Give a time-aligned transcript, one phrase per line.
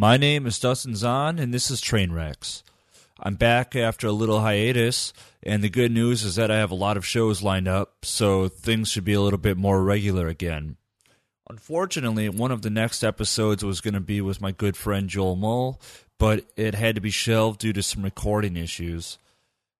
[0.00, 2.62] My name is Dustin Zahn, and this is Trainwrecks.
[3.18, 6.76] I'm back after a little hiatus, and the good news is that I have a
[6.76, 10.76] lot of shows lined up, so things should be a little bit more regular again.
[11.50, 15.34] Unfortunately, one of the next episodes was going to be with my good friend Joel
[15.34, 15.80] Mull,
[16.16, 19.18] but it had to be shelved due to some recording issues.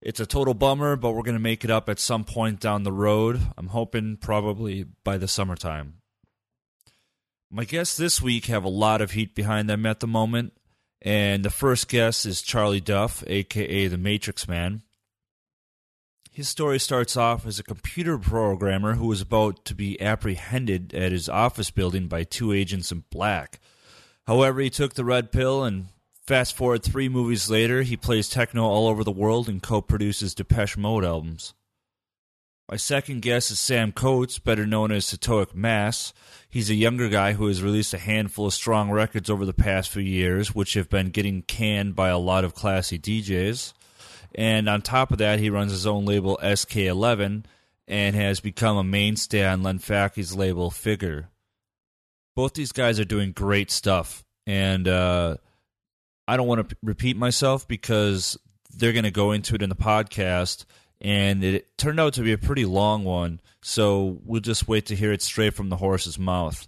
[0.03, 2.82] It's a total bummer, but we're going to make it up at some point down
[2.82, 3.41] the road.
[3.57, 5.98] I'm hoping probably by the summertime.
[7.50, 10.52] My guests this week have a lot of heat behind them at the moment,
[11.00, 14.82] and the first guest is Charlie Duff, aka the Matrix Man.
[16.30, 21.11] His story starts off as a computer programmer who was about to be apprehended at
[21.11, 23.61] his office building by two agents in black.
[24.26, 25.86] However, he took the red pill, and
[26.26, 30.34] fast forward three movies later, he plays techno all over the world and co produces
[30.34, 31.54] Depeche Mode albums.
[32.70, 36.12] My second guest is Sam Coates, better known as Setaoc Mass.
[36.50, 39.89] He's a younger guy who has released a handful of strong records over the past
[39.89, 43.73] few years, which have been getting canned by a lot of classy DJs.
[44.34, 47.47] And on top of that, he runs his own label SK11
[47.87, 51.31] and has become a mainstay on Len Faki's label Figure.
[52.37, 55.39] Both these guys are doing great stuff, and uh,
[56.29, 58.39] I don't want to p- repeat myself because
[58.77, 60.67] they're going to go into it in the podcast
[61.01, 63.41] and it turned out to be a pretty long one.
[63.63, 66.67] So we'll just wait to hear it straight from the horse's mouth.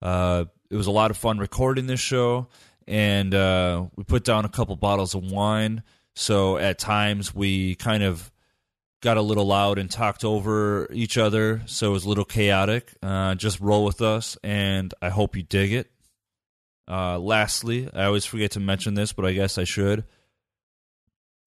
[0.00, 2.48] Uh, it was a lot of fun recording this show,
[2.86, 5.82] and uh, we put down a couple bottles of wine.
[6.14, 8.30] So at times we kind of
[9.00, 11.62] got a little loud and talked over each other.
[11.66, 12.94] So it was a little chaotic.
[13.02, 15.90] Uh, just roll with us, and I hope you dig it.
[16.86, 20.04] Uh, lastly, I always forget to mention this, but I guess I should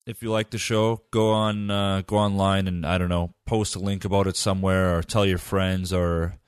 [0.08, 3.76] if you like the show, go on uh, go online and I don't know, post
[3.76, 6.38] a link about it somewhere or tell your friends or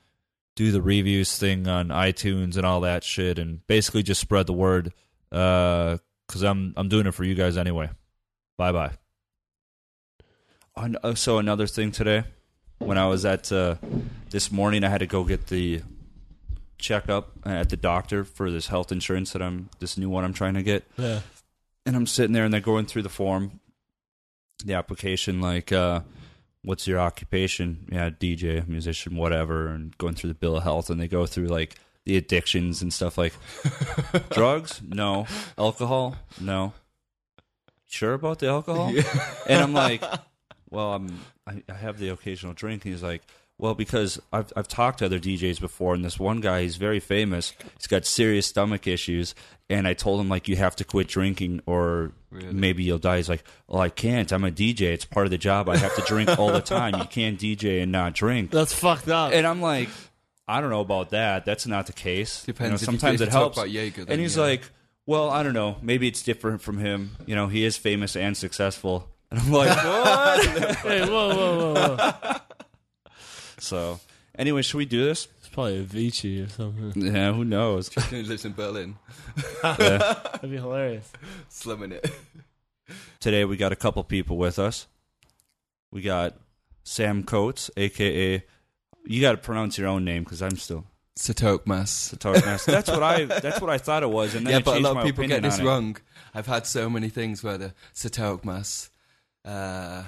[0.55, 4.53] do the reviews thing on iTunes and all that shit and basically just spread the
[4.53, 4.91] word
[5.31, 7.89] uh, cuz I'm I'm doing it for you guys anyway.
[8.57, 8.91] Bye-bye.
[10.75, 12.23] Uh, so another thing today
[12.79, 13.75] when I was at uh,
[14.31, 15.81] this morning I had to go get the
[16.79, 20.55] checkup at the doctor for this health insurance that I'm this new one I'm trying
[20.55, 21.21] to get Yeah.
[21.85, 23.59] and I'm sitting there and they're going through the form,
[24.67, 26.01] the application, like, uh,
[26.63, 27.87] what's your occupation?
[27.91, 31.47] Yeah, DJ, musician, whatever, and going through the bill of health, and they go through
[31.47, 33.33] like the addictions and stuff like
[34.31, 35.27] drugs, no,
[35.57, 36.73] alcohol, no.
[37.87, 38.93] Sure about the alcohol?
[39.47, 40.01] And I'm like,
[40.69, 42.85] well, I'm I, I have the occasional drink.
[42.85, 43.21] And he's like,
[43.61, 46.99] well, because I've I've talked to other DJs before, and this one guy, he's very
[46.99, 47.53] famous.
[47.77, 49.35] He's got serious stomach issues,
[49.69, 53.17] and I told him like, you have to quit drinking, or maybe you'll die.
[53.17, 54.31] He's like, well, I can't.
[54.31, 54.81] I'm a DJ.
[54.93, 55.69] It's part of the job.
[55.69, 56.95] I have to drink all the time.
[56.97, 58.49] You can't DJ and not drink.
[58.49, 59.31] That's fucked up.
[59.31, 59.89] And I'm like,
[60.47, 61.45] I don't know about that.
[61.45, 62.43] That's not the case.
[62.47, 63.57] You know, Depends if you- sometimes if it you talk helps.
[63.59, 64.43] about Jaeger, then and he's yeah.
[64.43, 64.63] like,
[65.05, 65.77] well, I don't know.
[65.83, 67.15] Maybe it's different from him.
[67.27, 69.07] You know, he is famous and successful.
[69.29, 70.45] And I'm like, what?
[70.77, 72.37] hey, whoa, whoa, whoa, whoa.
[73.61, 73.99] So,
[74.37, 75.27] anyway, should we do this?
[75.39, 77.13] It's probably Avicii or something.
[77.13, 77.89] Yeah, who knows?
[78.09, 78.95] He lives in Berlin,
[79.61, 81.11] That'd be hilarious.
[81.49, 82.09] slumming it.
[83.19, 84.87] Today we got a couple people with us.
[85.91, 86.35] We got
[86.83, 88.43] Sam Coates, aka
[89.05, 90.85] you got to pronounce your own name because I'm still
[91.17, 92.13] Satoke Mass.
[92.19, 92.71] Tark Master.
[92.71, 93.25] That's what I.
[93.25, 95.27] That's what I thought it was, and then Yeah, I but a lot of people
[95.27, 95.97] get this wrong.
[96.33, 98.89] I've had so many things where the Satoke Mass.
[99.43, 100.03] Uh,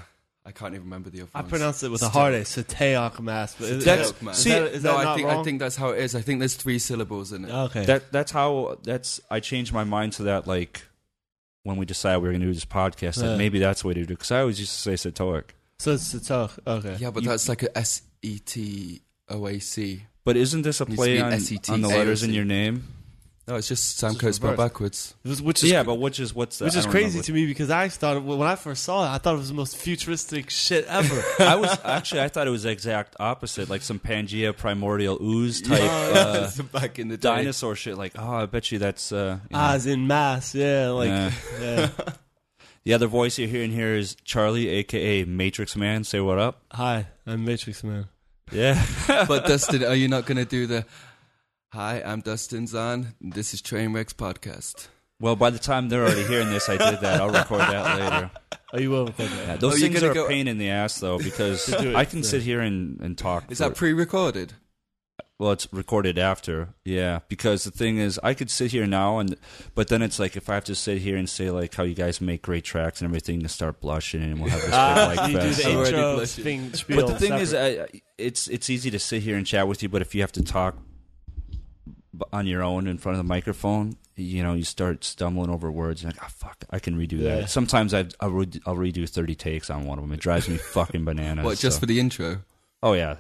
[0.46, 1.50] I can't even remember the other I ones.
[1.50, 2.10] pronounced it with a Satoke.
[2.12, 3.56] hard A, Sateok Mass.
[3.58, 5.40] But is, That's- is, Satoke is see, that, is no, that I not think wrong?
[5.40, 6.16] I think that's how it is.
[6.16, 7.52] I think there's three syllables in it.
[7.52, 7.86] okay.
[7.86, 10.84] That that's how that's I changed my mind to that like
[11.64, 13.38] when we decided we were going to do this podcast that Yeah.
[13.38, 15.52] maybe that's the way to do it because I always used to say Satoic.
[15.80, 16.60] so it's Sateok.
[16.68, 16.98] Okay.
[17.00, 20.04] yeah, but you- that's like a S E T O A C.
[20.26, 22.88] But isn't this a play on, on the letters in your name?
[23.46, 25.16] No, it's just Sam It's Coates but backwards.
[25.24, 27.24] Which- Which is yeah, but which is what's the, which is crazy remember.
[27.24, 29.54] to me because I thought when I first saw it, I thought it was the
[29.54, 31.22] most futuristic shit ever.
[31.44, 35.62] I was actually I thought it was the exact opposite, like some Pangea primordial ooze
[35.62, 37.28] type uh, back in the day.
[37.36, 37.98] dinosaur shit.
[37.98, 39.60] Like, oh, I bet you that's uh, you know.
[39.60, 40.56] ah, as in mass.
[40.56, 41.32] Yeah, like Yeah.
[41.60, 41.90] yeah.
[42.86, 46.06] the other voice you're hearing here is Charlie, aka Matrix Man.
[46.06, 46.62] Say what up?
[46.72, 48.08] Hi, I'm Matrix Man.
[48.54, 48.82] Yeah.
[49.28, 50.86] but Dustin, are you not going to do the?
[51.74, 53.16] Hi, I'm Dustin Zahn.
[53.20, 54.88] This is Trainwrecks podcast.
[55.20, 57.22] Well, by the time they're already hearing this, I did that.
[57.22, 58.32] I'll record that later.
[58.74, 59.48] Oh, you will record that.
[59.48, 61.66] Yeah, those Oh, you're things gonna are go- a pain in the ass, though, because
[61.68, 62.26] To do it, I can yeah.
[62.26, 63.52] sit here and, and talk.
[63.52, 64.54] Is for- that pre-recorded?
[65.40, 66.70] well, it's recorded after.
[66.86, 69.36] Yeah, because the thing is, I could sit here now, and
[69.76, 71.96] but then it's like if I have to sit here and say like how you
[71.96, 75.32] guys make great tracks and everything, to start blushing, and we'll have this Ah, like
[75.32, 75.64] you do fest.
[75.64, 76.44] the Already intro blushing.
[76.44, 76.74] thing.
[76.74, 77.90] Spiel But the thing is, separate.
[77.96, 80.32] I, it's it's easy to sit here and chat with you, but if you have
[80.34, 80.82] to talk b-
[82.32, 86.04] on your own in front of the microphone, you know, you start stumbling over words
[86.04, 87.36] and like, oh fuck, I can redo Yeah.
[87.42, 87.50] that.
[87.50, 90.12] Sometimes I I'll, re- I'll redo thirty takes on one of them.
[90.14, 91.44] It drives me fucking bananas.
[91.46, 92.42] What, just so- for the intro?
[92.84, 93.16] oh yeah,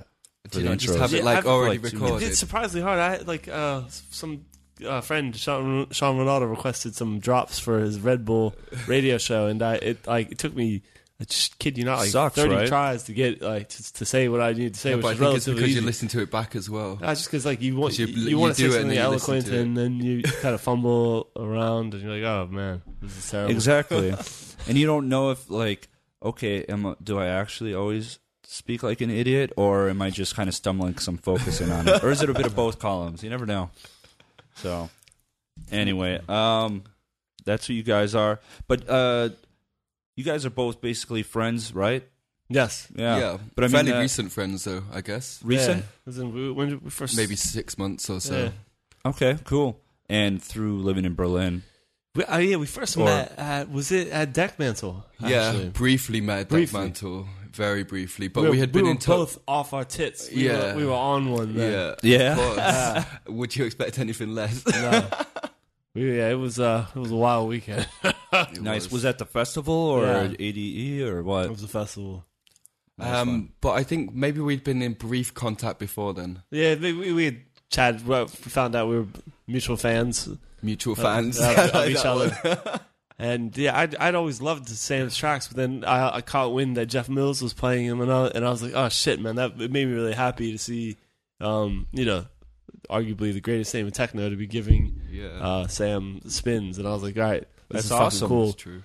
[0.52, 2.28] Do you the not just have it like I've- already like, recorded?
[2.28, 3.00] did surprisingly hard.
[3.00, 4.46] I had like uh, some
[4.86, 8.54] uh, friend Sean, Sean Ronaldo requested some drops for his Red Bull
[8.88, 10.82] radio show, and I it like it took me.
[11.24, 12.68] I just kid you not, like Sucks, thirty right?
[12.68, 15.08] tries to get like to, to say what I need to say, Yeah, which but
[15.10, 15.80] I is think it's because easy.
[15.80, 16.98] you listen to it back as well.
[16.98, 18.90] Just because like you want 'Cause you- you, you want to do say it and
[18.90, 22.82] something then eloquent, and then you kind of fumble around, and you're like, oh man,
[23.02, 23.52] this is terrible.
[23.52, 24.14] exactly.
[24.68, 25.88] and you don't know if like,
[26.22, 30.50] okay, am do I actually always speak like an idiot, or am I just kind
[30.50, 33.24] of stumbling because I'm focusing on it, or is it a bit of both columns?
[33.24, 33.70] You never know.
[34.56, 34.90] So,
[35.72, 36.84] anyway, um,
[37.46, 38.40] that's who you guys are.
[38.68, 39.30] But uh,
[40.16, 42.08] you guys are both basically friends, right?
[42.50, 43.18] Yes, Yeah.
[43.18, 43.38] yeah.
[43.56, 45.40] but I mean, fairly uh, recent friends though, I guess.
[45.44, 45.86] recent.
[46.06, 46.22] Yeah.
[46.22, 48.36] In, we- when did we first Maybe six months or so.
[48.44, 48.50] Yeah.
[49.10, 49.80] Okay, cool.
[50.10, 51.64] And through living in Berlin.
[52.16, 55.04] We, uh, yeah, we first Or- met at was it at Dekmantel?
[55.20, 56.80] Yeah, briefly met at Briefly.
[56.82, 59.08] Mantle, very briefly, but we, we, had been we were in touch.
[59.18, 60.30] both off our tits.
[60.30, 60.74] We Yeah.
[60.74, 61.56] were, we were on one.
[61.56, 61.72] Then.
[61.72, 61.96] Yeah,
[62.38, 62.56] Yeah.
[62.56, 63.06] Yeah.
[63.34, 64.64] Would you expect anything less?
[64.68, 65.08] No.
[65.96, 67.88] We, yeah, it was uh, it was a wild weekend.
[68.34, 68.92] It Nice.
[68.92, 70.34] Was that the festival or Yeah.
[70.40, 71.46] ADE or what?
[71.46, 71.52] it what?
[71.52, 72.26] was a festival.
[72.98, 73.14] Nice.
[73.16, 76.44] Um, but I think maybe we'd been in brief contact before then.
[76.52, 77.38] Yeah, we, we, we had
[77.70, 78.08] chatted.
[78.08, 79.08] well, We found out we were
[79.48, 80.30] mutual fans
[80.62, 82.80] Mutual fans of, of Like each other.
[83.20, 86.88] And yeah, I'd, I'd always loved Sam's tracks, but then I, I caught wind that
[86.88, 89.52] Jeff Mills was playing him, and I, and I was like, oh shit, man, that
[89.62, 90.98] it made me really happy to see,
[91.40, 92.26] um, you know,
[92.90, 96.92] arguably the greatest name in techno to be giving Yeah, uh, Sam spins, and I
[96.92, 97.92] was like, all right, this That's is
[98.24, 98.28] awesome.
[98.30, 98.46] cool.
[98.48, 98.84] that's true.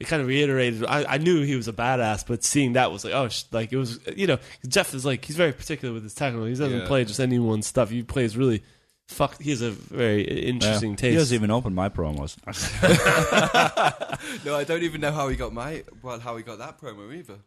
[0.00, 0.84] It kind of reiterated.
[0.84, 3.72] I, I knew he was a badass, but seeing that was like, oh, sh- like
[3.72, 6.44] it was, you know, Jeff is like he's very particular with his techno.
[6.44, 6.86] He doesn't Yeah.
[6.88, 7.88] play just anyone's stuff.
[7.90, 8.64] He plays really,
[9.06, 9.40] fuck.
[9.40, 10.96] He has a very interesting Yeah.
[10.96, 11.10] taste.
[11.12, 12.36] He doesn't even open my promos.
[14.44, 17.14] no, I don't even know how he got my well, how he got that promo
[17.14, 17.38] either.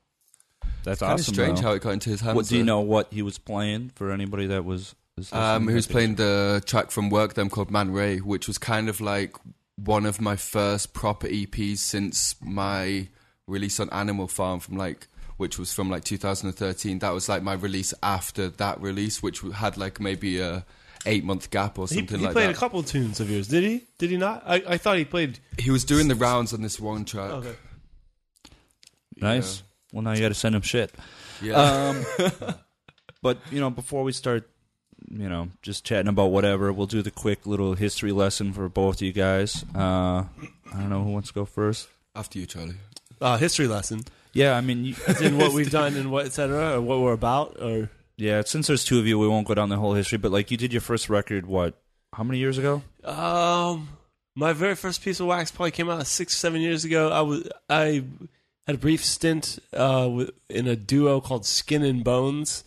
[0.83, 1.33] That's Kind of awesome.
[1.33, 1.67] strange though.
[1.67, 2.35] how it got into his hands.
[2.35, 2.65] What do you though.
[2.67, 2.81] know?
[2.81, 4.95] What he was playing for anybody that was?
[5.17, 5.69] was Um, listening?
[5.69, 9.01] he was playing the track from Work Them called Man Ray, which was kind of
[9.01, 9.35] like
[9.75, 13.07] one of my first proper EPs since my
[13.47, 15.07] release on Animal Farm from like
[15.37, 16.99] which was from like 2013.
[16.99, 20.65] That was like my release after that release, which had like maybe a
[21.05, 22.39] eight month gap or something he like that.
[22.39, 23.83] He played a couple tunes of yours, did he?
[23.97, 24.43] Did he not?
[24.45, 25.39] I, I thought he played.
[25.57, 27.31] he was doing the rounds on this one track.
[27.31, 27.55] Okay.
[29.17, 29.61] nice.
[29.91, 30.93] Well, now you got to send him shit.
[31.41, 31.55] Yeah.
[31.55, 32.05] Um,
[33.21, 34.49] but you know, before we start,
[35.09, 38.95] you know, just chatting about whatever, we'll do the quick little history lesson for both
[38.95, 39.63] of you guys.
[39.75, 40.25] Uh,
[40.73, 41.87] I don't know who wants to go first.
[42.15, 42.75] After you, Charlie.
[43.21, 44.01] Uh, history lesson.
[44.33, 46.99] Yeah, I mean, you, As in what we've done and what, et cetera, or what
[46.99, 48.41] we're about, or yeah.
[48.45, 50.17] Since there's two of you, we won't go down the whole history.
[50.17, 51.79] But like, you did your first record what?
[52.13, 52.81] How many years ago?
[53.03, 53.89] Um,
[54.35, 57.09] my very first piece of wax probably came out six, seven years ago.
[57.09, 58.03] I was I
[58.67, 62.64] had a brief stint uh, in a duo called Skin and Bones,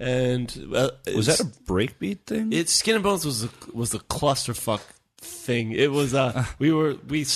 [0.00, 2.52] and uh, Was that a breakbeat thing?
[2.52, 4.82] It Skin and Bones was a, was a clusterfuck
[5.18, 5.72] thing.
[5.72, 7.26] It was uh we were we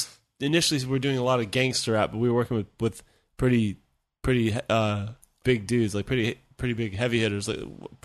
[0.40, 3.02] initially were doing a lot of gangster rap, but we were working with with
[3.36, 3.76] pretty
[4.22, 5.08] pretty uh
[5.44, 7.58] big dudes, like pretty pretty big heavy hitters, like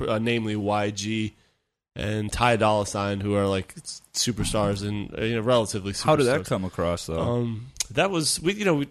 [0.08, 1.34] uh, namely YG
[1.96, 3.76] and Ty Dolla Sign, who are like
[4.14, 5.94] superstars and uh, you know relatively.
[5.94, 6.04] Superstars.
[6.04, 7.20] How did that come across though?
[7.20, 8.88] Um, that was we, you know, we,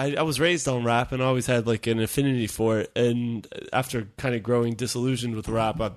[0.00, 2.92] I I was raised on rap and always had like an affinity for it.
[2.96, 5.92] And after kind of growing disillusioned with rap, I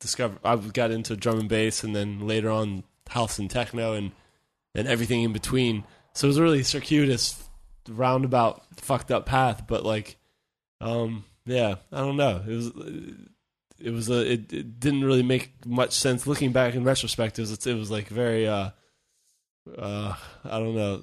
[0.00, 4.10] discovered I got into drum and bass, and then later on house and techno, and
[4.74, 5.84] and everything in between.
[6.14, 7.42] So it was a really circuitous,
[7.88, 9.66] roundabout, fucked up path.
[9.68, 10.16] But like,
[10.80, 12.42] um, yeah, I don't know.
[12.46, 12.72] It was.
[13.80, 14.32] It was a.
[14.32, 17.38] It, it didn't really make much sense looking back in retrospect.
[17.38, 17.66] It was.
[17.66, 18.48] It was like very.
[18.48, 18.70] uh
[19.78, 20.96] uh, I don't know,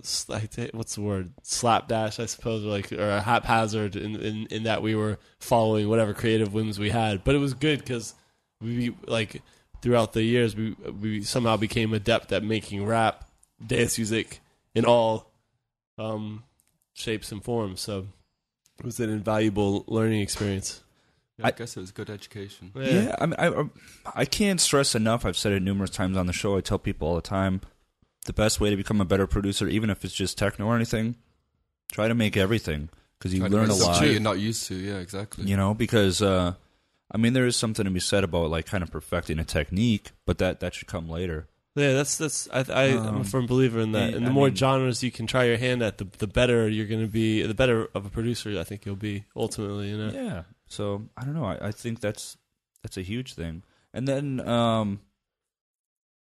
[0.74, 1.34] what's the word?
[1.42, 6.14] Slapdash, I suppose, or like or haphazard in, in in that we were following whatever
[6.14, 7.24] creative whims we had.
[7.24, 8.14] But it was good because
[8.62, 9.42] we like
[9.82, 13.28] throughout the years we we somehow became adept at making rap,
[13.66, 14.42] dance music
[14.76, 15.32] in all
[15.98, 16.44] um
[16.94, 17.82] shapes and forms.
[17.82, 18.08] So
[18.80, 20.82] it was an invaluable learning experience.
[21.40, 22.72] Yeah, I, I- guess it was good education.
[22.76, 23.64] Yeah, I mean, I, I
[24.16, 25.26] I can't stress enough.
[25.26, 26.58] I've said it numerous times on the show.
[26.58, 27.62] I tell people all the time,
[28.26, 31.16] the best way to become a better producer, even if it's just techno or anything,
[31.92, 34.00] try to make everything because you Trying learn a lot.
[34.02, 34.76] that You're not used to.
[34.76, 35.46] Yeah, exactly.
[35.46, 36.54] You know, because uh,
[37.12, 40.12] I mean, there is something to be said about like kind of perfecting a technique,
[40.26, 41.48] but that that should come later.
[41.76, 44.10] Yeah, that's that's I, I I'm a Um, firm believer in that.
[44.12, 46.28] yeah, and the I more mean- genres you can try your hand at, the the
[46.28, 47.44] better you're going to be.
[47.44, 49.90] The better of a producer I think you'll be ultimately.
[49.90, 50.12] You know.
[50.14, 50.44] Yeah.
[50.68, 51.46] So I don't know.
[51.46, 52.38] I, I think that's
[52.84, 53.64] that's a huge thing.
[53.94, 55.00] And then um,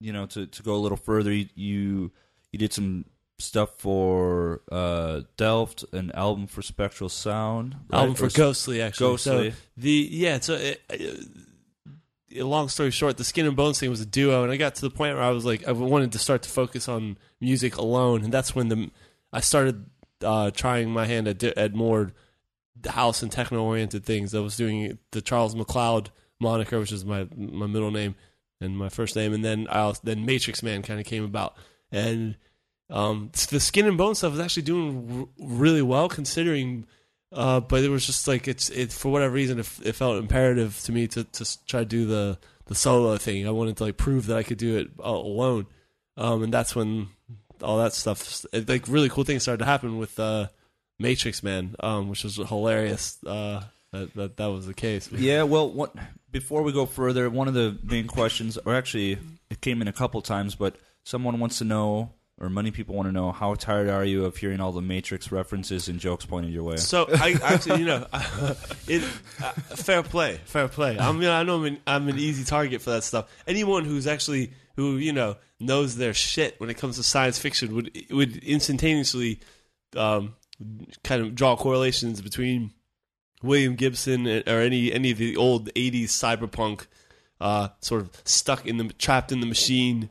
[0.03, 2.13] you know, to, to go a little further, you you,
[2.51, 3.05] you did some
[3.39, 8.01] stuff for uh, Delft, an album for Spectral Sound, right?
[8.01, 9.07] album for Or Ghostly actually.
[9.07, 9.51] Ghostly.
[9.51, 14.01] So the yeah, so it, uh, long story short, the Skin and Bones thing was
[14.01, 16.19] a duo, and I got to the point where I was like, I wanted to
[16.19, 18.91] start to focus on music alone, and that's when the
[19.33, 19.87] I started
[20.23, 22.13] uh, trying my hand at at more
[22.87, 24.35] house and techno oriented things.
[24.35, 26.09] I was doing the Charles McLeod
[26.41, 28.15] moniker, which is my my middle name
[28.63, 31.57] and my first name, and then I then Matrix Man kind of came about,
[31.91, 32.37] and
[32.91, 36.87] um, the Skin and Bone stuff was actually doing r- really well considering.
[37.33, 40.79] Uh, but it was just like it's it for whatever reason it, it felt imperative
[40.83, 43.47] to me to to try to do the the solo thing.
[43.47, 45.67] I wanted to like prove that I could do it alone,
[46.17, 47.09] um, and that's when
[47.63, 50.49] all that stuff it, like really cool things started to happen with uh,
[50.99, 53.19] Matrix Man, um, which was hilarious.
[53.25, 53.63] Uh,
[53.93, 55.11] that, that that was the case.
[55.13, 55.95] Yeah, well, what,
[56.31, 59.19] before we go further, one of the main questions, or actually,
[59.51, 63.09] it came in a couple times, but someone wants to know, or many people want
[63.09, 66.53] to know, how tired are you of hearing all the Matrix references and jokes pointed
[66.53, 66.77] your way?
[66.79, 68.07] So I actually, you know,
[68.89, 69.03] it
[69.43, 70.99] uh, fair play, fair play.
[70.99, 73.31] I mean, I know I'm an, I'm an easy target for that stuff.
[73.47, 77.75] Anyone who's actually who you know knows their shit when it comes to science fiction
[77.75, 79.41] would would instantaneously
[79.97, 80.35] um,
[81.05, 82.73] kind of draw correlations between
[83.43, 86.87] William Gibson or any any of the old '80s cyberpunk
[87.41, 90.11] uh, sort of stuck in the trapped in the machine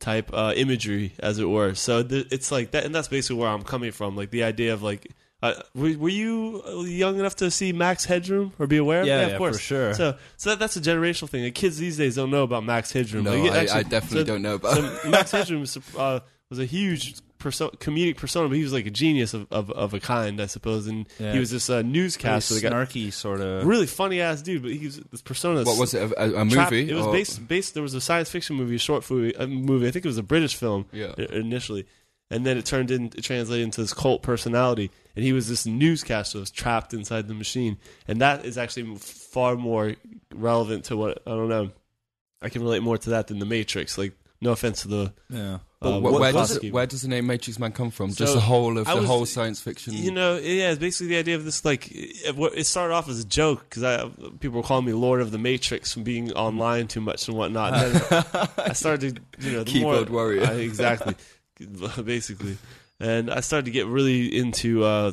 [0.00, 1.74] type uh, imagery, as it were.
[1.74, 4.16] So th- it's like that, and that's basically where I'm coming from.
[4.16, 5.06] Like the idea of like,
[5.42, 9.04] uh, were, were you young enough to see Max Headroom or be aware?
[9.04, 9.94] Yeah, of yeah, of course, for sure.
[9.94, 11.44] So, so that, that's a generational thing.
[11.44, 13.24] The kids these days don't know about Max Headroom.
[13.24, 14.74] No, Like, I, actually- I definitely so- don't know about.
[14.76, 16.18] so Max Headroom was, uh,
[16.50, 19.92] was a huge perso- comedic persona, but he was like a genius of, of, of
[19.92, 20.86] a kind, I suppose.
[20.86, 21.32] And Yeah.
[21.34, 22.54] he was this uh, newscaster.
[22.54, 23.66] that got snarky, sort of.
[23.66, 25.64] really funny ass dude, but he was this persona.
[25.64, 26.10] what was it?
[26.12, 26.90] A, a- a Trap- movie?
[26.90, 27.74] It was or- based based.
[27.74, 29.86] There was a science fiction movie, a short movie, a movie.
[29.86, 31.12] I think it was a British film Yeah.
[31.18, 31.86] i- initially,
[32.30, 35.66] and then it turned in, it translated into this cult personality, and he was this
[35.66, 37.76] newscaster that was trapped inside the machine,
[38.08, 39.96] and that is actually far more
[40.34, 41.70] relevant to what I don't know.
[42.40, 43.96] I can relate more to that than the Matrix.
[43.98, 45.58] Like, no offense to the, Yeah.
[45.80, 47.90] But uh, wh- what- where, does it- it, where does the name Matrix Man come
[47.90, 48.12] from?
[48.12, 49.94] Just the whole of I the was- whole science fiction.
[49.94, 51.64] you know, yeah, it's basically the idea of this.
[51.64, 54.08] Like, it, it started off as a joke because I
[54.40, 57.72] people were calling me Lord of the Matrix from being online too much and whatnot.
[57.74, 58.24] And then
[58.58, 60.44] I started to, you know, the Keyboard more, warrior.
[60.46, 61.14] I- exactly,
[62.04, 62.58] basically,
[63.00, 65.12] and I started to get really into uh,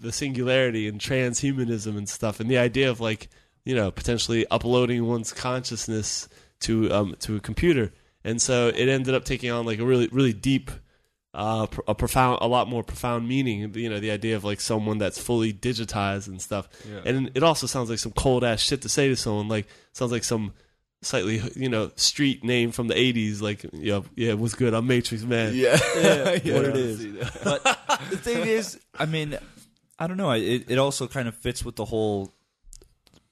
[0.00, 3.28] the singularity and transhumanism and stuff, and the idea of like,
[3.64, 6.28] you know, potentially uploading one's consciousness
[6.60, 7.92] to um, to a computer,
[8.24, 10.70] and so it ended up taking on like a really really deep
[11.32, 13.72] uh, pr- a profound, a lot more profound meaning.
[13.74, 16.68] You know, the idea of like someone that's fully digitized and stuff.
[16.90, 17.02] Yeah.
[17.04, 19.46] And it also sounds like some cold ass shit to say to someone.
[19.48, 20.52] Like sounds like some
[21.02, 23.40] slightly you know street name from the '80s.
[23.40, 24.74] Like yeah, yeah, what's good?
[24.74, 25.54] I'm Matrix Man.
[25.54, 25.78] yeah,
[26.42, 26.98] Yeah, what it I is.
[26.98, 27.40] see that.
[27.44, 27.62] But
[28.10, 29.38] the thing is, I mean,
[30.00, 30.32] I don't know.
[30.32, 32.34] It it also kind of fits with the whole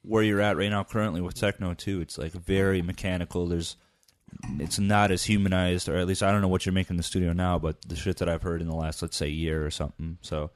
[0.03, 2.01] where you're at right now currently with techno too.
[2.01, 3.49] It's like very mechanical.
[3.49, 3.75] There's
[4.59, 7.03] it's not as humanized, or at least I don't know what you're making in the
[7.03, 9.71] studio now, but the shit that I've heard in the last let's say year or
[9.71, 10.19] something.
[10.23, 10.51] So.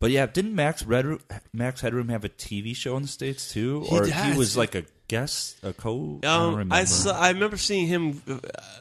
[0.00, 1.06] But yeah, didn't Max Red
[1.52, 4.12] Max Headroom have a TV show in the states too, or does.
[4.24, 6.18] he was like a guest, a co?
[6.22, 6.74] I don't Um, remember.
[6.74, 8.38] I, saw, I remember seeing him uh,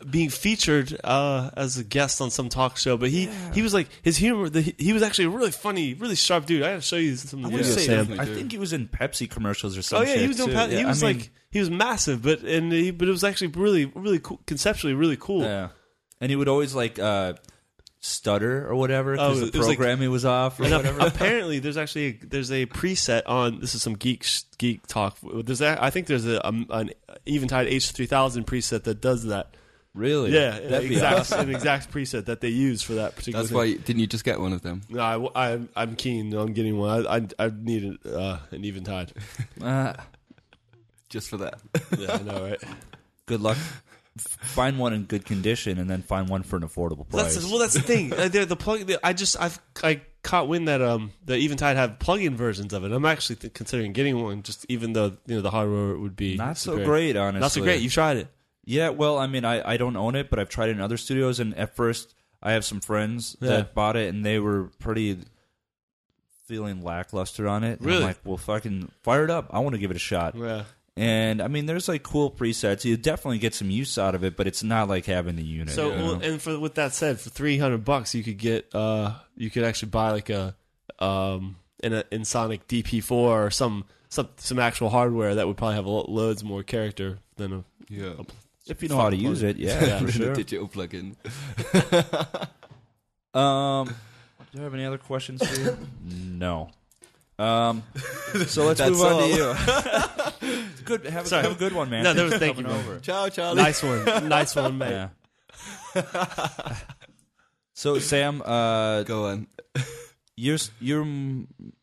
[0.09, 3.87] being featured uh, as a guest on some talk show, but he, he was like
[4.01, 4.49] his humor.
[4.49, 6.63] The, he was actually a really funny, really sharp dude.
[6.63, 7.97] I got to show you some I of would the say, videos, Sam.
[8.07, 10.07] definitely I think he was in Pepsi commercials or something.
[10.09, 10.53] Oh yeah, he was doing.
[10.53, 13.85] pa- he was like he was massive, but and he, but it was actually really
[13.85, 15.41] really cool, conceptually really cool.
[15.43, 15.69] Yeah,
[16.21, 17.33] and he would always like uh,
[18.05, 20.99] stutter or whatever because Oh, the it was like- was off or whatever.
[21.01, 25.17] ap- apparently, there's actually a, there's a preset on this is some geek geek talk.
[25.23, 26.91] There's a, I think there's a um, an
[27.25, 29.55] Eventide H3000 preset that does that.
[29.93, 30.31] really?
[30.33, 31.49] Yeah, that'd be exact, awesome.
[31.49, 33.39] an exact preset that they use for that particular.
[33.43, 33.57] That's thing.
[33.57, 33.73] why.
[33.75, 34.81] Didn't you just get one of them?
[34.89, 37.07] No, I, am I'm keen on getting one.
[37.07, 39.13] I I, I need an, uh, an Eventide.
[39.61, 39.93] Uh,
[41.09, 41.59] Just for that.
[41.97, 42.61] Yeah, I know, right?
[43.27, 43.57] good luck.
[44.17, 47.33] Find one in good condition, and then find one for an affordable price.
[47.33, 48.13] That's well, that's the thing.
[48.13, 48.91] Uh, the plug.
[49.03, 52.91] I just I've I caught wind that um the Eventide have plug-in versions of it.
[52.91, 56.37] I'm actually th- considering getting one, just even though you know the hardware would be
[56.37, 56.85] not so superior.
[56.85, 57.39] great, honestly.
[57.41, 57.81] Not so great.
[57.81, 58.27] You tried it.
[58.65, 60.95] Yeah, well, I mean, I, I don't own it, but I've tried it in other
[60.97, 63.49] studios, and at first, I have some friends Yeah.
[63.49, 65.17] that bought it, and they were pretty
[66.45, 67.79] feeling lackluster on it.
[67.81, 67.97] Really?
[67.97, 69.47] I'm like, well, fucking fire it up.
[69.51, 70.35] I want to give it a shot.
[70.35, 70.63] Yeah.
[70.95, 72.85] And I mean, there's like cool presets.
[72.85, 75.73] You definitely get some use out of it, but it's not like having the unit.
[75.73, 76.03] So you know?
[76.03, 79.49] well, and for with that said, for three hundred bucks, you could get uh you
[79.49, 80.55] could actually buy like a
[80.99, 85.87] um in a Ensoniq DP4 or some some some actual hardware that would probably have
[85.87, 88.13] lo- loads more character than a Yeah.
[88.67, 89.99] If you know how to use it, yeah, Yeah.
[89.99, 90.33] for sure.
[90.35, 91.15] digital plugin.
[93.33, 93.87] Um,
[94.51, 95.77] do you have any other questions for you?
[96.05, 96.69] no.
[97.43, 97.83] Um,
[98.47, 99.21] so let's That's move on all.
[99.21, 100.63] to you.
[100.85, 101.05] good.
[101.05, 102.03] Have a, have a good one, man.
[102.03, 102.71] No, that was- thank you, man.
[102.73, 102.99] over.
[102.99, 103.61] Ciao, Charlie.
[103.61, 105.09] nice one, nice one, mate.
[105.95, 106.05] Yeah.
[107.73, 109.47] so Sam, uh, Go on.
[110.35, 111.05] you're you're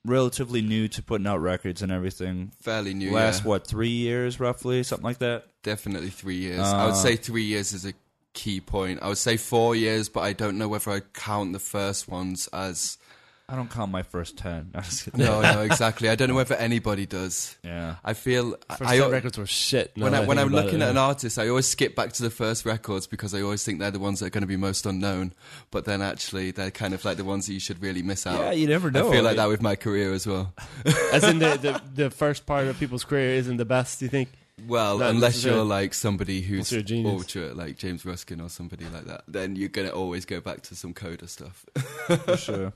[0.04, 2.52] relatively new to putting out records and everything.
[2.62, 3.12] Fairly new.
[3.12, 3.48] Last yeah.
[3.48, 5.44] what three years, roughly, something like that.
[5.62, 6.60] Definitely three years.
[6.60, 7.92] I would Uh, say three years is a
[8.32, 9.00] key point.
[9.02, 12.48] I would say four years, but I don't know whether I count the first ones
[12.52, 12.96] as.
[13.50, 14.70] I don't count my first ten.
[14.74, 15.20] I'm just kidding.
[15.20, 16.08] No, no, exactly.
[16.08, 17.56] I don't know whether anybody does.
[17.64, 17.96] Yeah.
[18.04, 19.96] I feel First I, ten records were shit.
[19.96, 21.96] now when that I, when think I'm looking it, at an artist, I always skip
[21.96, 24.42] back to the first records because I always think they're the ones that are going
[24.42, 25.32] to be most unknown.
[25.70, 28.38] But then actually, they're kind of like the ones that you should really miss out.
[28.40, 29.08] Yeah, you never know.
[29.08, 30.54] I feel like that with my career as well.
[31.12, 33.98] as in the, the the first part of people's career isn't the best.
[33.98, 34.28] Do you think?
[34.68, 37.12] Well, Not unless you're like somebody who's Unless you're a genius.
[37.14, 40.74] ultra, like James Ruskin or somebody like that, then you're gonna always go back to
[40.76, 41.64] some coda stuff.
[42.26, 42.72] for sure.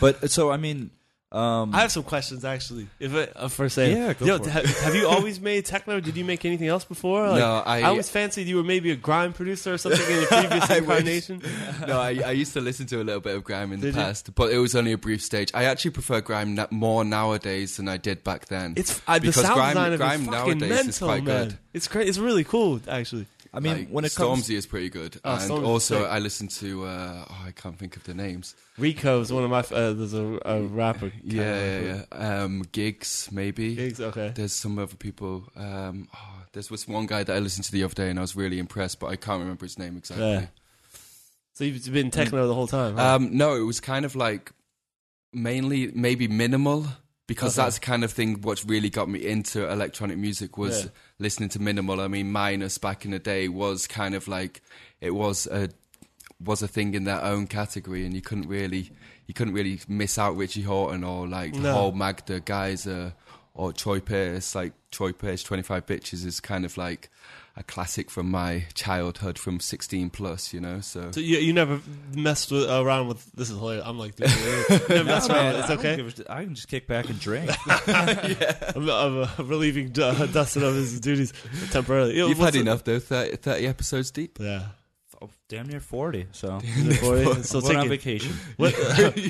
[0.00, 0.90] But so I mean,
[1.32, 2.86] um, I have some questions actually.
[3.00, 4.50] If it, uh, for saying, Yeah, go Yo, for it.
[4.52, 5.98] have, have you always made techno?
[6.00, 7.28] Did you make anything else before?
[7.28, 10.18] Like, no, I, I always fancied you were maybe a grime producer or something in
[10.20, 11.42] your previous incarnation.
[11.86, 13.98] no, I, I used to listen to a little bit of grime in Did the
[13.98, 14.04] you?
[14.04, 15.50] past, but it was only a brief stage.
[15.52, 18.74] I actually prefer grime na- more nowadays than I did back then.
[18.76, 21.48] It's uh, the Because sound grime- design of grime it's nowadays mental, is quite man.
[21.48, 21.58] good.
[21.74, 22.08] It's great.
[22.08, 23.26] It's really cool, actually.
[23.56, 26.08] I mean, Like, when it comes, Stormzy is pretty good, Oh, and Stormzy's also sick.
[26.10, 28.54] I listen to uh, oh, I can't think of the names.
[28.76, 29.60] Rico is one of my.
[29.60, 31.10] f- Uh, there's a, a rapper.
[31.24, 32.42] Yeah, yeah, yeah.
[32.42, 33.74] Um, Giggs maybe.
[33.74, 34.32] Giggs, okay.
[34.34, 35.48] There's some other people.
[35.56, 38.22] Um, oh, there's this one guy that I listened to the other day, and I
[38.22, 40.26] was really impressed, but I can't remember his name exactly.
[40.26, 40.46] Yeah.
[41.54, 42.96] So you've been techno the whole time.
[42.96, 43.16] Huh?
[43.16, 44.52] Um, no, it was kind of like
[45.32, 46.86] mainly maybe minimal
[47.26, 47.64] because Okay.
[47.66, 50.90] that's the kind of thing what really got me into electronic music was Yeah.
[51.18, 52.00] listening to minimal.
[52.00, 54.62] I mean, Minus back in the day was kind of like
[55.00, 55.68] it was a
[56.44, 58.90] was a thing in their own category, and you couldn't really
[59.26, 61.72] you couldn't really miss out Richie Hawtin or like the No.
[61.74, 63.14] whole Magda Gaiser
[63.54, 64.54] or Troy Pierce.
[64.54, 67.08] Like Troy Pierce, Twenty Five Bitches is kind of like
[67.58, 70.80] a classic from my childhood from 16 plus, you know.
[70.80, 71.80] So so you, you never
[72.14, 73.24] messed with, around with.
[73.32, 73.84] This is hilarious.
[73.86, 75.46] I'm like, dude, you never messed around.
[75.46, 75.60] with it.
[75.60, 75.96] It's I okay.
[75.96, 77.50] give a- I can just kick back and drink.
[77.88, 80.00] I'm, I'm uh, relieving D-
[80.32, 81.32] Dustin of his duties
[81.70, 82.16] temporarily.
[82.18, 84.38] Yo, You've what's had the- enough though, 30, 30 episodes deep.
[84.40, 84.66] Yeah.
[85.22, 86.26] Oh, damn near forty.
[86.32, 88.32] So Before you- so went on vacation.
[88.56, 88.74] What,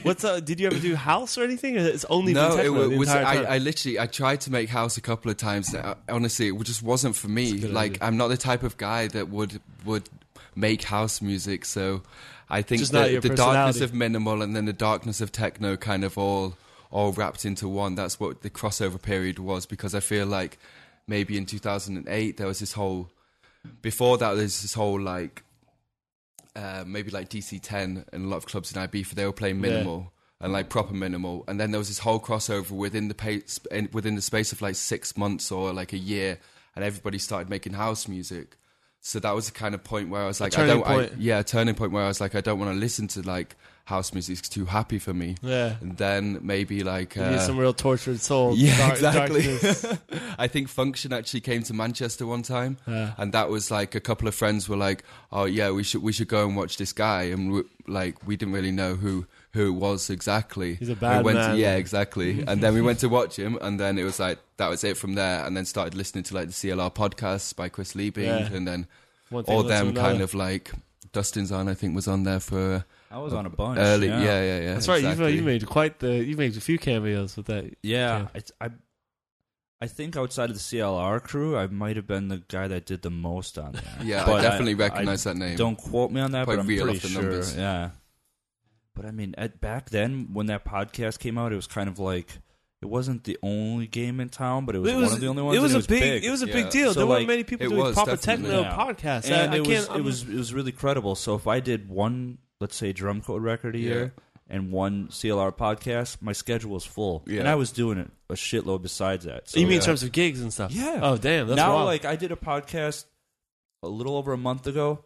[0.03, 1.77] what's uh, did you ever do house or anything?
[1.77, 3.09] It's only no, been it techno wa- the was.
[3.09, 3.43] I.
[3.55, 5.73] I literally I tried to make house a couple of times.
[5.75, 7.51] and, uh, Honestly, it just wasn't for me.
[7.53, 8.07] That's a good Like idea.
[8.09, 10.09] I'm not the type of guy that would would
[10.55, 11.65] make house music.
[11.65, 12.03] So
[12.49, 16.17] I think that the darkness of minimal and then the darkness of techno kind of
[16.19, 16.57] all
[16.91, 17.95] all wrapped into one.
[17.95, 20.59] That's what the crossover period was because I feel like
[21.09, 23.11] maybe in 2008 there was this whole.
[23.83, 25.43] Before that, there's this whole like
[26.57, 29.71] uh, maybe like DC10 and a lot of clubs in Ibiza, they were playing Yeah.
[29.71, 31.45] minimal and like proper minimal.
[31.47, 33.61] And then there was this whole crossover within the pace,
[33.93, 36.39] within the space of like six months or like a year,
[36.75, 38.57] and everybody started making house music.
[39.01, 41.43] So that was the kind of point where I was like, I don't, I, yeah,
[41.43, 43.55] turning point where I was like, I don't want to listen to like
[43.87, 45.37] house music; it's too happy for me.
[45.43, 45.77] yeah.
[45.81, 48.55] And then maybe like, uh, some real tortured soul.
[48.57, 48.93] yeah, dark-
[49.31, 49.99] exactly.
[50.39, 53.13] I think Function actually came to Manchester one time, Yeah.
[53.17, 56.13] and that was like a couple of friends were like, "Oh yeah, we should we
[56.13, 59.69] should go and watch this guy," and we, like we didn't really know who who
[59.69, 60.75] it was exactly.
[60.75, 61.51] He's a we bad went man.
[61.55, 62.43] To, yeah, exactly.
[62.47, 64.97] and then we went to watch him, and then it was like that was it
[64.97, 65.45] from there.
[65.47, 68.53] And then started listening to like the CLR podcasts by Chris Liebing, Yeah.
[68.53, 68.87] and then
[69.31, 70.73] all them kind of like
[71.13, 71.69] Dustin's on.
[71.69, 73.79] I think was on there for I was on a bunch.
[73.79, 74.09] early.
[74.09, 74.21] yeah.
[74.23, 74.75] Yeah, yeah, yeah.
[74.75, 74.97] That's right.
[75.03, 75.37] You've, uh, exactly.
[75.37, 76.25] you made quite the.
[76.25, 77.75] You made a few cameos with that.
[77.83, 78.71] Yeah, I, I,
[79.81, 83.03] I think outside of the CLR crew, I might have been the guy that did
[83.03, 83.83] the most on there.
[84.03, 85.57] Yeah, But I definitely I- recognize that name.
[85.57, 87.23] Don't quote me on that, Quite but I'm real pretty off the sure.
[87.23, 87.57] numbers.
[87.57, 87.91] Yeah,
[88.95, 91.99] but I mean, at, back then when that podcast came out, it was kind of
[91.99, 92.39] like
[92.83, 95.57] it wasn't the only game in town, but it was, one of the only ones.
[95.59, 96.53] It was and a big, It was a Yeah.
[96.55, 96.93] big deal.
[96.95, 98.51] So, there weren't many people doing was, proper definitely.
[98.51, 98.77] techno Yeah.
[98.77, 99.31] podcasts.
[99.31, 99.69] and I, I it can't.
[99.69, 101.15] was I'm- it was it was really credible.
[101.15, 104.15] So if I did one, let's say Drumcode record a year
[104.49, 107.41] and one CLR podcast, my schedule was full, Yeah.
[107.41, 109.49] and I was doing it a shitload besides that.
[109.49, 110.73] So you mean in terms of gigs and stuff?
[110.73, 111.01] Yeah.
[111.03, 111.49] Oh damn.
[111.49, 111.87] That's now, wild.
[111.87, 113.05] like I did a podcast
[113.83, 115.05] a little over a month ago.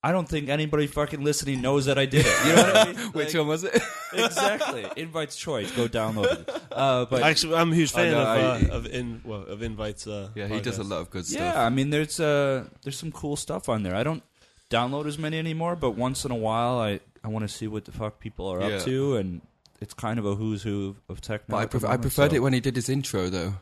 [0.00, 2.46] I don't think anybody fucking listening knows that I did it.
[2.46, 2.96] You know what I mean?
[3.12, 3.82] Which Like, one was it?
[4.12, 4.86] exactly?
[4.96, 5.72] Invite's Choice.
[5.72, 6.62] Go download it.
[6.70, 9.60] Uh, but Actually, I'm a huge fan no, of I- uh, of in well, of
[9.62, 10.06] Invite's.
[10.06, 10.90] Uh, yeah, he does a podcasts.
[10.90, 11.40] lot of good stuff.
[11.40, 13.96] yeah, I mean, there's uh, there's some cool stuff on there.
[13.96, 14.22] I don't
[14.70, 17.84] download as many anymore, but once in a while, I I want to see what
[17.84, 18.76] the fuck people are Yeah.
[18.76, 19.40] up to, and
[19.80, 21.52] it's kind of a who's who of techno.
[21.52, 23.28] But I, at the prefer, I moment, preferred so- it when he did his intro
[23.28, 23.54] though.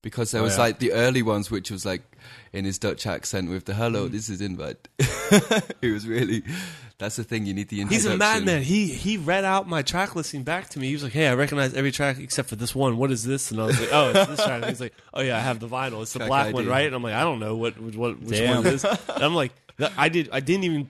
[0.00, 0.60] because there Oh, was yeah.
[0.62, 2.02] like the early ones, which was like
[2.52, 4.12] in his Dutch accent with the "Hello, Mm.
[4.12, 4.88] this is Invite."
[5.82, 6.42] it was really.
[6.98, 7.46] That's the thing.
[7.46, 8.14] You need the He's introduction.
[8.14, 8.62] a madman.
[8.62, 10.86] He he read out my track listing back to me.
[10.88, 12.96] He was like, "Hey, I recognize every track except for this one.
[12.96, 15.20] What is this?" And I was like, "Oh, it's this track." And he's like, "Oh
[15.20, 16.02] yeah, I have the vinyl.
[16.02, 18.20] It's the Track black one, right?" And I'm like, "I don't know what what, what
[18.20, 18.56] which Damn.
[18.58, 19.52] one it is." And I'm like,
[19.96, 20.28] "I did.
[20.32, 20.88] I didn't even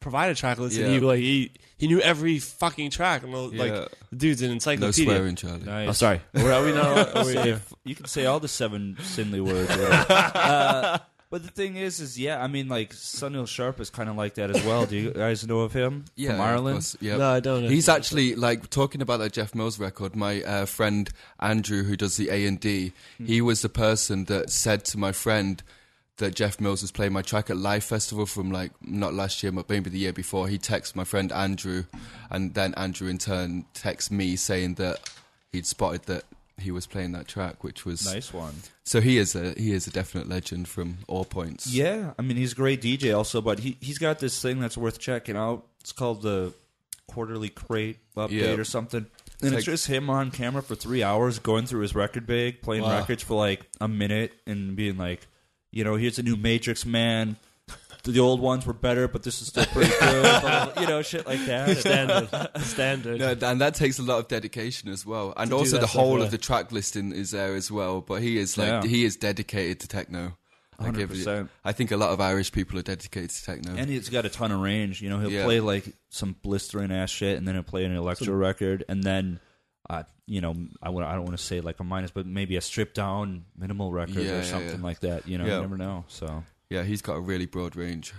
[0.00, 1.00] provide a track list." And he Yeah.
[1.06, 3.22] like he he knew every fucking track.
[3.22, 3.62] And I was Yeah.
[3.62, 5.06] like, the dude's an encyclopedia.
[5.06, 5.36] No encyclopedia.
[5.40, 5.86] swearing, Charlie.
[5.86, 5.88] Nice.
[5.88, 6.20] Oh, sorry.
[6.34, 7.16] Are we not?
[7.16, 9.70] Are we, Say- you can say all the seven sinly words.
[9.70, 10.06] whatever.
[10.10, 10.98] uh,
[11.30, 14.34] but the thing is, is yeah, I mean, like Sunil Sharp is kind of like
[14.34, 14.84] that as well.
[14.84, 16.74] Do you guys know of him Yeah, from Ireland?
[16.76, 17.16] course, yeah.
[17.16, 17.64] No, I don't.
[17.64, 20.14] He's actually like talking about that Jeff Mills record.
[20.16, 23.24] My uh, friend Andrew, who does the A and D, Hmm.
[23.26, 25.62] he was the person that said to my friend
[26.20, 29.52] that Jeff Mills was playing my track at Live Festival from like not last year,
[29.52, 30.48] but maybe the year before.
[30.48, 31.84] He texted my friend Andrew,
[32.30, 35.10] and then Andrew in turn texts me saying that
[35.52, 36.24] he'd spotted that
[36.58, 38.54] he was playing that track, which was Nice one.
[38.84, 41.66] so he is a he is a definite legend from all points.
[41.66, 44.76] Yeah, I mean, he's a great DJ also, but he he's got this thing that's
[44.76, 45.66] worth checking out.
[45.80, 46.52] It's called the
[47.06, 48.50] Quarterly Crate update Yeah.
[48.54, 49.06] or something.
[49.42, 52.60] And it's like- just him on camera for three hours going through his record bag,
[52.60, 52.98] playing Wow.
[52.98, 55.26] records for like a minute, and being like,
[55.70, 57.36] you know, here's a new Matrix Man.
[58.02, 60.72] The old ones were better, but this is still pretty good.
[60.80, 61.76] You know, shit like that.
[61.76, 62.30] standard.
[62.62, 63.18] standard.
[63.20, 65.82] No, and that takes a lot of dedication as well, and To do also that
[65.82, 66.24] the stuff, whole yeah.
[66.24, 68.00] of the track listing is there as well.
[68.00, 68.82] But he is like Yeah.
[68.84, 70.36] he is dedicated to techno.
[70.78, 71.50] I Hundred give it- percent.
[71.62, 73.74] I think a lot of Irish people are dedicated to techno.
[73.76, 75.02] And he's got a ton of range.
[75.02, 75.44] You know, he'll Yeah.
[75.44, 79.40] play like some blistering ass shit, and then he'll play an electro record, and then,
[79.88, 82.56] uh, you know, I, would, I don't want to say like a minus, but maybe
[82.56, 84.84] a stripped down minimal record Yeah, or yeah, something yeah.
[84.86, 85.26] like that.
[85.26, 85.56] You know, Yeah.
[85.56, 86.04] you never know.
[86.08, 88.12] So yeah, he's got a really broad range.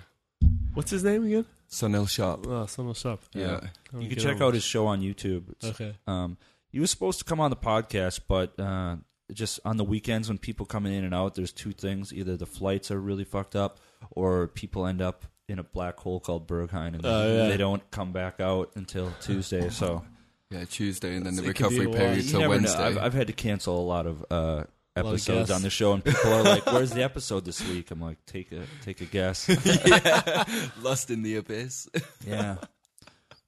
[0.74, 1.46] What's his name again?
[1.70, 2.46] Sunil Sharp.
[2.48, 3.22] Oh, someone shop.
[3.34, 3.62] Yeah.
[3.98, 5.50] you can check out his show on YouTube.
[5.52, 5.96] It's, Okay.
[6.08, 6.38] Um,
[6.70, 8.98] he was supposed to come on the podcast, but uh,
[9.34, 12.46] just on the weekends when people coming in and out, there's two things: either the
[12.46, 13.80] flights are really fucked up,
[14.12, 17.48] or people end up in a black hole called Berghain, and Oh, yeah.
[17.50, 19.70] they don't come back out until Tuesday.
[19.70, 20.04] So
[20.52, 21.98] Yeah, Tuesday, and then the It be recovery a while.
[21.98, 22.60] period you till never know.
[22.62, 22.84] Wednesday.
[22.84, 24.64] I've, I've had to cancel a lot of uh,
[24.98, 25.52] episodes guests.
[25.52, 28.52] on the show, and people are like, "Where's the episode this week?" I'm like, "Take
[28.52, 29.48] a take a guess."
[30.82, 31.88] Lost in the abyss.
[32.28, 32.58] yeah,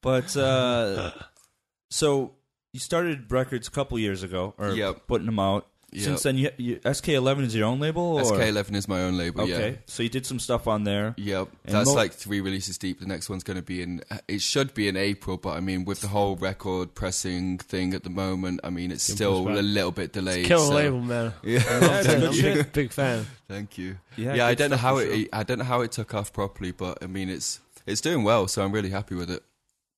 [0.01, 1.11] but uh,
[1.91, 2.35] so
[2.71, 5.05] you started records a couple years ago, or Yep.
[5.07, 5.67] putting them out.
[5.93, 6.03] Yep.
[6.03, 8.21] Since then, you, you SK11 is your own label, or?
[8.23, 9.41] SK11 is my own label.
[9.43, 9.75] Okay, Yeah.
[9.85, 11.13] so you did some stuff on there.
[11.17, 12.99] Yep, And that's mo- like three releases deep.
[12.99, 14.01] The next one's going to be in.
[14.27, 18.03] It should be in April, but I mean, with the whole record pressing thing at
[18.03, 20.45] the moment, I mean, it's Getting still a little bit delayed.
[20.47, 21.33] Killer so- label, man.
[21.43, 22.55] Yeah, it's I'm good a shit.
[22.57, 23.25] big, big fan.
[23.47, 23.97] thank you.
[24.17, 25.15] Yeah, Yeah, I don't know how for it.
[25.19, 25.25] sure.
[25.33, 28.47] I don't know how it took off properly, but I mean, it's it's doing well,
[28.47, 29.43] so I'm really happy with it.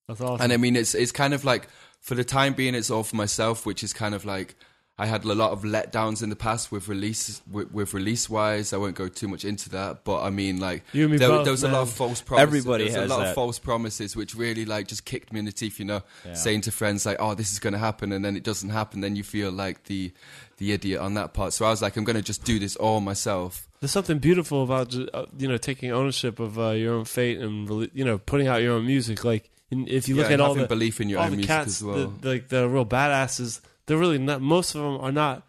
[0.08, 0.44] That's awesome.
[0.44, 1.68] And I mean, it's it's kind of like
[2.02, 4.56] for the time being, it's all for myself, which is kind of like
[4.98, 8.72] I had a lot of letdowns in the past with release with, with release wise.
[8.72, 11.28] I won't go too much into that, but I mean, like You and me there,
[11.28, 12.48] both, there was a lot of false promises.
[12.48, 13.30] Everybody there was has a lot that.
[13.30, 15.80] of false promises, which really like just kicked me in the teeth.
[15.80, 16.34] You know, Yeah.
[16.34, 19.02] saying to friends like, "Oh, this is going to happen," and then it doesn't happen.
[19.02, 20.14] Then you feel like the
[20.58, 21.52] the idiot on that part.
[21.52, 23.68] So I was like, I'm going to just do this all myself.
[23.82, 27.90] There's something beautiful about uh, you know taking ownership of uh, your own fate and
[27.94, 29.26] you know putting out your own music.
[29.26, 31.38] Like if you look Yeah, at all having the belief in your all own the
[31.38, 32.08] music cats, as well.
[32.22, 34.42] the, like the real badasses, they're really not.
[34.42, 35.44] Most of them are not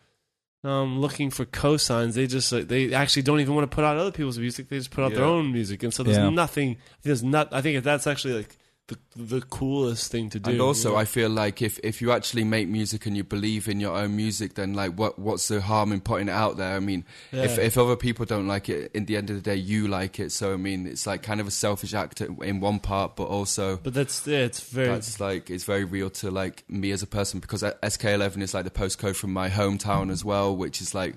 [0.64, 2.14] um, looking for cosigns.
[2.14, 4.68] They just like, they actually don't even want to put out other people's music.
[4.68, 6.30] They just put out their own music, and so there's Yeah.
[6.30, 6.76] nothing.
[7.02, 7.52] There's not.
[7.52, 8.56] I think that's actually like
[8.88, 10.50] the the coolest thing to do.
[10.52, 10.96] And also, know?
[10.96, 14.14] I feel like if, if you actually make music and you believe in your own
[14.14, 16.76] music, then like what what's the harm in putting it out there?
[16.76, 17.64] I mean, if Yeah.
[17.64, 20.30] if other people don't like it, in the end of the day, you like it.
[20.30, 23.78] So I mean, it's like kind of a selfish act in one part, but also
[23.78, 27.08] but that's yeah, it's very that's like it's very real to like me as a
[27.08, 31.16] person because SK11 is like the postcode from my hometown as well, which is like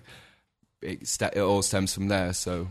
[0.81, 2.33] it, st- it all stems from there.
[2.33, 2.67] So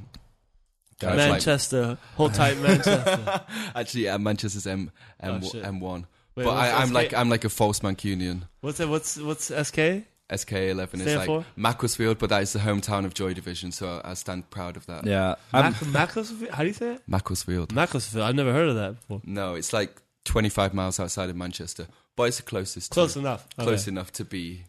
[0.98, 1.98] kind of like- Manchester.
[2.16, 3.42] Hold tight, Manchester.
[3.74, 4.90] actually, yeah, Manchester's M
[5.22, 6.06] oh, M oh, M one.
[6.34, 6.94] Wait, but I, I'm SK?
[6.94, 8.42] like I'm like a false Mancunian.
[8.60, 8.88] What's that?
[8.88, 10.04] What's what's SK?
[10.30, 11.44] SK11 is like?
[11.56, 15.06] Macclesfield, but that is the hometown of Joy Division, so I stand proud of that.
[15.06, 16.50] Yeah, Mac- Macclesfield?
[16.50, 17.02] How do you say it?
[17.06, 17.74] Macclesfield.
[17.74, 18.24] Macclesfield.
[18.24, 19.22] I've never heard of that before.
[19.24, 22.90] No, it's like 25 miles outside of Manchester, but it's the closest.
[22.90, 23.46] Close to, enough.
[23.58, 23.66] Okay.
[23.66, 24.64] Close enough to be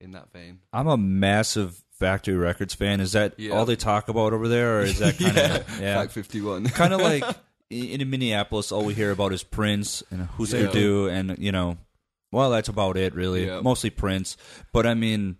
[0.00, 0.60] in that vein.
[0.72, 3.00] I'm a massive Factory Records fan.
[3.00, 3.52] Is that Yeah.
[3.52, 6.64] all they talk about over there, or is that kind of yeah, Fact 51.
[6.70, 7.22] kind of like
[7.70, 8.72] in, in Minneapolis?
[8.72, 10.70] All we hear about is Prince and who's Yeah.
[10.72, 11.76] do, and you know,
[12.32, 13.46] well, that's about it, really.
[13.46, 13.60] Yeah.
[13.60, 14.36] Mostly Prince,
[14.72, 15.36] but I mean,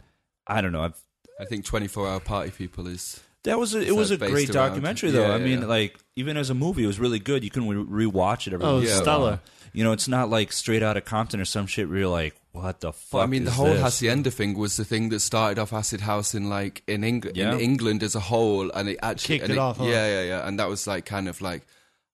[0.47, 0.83] I don't know.
[0.85, 1.01] I've,
[1.41, 3.21] I think 24 Hour Party People is.
[3.45, 5.29] that was a, it was a great around- documentary, though.
[5.29, 5.67] Yeah, I mean, yeah.
[5.67, 7.43] like even as a movie, it was really good.
[7.43, 9.03] You can re- rewatch it every Oh, once in a Yeah.
[9.03, 9.41] stellar.
[9.73, 12.35] You know, it's not like straight out of Compton or some shit where you're like,
[12.53, 13.11] what the fuck?
[13.13, 13.81] But I mean, the whole this?
[13.81, 17.55] hacienda thing was the thing that started off acid house in like in England, Yeah.
[17.55, 19.85] in England as a whole, and it actually Kicked and it off, huh?
[19.85, 21.63] Yeah, yeah, yeah, and that was like kind of like,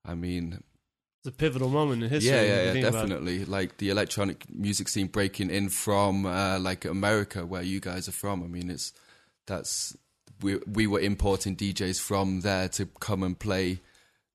[0.04, 0.62] I mean,
[1.20, 2.32] It's a pivotal moment in history.
[2.32, 3.08] yeah, yeah, yeah, think about it.
[3.08, 3.44] definitely.
[3.46, 8.12] Like the electronic music scene breaking in from uh, like America, where you guys are
[8.12, 8.42] from.
[8.42, 8.92] I mean, it's
[9.46, 9.96] that's
[10.42, 13.80] we we were importing DJs from there to come and play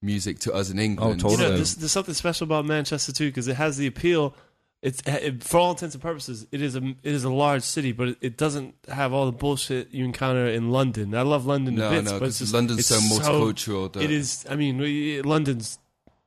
[0.02, 1.22] music to us in England.
[1.24, 1.56] Oh, You know, Totally.
[1.58, 4.34] there's, there's something special about Manchester too because it has the appeal.
[4.82, 7.92] It's it, for all intents and purposes, it is a it is a large city,
[7.92, 11.14] but it, it doesn't have all the bullshit you encounter in London.
[11.14, 13.94] I love London No, to bits, no, but it's just London's it's so multicultural.
[13.94, 14.44] that It is.
[14.50, 15.78] I mean, we, London's.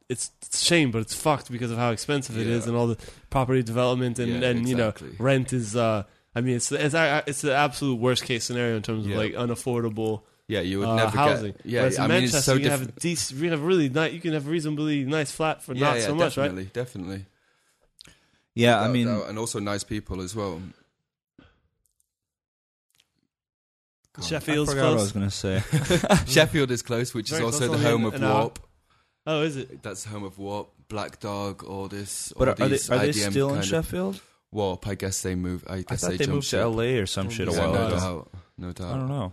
[0.09, 2.69] It's, it's a shame, but it's fucked because of how expensive it is Yeah.
[2.69, 2.99] and all the
[3.31, 5.75] property development and, Yeah, and you know rent is.
[5.75, 6.05] uh
[6.37, 9.17] I mean, it's it's it's the absolute worst case scenario in terms of Yeah.
[9.19, 11.53] like unaffordable Yeah, you would uh, never housing.
[11.53, 11.67] get.
[11.67, 13.63] Yeah, Whereas I in mean, Manchester, it's so you can have a decent, you have
[13.63, 16.45] really nice, you can have reasonably nice flat for Yeah, not yeah, so much, right?
[16.45, 17.27] definitely, definitely.
[18.55, 20.61] Yeah, I mean, doubt, and also nice people as well.
[24.17, 25.63] I Sheffield's forgot what I was gonna say.
[26.27, 28.41] Sheffield is close, which Very is also the home an of hour.
[28.43, 28.59] Warp.
[29.27, 29.83] Oh, is it?
[29.83, 32.33] That's the home of Warp, Black Dog, all this.
[32.37, 34.21] But all are, are they are they still in Sheffield?
[34.53, 35.67] Warp, I guess they moved.
[35.69, 36.59] I I guess thought they, jumped moved to.
[36.61, 36.99] L.A.
[36.99, 37.97] or some shit a Yeah, Yeah, while no ago.
[37.99, 38.95] doubt, no doubt.
[38.95, 39.33] I don't know.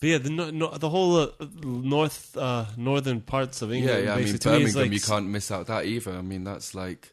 [0.00, 1.28] But yeah, the no, no, the whole uh,
[1.64, 3.98] north uh, northern parts of England.
[3.98, 4.04] yeah.
[4.04, 4.12] yeah.
[4.12, 6.12] I mean, basically, to me, is Birmingham, like, you can't miss out that either.
[6.12, 7.12] I mean, that's like.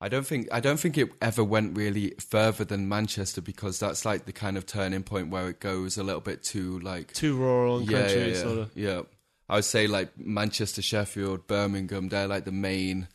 [0.00, 4.04] I don't think I don't think it ever went really further than Manchester because that's
[4.04, 7.36] like the kind of turning point where it goes a little bit too like too
[7.36, 8.70] rural and yeah, country, yeah, yeah, sort of.
[8.74, 9.02] yeah.
[9.48, 12.08] I would say like Manchester, Sheffield, Birmingham.
[12.08, 13.08] They're like the main,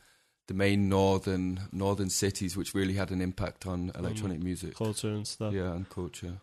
[0.47, 3.99] the main northern northern cities which really had an impact on mm.
[3.99, 4.75] electronic music.
[4.75, 5.53] culture and stuff.
[5.53, 6.37] Yeah, and culture.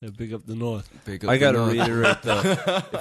[0.00, 0.90] Yeah, big up the north.
[1.04, 1.72] Big up I the gotta north.
[1.72, 2.42] reiterate though,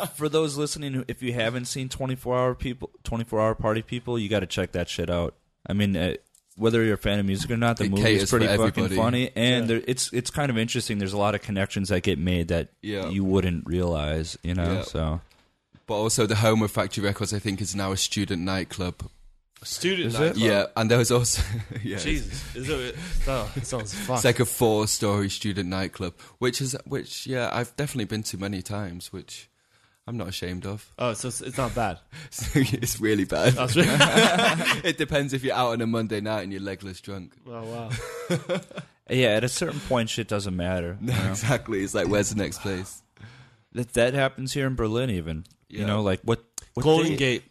[0.16, 3.82] for those listening, if you haven't seen Twenty Four Hour People, Twenty Four Hour Party
[3.82, 5.36] People, you got to check that shit out.
[5.70, 6.16] I mean, uh,
[6.58, 8.96] whether you're a fan of music or not, the movie is pretty fucking everybody.
[8.98, 9.76] funny, and Yeah.
[9.78, 10.98] there, it's it's kind of interesting.
[10.98, 13.08] There's a lot of connections that get made that Yeah.
[13.10, 14.74] you wouldn't realize, you know.
[14.74, 14.82] Yeah.
[14.84, 15.22] So
[15.88, 19.10] But also the home of Factory Records, I think, is now a student nightclub.
[19.64, 20.38] Student Is night it?
[20.38, 21.42] Yeah, and there was also
[21.84, 22.96] yeah, Jesus, is it?
[23.28, 24.20] Oh, it sounds fucked.
[24.20, 28.62] it's like a four-story student nightclub, which is which yeah, I've definitely been to many
[28.62, 29.50] times, which
[30.10, 30.92] I'm not ashamed of.
[30.98, 32.00] oh, so it's, it's not bad.
[32.56, 33.54] it's really bad.
[33.54, 33.90] That's really.
[34.84, 37.34] it depends if you're out on a Monday night and you're legless drunk.
[37.48, 38.58] oh wow.
[39.10, 40.98] yeah, at a certain point, shit doesn't matter.
[41.00, 41.30] No, you know?
[41.30, 41.84] exactly.
[41.84, 43.04] It's like, where's the next place?
[43.74, 45.46] That that happens here in Berlin, even.
[45.68, 46.44] You know, like what,
[46.74, 47.44] what Golden day- Gate.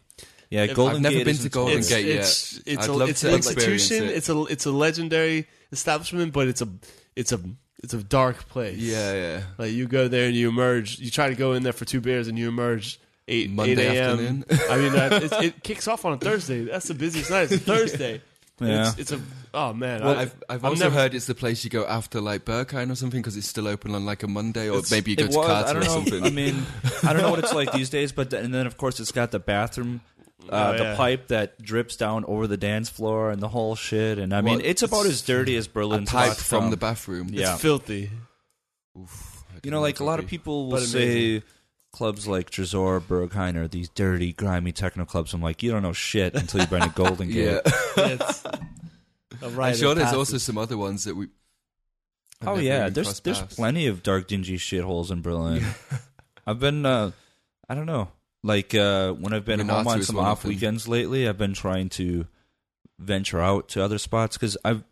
[0.49, 2.17] Yeah, If- Golden I've never Gate been to Golden it's, Gate yet.
[2.17, 4.09] It's, it's, I'd a, love it's to an experience institution.
[4.09, 4.17] it.
[4.17, 6.67] It's a it's a legendary establishment, but it's a
[7.15, 7.39] it's a
[7.83, 8.77] it's a dark place.
[8.77, 9.41] Yeah, yeah.
[9.57, 10.99] Like you go there and you emerge.
[10.99, 13.97] You try to go in there for two beers and you emerge eight Monday eight
[13.97, 14.11] a.m.
[14.11, 14.45] afternoon.
[14.69, 16.65] I mean, it's, it kicks off on a Thursday.
[16.65, 17.43] That's the busiest night.
[17.43, 18.21] It's a Thursday.
[18.61, 18.89] Yeah.
[18.89, 19.21] It's, it's a
[19.53, 20.03] oh man.
[20.03, 22.91] Well, I, I've, I've also never- heard it's the place you go after like Berghain
[22.91, 25.31] or something because it's still open on like a Monday, or maybe you go it
[25.31, 25.47] to was.
[25.47, 26.23] Carter I don't or something.
[26.25, 26.65] I mean,
[27.03, 29.13] I don't know what it's like these days, but th- and then of course it's
[29.13, 30.01] got the bathroom,
[30.49, 30.95] uh, Oh, the yeah.
[30.95, 34.17] pipe that drips down over the dance floor and the whole shit.
[34.17, 36.05] And I mean, Well, it's about as dirty as a Berlin.
[36.05, 37.29] pipe from the bathroom.
[37.31, 37.53] Yeah.
[37.53, 38.09] it's filthy.
[38.97, 41.43] Oof, You know, like a lot of people will But say
[41.91, 45.33] clubs like Tresor, Berghain are these dirty, grimy techno clubs.
[45.33, 47.63] I'm like, you don't know shit until you've been to Golden it'd.
[47.63, 47.73] Gate.
[47.97, 48.43] Yeah, It's
[49.41, 50.17] I'm sure there's passage.
[50.17, 51.27] also some other ones that we.
[52.41, 53.55] I've Oh yeah, there's there's paths.
[53.55, 55.63] plenty of dark, dingy shitholes in Berlin.
[56.47, 57.11] I've been, uh,
[57.69, 58.09] I don't know,
[58.43, 60.49] like uh, when I've been home on some off them.
[60.49, 62.25] weekends lately, I've been trying to
[62.97, 64.83] venture out to other spots because I've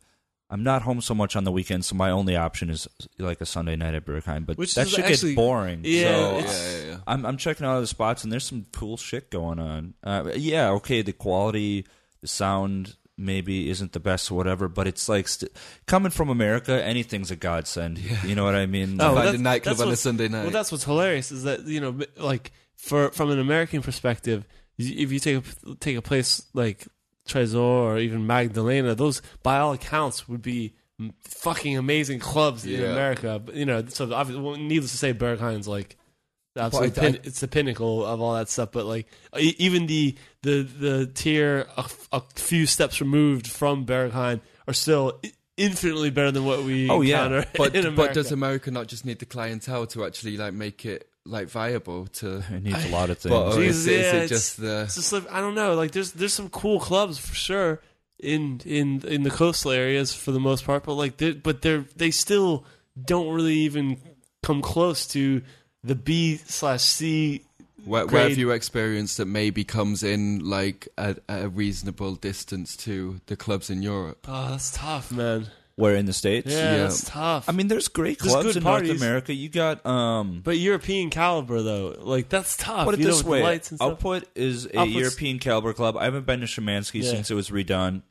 [0.49, 2.87] I'm not home so much on the weekends, so my only option is
[3.19, 4.45] like a Sunday night at Berghain.
[4.45, 5.81] But Which that is should actually- get boring.
[5.83, 6.45] yeah, so Yeah,
[6.79, 6.97] yeah, yeah.
[7.05, 9.93] I'm I'm checking out other spots, and there's some cool shit going on.
[10.03, 11.85] Uh, yeah, okay, the quality,
[12.21, 15.51] the sound maybe isn't the best or whatever, but it's like st-
[15.87, 17.97] coming from America, anything's a godsend.
[18.23, 19.01] You know what I mean?
[19.01, 20.43] Oh, Find a that's- nightclub that's on a Sunday night.
[20.43, 24.45] Well, that's what's hilarious is that you know, like for from an American perspective,
[24.77, 26.87] if you take a, take a place like
[27.27, 30.73] Tresor or even Magdalena, those by all accounts would be
[31.23, 32.87] fucking amazing clubs in Yeah.
[32.91, 33.41] America.
[33.43, 35.97] But you know, so obviously, well, needless to say, Berghain's like.
[36.55, 39.55] the absolute But I- pin, it's the pinnacle of all that stuff, but like e-
[39.59, 45.19] even the the the tier a, f- a few steps removed from Berghain are still
[45.23, 47.25] i- infinitely better than what we Oh, yeah.
[47.25, 47.95] encounter but in America.
[47.95, 52.07] but does America not just need the clientele to actually like make it like viable
[52.07, 52.37] to?
[52.51, 53.33] it needs a lot of things.
[53.33, 54.81] But Jesus, is, it- is yeah, it it's- just the?
[54.83, 55.75] It's just like I don't know.
[55.75, 57.81] Like there's there's some cool clubs for sure
[58.19, 61.85] in in in the coastal areas for the most part, but like they but they're
[61.95, 62.65] they still
[62.99, 63.97] don't really even
[64.43, 65.41] come close to
[65.83, 67.43] the B slash C.
[67.85, 72.15] Where, where grade- have you experienced that maybe comes in like at, at a reasonable
[72.15, 74.25] distance to the clubs in Europe?
[74.27, 75.47] Oh, that's tough, man.
[75.77, 76.51] Where in the states?
[76.51, 76.77] Yeah, Yeah.
[76.79, 77.47] that's tough.
[77.47, 78.89] I mean, there's great There's clubs good in parties.
[78.89, 79.31] North America.
[79.33, 80.41] You got um.
[80.43, 82.85] but European caliber though, like that's tough.
[82.85, 83.91] Put it you know, this with way: lights and stuff.
[83.91, 85.95] Output is a Output's- European caliber club.
[85.95, 87.11] I haven't been to Schimanski Yeah.
[87.11, 88.01] since it was redone.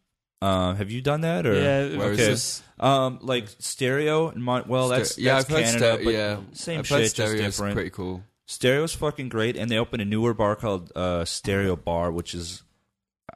[0.41, 1.45] Uh, have you done that?
[1.45, 2.27] Or yeah, Where is Okay.
[2.31, 2.63] this?
[2.79, 6.05] Um, like stereo and Mon- well, that's Ster- yeah, that's I've heard Canada, stereo.
[6.05, 7.75] but Yeah, same I've shit, heard just stereo is different.
[7.75, 8.23] pretty cool.
[8.47, 12.63] Stereo's fucking great, and they opened a newer bar called uh, Stereo Bar, which is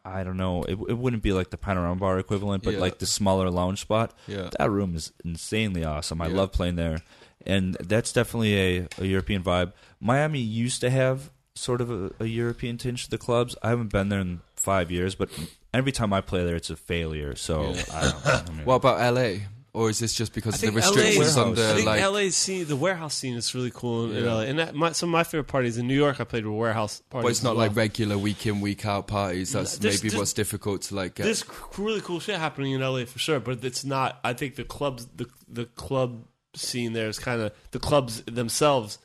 [0.04, 2.80] I don't know, it, it wouldn't be like the Panorama Bar equivalent, but Yeah.
[2.80, 4.14] like the smaller lounge spot.
[4.26, 6.20] Yeah, That room is insanely awesome.
[6.22, 6.36] I Yeah.
[6.36, 6.98] love playing there,
[7.46, 9.72] and that's definitely a, a European vibe.
[10.00, 13.54] Miami used to have sort of a, a European tinge to the clubs.
[13.62, 15.28] I haven't been there in five years, but
[15.74, 17.34] every time I play there, it's a failure.
[17.36, 17.74] So.
[17.92, 18.30] I don't know.
[18.32, 19.40] I mean- What about LA?
[19.72, 22.02] Or is this just because of the restrictions LA on the I think like?
[22.02, 24.32] LA scene, the warehouse scene is really cool in, in Yeah.
[24.34, 24.40] LA.
[24.40, 27.02] And that, my, some of my favorite parties in New York, I played with warehouse
[27.08, 27.24] parties.
[27.24, 27.68] But it's not well.
[27.68, 29.52] like regular week in week out parties.
[29.52, 31.22] That's There's- maybe there's- what's difficult to like get.
[31.22, 31.44] There's
[31.78, 34.18] really cool shit happening in LA for sure, but it's not.
[34.24, 36.24] I think the clubs, the the club
[36.56, 38.98] scene there is kind of the clubs themselves.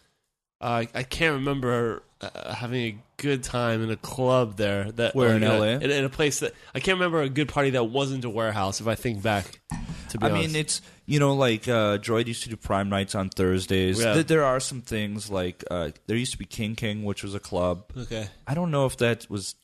[0.61, 2.01] Uh, I can't remember
[2.33, 4.91] uh, having a good time in a club there.
[4.91, 5.77] That Where, in LA?
[5.77, 8.81] In, in a place that I can't remember a good party that wasn't a warehouse.
[8.81, 9.61] If I think back,
[10.09, 10.47] to be I honest.
[10.47, 14.03] mean, it's you know like uh, Droid used to do Prime Nights on Thursdays.
[14.03, 14.13] Yeah.
[14.13, 17.35] Th- there are some things like uh, there used to be King King, which was
[17.35, 17.85] a club.
[17.97, 18.27] okay.
[18.47, 19.55] I don't know if that was.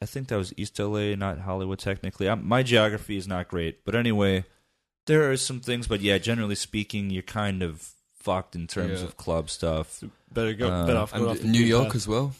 [0.00, 1.78] I think that was East LA, not Hollywood.
[1.78, 4.44] Technically, i my geography is not great, but anyway,
[5.06, 5.86] there are some things.
[5.86, 7.93] But yeah, generally speaking, you're kind of
[8.24, 9.06] fucked in terms Yeah.
[9.06, 10.02] of club stuff.
[10.32, 10.68] Better go.
[10.70, 11.96] Uh, better off going and off the New beaten York path.
[11.96, 12.34] as well.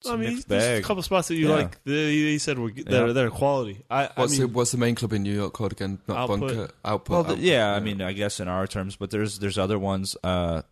[0.00, 0.84] It's I a mean, mixed there's bag.
[0.84, 1.54] a couple spots that you Yeah.
[1.56, 1.82] like.
[1.84, 3.00] The, you said were that Yeah.
[3.00, 3.82] are that are quality.
[3.90, 5.98] I, I What's mean, the what's the main club in New York called again?
[6.06, 6.40] Not Output.
[6.40, 6.68] Bunker.
[6.84, 7.10] Output.
[7.10, 9.78] Well, th- Output, yeah, I mean, I guess in our terms, but there's there's other
[9.78, 10.16] ones.
[10.22, 10.62] Uh,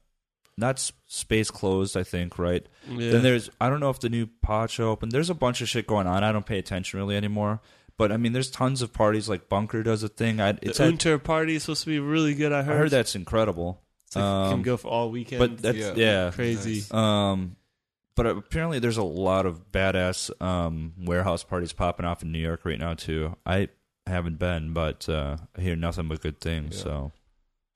[0.57, 2.64] not s- space closed, I think, right?
[2.88, 3.11] yeah.
[3.11, 5.11] Then there's I don't know if the new Pacha opened.
[5.11, 6.23] There's a bunch of shit going on.
[6.23, 7.61] I don't pay attention really anymore.
[7.99, 9.29] But I mean, there's tons of parties.
[9.29, 10.38] Like Bunker does a thing.
[10.40, 12.53] I, the it's at- Unter party is supposed to be really good.
[12.53, 12.77] I I heard.
[12.79, 13.83] heard that's incredible.
[14.07, 15.38] It's like you can um, go for all weekend.
[15.40, 15.95] But that's Yeah.
[15.97, 16.31] yeah.
[16.31, 16.77] crazy.
[16.77, 16.92] Nice.
[16.95, 17.57] Um,
[18.14, 22.64] but apparently there's a lot of badass um warehouse parties popping off in New York
[22.64, 23.37] right now too.
[23.45, 23.69] I
[24.07, 26.77] haven't been, but uh, I hear nothing but good things.
[26.77, 26.83] Yeah.
[26.83, 27.12] So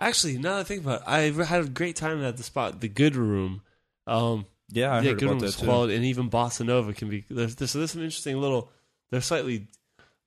[0.02, 2.80] Actually, now that I think about it, I had a great time at the spot,
[2.80, 3.60] the Good Room.
[4.06, 5.66] Um, yeah, I yeah, heard Good about Room that is too.
[5.66, 7.24] quality, and even Bossa Nova can be.
[7.28, 8.70] There's, there's, there's some interesting little.
[9.10, 9.66] They're slightly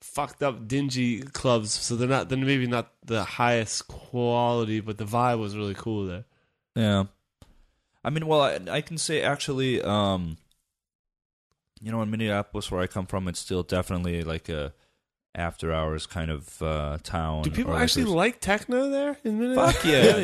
[0.04, 2.30] fucked up, dingy clubs, so they're not.
[2.30, 6.26] They're maybe not the highest quality, but the vibe was really cool there.
[6.76, 7.06] Yeah.
[8.04, 10.38] I mean, well, I, I can say actually, um,
[11.82, 14.74] you know, in Minneapolis, where I come from, it's still definitely like a
[15.36, 17.44] after hours kind of uh, town.
[17.44, 19.76] Do people or like actually there's- like techno there in Minneapolis?
[19.78, 20.18] Fuck yeah,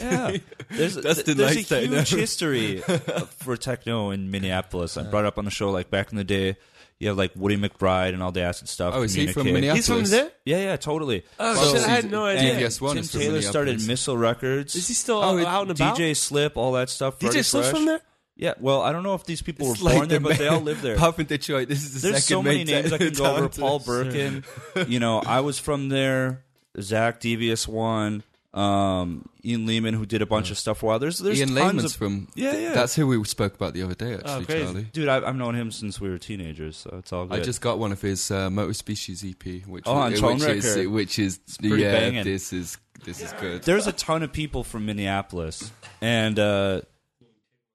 [0.00, 0.36] yeah.
[0.70, 1.96] There's, Dustin there's likes a techno.
[1.98, 2.78] huge history
[3.38, 4.96] for techno in Minneapolis.
[4.96, 6.56] I brought up on the show like back in the day.
[7.00, 8.92] You have like Woody McBride and all the acid stuff.
[8.96, 9.74] Oh, is he from Communique.
[9.76, 10.10] He's from Minneapolis?
[10.44, 10.58] there.
[10.58, 11.24] Yeah, yeah, totally.
[11.38, 11.84] Oh Well, shit!
[11.84, 12.54] I had he's- no and idea.
[12.68, 13.86] DVS1 Tim is from Taylor started Minneapolis.
[13.88, 14.74] Missile Records.
[14.74, 15.96] Is he still Oh, it- out and about?
[15.96, 17.20] DJ Slip, all that stuff.
[17.20, 17.76] Freddie DJ Slip's Fresh.
[17.78, 18.00] from there.
[18.36, 20.38] Yeah, well, I don't know if these people It's were born like there, the but
[20.38, 20.94] they all live there.
[20.94, 23.34] Apart from Detroit, this is the There's second so many main names I can go
[23.36, 23.48] over.
[23.48, 24.44] Paul Birken.
[24.88, 26.44] you know, I was from there.
[26.80, 28.22] Zach Devious one.
[28.54, 30.82] Um, Ian Lehman, who did a bunch of stuff.
[30.82, 32.28] While there's there's Ian tons Lehman's of from.
[32.34, 32.72] yeah yeah.
[32.72, 34.64] That's who we spoke about the other day, actually, Oh.
[34.64, 34.86] Charlie.
[34.92, 35.08] dude.
[35.08, 37.38] I, I've known him since we were teenagers, so it's all good.
[37.40, 40.36] I just got one of his uh, Motor Species EP, which, Oh, on which Tone
[40.36, 40.88] is Record.
[40.88, 42.24] which is pretty yeah, banging.
[42.24, 43.62] this is this is good.
[43.64, 46.80] there's a ton of people from Minneapolis, and uh,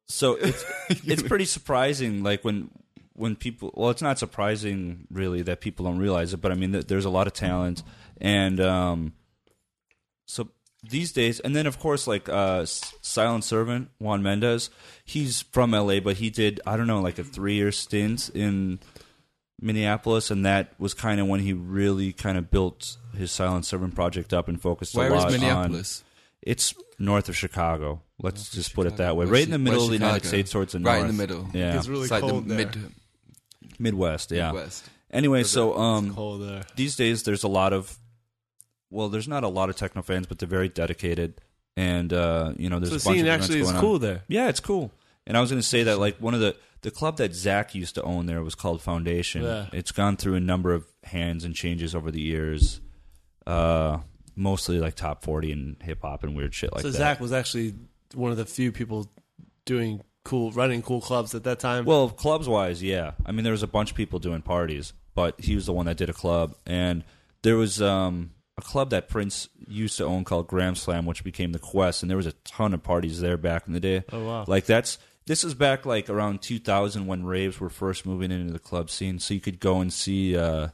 [0.07, 0.65] so it's
[1.05, 2.23] it's pretty surprising.
[2.23, 2.71] Like when
[3.15, 6.71] when people, well, it's not surprising really that people don't realize it, but I mean,
[6.71, 7.83] there's a lot of talent,
[8.19, 9.13] and um,
[10.25, 10.49] so
[10.87, 14.69] these days, and then of course, like uh, Silent Servant Juan Mendez,
[15.05, 18.79] he's from LA, but he did I don't know like a three year stint in
[19.61, 23.95] Minneapolis, and that was kind of when he really kind of built his Silent Servant
[23.95, 26.03] project up and focused Where a is lot on Minneapolis?
[26.41, 28.01] it's north of Chicago.
[28.21, 29.25] Let's North just put it that way.
[29.25, 31.09] Where's Right in the middle where's of the United States towards the Right north.
[31.09, 31.47] in the middle.
[31.53, 31.77] Yeah.
[31.77, 32.65] It's really it's like cold the there.
[32.67, 32.77] mid
[33.79, 34.51] Midwest, yeah.
[34.51, 34.85] Midwest.
[35.11, 36.63] Anyway, so um there.
[36.75, 37.97] these days there's a lot of
[38.93, 41.41] well, there's not a lot of techno fans, but they're very dedicated
[41.75, 43.81] and uh, you know, there's So a bunch scene of actually is going on.
[43.81, 44.23] cool there.
[44.27, 44.91] Yeah, it's cool.
[45.25, 47.73] And I was going to say that like one of the the club that Zach
[47.73, 49.41] used to own there was called Foundation.
[49.43, 49.67] Yeah.
[49.73, 52.81] It's gone through a number of hands and changes over the years.
[53.47, 53.99] Uh
[54.35, 56.93] mostly like top 40 and hip hop and weird shit like so that.
[56.93, 57.75] So Zach was actually
[58.15, 59.11] one of the few people
[59.65, 61.85] doing cool, running cool clubs at that time.
[61.85, 63.11] Well, clubs wise, yeah.
[63.25, 65.85] I mean, there was a bunch of people doing parties, but he was the one
[65.85, 67.03] that did a club, and
[67.43, 71.51] there was um, a club that Prince used to own called Glam Slam, which became
[71.53, 74.03] the Quest, and there was a ton of parties there back in the day.
[74.11, 74.45] oh wow.
[74.47, 78.59] Like that's this is back like around 2000 when raves were first moving into the
[78.59, 80.37] club scene, so you could go and see.
[80.37, 80.67] Uh,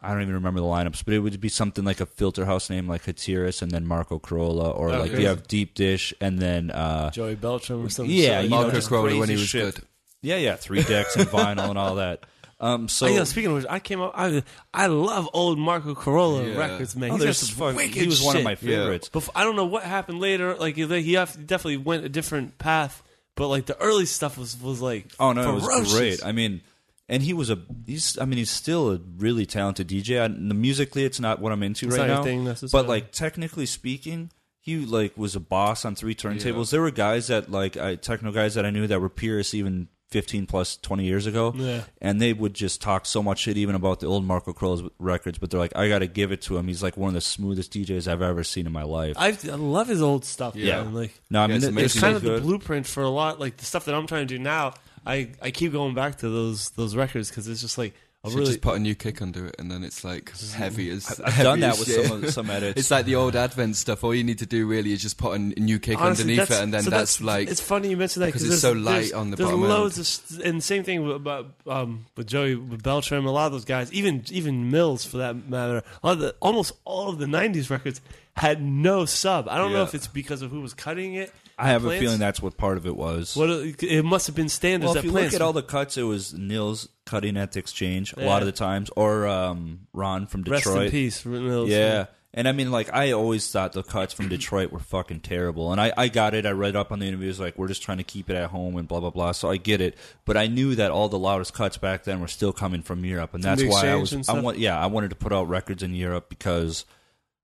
[0.00, 2.70] I don't even remember the lineups, but it would be something like a filter house
[2.70, 5.22] name like Hatiras and then Marco Carola, or Oh, like crazy.
[5.22, 8.14] you have Deep Dish and then uh, Joey Beltram or something.
[8.14, 9.74] Yeah, you know, Marco Carola when he was shit.
[9.74, 9.84] good.
[10.22, 12.24] yeah, yeah, three decks and vinyl and all that.
[12.60, 14.12] Um, so Oh, yeah, speaking of which, I came up.
[14.14, 14.42] I
[14.72, 16.56] I love old Marco Carola Yeah.
[16.56, 17.10] records, man.
[17.10, 18.44] oh, He's there's got some wicked he was one of shit.
[18.44, 19.08] my favorites.
[19.12, 20.54] Bef- I don't know what happened later.
[20.54, 23.02] Like he definitely went a different path,
[23.34, 25.80] but like the early stuff was was like Oh no, it ferocious.
[25.80, 26.24] was great.
[26.24, 26.60] I mean,
[27.08, 28.16] and he was a he's.
[28.18, 30.22] I mean, he's still a really talented DJ.
[30.22, 32.22] I, the musically, it's not what I'm into It's right not your now.
[32.22, 32.84] thing necessarily.
[32.86, 34.30] but like technically speaking,
[34.60, 36.70] he like was a boss on three turntables.
[36.70, 39.88] There were guys that like I, techno guys that I knew that were peers even
[40.14, 41.82] 15 plus 20 years ago, Yeah.
[42.00, 45.38] and they would just talk so much shit even about the old Marco Carola's records.
[45.38, 46.68] But they're like, I got to give it to him.
[46.68, 49.16] He's like one of the smoothest DJs I've ever seen in my life.
[49.18, 50.54] I, I love his old stuff.
[50.54, 50.84] Yeah.
[50.84, 50.94] man.
[50.94, 53.40] like no, I mean it's it's it's kind so of the blueprint for a lot.
[53.40, 54.74] Like the stuff that I'm trying to do now.
[55.04, 57.92] I I keep going back to those those records because it's just like
[58.24, 60.88] a Should really just put a new kick under it, and then it's like heavy
[60.90, 61.20] as.
[61.20, 62.06] I've heavy done that with shit.
[62.06, 62.80] some some edits.
[62.80, 64.02] It's like the old Advent stuff.
[64.02, 66.62] All you need to do really is just put a new kick Honestly, underneath it,
[66.62, 69.30] and then so that's, like it's funny you mentioned that because it's so light on
[69.30, 70.00] the there's bottom loads end.
[70.00, 73.26] of st- and same thing with, about um, with Joey with Beltram.
[73.26, 76.34] A lot of those guys, even even Mills for that matter, a lot of the,
[76.40, 78.00] almost all of the '90s records
[78.36, 79.48] had no sub.
[79.48, 81.30] I don't know if it's because of who was cutting it.
[81.58, 83.36] I have a feeling that's what part of it was.
[83.36, 85.32] What it it must have been standards Well, that if you Plants.
[85.34, 88.46] look at all the cuts, it was Nils cutting at the exchange a lot of
[88.46, 90.64] the times, or um, Ron from Detroit.
[90.66, 91.68] rest in peace, Mills.
[91.70, 95.70] Yeah, and I mean, like I always thought the cuts from Detroit were fucking terrible,
[95.70, 96.44] and I, I got it.
[96.44, 98.76] I read up on the interviews, like we're just trying to keep it at home
[98.76, 99.30] and blah blah blah.
[99.30, 102.26] So I get it, but I knew that all the loudest cuts back then were
[102.26, 104.12] still coming from Europe, and that's why I was.
[104.12, 104.42] I stuff?
[104.42, 106.84] want, yeah, I wanted to put out records in Europe because,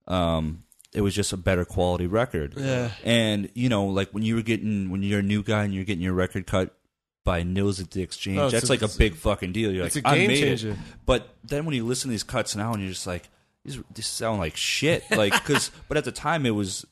[0.09, 2.55] um, it was just a better quality record.
[2.57, 2.91] Yeah.
[3.05, 5.85] And you know, like when you were getting when you're a new guy and you're
[5.85, 6.75] getting your record cut
[7.25, 9.71] by Nils at the Exchange, Oh, that's a- like a big fucking deal.
[9.73, 10.71] You're it's like, a I game made changer.
[10.71, 10.77] it.
[11.07, 13.29] But then when you listen to these cuts now, and you're just like,
[13.65, 15.05] these these sound like shit.
[15.11, 16.87] Like, because but at the time it was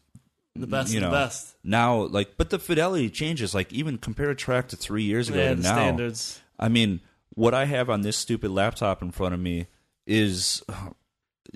[0.55, 1.57] the best, you know, the best.
[1.65, 3.55] Now, like, but the fidelity changes.
[3.55, 5.73] Like, even compare a track to three years ago Yeah, to now.
[5.75, 6.41] standards.
[6.59, 7.01] I mean,
[7.35, 9.67] what I have on this stupid laptop in front of me
[10.07, 10.63] is,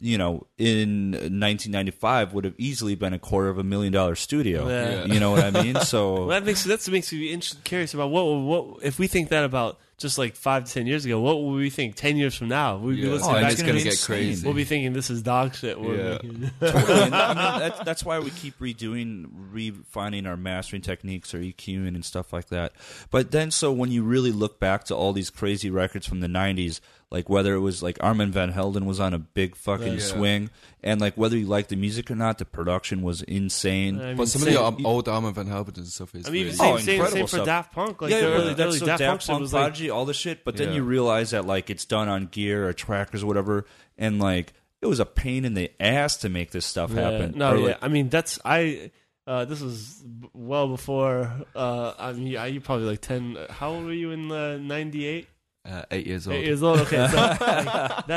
[0.00, 4.68] you know, in 1995 would have easily been a quarter of a million dollar studio.
[4.68, 5.04] Yeah.
[5.04, 5.76] You know what I mean?
[5.80, 9.28] So Well, that makes that makes me inter- curious about what what if we think
[9.30, 11.20] that about just like five to ten years ago.
[11.20, 12.78] What would we think ten years from now?
[12.78, 13.10] We'd be Yeah.
[13.12, 14.44] listening Oh, and back it's to gonna get crazy.
[14.44, 15.80] We'll be thinking this is dog shit.
[15.80, 16.18] We're Yeah.
[16.18, 17.02] totally.
[17.02, 21.88] And, I mean, that's, that's why we keep redoing, refining our mastering techniques or EQing
[21.88, 22.72] and stuff like that.
[23.10, 26.26] But then, so when you really look back to all these crazy records from the
[26.26, 26.80] '90s,
[27.12, 29.98] like whether it was like Armand van Helden was on a big fucking Yeah.
[30.00, 30.50] swing,
[30.82, 34.00] and like whether you liked the music or not, the production was insane.
[34.00, 36.26] I mean, But some of same- the um, old Armand Van Helden and stuff is
[36.26, 37.46] I mean, really same, Oh, same, incredible same for stuff.
[37.46, 38.02] Daft Punk.
[38.02, 39.60] Like yeah, the yeah, early, but the early so Daft, Daft Punk shit was like
[39.62, 40.44] Prodigy, all the shit.
[40.44, 40.74] But then Yeah.
[40.76, 44.86] you realize that like it's done on gear or trackers or whatever, and like it
[44.86, 47.10] was a pain in the ass to make this stuff Yeah.
[47.10, 47.34] happen.
[47.36, 47.66] No, Or, yeah.
[47.66, 48.90] like, I mean, that's I.
[49.24, 51.30] Uh, this was b- well before.
[51.54, 53.36] Uh, I mean, yeah, you probably like ten.
[53.50, 55.28] How old were you in uh, '98?
[55.64, 56.36] Uh, eight years old.
[56.36, 56.80] Eight years old.
[56.80, 57.38] Okay, so like,
[58.06, 58.08] that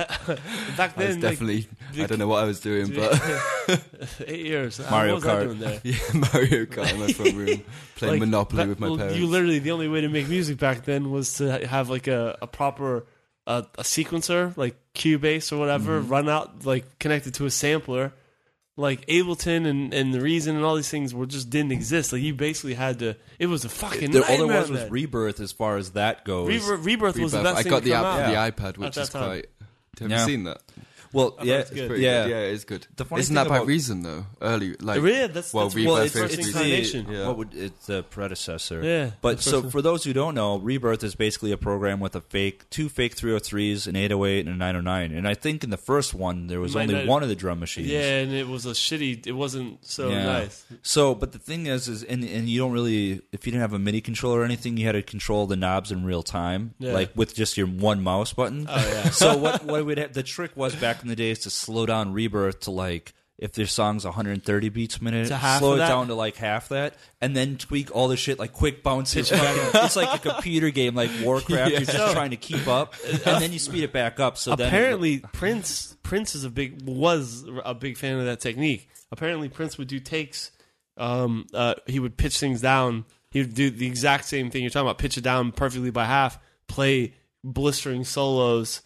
[0.78, 1.68] back I was then, like, definitely.
[1.98, 3.22] I don't know what I was doing, but
[4.28, 4.80] eight years.
[4.80, 5.44] Uh, Mario what was I Kart.
[5.44, 5.82] doing there?
[5.84, 7.64] yeah, Mario Kart in my front room,
[7.96, 9.18] playing Like, Monopoly that- with my well, parents.
[9.18, 12.38] You literally the only way to make music back then was to have like a,
[12.42, 13.06] a proper
[13.48, 16.10] uh, a sequencer like Cubase or whatever Mm-hmm.
[16.10, 18.12] run out like connected to a sampler.
[18.78, 22.12] Like Ableton and, and the Reason and all these things were just didn't exist.
[22.12, 23.16] Like you basically had to.
[23.40, 24.90] It was a fucking there, all there was was.
[24.92, 26.50] Rebirth as far as that goes.
[26.50, 27.54] Rebirth, Rebirth was the Rebirth.
[27.56, 28.46] best I thing got to the app for Yeah.
[28.46, 29.24] the iPad, which is time.
[29.24, 29.46] quite.
[30.00, 30.20] Have Yeah.
[30.20, 30.62] you seen that?
[31.16, 32.00] Well, oh, yeah, it's good.
[32.00, 32.24] Yeah.
[32.24, 32.30] good.
[32.32, 32.88] yeah, it is good.
[32.96, 34.26] The funny Isn't thing that by Reason though?
[34.42, 37.06] Early, like Yeah, that's- well, that's- Rebirth Well, it's, first it's incarnation.
[37.08, 37.28] the Yeah.
[37.28, 38.84] what would it's the predecessor.
[38.84, 42.22] Yeah, But so for those who don't know, Rebirth is basically a program with a
[42.22, 45.12] fake two fake 303s, an 808 and a 909.
[45.14, 47.36] And I think in the first one there was Might only not- one of the
[47.36, 47.88] drum machines.
[47.88, 49.26] Yeah, and it was a shitty.
[49.26, 50.26] It wasn't so Yeah.
[50.26, 50.64] nice.
[50.84, 53.74] So, but the thing is, is and and you don't really, if you didn't have
[53.74, 56.94] a MIDI controller or anything, you had to control the knobs in real time, Yeah.
[56.94, 58.68] like with just your one mouse button.
[58.70, 59.10] Oh yeah.
[59.22, 62.14] so what what would have, the trick was back in the days to slow down
[62.14, 65.80] Rebirth to like if their song's 130 beats a minute, To half slow of it
[65.80, 65.90] that?
[65.90, 69.30] down to like half that, and then tweak all the shit like quick bounces.
[69.30, 71.72] fucking- it's like a computer game, like Warcraft.
[71.72, 72.94] You're just trying to keep up,
[73.26, 74.38] and then you speed it back up.
[74.38, 78.40] So then it- apparently Prince Prince is a big was a big fan of that
[78.40, 78.88] technique.
[79.12, 80.52] Apparently Prince would do takes.
[80.98, 83.04] Um, uh, he would pitch things down.
[83.32, 84.98] He would do the exact same thing you're talking about.
[84.98, 86.40] Pitch it down perfectly by half.
[86.68, 88.82] Play blistering solos.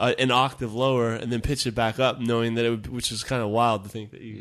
[0.00, 3.12] Uh, an octave lower, and then pitch it back up, knowing that it would, which
[3.12, 4.34] is kind of wild to think that you.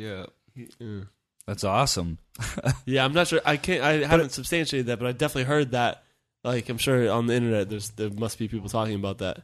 [0.55, 0.65] Yeah.
[0.79, 1.01] Yeah.
[1.45, 2.17] that's awesome.
[2.85, 3.41] Yeah, I'm not sure.
[3.45, 3.83] I can't.
[3.83, 6.03] I haven't substantiated that, but I definitely heard that.
[6.45, 9.41] Like, I'm sure on the internet, there's there must be people talking about that.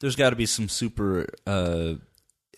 [0.00, 1.94] there's got to be some super uh,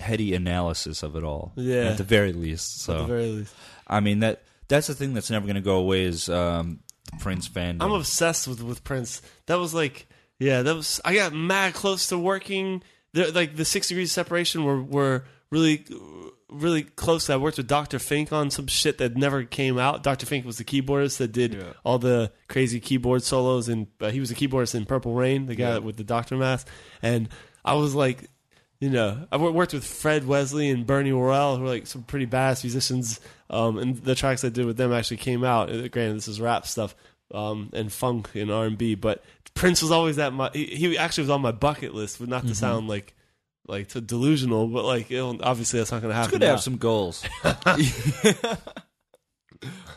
[0.01, 1.53] heady analysis of it all.
[1.57, 1.91] Yeah.
[1.91, 2.81] at the very least.
[2.83, 3.55] So At the very least.
[3.87, 6.81] I mean that that's the thing that's never going to go away is um,
[7.21, 7.83] Prince fandom.
[7.83, 9.23] I'm obsessed with with Prince.
[9.47, 10.09] That was like,
[10.39, 11.01] yeah, that was.
[11.05, 12.83] I got mad close to working.
[13.13, 15.85] There, like the six degrees of separation were were really
[16.51, 17.29] really close.
[17.29, 17.99] I worked with Dr.
[17.99, 20.03] Fink on some shit that never came out.
[20.03, 20.25] Dr.
[20.25, 21.73] Fink was the keyboardist that did Yeah.
[21.85, 25.55] all the crazy keyboard solos, and uh, he was the keyboardist in Purple Rain, the
[25.55, 25.79] guy Yeah.
[25.79, 26.67] with the Doctor mask.
[27.03, 27.29] And
[27.67, 28.31] I was like,
[28.81, 32.27] you know, I worked with Fred Wesley and Bernie Worrell, who are like some pretty
[32.27, 33.21] badass musicians.
[33.51, 35.69] Um, and the tracks I did with them actually came out.
[35.71, 36.95] Uh, Granted, this is rap stuff
[37.33, 39.23] um, and funk and R and B, but
[39.55, 40.33] Prince was always that.
[40.33, 43.15] My he, he actually was on my bucket list, but not to sound like
[43.67, 46.39] like to delusional, but like obviously that's not going to it's happen.
[46.39, 47.25] good to have some goals.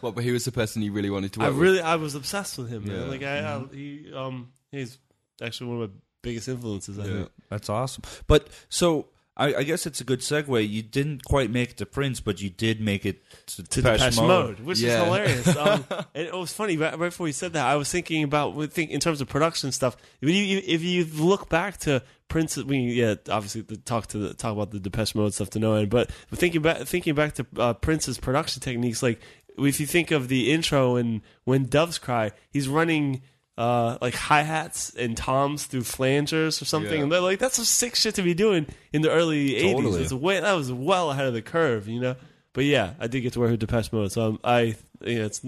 [0.01, 2.15] Well, but he was the person you really wanted to I work really I was
[2.15, 2.87] obsessed with him.
[2.87, 2.95] Man.
[2.95, 3.05] Yeah.
[3.05, 4.97] Like I, I he um he's
[5.41, 6.97] actually one of my biggest influences.
[6.97, 7.03] I.
[7.03, 7.13] Yeah.
[7.13, 7.29] think.
[7.49, 8.03] That's awesome.
[8.27, 9.07] But so
[9.37, 10.67] I, I guess it's a good segue.
[10.69, 13.99] You didn't quite make it to Prince, but you did make it to, to Depeche
[14.01, 14.27] Depeche Mode.
[14.27, 14.99] Mode, which Yeah.
[15.01, 15.55] is hilarious.
[15.57, 17.65] Um, and it was funny right, right before you said that.
[17.65, 19.95] I was thinking about think in terms of production stuff.
[20.19, 24.33] If you if you look back to Prince, we yeah obviously the, talk to the,
[24.33, 25.89] talk about the Depeche Mode stuff to no end.
[25.89, 29.21] But thinking back thinking back to uh, Prince's production techniques, like
[29.57, 33.21] if you think of the intro and when doves cry, he's running.
[33.61, 37.03] Uh, like hi hats and toms through flangers or something, Yeah.
[37.03, 40.01] and they're like, "That's some sick shit to be doing in the early '80s." Totally.
[40.01, 42.15] It's way that was well ahead of the curve, you know.
[42.53, 44.59] But yeah, I did get to with Depeche Mode, so I'm, I
[45.01, 45.43] yeah, it's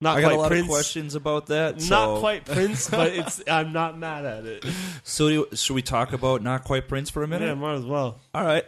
[0.00, 1.86] not I got quite a lot Prince, of questions about that.
[1.90, 4.64] not quite Prince, but it's I'm not mad at it.
[5.02, 7.46] So do you- should we talk about not quite Prince for a minute?
[7.46, 8.20] Yeah, might as well.
[8.34, 8.64] All right.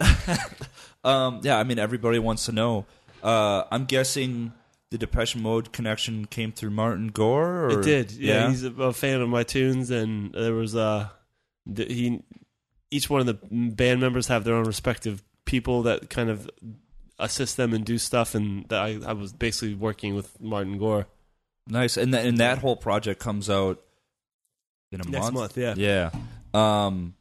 [1.04, 2.84] um, yeah, I mean everybody wants to know.
[3.22, 4.52] Uh, I'm guessing
[4.90, 7.66] the Depeche Mode connection came through Martin Gore.
[7.66, 8.12] Or, It did.
[8.12, 11.08] Yeah, he's a, a fan of my tunes, and there was uh,
[11.74, 12.22] he
[12.90, 16.48] each one of the band members have their own respective people that kind of
[17.18, 21.06] assist them and do stuff, and that I, I was basically working with Martin Gore
[21.68, 21.96] nice.
[21.96, 23.82] And that and that whole project comes out
[24.92, 25.34] in a next month.
[25.34, 25.58] month.
[25.58, 25.74] Yeah.
[25.76, 26.10] Yeah.
[26.54, 27.14] Um,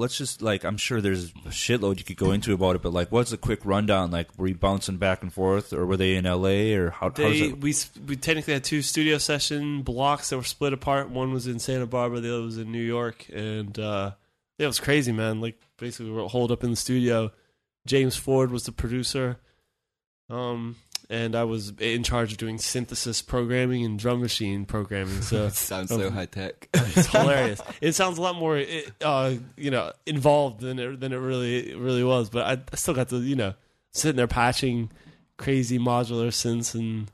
[0.00, 2.92] let's just like I'm sure there's a shitload you could go into about it, but
[2.92, 4.10] like, what's a quick rundown?
[4.10, 6.74] Like, were you bouncing back and forth, or were they in L.A.
[6.74, 7.10] or how?
[7.10, 7.60] They it?
[7.60, 7.74] we
[8.06, 11.10] we technically had two studio session blocks that were split apart.
[11.10, 14.12] One was in Santa Barbara, the other was in New York, and uh,
[14.58, 15.40] it was crazy, man.
[15.40, 17.30] Like basically, we were holed up in the studio.
[17.86, 19.38] James Ford was the producer,
[20.28, 20.76] um,
[21.10, 25.20] and I was in charge of doing synthesis programming and drum machine programming.
[25.22, 26.68] So it Sounds so Um, high tech.
[26.74, 27.60] it's hilarious.
[27.80, 28.62] It sounds a lot more,
[29.02, 32.30] uh, you know, involved than it than it really it really was.
[32.30, 33.54] But I, I still got to, you know,
[33.92, 34.90] sitting there patching
[35.36, 37.10] crazy modular synths and.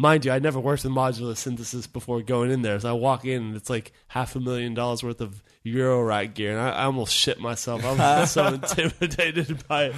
[0.00, 2.78] Mind you, I never worked with modular synthesis before going in there.
[2.78, 6.34] So I walk in and it's like half a million dollars worth of Euro rack
[6.34, 7.84] gear, and I, I almost shit myself.
[7.84, 9.94] I was so intimidated by it.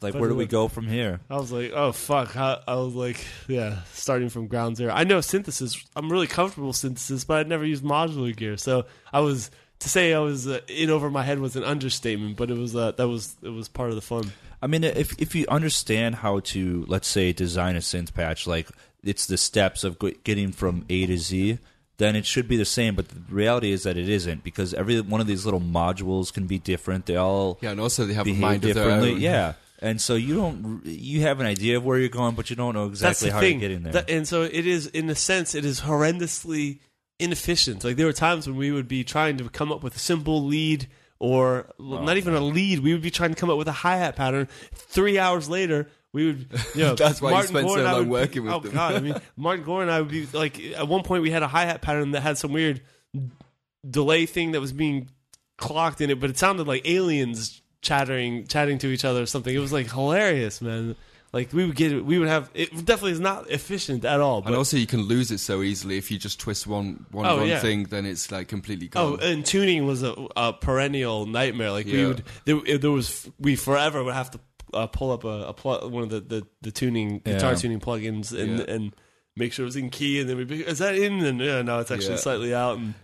[0.00, 1.20] Like, but where do we go from here?
[1.30, 2.36] I was like, oh fuck!
[2.36, 4.92] I, I was like, yeah, starting from ground zero.
[4.92, 5.82] I know synthesis.
[5.96, 9.88] I'm really comfortable with synthesis, but I'd never used modular gear, so I was to
[9.88, 12.36] say I was uh, in over my head was an understatement.
[12.36, 14.32] But it was uh, that was it was part of the fun.
[14.60, 18.68] I mean, if if you understand how to, let's say, design a synth patch, like
[19.02, 21.58] it's the steps of getting from A to Z,
[21.96, 22.94] then it should be the same.
[22.94, 26.46] But the reality is that it isn't because every one of these little modules can
[26.46, 27.06] be different.
[27.06, 29.12] They all Yeah, and also they have a behave mind of their differently.
[29.12, 29.20] own.
[29.20, 32.56] Yeah, and so you don't you have an idea of where you're going, but you
[32.56, 33.60] don't know That's exactly the how thing.
[33.60, 33.92] you're getting there.
[33.92, 36.80] That- and so it is, in a sense, it is horrendously
[37.18, 37.84] inefficient.
[37.84, 40.44] Like there were times when we would be trying to come up with a simple
[40.44, 40.88] lead.
[41.20, 42.78] Or Oh, not even a lead.
[42.78, 44.46] We would be trying to come up with a hi hat pattern.
[44.72, 46.46] Three hours later, we would.
[46.76, 48.60] You know, That's why you Martin spent Gore so long would be- working with oh,
[48.60, 48.72] them.
[48.72, 50.60] God, I mean, Martin Gore and I would be like.
[50.76, 52.82] At one point, we had a hi hat pattern that had some weird
[53.88, 55.08] delay thing that was being
[55.56, 59.54] clocked in it, but it sounded like aliens chattering, chatting to each other or something.
[59.54, 60.94] It was like hilarious, man.
[61.32, 62.48] Like we would get, it, we would have.
[62.54, 64.36] It definitely is not efficient at all.
[64.38, 67.26] And But also, you can lose it so easily if you just twist one one
[67.26, 67.58] Oh, wrong yeah.
[67.60, 67.84] thing.
[67.84, 69.04] Then it's like completely gone.
[69.04, 69.26] Oh, gone.
[69.28, 71.70] and tuning was a, a perennial nightmare.
[71.70, 72.06] Like we Yeah.
[72.08, 74.40] would, there, there was we forever would have to
[74.72, 77.56] uh, pull up a, a pl- one of the, the, the tuning guitar Yeah.
[77.56, 78.74] tuning plugins and Yeah.
[78.74, 78.94] and
[79.36, 81.22] make sure it was in key, and then we'd be, is that in?
[81.24, 82.26] And yeah, no, it's actually Yeah.
[82.26, 82.78] slightly out.
[82.78, 82.94] And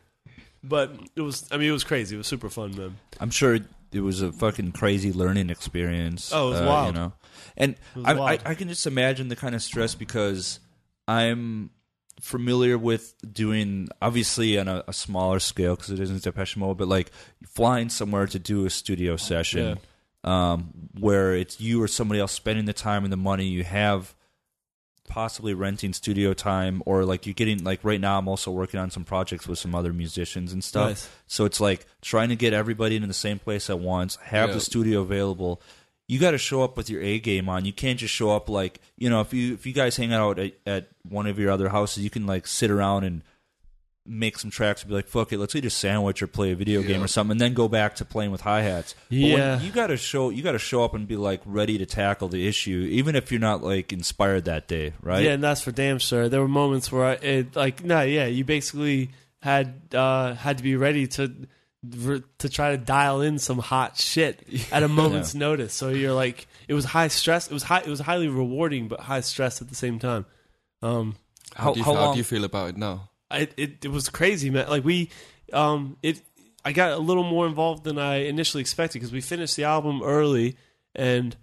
[0.62, 2.16] but it was, I mean, it was crazy.
[2.16, 2.96] It was super fun, man.
[3.20, 3.58] I'm sure
[3.94, 6.32] it was a fucking crazy learning experience.
[6.32, 6.86] Oh, it was uh, wild.
[6.94, 7.12] You know,
[7.56, 8.38] and I, I.
[8.44, 10.60] I can just imagine the kind of stress because
[11.06, 11.70] I'm
[12.20, 16.88] familiar with doing obviously on a, a smaller scale because it isn't Depeche Mode, but
[16.88, 17.10] like
[17.46, 19.78] flying somewhere to do a studio session
[20.22, 23.46] um, where it's you or somebody else spending the time and the money.
[23.46, 24.14] You have
[25.08, 28.90] possibly renting studio time or like you're getting like right now I'm also working on
[28.90, 30.88] some projects with some other musicians and stuff.
[30.88, 31.08] Nice.
[31.26, 34.54] So it's like trying to get everybody in the same place at once, have Yeah.
[34.54, 35.60] the studio available.
[36.08, 37.64] You got to show up with your A game on.
[37.64, 40.38] You can't just show up like you know if you if you guys hang out
[40.38, 43.22] at, at one of your other houses, you can like sit around and
[44.06, 46.54] make some tracks and be like, fuck it, let's eat a sandwich or play a
[46.54, 48.94] video game or something, and then go back to playing with hi hats.
[49.08, 49.58] Yeah.
[49.60, 52.28] you got to show you got to show up and be like ready to tackle
[52.28, 55.22] the issue, even if you're not like inspired that day, right?
[55.24, 56.28] Yeah, and that's for damn sure.
[56.28, 60.62] There were moments where I, it, like, no, yeah, you basically had uh, had to
[60.64, 61.32] be ready to
[62.38, 64.42] to try to dial in some hot shit
[64.72, 65.72] at a moment's notice.
[65.74, 67.46] So you're like, it was high stress.
[67.46, 67.80] It was high.
[67.80, 70.26] It was highly rewarding, but high stress at the same time.
[70.82, 71.16] Um,
[71.54, 73.10] How, How- do you, how how long- do you feel about it now?
[73.30, 74.68] It, it it was crazy, man.
[74.68, 75.10] Like we,
[75.52, 76.22] um, it
[76.64, 80.02] I got a little more involved than I initially expected because we finished the album
[80.02, 80.56] early,
[80.94, 81.36] and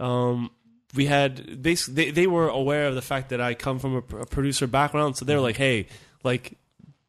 [0.00, 0.50] um,
[0.94, 4.16] we had basically they, they were aware of the fact that I come from a,
[4.18, 5.88] a producer background, so they were like, hey,
[6.24, 6.58] like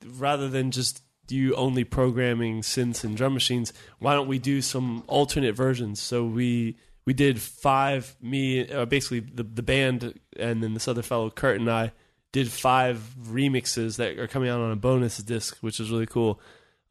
[0.06, 5.04] rather than just you only programming synths and drum machines, why don't we do some
[5.08, 6.00] alternate versions?
[6.00, 11.02] So we we did five me uh, basically the the band and then this other
[11.02, 11.92] fellow Kurt and I
[12.34, 16.42] did five remixes that are coming out on a bonus disc, which is really cool.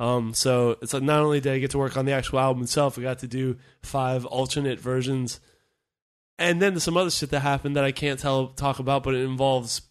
[0.01, 2.63] Um, so it's like not only did I get to work on the actual album
[2.63, 5.39] itself, I got to do five alternate versions,
[6.39, 9.15] and then there's some other shit that happened that I can't tell talk about, but
[9.15, 9.83] it involves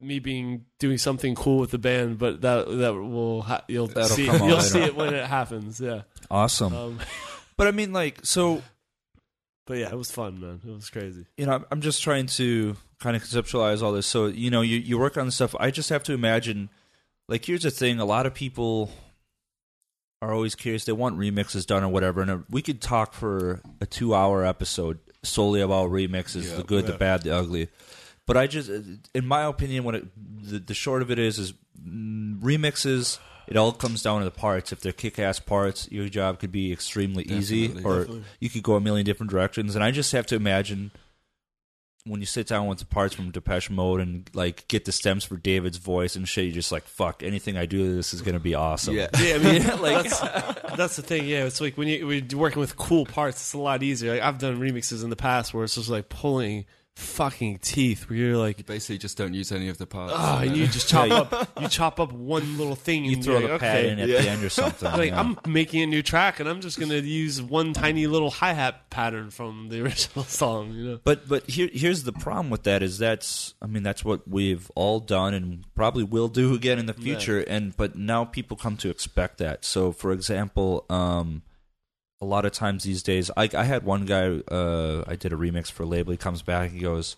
[0.00, 2.18] me being doing something cool with the band.
[2.18, 4.60] But that that will ha- you'll That'll see come you'll later.
[4.68, 5.80] see it when it happens.
[5.80, 6.02] Yeah.
[6.30, 6.74] awesome.
[6.74, 6.98] Um,
[7.56, 8.62] but I mean, like, so
[9.66, 10.60] but yeah, it was fun, man.
[10.66, 11.26] It was crazy.
[11.36, 14.06] you know, I'm- I'm just trying to kind of conceptualize all this.
[14.06, 15.54] So, you know, you, you work on stuff.
[15.60, 16.70] I just have to imagine,
[17.28, 18.90] like, here's the thing: a lot of people
[20.22, 20.84] are always curious.
[20.84, 24.98] They want remixes done or whatever, and uh, we could talk for a two-hour episode
[25.22, 26.56] solely about remixes, Yeah.
[26.56, 27.68] the good, the bad, the ugly.
[28.26, 28.68] But I just,
[29.14, 30.04] in my opinion, what it,
[30.42, 33.18] the, the short of it is, is mm, remixes.
[33.48, 34.72] It all comes down to the parts.
[34.72, 37.90] If they're kick-ass parts, your job could be extremely easy, Definitely.
[37.90, 38.24] or Definitely.
[38.40, 39.74] you could go a million different directions.
[39.74, 40.90] And I just have to imagine
[42.04, 45.24] when you sit down with the parts from Depeche Mode and like get the stems
[45.24, 48.38] for David's voice and shit, you're just like, fuck, anything I do this is gonna
[48.38, 48.94] be awesome.
[48.94, 49.08] Yeah.
[49.20, 50.20] Yeah, I mean, like that's,
[50.76, 51.26] that's the thing.
[51.26, 54.12] Yeah, it's like when you when you're working with cool parts, it's a lot easier.
[54.14, 56.64] Like, I've done remixes in the past where it's just like pulling
[56.96, 60.14] fucking teeth, where you're like, You basically just don't use any of the parts.
[60.16, 63.34] oh, and you just chop up, you chop up one little thing, you and throw
[63.38, 63.90] you're the like, pad okay.
[63.90, 64.22] in at Yeah.
[64.22, 64.90] the end or something.
[64.90, 65.20] Like yeah.
[65.20, 68.88] I'm making a new track, and I'm just gonna use one tiny little hi hat
[68.90, 70.72] pattern from the original song.
[70.72, 74.04] You know, But but here here's the problem with that is that's I mean that's
[74.04, 78.24] what we've all done and probably will do again in the future and but now
[78.24, 79.64] people come to expect that.
[79.64, 81.42] So for example, um
[82.20, 85.36] a lot of times these days I I had one guy uh I did a
[85.36, 86.12] remix for label.
[86.12, 87.16] He comes back he goes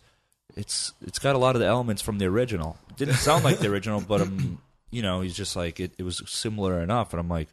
[0.56, 2.76] it's it's got a lot of the elements from the original.
[2.96, 6.22] Didn't sound like the original but um you know he's just like it, it was
[6.26, 7.12] similar enough.
[7.12, 7.48] And I'm like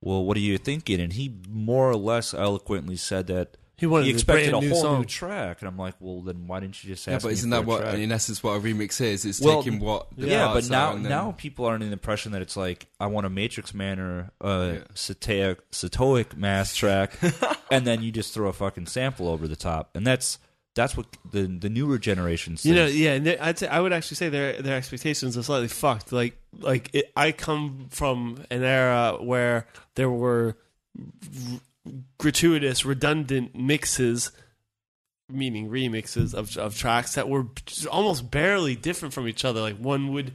[0.00, 1.00] well what are you thinking?
[1.00, 4.66] And he more or less eloquently said that he wanted he a expected brand a
[4.68, 4.98] new whole song.
[5.00, 7.50] new track, and I'm like, well, then why didn't you just Yeah, ask but isn't
[7.50, 7.98] for that a what, track?
[7.98, 9.24] in essence, what a remix is?
[9.24, 12.32] It's Well, taking what the yeah, but now then- now people are under the impression
[12.32, 14.78] that it's like I want a Matrix Manor, uh, Yeah.
[14.94, 17.18] Sataic, Setaoc mass track,
[17.72, 20.38] and then you just throw a fucking sample over the top, and that's
[20.76, 22.64] that's what the the newer generations.
[22.64, 25.66] You know, yeah, and I'd say I would actually say their their expectations are slightly
[25.68, 26.12] fucked.
[26.12, 29.66] Like like it, I come from an era where
[29.96, 30.56] there were
[30.98, 31.60] r-
[32.18, 34.32] gratuitous, redundant mixes,
[35.28, 37.46] meaning remixes of of tracks that were
[37.90, 39.60] almost barely different from each other.
[39.60, 40.32] Like one would.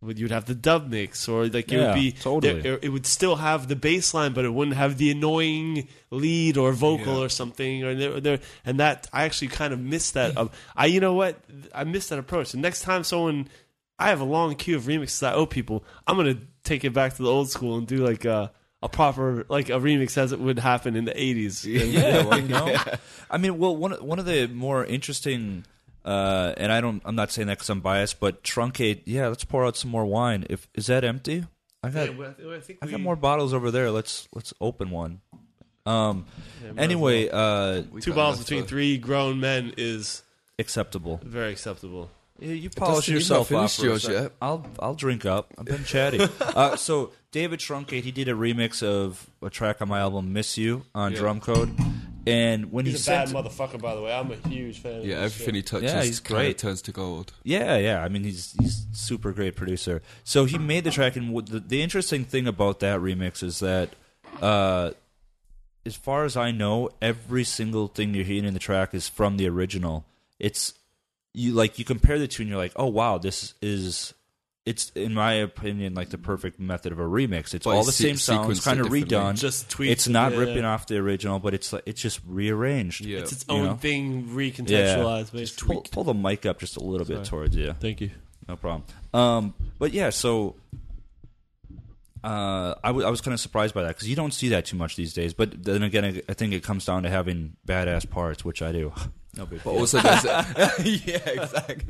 [0.00, 2.60] would You'd have the dub mix, or like it Yeah, would be totally.
[2.60, 6.56] there- it would still have the bass line, but it wouldn't have the annoying lead
[6.56, 7.24] or vocal Yeah.
[7.26, 7.84] or something.
[7.84, 10.36] Or there, there, and that I actually kind of missed that.
[10.36, 11.38] Um, I, you know what,
[11.72, 12.52] I missed that approach.
[12.52, 13.48] and next time someone,
[13.96, 15.84] I have a long queue of remixes I owe people.
[16.08, 18.50] I'm gonna take it back to the old school and do like a,
[18.82, 21.64] a proper like a remix as it would happen in the '80s.
[21.92, 22.76] yeah, well, you know,
[23.30, 25.64] I mean, well, one one of the more interesting,
[26.04, 29.02] uh, and I don't, I'm not saying that because I'm biased, but truncate.
[29.04, 30.46] Yeah, let's pour out some more wine.
[30.50, 31.44] If is that empty?
[31.84, 33.90] I got I think I got more bottles over there.
[33.90, 35.20] Let's let's open one.
[35.84, 36.26] Um.
[36.62, 40.22] yeah, might as Anyway, uh, two bottles between for- three grown men is
[40.58, 41.20] acceptable.
[41.24, 42.08] very acceptable.
[42.42, 43.74] Yeah, you polish yourself not off.
[43.76, 44.12] for a yours sec.
[44.12, 44.32] yet.
[44.42, 45.52] I'll I'll drink up.
[45.58, 46.20] I've been chatty.
[46.40, 50.58] uh, so David Truncate, he did a remix of a track on my album "Miss
[50.58, 51.18] You" on Yeah.
[51.18, 51.70] Drumcode,
[52.26, 54.12] and when he He's a bad motherfucker, by the way.
[54.12, 54.98] I'm a huge fan.
[55.00, 56.58] of Yeah, this everything he touches Yeah, he's kind of great.
[56.58, 57.32] turns to gold.
[57.44, 60.02] yeah, yeah, I mean he's he's super great producer.
[60.24, 63.60] So he made the track, and what the, the interesting thing about that remix is
[63.60, 63.90] that,
[64.40, 64.90] uh,
[65.86, 69.36] as far as I know, every single thing you're hearing in the track is from
[69.36, 70.04] the original.
[70.38, 70.74] It's
[71.34, 74.14] you like you compare the two and you're like, oh wow, this is
[74.64, 77.52] it's in my opinion like the perfect method of a remix.
[77.52, 79.36] It's But all the se- same sounds, sequenced kind of redone.
[79.36, 79.90] Just tweaks.
[79.92, 80.38] it's not yeah.
[80.38, 83.04] ripping off the original, but it's like it's just rearranged.
[83.04, 83.18] Yeah.
[83.18, 83.74] It's its own know?
[83.76, 84.34] thing Yeah.
[84.34, 85.18] recontextualized.
[85.20, 85.74] Just basically.
[85.74, 87.72] pull, pull the mic up just a little bit towards you.
[87.72, 88.10] Thank you.
[88.48, 88.84] No problem.
[89.14, 90.54] Um, but yeah, so
[92.24, 94.64] uh, I, w- I was kind of surprised by that because you don't see that
[94.66, 95.34] too much these days.
[95.34, 98.70] But then again, I, I think it comes down to having badass parts, which I
[98.72, 98.92] do.
[99.36, 99.80] No big But deal.
[99.80, 100.46] also, there's a,
[100.84, 101.84] yeah, exactly.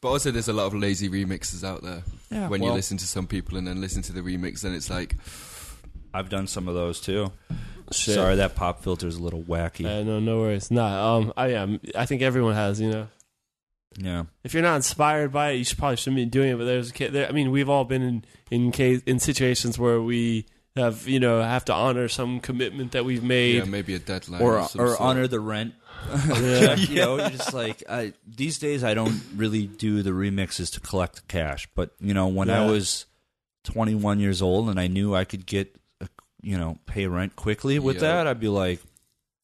[0.00, 2.02] But also, there's a lot of lazy remixes out there.
[2.30, 4.90] Yeah, when you listen to some people and then listen to the remix, then it's
[4.90, 5.16] like,
[6.14, 7.32] I've done some of those too.
[7.92, 8.14] Shit.
[8.14, 9.84] Sorry, that pop filter's a little wacky.
[9.84, 10.70] Uh, no, no worries.
[10.70, 11.78] Nah, um, I am.
[11.94, 12.80] I think everyone has.
[12.80, 13.08] You know,
[13.98, 16.56] yeah, if you're not inspired by it, you should probably shouldn't be doing it.
[16.56, 19.78] But there's, a kid- there, I mean, we've all been in in case in situations
[19.78, 23.70] where we have, you know, have to honor some commitment that we've made, yeah, made.
[23.70, 25.74] maybe a deadline or of some or honor the rent.
[26.40, 26.74] Yeah.
[26.74, 28.84] you know, you're just like I, these days.
[28.84, 33.06] I don't really do the remixes to collect cash, but you know, when I was
[33.64, 36.06] 21 years old and I knew I could get, uh,
[36.42, 38.00] you know, pay rent quickly with Yeah.
[38.14, 38.80] that, I'd be like,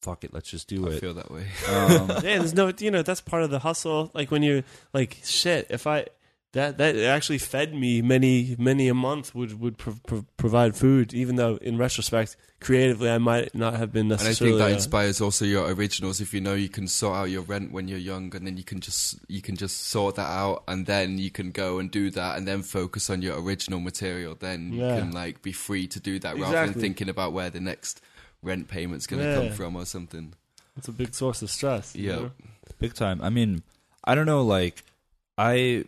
[0.01, 0.91] "Fuck it, let's just do it.
[0.91, 1.45] I it." feel that way.
[1.67, 4.11] Um, yeah, there's no, you know, that's part of the hustle.
[4.13, 6.05] Like when you're like, shit, if I
[6.53, 11.13] that that actually fed me many many a month would would pro- pro- provide food,
[11.13, 14.57] even though in retrospect, creatively, I might not have been necessarily And I think necessarily.
[14.57, 16.19] that uh, inspires also your originals.
[16.21, 18.63] If you know you can sort out your rent when you're young, and then you
[18.63, 22.09] can just you can just sort that out, and then you can go and do
[22.11, 24.35] that, and then focus on your original material.
[24.39, 27.59] Then you can like be free to do that rather than thinking about where the
[27.59, 28.01] next
[28.41, 29.35] rent payment's going to Yeah.
[29.35, 30.33] come from or something.
[30.77, 31.93] it's a big source of stress.
[31.95, 32.15] you Yeah.
[32.15, 32.31] know?
[32.79, 33.21] big time.
[33.21, 33.61] I mean,
[34.03, 34.83] I don't know, like
[35.37, 35.83] I,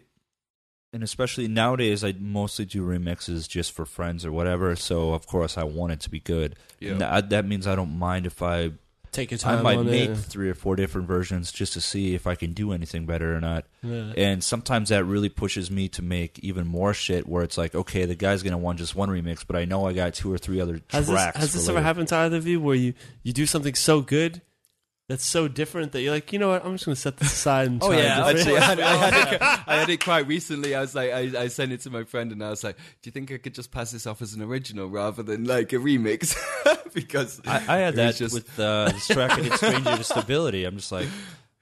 [0.93, 4.75] and especially nowadays, I mostly do remixes just for friends or whatever.
[4.75, 6.55] So of course, I want it to be good.
[6.79, 6.91] Yeah.
[6.91, 8.71] And that, that means I don't mind if I
[9.11, 10.15] Take your time I might on make it.
[10.15, 13.41] three or four different versions just to see if I can do anything better or
[13.41, 13.65] not.
[13.83, 14.13] Yeah.
[14.15, 18.05] And sometimes that really pushes me to make even more shit where it's like, okay,
[18.05, 20.61] the guy's gonna want just one remix, but I know I got two or three
[20.61, 21.37] other Has this, tracks.
[21.37, 23.99] has this for ever happened to either of you where you, you do something so
[23.99, 24.41] good
[25.11, 27.33] that's so different that you're like, you know what, I'm just going to set this
[27.33, 30.73] aside and Oh, yeah, Actually, I had, I, had it, I had it quite recently.
[30.73, 33.07] I was like, I, I sent it to my friend, and I was like, "Do
[33.07, 35.75] you think I could just pass this off as an original rather than like a
[35.75, 36.33] remix?"
[36.93, 40.63] because I, I had that just- with uh, this track and did Stranger to Stability.
[40.63, 41.09] I'm just like,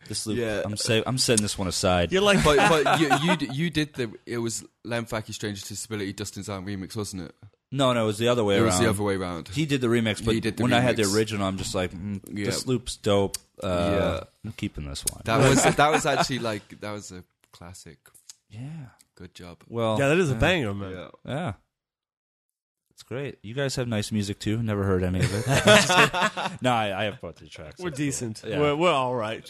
[0.08, 0.62] this loop, Yeah.
[0.64, 2.12] I'm, sa- I'm setting this one aside.
[2.12, 5.76] You're like, but but you, you you did the it was Len Faki Stranger to
[5.76, 7.36] Stability Dustin's own remix, wasn't it?
[7.72, 8.66] No, no, it was the other way it around.
[8.68, 9.48] was the other way around.
[9.50, 11.16] He did the remix, but He did the when I had the remix.
[11.16, 12.46] original, I'm just like, mm, Yeah.
[12.46, 13.38] this loop's dope.
[13.62, 14.24] Uh, Yeah.
[14.46, 15.22] I'm keeping this one.
[15.26, 17.98] That was that was actually like that was a classic.
[18.50, 18.88] yeah.
[19.16, 19.58] Good job.
[19.68, 20.92] Well, yeah, that is a banger, man.
[20.94, 21.08] Yeah.
[21.26, 21.54] Yeah.
[22.92, 23.38] It's great.
[23.44, 24.62] You guys have nice music too.
[24.64, 25.46] Never heard any of it.
[26.62, 27.80] no, I, I have brought the tracks.
[27.80, 28.44] We're decent.
[28.46, 28.60] Yeah.
[28.60, 29.50] We're, we're all right.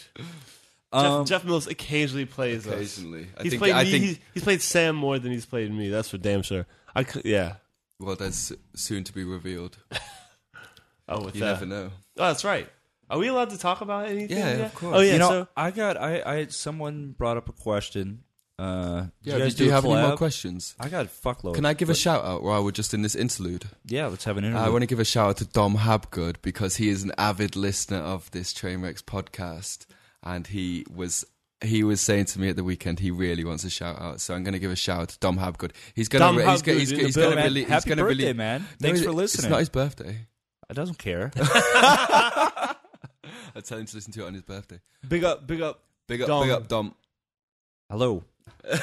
[0.92, 2.74] Um, Jeff, Jeff Mills occasionally plays us.
[2.74, 3.90] Occasionally, I He's think played I me.
[3.90, 5.88] think he's, he's played Sam more than he's played me.
[5.88, 6.66] That's for damn sure.
[6.94, 7.54] I c- yeah.
[8.00, 9.78] Well, that's soon to be revealed.
[11.12, 11.46] Oh, with You that.
[11.54, 11.86] never know.
[12.18, 12.68] Oh, that's right.
[13.10, 14.36] Are we allowed to talk about anything?
[14.38, 14.60] Yeah, yet?
[14.66, 14.94] of course.
[14.96, 15.12] Oh yeah.
[15.14, 18.22] you know, so I got I, I someone brought up a question.
[18.60, 19.34] Uh, Yeah.
[19.34, 20.76] you guys do you a have any more questions?
[20.78, 21.54] I got a fuckload.
[21.56, 23.64] Can I give a shout out while we're just in this interlude?
[23.86, 24.64] Yeah, let's have an interview.
[24.64, 27.56] I want to give a shout out to Dom Habgood because he is an avid
[27.56, 29.86] listener of this Trainwrecks podcast,
[30.22, 31.24] and he was
[31.62, 34.20] he was saying to me at the weekend he really wants a shout out.
[34.20, 35.72] So I'm going to give a shout out to Dom Habgood.
[35.94, 38.62] He's going to he's, Habgood he's, he's going to really Happy birthday, really man!
[38.80, 39.44] No, Thanks for listening.
[39.44, 40.26] It's not his birthday.
[40.68, 41.30] I doesn't care.
[41.36, 42.74] I
[43.62, 44.80] tell him to listen to it on his birthday.
[45.08, 45.82] big up, big up.
[46.06, 46.42] Big up, Dom.
[46.44, 46.94] big up, Dom.
[47.90, 48.24] Hello.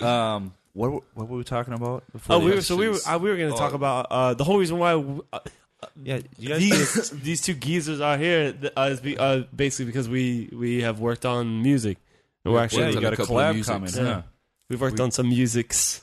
[0.00, 2.04] um, what were- what were we talking about?
[2.12, 3.58] Before Oh, we were, so we were uh, we were going to Oh.
[3.58, 4.92] talk about uh, the whole reason why
[5.32, 5.38] uh,
[6.02, 6.58] yeah, you guys.
[6.60, 11.00] these these two geezers are here uh, is be, uh, basically because we we have
[11.00, 11.98] worked on music.
[12.44, 13.92] We're Yeah, actually yeah, done got a a collab coming.
[13.94, 14.04] Yeah.
[14.14, 14.22] huh?
[14.68, 16.02] we've worked we- on some musics.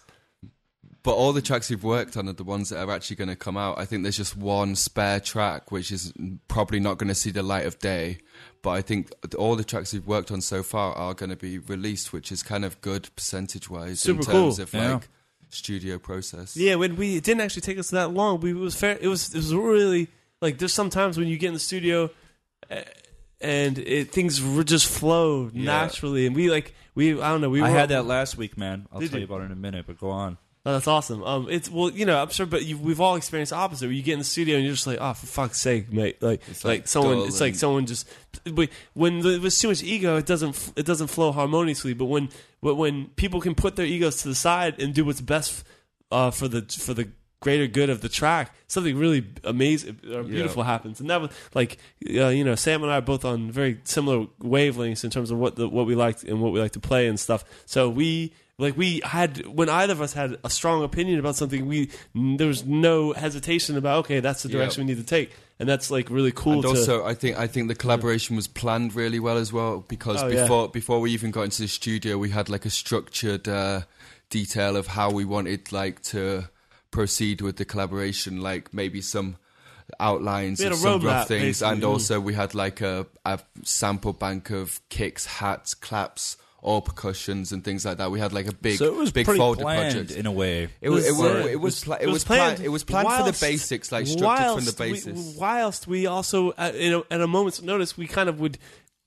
[1.03, 3.35] But all the tracks we've worked on are the ones that are actually going to
[3.35, 3.77] come out.
[3.77, 6.13] I think there's just one spare track which is
[6.47, 8.19] probably not going to see the light of day.
[8.61, 11.57] But I think all the tracks we've worked on so far are going to be
[11.59, 14.63] released, which is kind of good percentage wise in Super terms cool.
[14.63, 14.93] of Yeah.
[14.93, 15.09] like
[15.53, 16.55] studio process.
[16.57, 18.39] Yeah, when we it didn't actually take us that long.
[18.39, 18.97] We it was fair.
[18.99, 20.07] It was it was really
[20.41, 22.09] like there's sometimes when you get in the studio.
[22.69, 22.81] Uh,
[23.41, 25.65] and it, things r- just flow Yeah.
[25.65, 28.57] naturally, and we like we I don't know we I were, had that last week,
[28.57, 28.87] man.
[28.91, 29.27] I'll Did tell you?
[29.27, 30.37] you about it in a minute, but go on.
[30.65, 31.23] Oh, that's awesome.
[31.23, 33.85] Um, it's well, you know, I'm sure, but you, we've all experienced the opposite.
[33.85, 36.21] Where you get in the studio and you're just like, oh, for fuck's sake, mate!
[36.21, 38.07] Like, It's like, like someone, dull it's like and- someone just
[38.45, 41.93] but when there's too much ego, it doesn't it doesn't flow harmoniously.
[41.93, 42.29] But when
[42.61, 45.65] but when people can put their egos to the side and do what's best
[46.11, 47.09] uh, for the for the
[47.41, 51.01] greater good of the track, something really amazing or beautiful happens.
[51.01, 51.77] And that was like,
[52.09, 55.39] uh, you know, Sam and I are both on very similar wavelengths in terms of
[55.39, 57.43] what the what we like and what we like to play and stuff.
[57.65, 61.65] So we like we had when either of us had a strong opinion about something,
[61.65, 65.67] we there was no hesitation about okay, that's the direction we need to take, and
[65.67, 66.53] that's like really cool.
[66.53, 69.83] and to, also, I think I think the collaboration was planned really well as well
[69.87, 70.43] because Oh, yeah.
[70.43, 73.81] before before we even got into the studio, we had like a structured uh,
[74.29, 76.49] detail of how we wanted like to
[76.91, 79.37] proceed with the collaboration, like maybe some
[79.99, 84.79] outlines of some rough things, and also we had like a, a sample bank of
[84.89, 86.37] kicks, hats, claps.
[86.63, 88.09] All percussions and things like that.
[88.09, 90.11] We had like a big, so it was big folder planned project.
[90.17, 90.69] in a way.
[90.79, 92.65] It was, it was, uh, it was, pla- it was planned planned.
[92.65, 95.05] It was planned for the basics, like structured from the whilst
[95.35, 98.57] we- whilst we also, at, at a moment's notice, we kind of would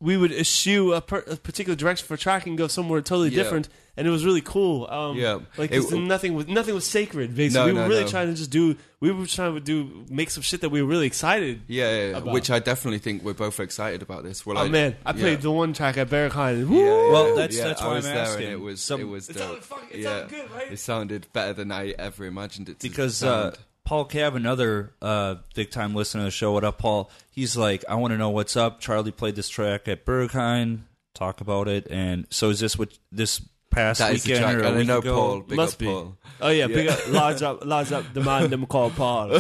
[0.01, 3.31] we would eschew a, per, a particular direction for a track and go somewhere totally
[3.31, 3.43] Yeah.
[3.43, 4.87] different, and it was really cool.
[4.91, 5.39] Um, Yeah.
[5.57, 7.35] like It- nothing was nothing was sacred.
[7.35, 8.11] Basically, No, we were no, really no.
[8.11, 8.77] trying to just do.
[9.01, 11.63] We were trying to do make some shit that we were really excited.
[11.67, 12.17] Yeah, yeah, yeah.
[12.19, 12.35] about.
[12.35, 14.45] which I definitely think we're both excited about this.
[14.45, 15.37] We're oh man, I played yeah.
[15.37, 16.71] the one track at Berghain.
[16.71, 17.35] Yeah, yeah, Well, yeah.
[17.37, 18.45] that's- Yeah, that's I why was I'm there asking.
[18.45, 19.43] And it was Some- it was It dope.
[19.45, 20.73] sounded fucking- it yeah, sounded good, right?
[20.73, 23.59] It sounded better than I ever imagined it to because uh, sound.
[23.87, 27.09] Paul Cav, another uh, big time listener of the show, what up, Paul?
[27.31, 28.81] He's like, I want to know what's up.
[28.81, 30.81] Charlie played this track at Berghain.
[31.15, 31.87] Talk about it.
[31.89, 34.57] And so is this what this past that is the weekend track.
[34.57, 35.15] or a And I week know ago?
[35.15, 35.41] Paul.
[35.43, 35.87] Big Must up be.
[35.87, 36.17] Paul.
[36.41, 39.29] Oh yeah, big up, large up, large up the man them called Paul.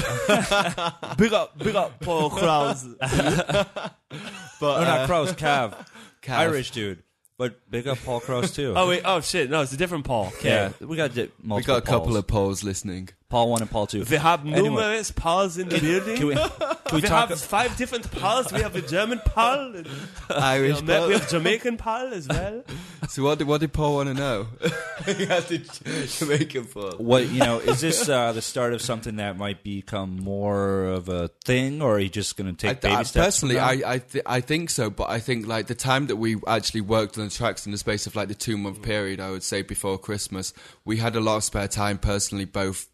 [1.18, 2.86] big up, big up Paul Krause.
[4.58, 5.74] Oh, not Kraus, Cav.
[6.22, 6.36] Cav.
[6.38, 7.02] Irish dude.
[7.36, 8.72] But big up Paul Kraus too.
[8.74, 10.32] Oh wait, oh shit, no, it's a different Paul.
[10.42, 13.10] yeah, we got di- We got a couple of Pauls listening.
[13.28, 14.04] Paul one and Paul two.
[14.08, 14.60] We have Anyway.
[14.62, 16.16] numerous Pauls in the building.
[16.16, 16.50] Can we, can
[16.92, 17.28] we we talk?
[17.30, 18.52] have five different Pauls.
[18.52, 19.74] We have a German Paul.
[19.76, 19.88] and
[20.30, 21.08] Irish we Paul.
[21.10, 22.62] have Jamaican Paul as well.
[23.08, 24.48] So what did what did Paul want to know?
[25.06, 25.58] he had the
[26.18, 26.92] Jamaican Paul.
[26.98, 31.08] What you know is this uh, the start of something that might become more of
[31.08, 33.26] a thing, or are you just going to I, take baby I, steps?
[33.26, 33.58] personally.
[33.60, 36.80] I I, th- I think so, but I think like the time that we actually
[36.80, 39.44] worked on the tracks in the space of like the two month period, I would
[39.44, 40.52] say before Christmas,
[40.84, 41.98] we had a lot of spare time.
[41.98, 42.88] Personally, both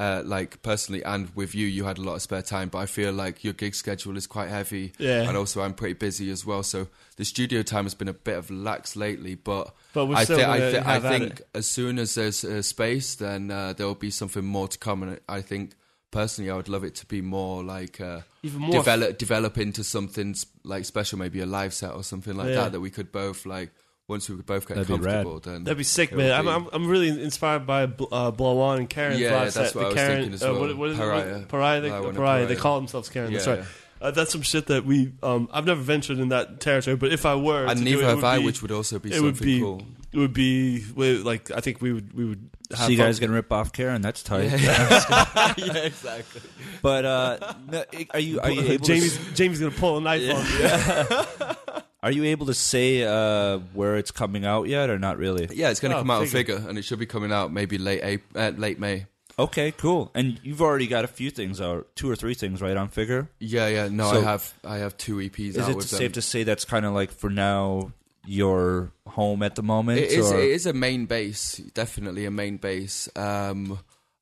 [0.00, 2.68] uh, like personally and with you, you had a lot of spare time.
[2.70, 5.28] But I feel like your gig schedule is quite heavy, Yeah.
[5.28, 6.62] and also I'm pretty busy as well.
[6.62, 9.74] So the studio time has been a bit of lax lately, but.
[9.92, 13.74] But I, thi- I, thi- I think as soon as there's uh, space, then uh,
[13.74, 15.02] there will be something more to come.
[15.02, 15.72] And I think
[16.10, 19.84] personally, I would love it to be more like uh, Even more develop develop into
[19.84, 22.54] something s- like special, maybe a live set or something like Yeah.
[22.62, 23.70] that that we could both like.
[24.10, 25.24] Once we both get That'd be rad.
[25.24, 26.44] comfortable, then That'd be sick, man.
[26.44, 29.74] would I'm, I'm I'm really inspired by uh, Blawan and Karenn's Yeah, live that's set.
[29.74, 30.60] what the I was Karenn, thinking as uh, well.
[30.60, 31.36] what, what is Pariah.
[31.38, 31.48] it?
[31.48, 31.80] Pariah.
[31.80, 32.40] They, I want a Pariah.
[32.40, 32.60] They Pariah.
[32.60, 33.32] call themselves Karenn.
[33.32, 33.64] That's Yeah, right.
[34.02, 35.12] Uh, that's some shit that we.
[35.22, 38.02] Um, I've never ventured in that territory, but if I were, and to do neither
[38.02, 39.82] it, it have would I, be- which would also be it something would be cool.
[40.12, 42.50] it would be we- like I think we would we would.
[42.70, 44.00] Have so you guys gonna rip off Karenn?
[44.00, 44.44] That's tight.
[44.60, 45.54] yeah,
[45.84, 46.40] exactly.
[46.82, 50.22] But uh, no, are you are you able Jamie's to, Jamie's gonna pull a knife
[50.34, 51.82] on me.
[52.02, 55.48] Are you able to say uh, where it's coming out yet, or not really?
[55.52, 56.54] Yeah, it's going to Oh, come out figure.
[56.54, 59.06] of figure, and it should be coming out maybe late April, uh, late May.
[59.38, 60.10] Okay, cool.
[60.14, 63.28] And you've already got a few things out, two or three things, right, on Figure.
[63.38, 63.88] Yeah, yeah.
[63.90, 66.12] No, So- I have I have two EPs Is out it with safe them.
[66.12, 67.92] to say that's kind of like for now
[68.26, 69.98] your home at the moment?
[69.98, 70.30] It is.
[70.30, 73.08] or- It is a main base, definitely a main base.
[73.16, 73.78] Um,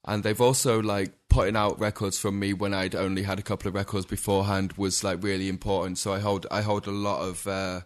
[0.09, 3.69] and they've also like putting out records from me when I'd only had a couple
[3.69, 5.99] of records beforehand was like really important.
[5.99, 7.83] So I hold I hold a lot of uh,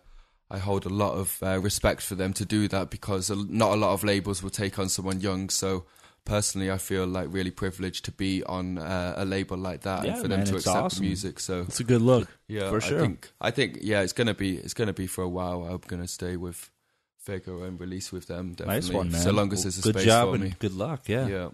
[0.51, 3.77] I hold a lot of uh, respect for them to do that because not a
[3.77, 5.49] lot of labels will take on someone young.
[5.51, 5.85] So
[6.25, 10.13] personally, I feel like really privileged to be on uh, a label like that Yeah,
[10.13, 11.03] and for them to accept awesome.
[11.03, 11.41] the music.
[11.41, 12.29] So It's a good look.
[12.49, 13.01] yeah, For I sure.
[13.01, 15.65] think I think yeah, it's gonna be it's gonna be for a while.
[15.65, 16.71] I'm gonna stay with
[17.19, 18.55] Figure and release with them.
[18.55, 19.21] Definitely, nice one, man.
[19.21, 20.55] So long as there's a good space job for and me.
[20.59, 21.09] good luck.
[21.09, 21.27] Yeah.
[21.29, 21.49] Yeah,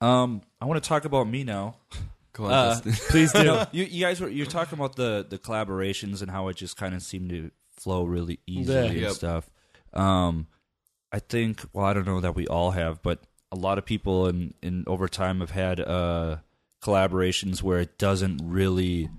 [0.00, 1.76] Um, I want to talk about me now.
[2.32, 3.42] come on, Uh, Please do.
[3.44, 6.76] you, you, you guys were you're talking about the the collaborations and how it just
[6.76, 8.84] kind of seemed to flow really easily Yeah.
[8.90, 9.12] and Yep.
[9.12, 9.50] stuff.
[9.92, 10.46] Um,
[11.12, 13.20] I think well, I don't know that we all have, but
[13.52, 16.36] a lot of people in in over time have had uh
[16.82, 19.10] collaborations where it doesn't really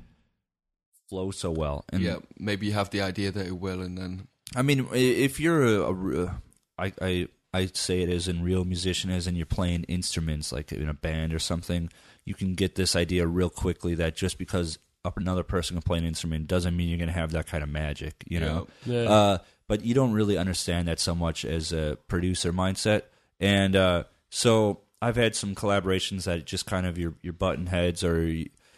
[1.09, 1.83] flow so well.
[1.89, 5.39] And yeah, maybe you have the idea that it will, and then I mean, if
[5.39, 6.29] you're a, a re-
[6.77, 10.71] I, I, I say it as in real musician, as in you're playing instruments, like
[10.71, 11.89] in a band or something,
[12.23, 14.79] you can get this idea real quickly that just because
[15.17, 17.69] another person can play an instrument doesn't mean you're going to have that kind of
[17.69, 18.67] magic, you know.
[18.85, 19.01] Yeah.
[19.09, 19.37] Uh,
[19.67, 23.03] but you don't really understand that so much as a producer mindset,
[23.39, 28.03] and uh, so I've had some collaborations that just kind of your your button heads,
[28.03, 28.21] or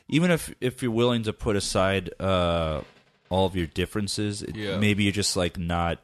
[0.07, 2.81] even if if you're willing to put aside uh,
[3.29, 4.77] all of your differences, Yeah.
[4.77, 5.99] maybe you're just like not.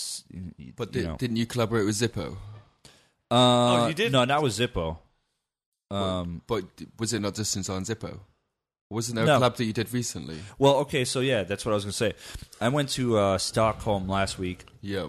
[0.00, 0.24] S-
[0.58, 1.16] y- But you know.
[1.16, 2.36] didn't you collaborate with Zippo?
[3.30, 4.12] uh, you did?
[4.12, 4.98] No, not with Zippo.
[5.90, 6.64] Um, But
[6.98, 8.20] was it not just in Zon Zippo?
[8.90, 9.38] Wasn't there a No.
[9.40, 10.38] collab that you did recently?
[10.58, 12.12] well, okay, so yeah, that's what I was gonna say.
[12.60, 15.08] I went to uh, Stockholm last week, Yeah.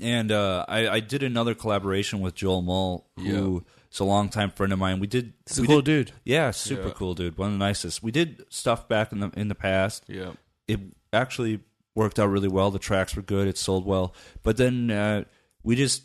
[0.00, 4.72] and uh, I, I did another collaboration with Joel Mull, who is a longtime friend
[4.72, 5.00] of mine.
[5.00, 6.12] We did, He's a cool did- dude.
[6.24, 6.94] yeah, super Yeah.
[6.94, 8.02] cool dude, one of the nicest.
[8.02, 10.04] We did stuff back in the in the past.
[10.06, 10.32] Yeah.
[10.68, 10.80] It
[11.12, 11.60] actually
[11.94, 12.70] worked out really well.
[12.70, 13.48] The tracks were good.
[13.48, 15.24] It sold well, but then uh,
[15.62, 16.02] we just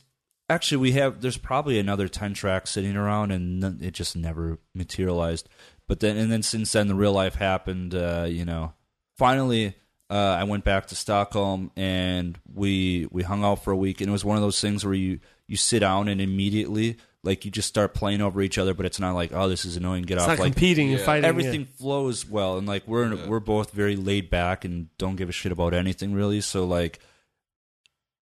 [0.50, 5.50] actually we have there's probably another 10 tracks sitting around and it just never materialized
[5.88, 8.74] but then and then since then the real life happened uh, you know
[9.18, 9.76] finally
[10.10, 14.10] uh, i went back to stockholm and we we hung out for a week and
[14.10, 16.98] it was one of those things where you you sit down and immediately
[17.28, 19.76] like you just start playing over each other but it's not like oh this is
[19.78, 21.06] annoying get It's off not like competing and yeah.
[21.06, 21.26] fighting.
[21.26, 23.28] everything flows well and like we're Yeah.
[23.28, 27.00] we're both very laid back and don't give a shit about anything really so like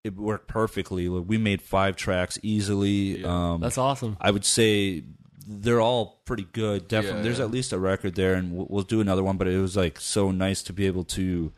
[0.02, 3.52] it worked perfectly like, we made five tracks easily Yeah.
[3.54, 4.16] um That's awesome.
[4.20, 5.04] i would say
[5.46, 7.44] they're all pretty good definitely Yeah, there's yeah.
[7.44, 10.00] at least a record there and we'll, we'll do another one but it was like
[10.00, 11.52] so nice to be able to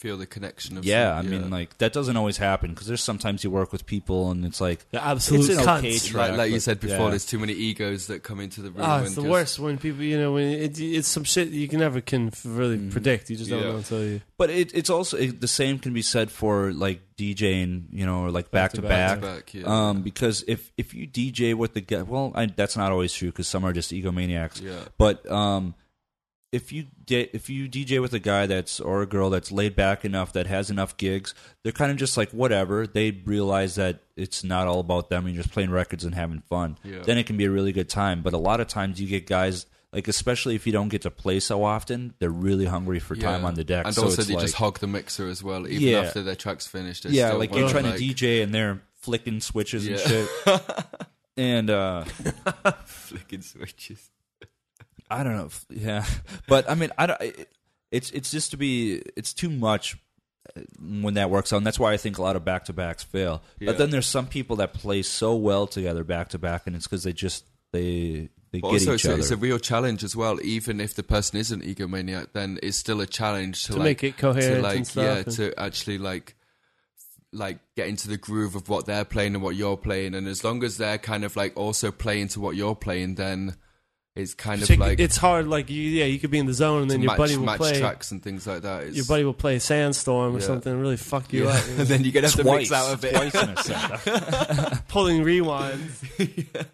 [0.00, 3.02] Feel the connection of yeah i some- mean like that doesn't always happen because there's
[3.02, 5.78] sometimes you work with people and it's like The absolute It's an cunts.
[5.80, 6.28] okay track.
[6.30, 7.10] like, like you but- said before, yeah.
[7.10, 8.80] there's too many egos that come into the room.
[8.82, 11.48] Ah, and it's the just- worst when people, you know, when it, it's some shit
[11.50, 12.90] you can never can f- really Mhm.
[12.92, 13.28] predict.
[13.28, 13.68] You just don't Yeah.
[13.72, 14.22] know until you.
[14.38, 18.20] but it, it's also it, the same can be said for like djing you know
[18.22, 19.64] or like back to back Back, yeah.
[19.66, 23.28] Um, because if if you DJ with the guy, well, I, that's not always true
[23.30, 24.62] because some are just egomaniacs.
[24.62, 24.80] yeah.
[24.96, 25.74] But um,
[26.52, 29.76] if you di- if you DJ with a guy that's or a girl that's laid
[29.76, 32.86] back enough that has enough gigs, they're kind of just like whatever.
[32.86, 36.40] They realize that it's not all about them and you're just playing records and having
[36.40, 36.76] fun.
[36.82, 37.02] Yeah.
[37.04, 38.22] Then it can be a really good time.
[38.22, 39.66] But a lot of times you get guys.
[39.92, 43.44] Like especially if you don't get to play so often, they're really hungry for time
[43.44, 43.86] on the deck.
[43.86, 46.02] And so also, they like, just hog the mixer as well, even Yeah.
[46.02, 47.06] after their track's finished.
[47.06, 50.28] yeah, still like you're trying like, to DJ and they're flicking switches and shit.
[51.36, 52.04] and uh,
[52.84, 54.10] flicking switches.
[55.10, 55.46] I don't know.
[55.46, 56.04] if- Yeah,
[56.46, 57.20] but I mean, I don't.
[57.20, 57.48] It,
[57.90, 59.02] it's it's just to be.
[59.16, 59.96] It's too much
[60.56, 61.56] uh, when that works out.
[61.58, 63.42] And that's why I think a lot of back to backs fail.
[63.58, 63.66] Yeah.
[63.66, 66.86] But then there's some people that play so well together back to back, and it's
[66.86, 69.20] because they just they they But get also, each it's a, other.
[69.20, 70.40] it's a real challenge as well.
[70.42, 73.84] Even if the person is an egomaniac, then it's still a challenge to, To like,
[73.84, 76.36] make it coherent to like and stuff yeah, and- to actually like
[77.32, 80.14] like get into the groove of what they're playing and what you're playing.
[80.16, 83.54] And as long as they're kind of like also playing to what you're playing, then
[84.16, 85.46] it's kind of Check- like it's hard.
[85.46, 87.46] Like you, yeah, you could be in the zone and then your match, buddy will
[87.46, 87.78] match play.
[87.78, 88.82] tracks and things like that.
[88.84, 90.46] It's, Your buddy will play Sandstorm or Yeah.
[90.46, 91.50] something and really fuck you yeah.
[91.50, 91.64] up.
[91.78, 93.14] and then you get have to twice, mix out of it.
[93.14, 94.88] twice in a set.
[94.88, 96.66] Pulling rewinds.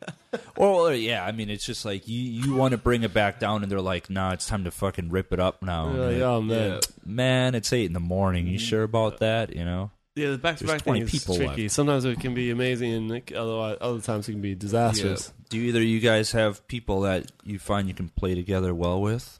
[0.56, 3.62] or yeah, I mean, it's just like you you want to bring it back down,
[3.62, 6.16] and they're like, "Nah, it's time to fucking rip it up now." You're And like,
[6.18, 6.80] you're oh man, Yeah.
[7.04, 8.46] Man, it's eight in the morning.
[8.46, 8.64] You mm-hmm.
[8.66, 9.54] sure about that?
[9.54, 9.90] You know.
[10.14, 10.30] yeah.
[10.30, 11.62] The back to There's back thing 20 is people tricky.
[11.64, 11.74] left.
[11.74, 15.32] Sometimes it can be amazing, and like, otherwise, other times it can be disastrous.
[15.48, 19.00] Do either of you guys have people that you find you can play together well
[19.00, 19.38] with?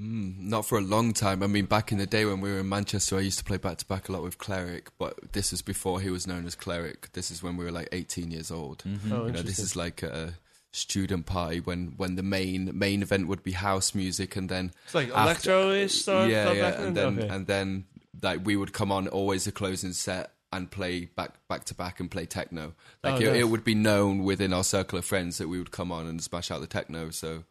[0.00, 1.42] Mm, not for a long time.
[1.42, 3.56] I mean, back in the day when we were in Manchester, I used to play
[3.56, 6.54] back to back a lot with Cleric, but this is before he was known as
[6.54, 7.12] Cleric.
[7.12, 8.84] This is when we were like 18 years old.
[8.86, 9.12] Mm-hmm.
[9.12, 10.34] Oh, you know, this is like a
[10.70, 14.94] student party when when the main main event would be house music, and then It's
[14.94, 16.30] like After- electro-ish stuff.
[16.30, 17.16] yeah, yeah, and then?
[17.16, 17.34] then Okay.
[17.34, 17.84] and then
[18.22, 22.00] like we would come on always a closing set and play back back to back
[22.00, 22.74] and play techno.
[23.04, 23.40] Like Oh, it, nice.
[23.40, 26.22] it would be known within our circle of friends that we would come on and
[26.22, 27.10] smash out the techno.
[27.10, 27.44] So,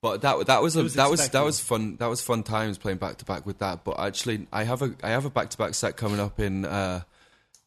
[0.00, 1.96] but that that was, a, was that was that was fun.
[1.96, 3.84] That was fun times playing back to back with that.
[3.84, 6.64] But actually, I have a I have a back to back set coming up in.
[6.64, 7.02] uh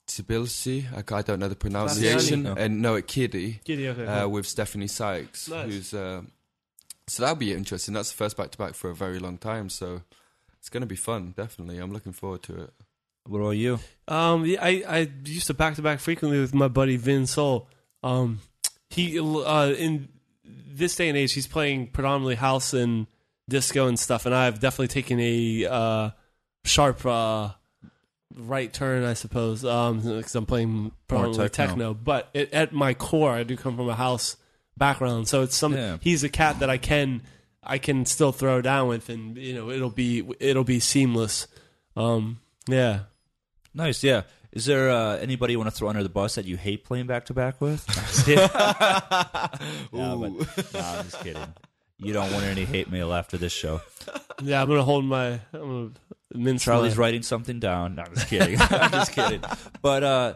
[0.08, 2.58] Tbilisi, I, I don't know the pronunciation, Tbilisi?
[2.60, 4.06] and no, at Kiddy, Giddy, okay.
[4.06, 5.66] uh, with Stephanie Sykes, Nice.
[5.66, 6.22] who's uh,
[7.08, 7.96] so that'll be interesting.
[7.96, 10.04] That's the first back to back for a very long time, so
[10.60, 11.34] it's going to be fun.
[11.36, 12.74] Definitely, I'm looking forward to it.
[13.28, 13.80] What about you?
[14.08, 17.68] Um, yeah, I I used to back to back frequently with my buddy Vin Sol.
[18.04, 18.40] Um,
[18.90, 20.10] he uh in
[20.46, 23.08] this day and age, he's playing predominantly house and
[23.50, 26.10] disco and stuff, and I've definitely taken a uh
[26.64, 27.52] sharp uh
[28.36, 31.68] right turn, I suppose, um, because I'm playing predominantly techno.
[31.68, 31.94] techno.
[31.94, 34.38] But it, at my core, I do come from a house
[34.78, 35.74] background, so it's some.
[35.74, 35.98] Yeah.
[36.02, 37.24] He's a cat that I can
[37.64, 41.48] I can still throw down with, and you know it'll be it'll be seamless.
[41.96, 43.02] Um, yeah.
[43.76, 44.22] Nice, yeah.
[44.54, 47.08] Is there uh, anybody you want to throw under the bus that you hate playing
[47.08, 47.86] back to back with?
[48.28, 48.48] no,
[49.92, 51.54] but, no, I'm just kidding.
[51.98, 53.82] You don't want any hate mail after this show.
[54.42, 55.42] Yeah, I'm gonna hold my.
[55.54, 55.90] I'm gonna
[56.34, 57.96] mince Charlie's my, writing something down.
[57.96, 58.58] No, I'm just kidding.
[58.60, 59.42] I'm just kidding.
[59.82, 60.34] But uh,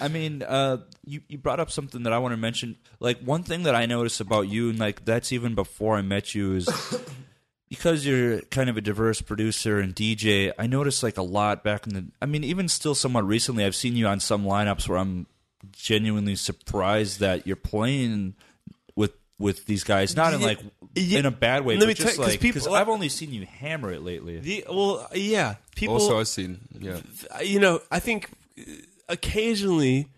[0.00, 2.76] I mean, uh, you you brought up something that I want to mention.
[2.98, 6.34] Like one thing that I noticed about you, and like that's even before I met
[6.34, 6.68] you, is
[7.70, 10.52] because you're kind of a diverse producer and DJ.
[10.58, 12.04] I noticed like a lot back in the.
[12.20, 15.26] I mean, even still, somewhat recently, I've seen you on some lineups where I'm
[15.72, 18.34] genuinely surprised that you're playing
[18.96, 20.58] with with these guys, not in like
[20.94, 21.20] yeah.
[21.20, 23.08] in a bad way, Let but me just tell- 'cause like people- because I've only
[23.08, 24.38] seen you hammer it lately.
[24.40, 25.94] The well, yeah, people.
[25.94, 26.58] also, I've seen.
[26.78, 26.98] Yeah.
[27.42, 28.62] you know, I think uh,
[29.08, 30.08] occasionally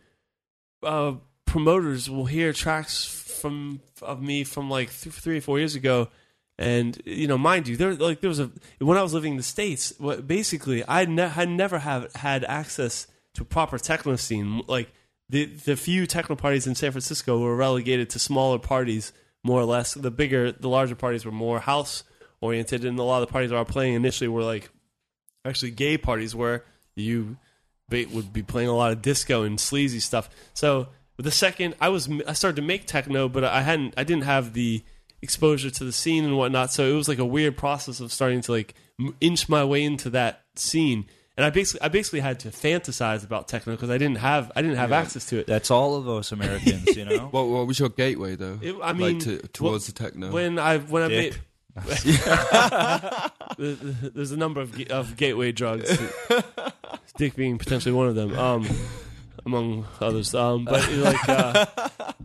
[0.82, 5.74] uh, promoters will hear tracks from of me from like th- three or four years
[5.74, 6.08] ago,
[6.58, 9.36] and you know, mind you, there like there was a when I was living in
[9.36, 9.92] the states.
[9.98, 14.62] What basically, I ne- had never have had access to proper techno scene.
[14.66, 14.92] Like
[15.28, 19.64] the the few techno parties in San Francisco were relegated to smaller parties, more or
[19.64, 19.94] less.
[19.94, 22.04] The bigger, the larger parties were more house
[22.40, 24.70] oriented, and a lot of the parties I was playing initially were like
[25.44, 27.36] actually gay parties where you
[27.90, 30.30] would be playing a lot of disco and sleazy stuff.
[30.54, 30.88] So
[31.18, 34.54] the second I was, I started to make techno, but I hadn't, I didn't have
[34.54, 34.82] the
[35.22, 36.72] exposure to the scene and whatnot.
[36.72, 38.74] So it was like a weird process of starting to like
[39.20, 41.06] inch my way into that scene.
[41.36, 44.60] And I basically, I basically had to fantasize about techno because I didn't have, I
[44.60, 45.46] didn't have access to it.
[45.46, 47.20] That's all of us Americans, you know.
[47.30, 48.58] What, what was your gateway though?
[48.60, 50.30] It- I mean, like to, towards the techno.
[50.30, 51.32] When I when I Dick.
[51.32, 51.40] made
[54.14, 55.98] there's a number of of gateway drugs,
[57.16, 58.66] dick being potentially one of them, um,
[59.46, 60.34] among others.
[60.34, 62.16] Um, but like, uh, what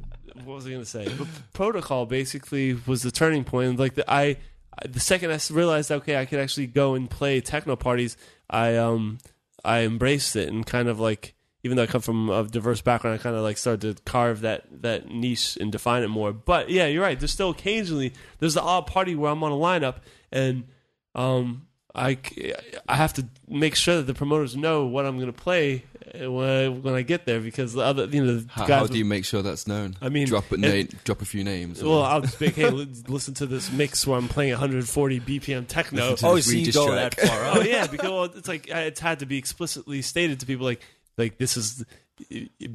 [0.58, 1.08] was I going to say?
[1.18, 3.80] But protocol basically was the turning point.
[3.80, 4.38] Like the, I,
[4.86, 8.18] the second I realized, okay, I could actually go and play techno parties.
[8.50, 9.20] I um
[9.64, 11.34] I embraced it and kind of like
[11.64, 14.42] even though I come from a diverse background, I kind of like started to carve
[14.42, 16.32] that that niche and define it more.
[16.32, 17.20] But yeah, you're right.
[17.20, 19.98] There's still occasionally there's the odd party where I'm on a lineup
[20.32, 20.66] and
[21.16, 22.20] um I,
[22.88, 25.84] I have to make sure that the promoters know what I'm going to play
[26.16, 28.88] when I, when I get there because the other you know the how, guys how
[28.88, 29.96] do you make sure that's known?
[30.02, 31.82] I mean, drop a it- name, drop a few names.
[31.82, 35.20] or- well, I'll just be, hey, li- listen to this mix where I'm playing 140
[35.20, 36.12] BPM techno.
[36.12, 37.16] Listen to oh, this so you go track.
[37.16, 40.40] that far oh yeah, because well, it's like uh, it's had to be explicitly stated
[40.40, 40.82] to people like
[41.18, 41.84] like this is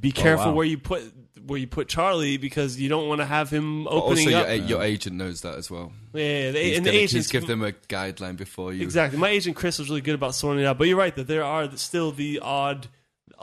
[0.00, 0.52] be careful wow.
[0.52, 1.02] where you put
[1.44, 4.40] where you put Charlie because you don't want to have him But also, opening your,
[4.40, 4.46] up.
[4.46, 5.92] a- your agent knows that as well.
[6.12, 8.82] yeah, they, He's and gonna, the he's agents give them a guideline before you.
[8.82, 9.18] Exactly.
[9.18, 10.78] My agent Chris was really good about sorting it out.
[10.78, 12.86] But you're right that there are still the odd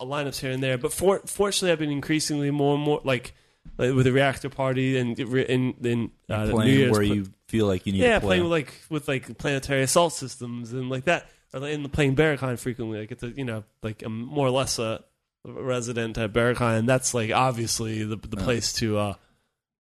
[0.06, 0.78] lineups here and there.
[0.78, 3.34] But for, fortunately, I've been increasingly more and more like,
[3.78, 7.26] like with the reactor party and in in uh, New playing Year's where pla- you
[7.47, 8.28] feel like you need yeah to play.
[8.28, 11.28] playing with like with like planetary assault systems and like that.
[11.54, 13.00] Or like, in playing Barracuda frequently.
[13.00, 15.04] like it's to you know like I'm more or less a
[15.45, 18.97] resident at Barracuda, and that's like obviously the the place to.
[18.97, 19.14] uh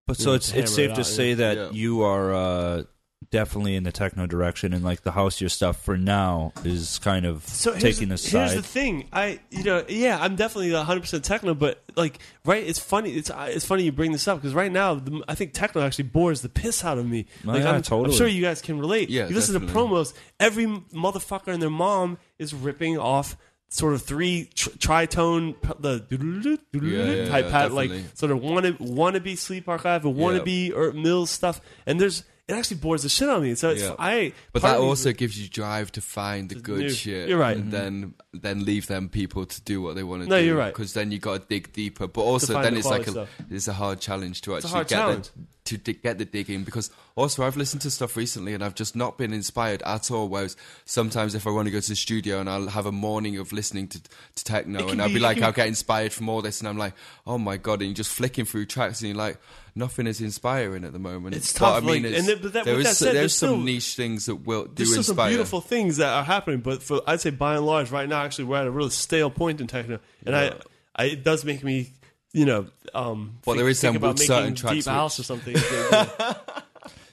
[0.06, 1.70] but so it's it's safe it to say that Yeah.
[1.72, 2.84] you are uh,
[3.30, 7.26] definitely in the techno direction, and like the house your stuff for now is kind
[7.26, 9.08] of so taking the, this here's the thing.
[9.12, 13.48] I you know yeah i'm definitely 100% techno but like right it's funny it's uh,
[13.50, 16.42] it's funny you bring this up because right now the, i think techno actually bores
[16.42, 17.26] the piss out of me.
[17.46, 19.10] Oh, like yeah, I'm, I'm sure you guys can relate.
[19.10, 23.38] Yeah, you listen to promos every motherfucker and their mom is ripping off
[23.70, 28.32] sort of three tr- tritone the doodle-doo, doodle-doo Yeah, yeah, type yeah, pat like sort
[28.32, 33.10] of wanna wannabe Sleeparchive and wannabe or mills stuff and there's it actually bores the
[33.10, 33.96] shit out of me so it's Yeah.
[34.00, 37.28] i But that also gives you drive to find the good new- shit.
[37.30, 37.58] you're right.
[37.58, 37.72] And mm-hmm.
[37.72, 40.46] then then leave them people to do what they want to No, do.
[40.46, 40.74] you're right.
[40.74, 42.08] Because then you got to dig deeper.
[42.08, 44.88] But also then the it's like a it's a hard challenge to a actually hard
[44.88, 45.30] get challenge.
[45.36, 46.64] the, to dig, get the digging.
[46.64, 50.28] Because also I've listened to stuff recently and I've just not been inspired at all.
[50.28, 53.38] Whereas sometimes if I want to go to the studio and I'll have a morning
[53.38, 56.42] of listening to to techno and I'll be- be like I'll get inspired from all
[56.42, 56.94] this and I'm like
[57.26, 59.38] oh my god and you're just flicking through tracks and you're like.
[59.76, 61.36] Nothing is inspiring at the moment.
[61.36, 63.50] It's But, tough, I mean, like- it's, and that- there is said, there's there's some
[63.50, 65.30] still- niche things that will do There's still some inspire.
[65.30, 68.46] beautiful things that are happening, but for I'd say by and large, right now, actually,
[68.46, 70.54] we're at a really stale point in techno, and I,
[70.96, 71.92] I, it does make me,
[72.38, 74.86] you know, um, Well, think, there is think some about with certain making tracks deep
[74.86, 75.56] which- house or something.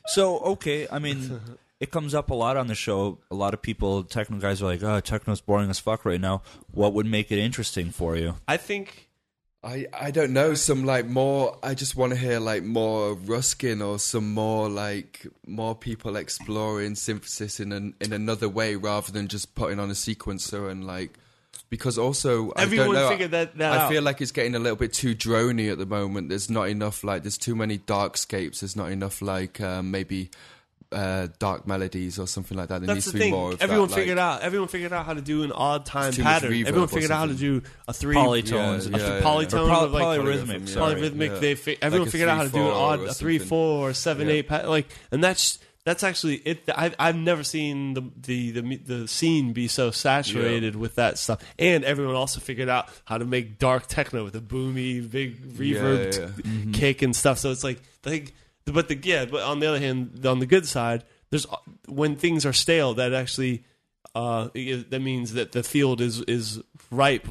[0.06, 1.40] So okay, I mean,
[1.80, 3.18] it comes up a lot on the show.
[3.30, 6.42] A lot of people, techno guys, are like, "Oh, techno's boring as fuck right now."
[6.72, 8.34] What would make it interesting for you?
[8.46, 9.08] I think
[9.62, 13.80] I, I don't know some like more I just want to hear like more Ruskin
[13.80, 19.26] or some more like more people exploring synthesis in an, in another way rather than
[19.26, 21.18] just putting on a sequencer and like
[21.70, 23.90] because also I Everyone don't know, figured that- that I out.
[23.90, 26.28] feel like it's getting a little bit too drony at the moment.
[26.28, 28.60] There's not enough like there's too many darkscapes.
[28.60, 30.30] There's not enough like um, maybe
[30.92, 32.78] uh, dark melodies or something like that.
[32.80, 33.32] There that's needs the to be thing.
[33.32, 34.42] more of Everyone that, figured like, out.
[34.42, 36.52] Everyone figured out how to do an odd time pattern.
[36.66, 39.28] Everyone figured out how to do a three Polytones Yeah, and a yeah, th- yeah.
[39.28, 40.94] polytone Or poly- with like polyrhythmic, sorry.
[40.94, 41.28] polyrhythmic.
[41.30, 41.38] Yeah.
[41.40, 43.48] They fi- everyone Like a figured out how to do an odd a three something.
[43.48, 44.34] four or seven Yeah.
[44.34, 46.68] eight pa- like, and that's that's actually it.
[46.74, 51.42] I've I've never seen the the the, the scene be so saturated with that stuff.
[51.58, 56.18] And everyone also figured out how to make dark techno with a boomy big reverb
[56.18, 57.38] yeah, t- kick and stuff.
[57.38, 58.32] So it's like like
[58.64, 59.26] but the yeah.
[59.26, 61.46] But on the other hand, on the good side, there's
[61.86, 63.64] when things are stale, that actually
[64.14, 67.28] uh, that means that the field is is ripe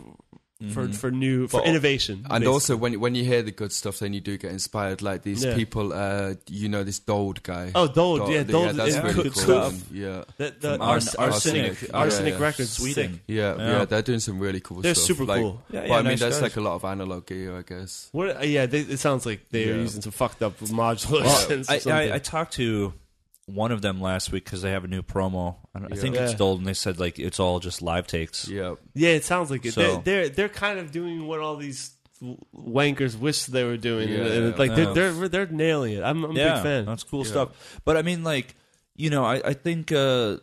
[0.71, 2.19] for for new for But- innovation.
[2.29, 2.47] And basically.
[2.47, 5.01] also, when when you hear the good stuff, then you do get inspired.
[5.01, 5.55] Like these Yeah.
[5.55, 7.71] people, uh, you know, this Dold guy.
[7.75, 9.43] Oh, Dold, yeah, Dold that's and really cool.
[9.43, 9.81] Koof.
[9.91, 11.93] Yeah, the, the Ars- arsenic Arsenic.
[11.93, 12.45] arsenic Yeah, yeah.
[12.45, 13.21] records Sweden.
[13.27, 13.67] yeah, Yeah.
[13.79, 15.07] yeah, They're doing some really cool They're stuff.
[15.07, 15.61] super Like, cool.
[15.71, 16.41] Yeah, but yeah, I mean, nice there's guys.
[16.43, 18.09] like a lot of analog gear, I guess.
[18.11, 18.37] What?
[18.37, 19.81] uh, Yeah, they, it sounds like they're Yeah.
[19.81, 22.11] using some fucked up modular Well, I.
[22.11, 22.93] I, I talked to
[23.45, 25.57] one of them last week because they have a new promo.
[25.75, 26.37] I, don't- I think it's Yeah.
[26.37, 28.47] Dold, and they said like it's all just live takes.
[28.47, 29.73] Yeah, yeah, it sounds like it.
[29.73, 31.91] So- they're, they're they're kind of doing what all these
[32.55, 34.07] wankers wish they were doing.
[34.07, 34.53] Yeah.
[34.57, 34.93] Like Yeah.
[34.93, 36.03] they're, they're they're nailing it.
[36.03, 36.85] I'm, I'm a big fan.
[36.85, 37.31] That's cool Yeah.
[37.31, 37.81] stuff.
[37.83, 38.55] But I mean, like,
[38.95, 40.37] you know, I, I think, uh,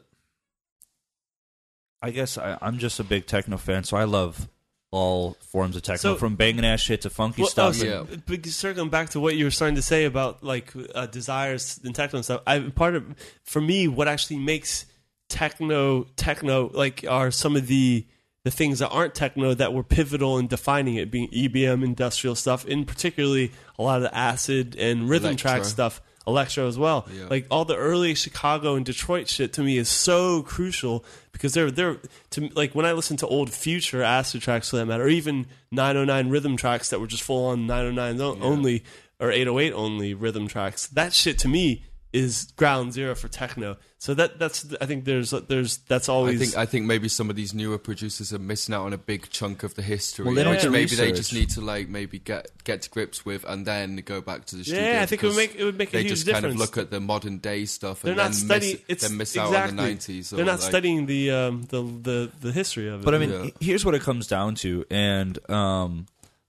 [2.03, 4.49] I guess I, I'm just a big techno fan, so I love
[4.93, 7.77] all forms of techno, So- from banging ass shit to funky Well, stuff.
[7.81, 7.91] oh, Yeah.
[7.91, 11.79] so- but circling back to what you were starting to say about like uh, desires
[11.85, 13.05] and techno and stuff, I part of
[13.45, 14.87] for me what actually makes
[15.29, 18.07] techno techno like are some of the
[18.43, 22.65] the things that aren't techno that were pivotal in defining it, being EBM industrial stuff,
[22.65, 26.01] in particularly a lot of the acid and rhythm track stuff.
[26.31, 27.27] Electro as well, Yeah.
[27.29, 31.71] like all the early Chicago and Detroit shit to me is so crucial because they're
[31.71, 31.99] they're
[32.31, 35.47] to like when I listen to old Phuture acid tracks for that matter, or even
[35.71, 38.83] 909 rhythm tracks that were just full on 909 o- only
[39.19, 40.87] or 808 only rhythm tracks.
[40.87, 43.77] That shit to me is ground zero for techno.
[43.99, 46.41] So that that's I think there's there's that's always.
[46.41, 48.99] I think I think maybe some of these newer producers are missing out on a
[48.99, 51.61] big chunk of the history, Well, they don't which do maybe they just need to
[51.61, 54.83] like maybe get get to grips with, and then go back to the studio.
[54.83, 56.25] yeah, I think it would make it would make a huge difference.
[56.25, 58.73] they just kind of look at the modern day stuff they're and not then studying.
[58.75, 60.31] miss, it's then miss exactly, out on the nineties.
[60.31, 63.05] They're not studying the um the the the history of it.
[63.05, 63.51] But I mean, Yeah.
[63.61, 66.07] here's what it comes down to, and um,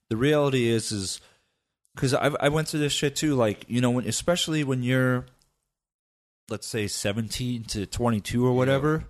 [0.10, 1.20] the reality is, is
[1.96, 3.36] because I I went through this shit too.
[3.36, 5.26] Like you know, when especially when you're,
[6.52, 9.06] let's say, 17 to 22 or whatever,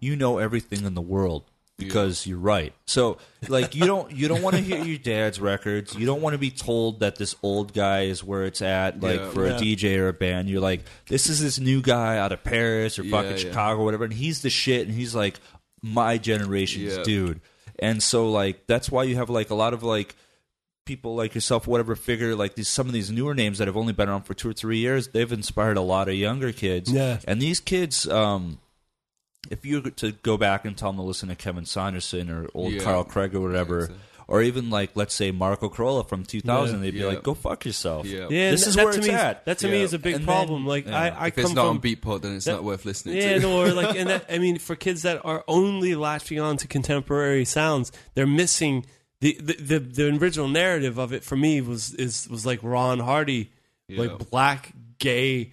[0.00, 1.44] you know everything in the world
[1.76, 2.74] because you're right.
[2.86, 3.16] So
[3.48, 5.94] like you don't you don't want to hear your dad's records.
[5.94, 9.00] You don't want to be told that this old guy is where it's at.
[9.00, 9.30] Like Yeah.
[9.30, 9.56] for Yeah.
[9.56, 12.98] a DJ or a band, you're like, this is this new guy out of Paris
[12.98, 13.36] or Yeah, fucking yeah.
[13.38, 15.40] Chicago or whatever, and he's the shit, and he's like
[15.82, 17.02] my generation's Yeah.
[17.02, 17.40] dude.
[17.78, 20.14] And so like that's why you have like a lot of like
[20.90, 23.92] people like yourself, whatever figure like these some of these newer names that have only
[23.92, 26.90] been around for two or three years, they've inspired a lot of younger kids.
[26.90, 27.18] Yeah.
[27.28, 28.58] And these kids, um,
[29.50, 32.48] if you were to go back and tell them to listen to Kevin Saunderson or
[32.54, 32.82] old Yeah.
[32.82, 33.98] Carl Craig or whatever, Exactly.
[34.26, 36.82] or even like let's say Marco Carola from 2000, Yeah.
[36.82, 37.06] they'd be Yeah.
[37.06, 38.26] like, "Go fuck yourself." Yeah.
[38.28, 39.44] yeah, this is that where to it's me at.
[39.44, 40.62] That to me is a big And problem.
[40.62, 40.98] then- like yeah.
[41.00, 43.16] I I If come it's not from on Beatport, then it's that- not worth listening
[43.16, 43.46] Yeah, to.
[43.48, 47.44] or like, and that, I mean, for kids that are only latching on to contemporary
[47.44, 48.84] sounds, they're missing
[49.20, 51.24] the the, the, the original narrative of it.
[51.24, 53.50] For me, was is was like Ron Hardy,
[53.88, 54.00] Yeah.
[54.02, 55.52] like black, gay,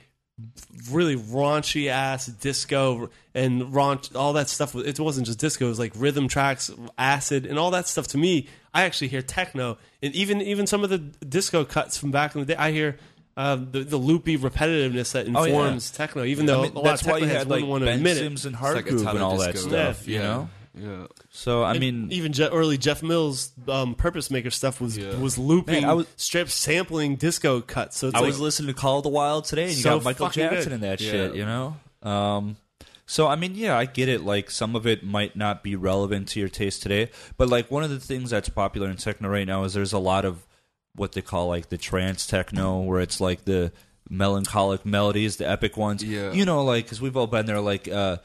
[0.92, 4.76] really raunchy ass disco and raunch, all that stuff.
[4.76, 8.08] It wasn't just disco; it was like rhythm tracks, acid, and all that stuff.
[8.10, 12.12] To me, I actually hear techno, and even even some of the disco cuts from
[12.12, 12.98] back in the day, I hear.
[13.40, 15.54] Uh, the, the loopy repetitiveness that Oh, yeah.
[15.54, 17.50] informs techno, even though I mean, a lot that's of why techno you had like
[17.58, 18.22] wouldn't want to Ben admit it.
[18.22, 20.08] Sims and It's Hard like Groove and all that stuff.
[20.08, 20.16] Yeah.
[20.16, 20.50] You know.
[20.74, 21.08] Yeah.
[21.40, 25.16] So I And mean, even Je- early Jeff Mills um, Purpose Maker stuff was Yeah.
[25.18, 28.00] was looping, Man, I was- strip sampling disco cuts.
[28.00, 29.98] So it's I like, was listening to Call of the Wild today, and you So
[29.98, 30.72] got Michael Jackson good.
[30.74, 31.12] in that Yeah.
[31.12, 31.36] shit.
[31.36, 31.76] You know.
[32.02, 32.58] Um,
[33.06, 34.22] so I mean, yeah, I get it.
[34.26, 37.84] Like some of it might not be relevant to your taste today, but like one
[37.84, 40.48] of the things that's popular in techno right now is there's a lot of
[40.96, 43.72] what they call like the trance techno, where it's like the
[44.10, 46.04] melancholic melodies, the epic ones.
[46.04, 46.32] Yeah.
[46.32, 47.60] You know, like because we've all been there.
[47.62, 48.22] Like uh, w-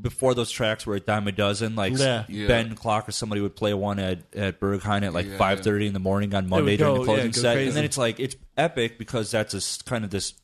[0.00, 1.76] before those tracks were a dime a dozen.
[1.76, 2.24] Like Yeah.
[2.28, 2.46] Yeah.
[2.46, 5.86] Ben Klock or somebody would play one at at Berghain at like Yeah, five thirty
[5.86, 7.68] in the morning on Monday would during the closing yeah, set, crazy.
[7.68, 10.34] and then it's like it's epic because that's a s kind of this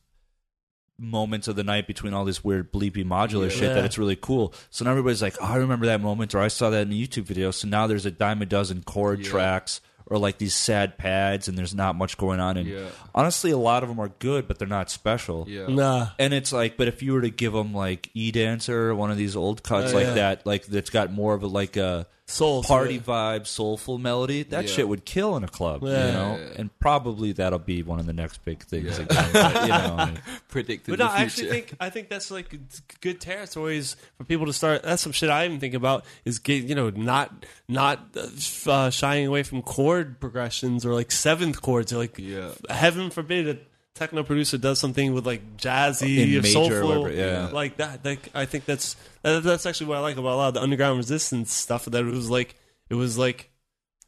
[0.98, 3.48] moments of the night between all this weird bleepy modular Yeah.
[3.48, 3.74] shit Yeah.
[3.74, 4.52] that it's really cool.
[4.68, 6.94] So now everybody's like, oh, I remember that moment, or I saw that in a
[6.96, 7.50] YouTube video.
[7.52, 9.30] So now there's a dime a dozen chord Yeah.
[9.30, 12.56] tracks or like these sad pads, and there's not much going on.
[12.58, 12.88] And Yeah.
[13.14, 15.46] honestly, a lot of them are good, but they're not special.
[15.48, 15.68] Yeah.
[15.68, 16.08] nah.
[16.18, 19.16] And it's like, but if you were to give them like E Dancer, one of
[19.16, 20.14] these old cuts Oh, like yeah.
[20.14, 24.44] that, like that's got more of a like a Soul party to vibe, soulful melody,
[24.44, 24.70] that Yeah.
[24.74, 26.06] shit would kill in a club, Yeah.
[26.06, 26.36] you know.
[26.36, 26.52] Yeah, yeah.
[26.56, 29.04] And probably that'll be one of the next big things Yeah.
[29.04, 29.30] again.
[29.32, 30.10] but, you know,
[30.48, 31.24] Predicted But the no, I future.
[31.26, 34.82] actually think I think that's like it's good territories for people to start.
[34.82, 38.16] That's some shit I even think about is get you know not not
[38.66, 42.50] uh, shying away from chord progressions or like seventh chords or like Yeah.
[42.68, 43.58] heaven forbid a
[44.00, 47.48] techno producer does something with like jazzy In or major or soulful whatever, yeah.
[47.52, 48.02] like that.
[48.02, 50.62] Like I think that's that, that's actually what I like about a lot of the
[50.62, 51.84] underground resistance stuff.
[51.84, 52.56] That it was like
[52.88, 53.50] it was like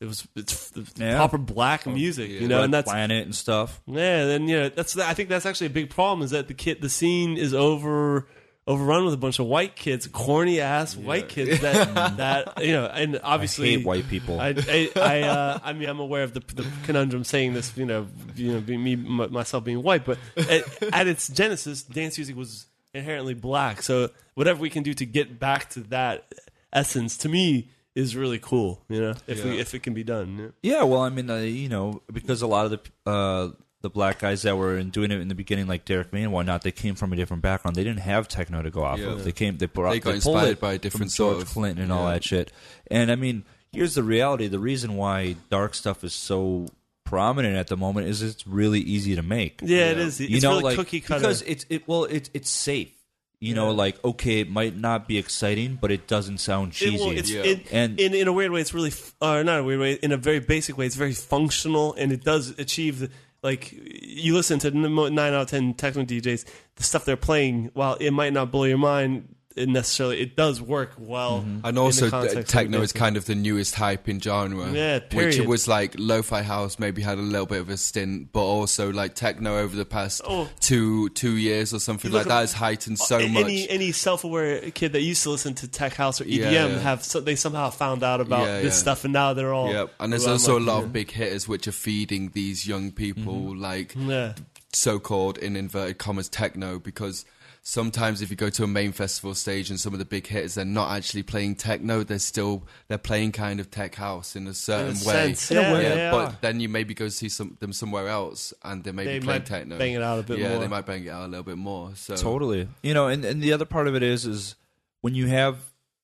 [0.01, 1.16] it was it's Yeah.
[1.16, 2.40] proper black oh, music, yeah.
[2.40, 3.82] you know, Red and that's Planet and stuff.
[3.86, 6.55] yeah, then you know that's I think that's actually a big problem is that the
[6.55, 8.27] kid the scene is over
[8.66, 12.86] overrun with a bunch of white kids, corny ass white kids that that you know,
[12.86, 14.40] and obviously I hate white people.
[14.40, 17.86] I I I, uh, I mean I'm aware of the, the conundrum saying this, you
[17.86, 18.06] know,
[18.36, 22.36] you know, being me m- myself being white, but at, at its genesis, dance music
[22.36, 23.82] was inherently black.
[23.82, 26.32] So whatever we can do to get back to that
[26.72, 28.82] essence, to me, is really cool.
[28.89, 30.52] You know, if we if it can be done.
[30.62, 30.78] yeah.
[30.78, 33.51] Yeah, well, I mean, uh, you know, because a lot of the uh,
[33.82, 36.32] the black guys that were in doing it in the beginning, like Derrick May and
[36.32, 37.76] whatnot, they came from a different background.
[37.76, 39.09] They didn't have techno to go off Yeah.
[39.09, 39.24] of.
[39.24, 41.42] They came, they brought, They got pulled inspired it by a from different George sort
[41.42, 42.50] of- Clinton and all that shit.
[42.90, 46.68] And I mean, here's the reality: the reason why dark stuff is so
[47.04, 49.60] prominent at the moment is it's really easy to make.
[49.62, 50.20] Yeah, it is.
[50.20, 51.20] It's you know, really like cookie cutter.
[51.20, 52.92] because it's it well, it's it's safe.
[53.40, 53.76] You know, Yeah.
[53.76, 56.98] like okay, it might not be exciting, but it doesn't sound It- cheesy.
[57.04, 57.42] well, it's Yeah.
[57.42, 59.92] in, And- in in a weird way, it's really, f- or not a weird way,
[59.94, 63.00] in a very basic way, it's very functional, and it does achieve.
[63.00, 63.10] The,
[63.43, 66.44] like you listen to nine out of ten techno DJs,
[66.77, 70.60] the stuff they're playing, while it might not blow your mind it necessarily, it does
[70.60, 71.44] work well.
[71.64, 74.70] And also, the uh, techno is kind of the newest hype in genre.
[74.72, 75.34] Yeah, Which period.
[75.40, 78.90] it was like lo-fi house maybe had a little bit of a stint, but also
[78.92, 80.48] like techno over the past Oh.
[80.60, 83.44] two two years or something You look like that at- has heightened so A- much.
[83.44, 86.66] Any any self aware kid that used to listen to tech house or EDM Yeah,
[86.66, 86.78] yeah.
[86.80, 88.80] have so, they somehow found out about Yeah, this yeah.
[88.80, 91.10] stuff and now they're all yeah, and there's around also like- a lot of big
[91.10, 94.32] hitters which are feeding these young people like yeah.
[94.72, 97.24] so-called in inverted commas techno because
[97.64, 100.55] sometimes if you go to a main festival stage and some of the big hitters
[100.56, 104.52] they're not actually playing techno they're still they're playing kind of tech house in a
[104.55, 105.34] certain In a way.
[105.34, 108.82] sense, yeah, way, they but then you maybe go see some them somewhere else and
[108.82, 109.78] they may They be playing might techno.
[109.78, 110.59] bang it out a bit yeah more.
[110.59, 112.16] they might bang it out a little bit more so.
[112.16, 112.66] Totally.
[112.82, 114.56] You know, and, and the other part of it is is
[115.01, 115.59] when you have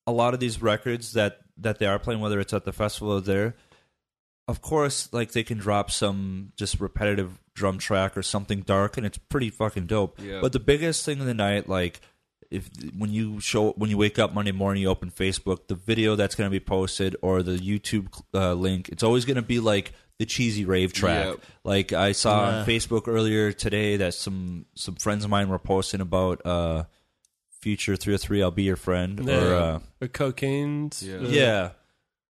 [0.06, 3.12] a lot of these records that that they are playing, whether it's at the festival
[3.14, 3.56] or there,
[4.47, 9.05] of course, like they can drop some just repetitive drum track or something dark, and
[9.05, 10.18] it's pretty fucking dope.
[10.22, 10.40] Yeah.
[10.40, 12.01] But the biggest thing of the night, like
[12.51, 16.16] if when you show when you wake up Monday morning, you open Facebook, the video
[16.16, 19.60] that's going to be posted or the YouTube uh, link, it's always going to be
[19.60, 21.26] like the cheesy rave track.
[21.26, 21.35] Yeah.
[21.64, 22.56] Like I saw Yeah.
[22.60, 26.85] on Facebook earlier today that some some friends of mine were posting about uh
[27.62, 29.39] Phuture 303 I'll be your friend or Yeah.
[29.39, 30.90] uh or cocaine.
[31.01, 31.16] Yeah.
[31.16, 31.70] uh, yeah.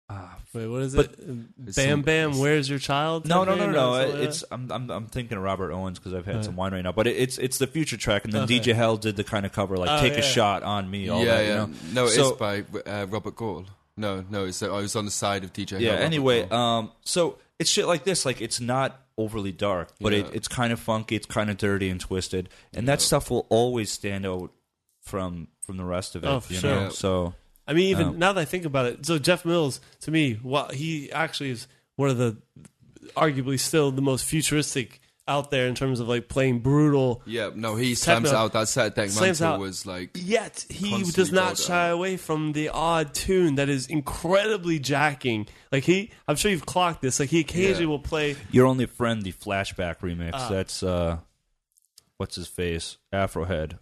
[0.08, 1.20] Ah, Wait, what is But- it?
[1.66, 3.28] It's Bam some- Bam, where's your child?
[3.28, 4.18] no, no, no, no, no.
[4.22, 6.42] It's I'm I'm I'm thinking of Robert Owens because I've had Yeah.
[6.44, 6.92] some wine right now.
[6.92, 8.60] But it, it's it's the Phuture track, and then Okay.
[8.60, 10.20] DJ Hell did the kind of cover like Oh, "Take yeah.
[10.20, 11.70] a shot on me." All yeah that, you yeah know?
[11.94, 13.66] no it is So- by uh, Robert Gall
[13.98, 16.60] no no it's I was on the side of DJ yeah Hell, anyway Gall.
[16.80, 20.74] um so it's shit like this like it's not overly dark but it, it's kind
[20.74, 24.52] of funky it's kind of dirty and twisted and that stuff will always stand out
[25.02, 26.70] from from the rest of it Oh, you sure.
[26.76, 26.90] know Yeah.
[26.90, 27.34] so
[27.68, 30.34] I mean, even Um, now that I think about it, so Jeff Mills to me,
[30.42, 32.38] what he actually is one of the
[33.16, 37.24] arguably still the most futuristic out there in terms of like playing brutal.
[37.26, 41.02] yeah no he slams Techno- out that set deck slams out- was like Yet he
[41.02, 41.94] does not shy out.
[41.94, 45.48] away from the odd tune that is incredibly jacking.
[45.72, 47.20] Like he, I'm sure you've clocked this.
[47.20, 47.88] Like he occasionally Yeah.
[47.90, 48.36] will play.
[48.52, 50.50] your only friend the flashback remix Ah.
[50.50, 51.18] that's uh
[52.18, 53.80] what's his face afrohead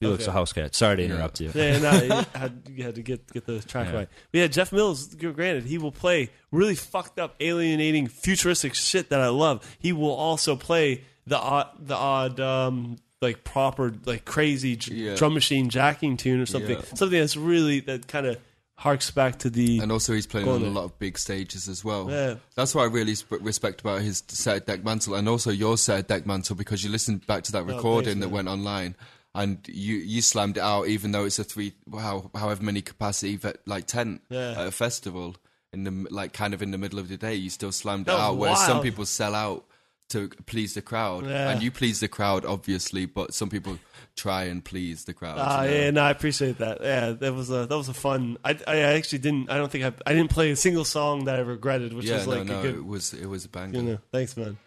[0.00, 0.30] felix Okay.
[0.30, 1.08] a house cat sorry to Yeah.
[1.14, 3.94] interrupt you Yeah, no, you had, you had to get get the track Yeah.
[3.96, 4.08] right.
[4.32, 9.20] But yeah, Jeff Mills, granted, he will play really fucked up, alienating, futuristic shit that
[9.20, 9.64] I love.
[9.78, 15.14] He will also play the odd, the odd, um, like proper, like crazy j- Yeah.
[15.16, 16.76] drum machine jacking tune or something.
[16.76, 16.82] Yeah.
[16.94, 18.36] Something that's really that kind of
[18.76, 19.78] harks back to the.
[19.78, 22.10] and also he's playing on on a lot of big stages as well.
[22.10, 22.34] Yeah.
[22.56, 26.56] That's what I really sp- respect about his set Dekmantel, and also your set Dekmantel
[26.56, 28.96] because you listened back to that recording Oh, thanks, that went online,
[29.34, 33.36] and you you slammed it out, even though it's a three how however many capacity
[33.36, 34.52] ve- like tent Yeah.
[34.60, 35.36] at a festival
[35.72, 38.06] in the like kind of in the middle of the day, you still slammed it
[38.06, 38.36] That was out.
[38.38, 39.64] Whereas some people sell out
[40.10, 41.50] to please the crowd, Yeah.
[41.50, 43.78] and you please the crowd obviously, but some people
[44.16, 45.38] try and please the crowd.
[45.40, 45.76] Ah, you know?
[45.76, 46.80] yeah, no, I appreciate that.
[46.82, 48.36] Yeah, that was a that was a fun.
[48.44, 49.50] I, I actually didn't.
[49.50, 52.16] I don't think I I didn't play a single song that I regretted, which yeah,
[52.18, 52.74] is like no, no, a good.
[52.76, 53.76] it was it was a banger.
[53.78, 54.58] You know, thanks, man.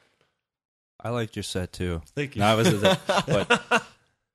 [1.00, 2.42] i liked your set too Thank you.
[2.42, 2.74] no, I was
[3.28, 3.84] but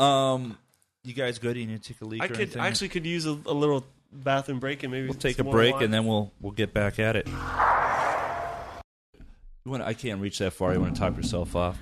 [0.02, 0.58] um
[1.04, 2.62] you guys good you need to take a leak I or could anything?
[2.62, 5.74] I actually could use a, a little bathroom break and maybe We'll take a break
[5.74, 5.84] wine.
[5.84, 7.26] and then we'll we'll get back at it.
[9.64, 9.82] You want?
[9.82, 10.72] I can't reach that far.
[10.74, 11.78] You want to top yourself off?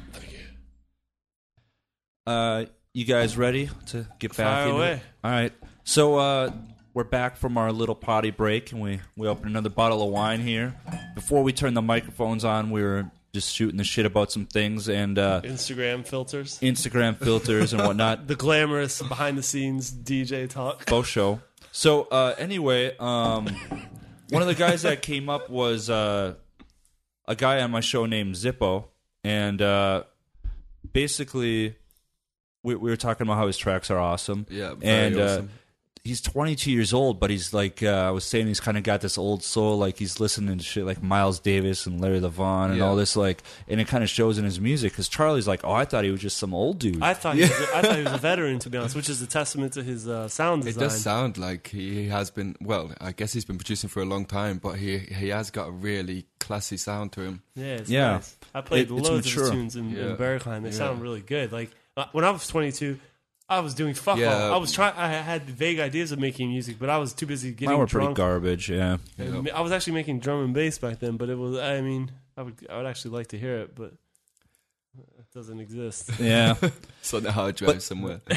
[2.26, 4.92] Uh, you guys ready to get back Fire away.
[4.92, 5.02] it?
[5.24, 5.52] All right.
[5.84, 6.50] So uh,
[6.92, 10.40] we're back from our little potty break, and we we opened another bottle of wine
[10.40, 10.74] here.
[11.14, 14.88] Before we turned the microphones on, we were just shooting the shit about some things
[14.88, 18.26] and uh, Instagram filters, Instagram filters and whatnot.
[18.28, 20.88] the glamorous behind the scenes DJ talk.
[20.88, 21.40] Faux show.
[21.72, 23.46] So uh, anyway, um,
[24.30, 26.34] one of the guys that came up was uh,
[27.26, 28.86] a guy on my show named Zippo,
[29.22, 30.04] and uh,
[30.92, 31.76] basically
[32.62, 34.46] we, we were talking about how his tracks are awesome.
[34.50, 35.50] Yeah, very and uh, awesome.
[36.02, 39.02] He's 22 years old, but he's like uh, I was saying, he's kind of got
[39.02, 39.76] this old soul.
[39.76, 42.84] Like he's listening to shit like Miles Davis and Larry Levan and Yeah.
[42.84, 43.16] all this.
[43.16, 44.92] Like, and it kind of shows in his music.
[44.92, 47.02] Because Charlie's like, oh, I thought he was just some old dude.
[47.02, 49.20] I thought he was, I thought he was a veteran to be honest, which is
[49.20, 52.56] a testament to his uh, sound It does sound like he has been.
[52.62, 55.68] Well, I guess he's been producing for a long time, but he he has got
[55.68, 57.42] a really classy sound to him.
[57.54, 58.12] Yeah, it's Yeah.
[58.12, 58.36] nice.
[58.54, 60.10] I played It- loads of his tunes in, Yeah.
[60.12, 60.62] in Berghain.
[60.62, 60.74] They Yeah.
[60.76, 61.52] sound really good.
[61.52, 62.98] Like uh, when I was 22,
[63.50, 64.44] I was doing fuck Yeah.
[64.44, 64.54] all.
[64.54, 64.94] I was trying.
[64.96, 67.86] I had vague ideas of making music, but I was too busy getting Mine were
[67.86, 68.70] pretty garbage.
[68.70, 68.98] Yeah.
[69.18, 71.58] And I was actually making drum and bass back then, but it was.
[71.58, 72.66] I mean, I would.
[72.70, 73.92] I would actually like to hear it, but
[75.18, 76.10] it doesn't exist.
[76.20, 76.54] Yeah.
[77.00, 78.20] It's on the hard drive But- somewhere.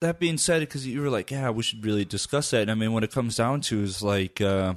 [0.00, 2.62] that being said, because you were like, yeah, we should really discuss that.
[2.62, 4.74] And I mean, what it comes down to is like, uh,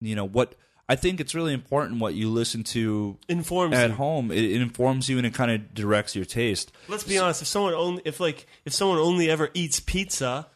[0.00, 0.54] you know, what
[0.88, 3.96] I think it's really important what you listen to Informs at you.
[3.96, 4.30] home.
[4.30, 6.72] It, it informs you and it kind of directs your taste.
[6.88, 7.42] Let's be honest.
[7.42, 10.46] If someone only, if like, if someone only ever eats pizza,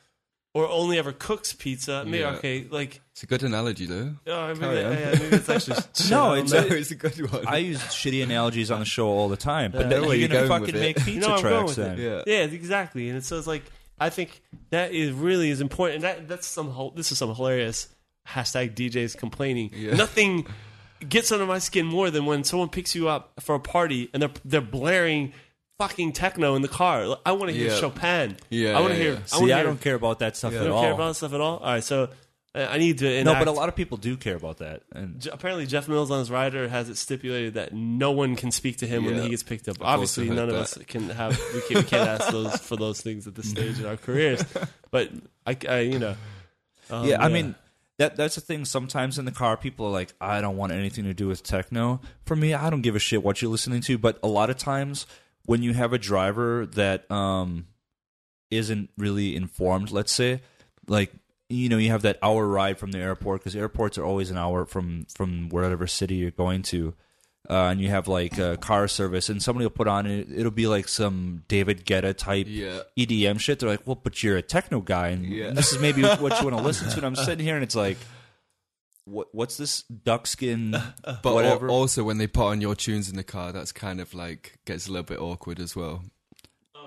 [0.54, 2.32] or only ever cooks pizza, maybe Yeah.
[2.36, 4.14] okay, like, It's a good analogy, though.
[4.26, 4.92] oh, maybe, Carry on.
[4.92, 5.76] yeah, maybe it's actually
[6.10, 6.58] No, I it's know.
[6.58, 7.46] a- it's a good one.
[7.46, 10.28] I use shitty analogies on the show all the time, but Yeah, then where you're
[10.30, 11.98] you're gonna fucking make pizza You know where I'm going tracks then.
[11.98, 12.22] yeah.
[12.26, 13.08] Yeah, exactly.
[13.08, 13.62] And so it's like
[13.98, 15.96] I think that is really is important.
[15.96, 17.88] And that that's some this is some hilarious
[18.28, 19.70] hashtag DJs complaining.
[19.74, 19.94] Yeah.
[19.94, 20.46] Nothing
[21.08, 24.22] gets under my skin more than when someone picks you up for a party and
[24.22, 25.32] they're they're blaring
[25.78, 27.16] fucking techno in the car.
[27.26, 27.76] I want to hear Yeah.
[27.76, 28.36] Chopin.
[28.50, 29.12] Yeah, I want to yeah, hear.
[29.14, 29.18] yeah.
[29.18, 30.60] I See, want to I don't care about that stuff Yeah.
[30.60, 31.58] you at don't care about that stuff at all.
[31.58, 32.10] All right, so
[32.54, 33.24] uh, I need to.
[33.24, 34.82] no, but a lot of people do care about that.
[34.92, 38.76] And Apparently, Jeff Mills on his rider has it stipulated that no one can speak
[38.76, 39.78] to him when he gets picked up.
[39.80, 40.60] I've Obviously, none of that.
[40.60, 43.80] us can have we, can, we can't ask those for those things at this stage
[43.80, 44.44] in our careers.
[44.92, 45.08] But
[45.46, 46.14] I, I you know,
[46.90, 47.54] um, yeah, I mean
[47.98, 48.64] that that's the thing.
[48.64, 52.00] Sometimes in the car, people are like, "I don't want anything to do with techno."
[52.24, 53.98] For me, I don't give a shit what you're listening to.
[53.98, 55.06] But a lot of times,
[55.44, 57.66] when you have a driver that um
[58.50, 60.40] isn't really informed, let's say,
[60.86, 61.12] like
[61.48, 64.38] you know, you have that hour ride from the airport because airports are always an
[64.38, 66.94] hour from from wherever city you're going to.
[67.50, 70.28] Uh, and you have like a car service, and somebody will put on it.
[70.34, 72.82] It'll be like some David Guetta type Yeah.
[72.96, 73.58] EDM shit.
[73.58, 75.50] They're like, well, but you're a techno guy, and Yeah.
[75.50, 76.96] this is maybe what you want to listen to.
[76.98, 77.98] And I'm sitting here, and it's like,
[79.04, 79.26] what?
[79.34, 80.76] What's this duck skin?
[81.04, 81.68] But whatever.
[81.68, 84.86] also, when they put on your tunes in the car, that's kind of like gets
[84.86, 86.04] a little bit awkward as well.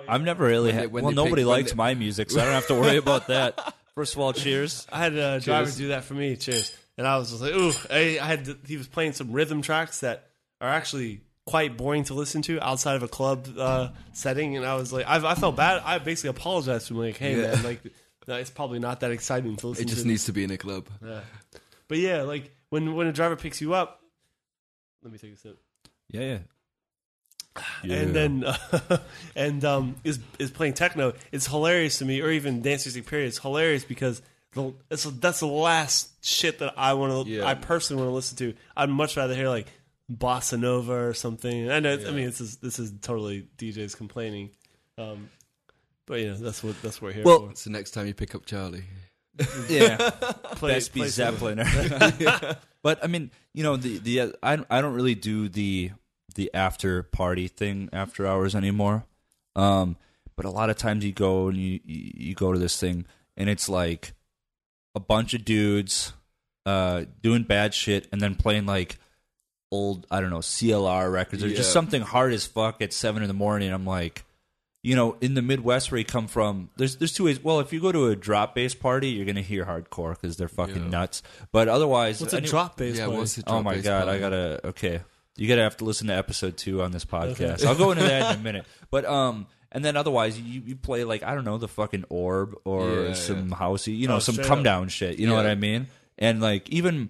[0.07, 0.83] I've never really When had.
[0.83, 3.27] they- well, nobody pick- likes they- my music, so I don't have to worry about
[3.27, 3.73] that.
[3.95, 4.87] First of all, cheers.
[4.91, 5.77] I had a driver Cheers.
[5.77, 6.35] do that for me.
[6.37, 6.73] Cheers.
[6.97, 8.45] And I was just like, ooh, I, I had.
[8.45, 10.29] To, he was playing some rhythm tracks that
[10.61, 14.75] are actually quite boring to listen to outside of a club uh, setting, and I
[14.75, 15.81] was like, I, I felt bad.
[15.85, 17.53] I basically apologized to him, like, hey Yeah.
[17.55, 17.81] man, like,
[18.27, 19.89] no, it's probably not that exciting to listen to.
[19.91, 20.07] It just to.
[20.07, 20.87] needs to be in a club.
[21.05, 21.21] Yeah.
[21.87, 24.01] But yeah, like when when a driver picks you up,
[25.03, 25.59] let me take a sip.
[26.09, 26.39] Yeah,
[27.83, 27.95] yeah.
[28.01, 28.97] and then uh,
[29.35, 31.13] and um is is playing techno.
[31.31, 33.05] It's hilarious to me, or even dance music.
[33.05, 33.27] Period.
[33.27, 34.21] It's hilarious because
[34.53, 37.31] the it's, that's the last shit that I want to.
[37.31, 37.45] Yeah.
[37.45, 38.53] I personally want to listen to.
[38.75, 39.67] I'd much rather hear like
[40.11, 41.71] bossa nova or something.
[41.71, 41.93] I know.
[41.93, 44.51] I mean, this is this is totally DJs complaining.
[44.97, 45.29] Um,
[46.05, 48.35] but you know that's what that's what we're here Well, So next time you pick
[48.35, 48.83] up Charlie,
[49.69, 49.97] yeah.
[50.11, 50.33] for.
[50.55, 51.57] Play, Best be play some- Zeppelin.
[52.83, 55.91] but I mean, you know, the the I I don't really do the
[56.35, 59.05] the after party thing after hours anymore.
[59.55, 59.97] Um,
[60.35, 63.05] but a lot of times you go and you you you go to this thing
[63.37, 64.13] and it's like
[64.93, 66.13] a bunch of dudes
[66.65, 68.97] uh doing bad shit and then playing like
[69.71, 71.73] old I don't know CLR records or just Yeah.
[71.73, 73.71] something hard as fuck at seven in the morning.
[73.73, 74.23] I'm like.
[74.83, 77.43] You know, in the Midwest where you come from, there's there's two ways.
[77.43, 80.47] Well, if you go to a drop bass party, you're gonna hear hardcore because they're
[80.47, 80.89] fucking Yeah.
[80.89, 81.23] nuts.
[81.51, 82.95] But otherwise, What's a any- drop bass?
[82.99, 83.17] yeah, play?
[83.17, 84.19] what's the Oh my drop-bass god, I party?
[84.19, 85.01] gotta okay.
[85.37, 87.41] You gotta have to listen to episode two on this podcast.
[87.61, 87.65] Okay.
[87.67, 88.65] I'll go into that in a minute.
[88.91, 92.53] But um, and then otherwise you, you play like I don't know the fucking orb
[92.63, 94.65] or Yeah, some housey, you know, Oh, some straight come up.
[94.65, 95.17] down shit.
[95.17, 95.41] You know Yeah.
[95.41, 95.87] what I mean?
[96.19, 97.09] And like even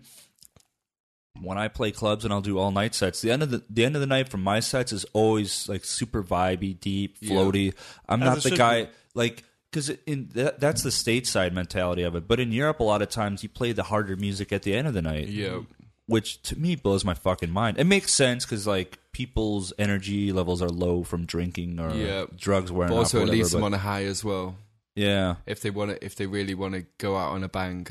[1.41, 3.83] when I play clubs and I'll do all night sets, the end of the the
[3.85, 7.31] end of the night from my sets is always like super vibey, deep, Yeah.
[7.35, 7.73] floaty.
[8.07, 8.89] I'm As not the guy be.
[9.15, 12.27] like because in that, that's the stateside mentality of it.
[12.27, 14.87] But in Europe, a lot of times you play the harder music at the end
[14.87, 15.59] of the night yeah,
[16.07, 17.77] which to me blows my fucking mind.
[17.77, 22.25] It makes sense because like people's energy levels are low from drinking or Yeah.
[22.37, 22.99] drugs wearing but off.
[23.05, 24.55] also or it whatever, leaves them on a high as well.
[24.95, 27.87] yeah, If they want to, if they really want to go out on a bang,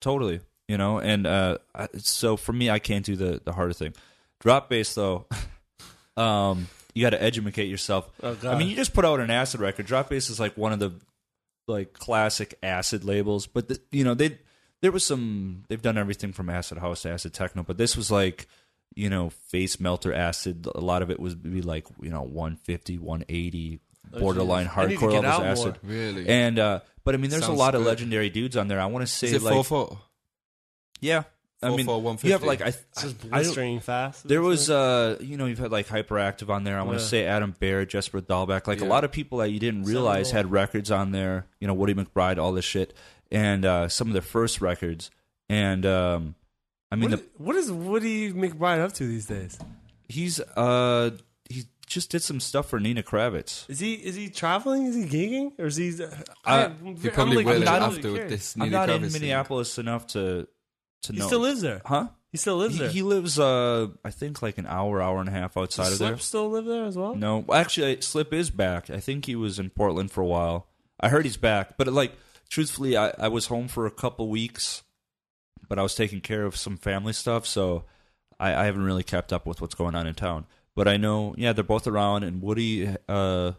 [0.00, 0.40] totally.
[0.68, 1.58] You know, and uh,
[1.96, 3.94] so for me, I can't do the the harder thing.
[4.40, 5.26] Drop bass though,
[6.16, 8.10] um, you got to educate yourself.
[8.22, 9.86] Oh, I mean, you just put out an acid record.
[9.86, 10.92] Drop bass is like one of the
[11.66, 14.38] like classic acid labels, but the, you know they
[14.82, 18.10] there was some they've done everything from acid house to acid techno, but this was
[18.10, 18.46] like
[18.94, 20.66] you know face melter acid.
[20.74, 23.80] A lot of it was be like you know 150, 180,
[24.18, 24.72] borderline geez.
[24.76, 25.78] I need to hardcore levels acid.
[25.82, 25.92] more.
[25.92, 26.28] Really?
[26.28, 28.80] And uh, but I mean, there's Sounds a lot of legendary dudes on there.
[28.80, 29.98] I want to say Is it like four four?
[31.00, 31.24] Yeah.
[31.60, 31.88] I mean,
[32.22, 34.28] you have like I, It's just I don't- blistering fast.
[34.28, 36.78] there was uh you know you've had like hyperactive on there.
[36.78, 37.08] I want to Yeah.
[37.08, 40.36] say Adam Beyer, Jesper Dahlback, like a lot of people that you didn't realize more.
[40.36, 41.46] had records on there.
[41.60, 42.94] You know Woody McBride, all this shit,
[43.32, 45.10] and uh some of their first records.
[45.48, 46.36] And um
[46.92, 49.58] I mean, what, the, what is Woody McBride up to these days?
[50.08, 51.10] he's uh
[51.50, 53.68] he just did some stuff for Nina Kraviz.
[53.68, 54.86] Is he is he traveling?
[54.86, 55.58] Is he gigging?
[55.58, 55.92] Or is he?
[56.44, 56.68] Uh,
[57.02, 58.30] He probably like, will I'm not after really with curious.
[58.30, 59.12] this I'm Nina not Kraviz in thing.
[59.22, 60.46] Minneapolis enough to
[61.02, 61.26] to He know.
[61.26, 61.82] still lives there.
[61.84, 62.08] huh?
[62.30, 62.88] He still lives He, there.
[62.90, 65.98] he lives uh I think like an hour, hour and a half outside Does of
[66.00, 66.08] there.
[66.10, 67.14] Slip still live there as well?
[67.14, 68.90] No, actually, Slip is back.
[68.90, 70.66] I think he was in Portland for a while.
[71.00, 72.12] I heard he's back, but like,
[72.50, 74.82] truthfully, I, I was home for a couple weeks,
[75.68, 77.84] but I was taking care of some family stuff, so
[78.40, 80.46] I, I haven't really kept up with what's going on in town.
[80.74, 83.52] But I know, yeah, they're both around, and Woody, uh,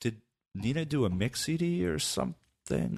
[0.00, 0.20] did
[0.54, 2.34] Nina do a mix CD or something?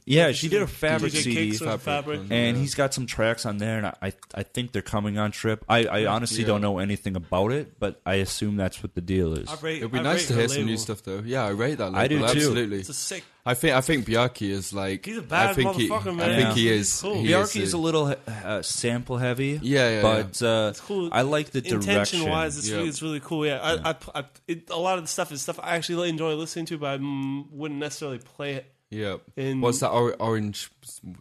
[0.05, 2.20] Yeah, she did a fabric Did CD cakes or fabric?
[2.31, 2.61] and Yeah.
[2.61, 5.65] he's got some tracks on there, and I I think they're coming on Trip.
[5.69, 6.49] I, I honestly Yeah.
[6.49, 9.49] don't know anything about it, but I assume that's what the deal is.
[9.62, 11.23] Rate, It'd be I nice to her hear some new stuff though.
[11.24, 11.91] Yeah, I rate that.
[11.93, 11.99] Label.
[12.03, 12.24] I do too.
[12.24, 12.78] Absolutely.
[12.81, 13.24] It's a sick.
[13.47, 16.12] I think I think Bjarki is like He's a bad I think he, motherfucker, I
[16.12, 16.43] man.
[16.45, 16.91] think he is.
[16.93, 17.15] He's cool.
[17.23, 19.61] he Bjarki is a- a little uh, sample heavy.
[19.62, 21.11] Yeah, yeah, but uh, It's cool.
[21.12, 21.91] I like the direction.
[21.91, 22.77] Intention wise, it's, Yeah.
[22.77, 23.45] really, it's really cool.
[23.45, 26.35] Yeah, I, I, I, it, a lot of the stuff is stuff I actually enjoy
[26.36, 28.66] listening to, but I mm, wouldn't necessarily play it.
[28.94, 29.16] Yeah.
[29.36, 30.70] In What's that or- orange?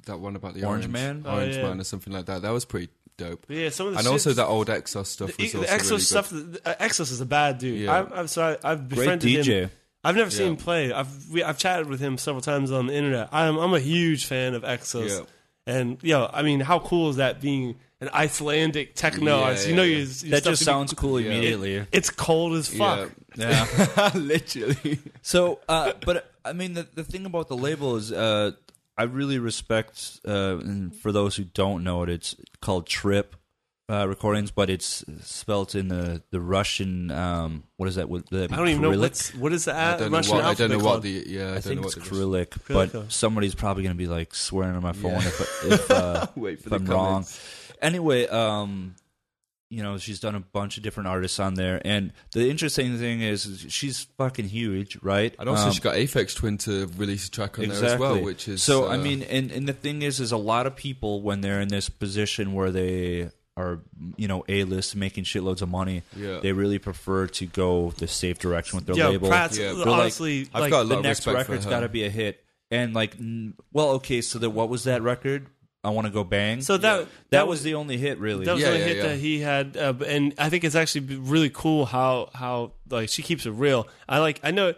[0.05, 1.23] That one about the Orange orange, Man?
[1.25, 1.63] Oh, Orange yeah.
[1.63, 2.41] Man, or something like that.
[2.43, 3.45] That was pretty dope.
[3.47, 5.59] But yeah, some of the And shit- also that old Exos stuff the, was the
[5.59, 6.29] also Exos really stuff.
[6.29, 7.79] The, uh, Exos is a bad dude.
[7.81, 7.99] Yeah.
[7.99, 8.57] I'm, I'm sorry.
[8.63, 8.89] I've Great
[9.19, 9.45] befriended DJ.
[9.63, 9.71] him.
[10.03, 10.91] I've never seen him play.
[10.91, 13.29] I've we, I've chatted with him several times on the internet.
[13.31, 15.09] I'm I'm a huge fan of Exos.
[15.09, 15.25] Yeah.
[15.65, 19.65] And yo, I mean, how cool is that being an Icelandic techno Yeah, artist?
[19.65, 19.97] You yeah, know, yeah.
[19.97, 21.31] your, your That just to be- sounds cool Yeah.
[21.31, 21.87] immediately.
[21.93, 23.11] It's cold as fuck.
[23.37, 23.65] Yeah.
[23.95, 24.11] Yeah.
[24.15, 24.99] Literally.
[25.21, 28.52] so, uh, but I mean, the the thing about the label is, uh,
[28.98, 30.20] I really respect.
[30.28, 33.36] Uh, and for those who don't know it, it's called Trip
[33.90, 37.11] uh, Recordings, but it's spelt in the the Russian.
[37.11, 38.10] Um, what is that?
[38.10, 38.99] What, the I don't even know Cyrillic?
[39.11, 40.91] what's what is the I a- don't know Russian what I don't know alphabet what
[40.91, 41.03] called?
[41.03, 41.41] the yeah.
[41.41, 42.10] I, I, don't think know it's it is.
[42.10, 42.91] Cyrillic, Cyrillic.
[42.94, 45.28] but somebody's probably going to be like swearing on my phone Yeah.
[45.28, 47.07] if if, uh, Wait for if the I'm wrong.
[47.07, 47.40] comments.
[47.82, 48.95] Anyway, um,
[49.73, 53.21] you know, she's done a bunch of different artists on there, and the interesting thing
[53.21, 55.35] is, is she's fucking huge, right?
[55.39, 57.87] And also, Um, she got Aphex Twin to release a track on exactly.
[57.87, 58.85] there as well, which is so.
[58.85, 61.59] uh, I mean, and and the thing is, is a lot of people when they're
[61.61, 63.79] in this position where they are,
[64.17, 66.39] you know, a list making shitloads of money, Yeah.
[66.41, 69.27] they really prefer to go the safe direction with their Yo, label.
[69.29, 69.73] Pratt's Yeah.
[69.73, 71.81] They're like, honestly I've like, got a the lot of next respect for record's got
[71.81, 73.15] to be a hit, and like,
[73.71, 75.45] well, okay, so that what was that record?
[75.84, 76.61] I want to go bang.
[76.61, 78.45] so that that, was the only hit, really.
[78.45, 79.03] That was Yeah, the yeah, hit yeah.
[79.03, 83.22] that he had, uh, and I think it's actually really cool how how like she
[83.22, 83.88] keeps it real.
[84.07, 84.73] I like I know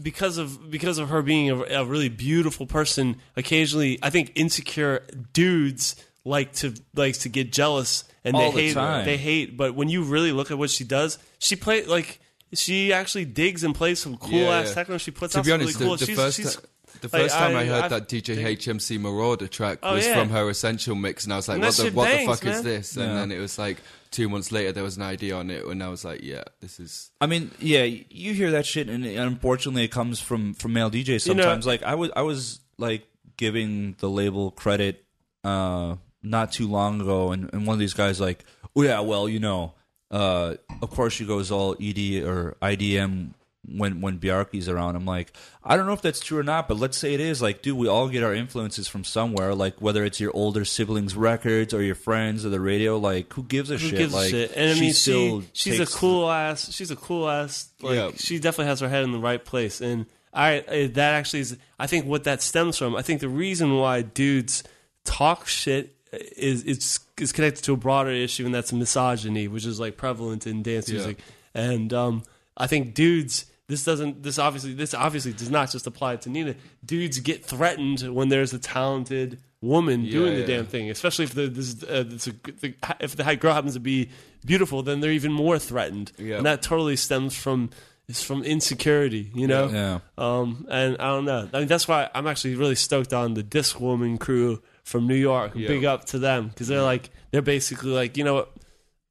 [0.00, 3.16] because of because of her being a, a really beautiful person.
[3.36, 5.02] Occasionally, I think insecure
[5.32, 9.04] dudes like to likes to get jealous and All they the hate time.
[9.04, 9.56] they hate.
[9.56, 12.20] But when you really look at what she does, she play like
[12.52, 14.74] she actually digs and plays some cool Yeah, ass yeah.
[14.74, 14.98] techno.
[14.98, 15.96] She puts to out be some honest, really cool.
[15.96, 16.62] the, the she's, first she's, ti-
[17.10, 19.94] the like, first time I, I- heard I that DJ think- HMC Marauder track Oh,
[19.94, 20.18] was yeah.
[20.18, 22.54] from her Essential mix, and I was like, And "What the what bangs, the fuck
[22.54, 23.14] is this?" And Yeah.
[23.14, 23.78] then it was like
[24.10, 26.78] two months later, there was an idea on it, and I was like, "Yeah, this
[26.80, 30.90] is." I mean, yeah, you hear that shit, and unfortunately, it comes from from male
[30.90, 31.66] DJs You know- sometimes.
[31.66, 33.06] like I was, I was like
[33.36, 35.04] giving the label credit
[35.44, 38.44] uh, not too long ago, and, and one of these guys like,
[38.76, 39.74] oh yeah, well, you know,
[40.10, 43.30] uh, of course she goes all ED or IDM
[43.68, 44.96] when when Bjarki's around.
[44.96, 45.32] I'm like,
[45.62, 47.40] I don't know if that's true or not, but let's say it is.
[47.42, 49.54] Like, dude, we all get our influences from somewhere.
[49.54, 52.98] Like, whether it's your older siblings' records or your friends or the radio.
[52.98, 53.98] Like, who gives a Who shit?
[53.98, 54.52] gives like, a shit?
[54.56, 56.72] And I mean, she, she's a cool ass.
[56.72, 57.68] She's a cool ass.
[57.80, 58.10] Like Yeah.
[58.16, 59.80] she definitely has her head in the right place.
[59.80, 61.56] And I I- that actually is.
[61.78, 62.96] I think what that stems from.
[62.96, 64.64] I think the reason why dudes
[65.04, 65.96] talk shit
[66.36, 70.46] is it's is connected to a broader issue, and that's misogyny, which is like prevalent
[70.46, 70.94] in dance Yeah.
[70.96, 71.18] music.
[71.54, 72.22] And um,
[72.56, 73.46] I think dudes.
[73.66, 74.22] This doesn't.
[74.22, 74.74] This obviously.
[74.74, 76.54] This obviously does not just apply to Nina.
[76.84, 80.46] Dudes get threatened when there's a talented woman doing the yeah.
[80.46, 83.80] damn thing, especially if the this, uh, it's a, the, if the girl happens to
[83.80, 84.10] be
[84.44, 86.36] beautiful, then they're even more threatened, Yeah.
[86.36, 87.70] and that totally stems from
[88.06, 89.68] is from insecurity, you know.
[89.68, 89.98] Yeah.
[90.18, 91.48] Um, and I don't know.
[91.54, 95.14] I mean, that's why I'm actually really stoked on the Disc Woman crew from New
[95.14, 95.52] York.
[95.54, 95.68] Yeah.
[95.68, 98.50] Big up to them because they're like they're basically like you know what.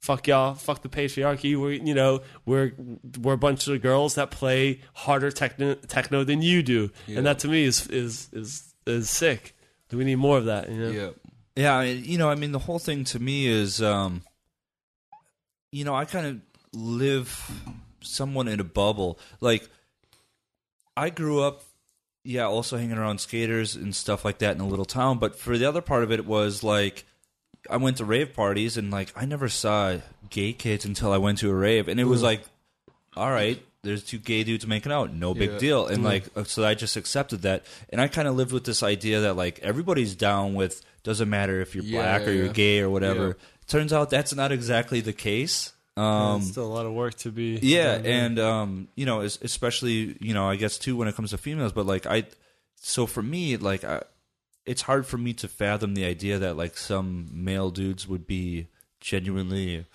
[0.03, 1.57] Fuck y'all, fuck the patriarchy.
[1.57, 2.73] We're you know we're
[3.21, 7.19] we're a bunch of girls that play harder techno, techno than you do, Yeah.
[7.19, 9.55] and that to me is is is is sick.
[9.87, 10.69] Do we need more of that?
[10.69, 10.89] You know?
[10.91, 11.09] Yeah,
[11.55, 14.23] Yeah, I mean, you know, I mean, the whole thing to me is, um,
[15.71, 16.41] you know, I kind of
[16.77, 17.49] live
[18.01, 19.17] someone in a bubble.
[19.39, 19.69] Like,
[20.97, 21.61] I grew up,
[22.25, 25.17] yeah, also hanging around skaters and stuff like that in a little town.
[25.19, 27.05] But for the other part of it, it was like
[27.69, 29.97] I went to rave parties and like I never saw
[30.29, 32.43] gay kids until I went to a rave, and it was like,
[33.15, 35.57] all right, there's two gay dudes making out, no big Yeah.
[35.59, 38.63] deal, and like uh, so I just accepted that, and I kind of lived with
[38.65, 42.47] this idea that like everybody's down with doesn't matter if you're Yeah, black or you're
[42.47, 42.51] yeah.
[42.53, 43.37] gay or whatever.
[43.67, 45.71] Turns out that's not exactly the case.
[45.95, 47.59] Um, There's still a lot of work to be.
[47.61, 48.05] yeah, done.
[48.05, 51.37] and um, you know, es- especially you know, I guess too when it comes to
[51.37, 52.23] females, but like I,
[52.77, 54.01] so for me, like I,
[54.65, 58.67] it's hard for me to fathom the idea that like some male dudes would be
[59.01, 59.85] genuinely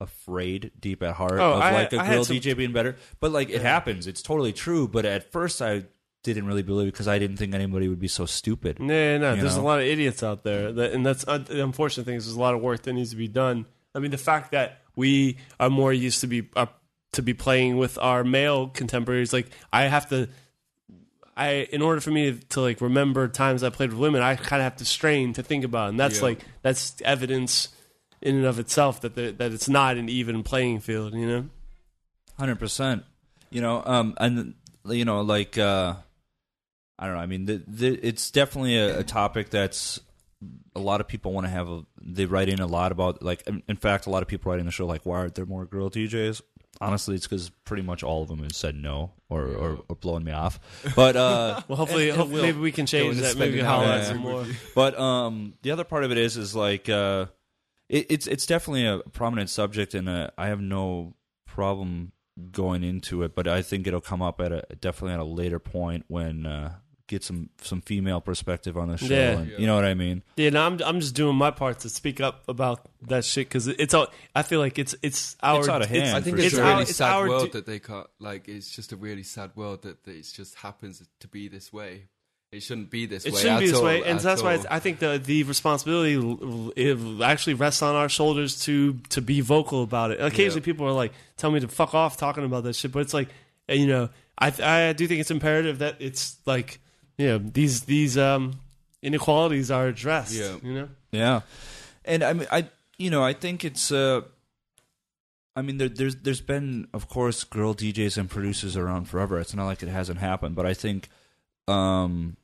[0.00, 2.96] afraid deep at heart Oh, of I- like a I girl some- DJ being better.
[3.20, 4.88] But like it happens, it's totally true.
[4.88, 5.84] But at first, I
[6.22, 8.80] didn't really believe it because I didn't think anybody would be so stupid.
[8.80, 9.62] No, no, You there's know?
[9.62, 12.16] a lot of idiots out there, that, and that's uh, the unfortunate thing.
[12.16, 13.66] Is there's a lot of work that needs to be done.
[13.94, 16.66] I mean, the fact that we are more used to be uh,
[17.12, 20.28] to be playing with our male contemporaries, like I have to,
[21.36, 24.60] I in order for me to like remember times I played with women, I kind
[24.60, 25.88] of have to strain to think about, it.
[25.90, 26.24] and that's Yeah.
[26.24, 27.68] like that's evidence
[28.22, 31.14] in and of itself that the, that it's not an even playing field.
[31.14, 31.48] You know,
[32.38, 33.04] Hundred percent.
[33.50, 34.54] You know, um, and
[34.86, 35.94] you know, like uh,
[36.98, 37.20] I don't know.
[37.20, 40.00] I mean, the, the, it's definitely a, a topic that's
[40.76, 41.68] a lot of people want to have.
[41.68, 43.22] A, they write in a lot about.
[43.22, 45.46] Like, in, in fact, a lot of people writing the show like, why aren't there
[45.46, 46.42] more girl DJs?
[46.80, 50.24] Honestly, it's because pretty much all of them have said no or, or, or blowing
[50.24, 50.58] me off.
[50.96, 53.36] But uh, well, hopefully, and- and hopefully we'll- maybe we can change that.
[53.36, 54.44] Maybe we an can hour highlight some more.
[54.74, 57.26] but um, the other part of it is is like uh,
[57.88, 61.14] it, it's it's definitely a prominent subject, and uh, I have no
[61.46, 62.12] problem
[62.50, 63.34] going into it.
[63.34, 66.72] But I think it'll come up at a definitely at a later point when uh,
[67.06, 69.06] get some some female perspective on the show.
[69.06, 69.30] Yeah.
[69.38, 69.58] and, Yeah.
[69.58, 70.22] You know what I mean?
[70.36, 73.68] Yeah, no, I'm I'm just doing my part to speak up about that shit because
[73.68, 74.06] it's all.
[74.34, 75.60] I feel like it's it's our.
[75.60, 76.16] It's out of hand.
[76.16, 78.06] I think for it's it's a really it's sad our world du- that they can't.
[78.20, 81.72] Like, it's just a really sad world that, that it just happens to be this
[81.72, 82.04] way.
[82.52, 83.38] It shouldn't be this It way.
[83.38, 84.56] It shouldn't be this all, way, and so that's why all.
[84.60, 86.14] it's, I think the the responsibility
[86.76, 90.20] it actually rests on our shoulders to to be vocal about it.
[90.20, 90.64] Occasionally, Yeah.
[90.64, 93.28] people are like, "Tell me to fuck off," talking about that shit, but it's like,
[93.68, 94.08] you know,
[94.38, 96.78] I I do think it's imperative that it's like,
[97.18, 98.60] you know, these these um
[99.02, 100.34] inequalities are addressed.
[100.34, 100.56] Yeah.
[100.62, 100.88] you know.
[101.12, 101.40] Yeah,
[102.04, 102.68] and I mean, I
[102.98, 103.90] you know, I think it's.
[103.92, 104.22] Uh,
[105.56, 109.38] I mean, there, there's there's been, of course, girl DJs and producers around forever.
[109.38, 111.08] It's not like it hasn't happened, but I think,
[111.68, 112.36] um,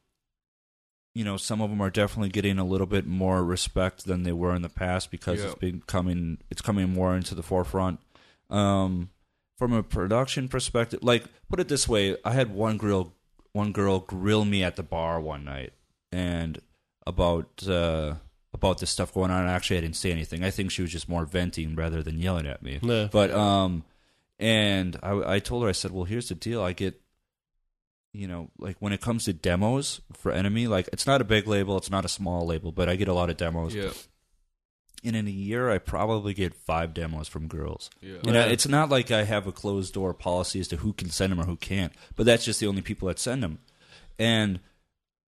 [1.13, 4.31] you know, some of them are definitely getting a little bit more respect than they
[4.33, 5.47] were in the past because Yeah.
[5.47, 7.99] it's been coming, it's coming more into the forefront.
[8.49, 9.11] Um,
[9.59, 13.13] from a production perspective, like put it this way, I had one grill,
[13.53, 15.73] one girl grill me at the bar one night,
[16.13, 16.61] and
[17.07, 18.15] about uh,
[18.53, 19.47] about this stuff going on.
[19.47, 20.45] Actually, I didn't say anything.
[20.45, 22.79] I think she was just more venting rather than yelling at me.
[22.83, 23.09] Yeah.
[23.11, 23.85] But um,
[24.39, 26.63] and I, I told her, I said, well, here's the deal.
[26.63, 27.01] I get,
[28.13, 31.47] you know, like when it comes to demos for Enemy, like it's not a big
[31.47, 33.75] label, it's not a small label, but I get a lot of demos.
[33.75, 33.91] Yeah,
[35.03, 37.89] And in a year, I probably get five demos from girls.
[38.03, 38.19] yeah.
[38.23, 38.53] You know, Yeah.
[38.53, 41.41] it's not like I have a closed door policy as to who can send them
[41.41, 43.61] or who can't, but that's just the only people that send them.
[44.19, 44.61] And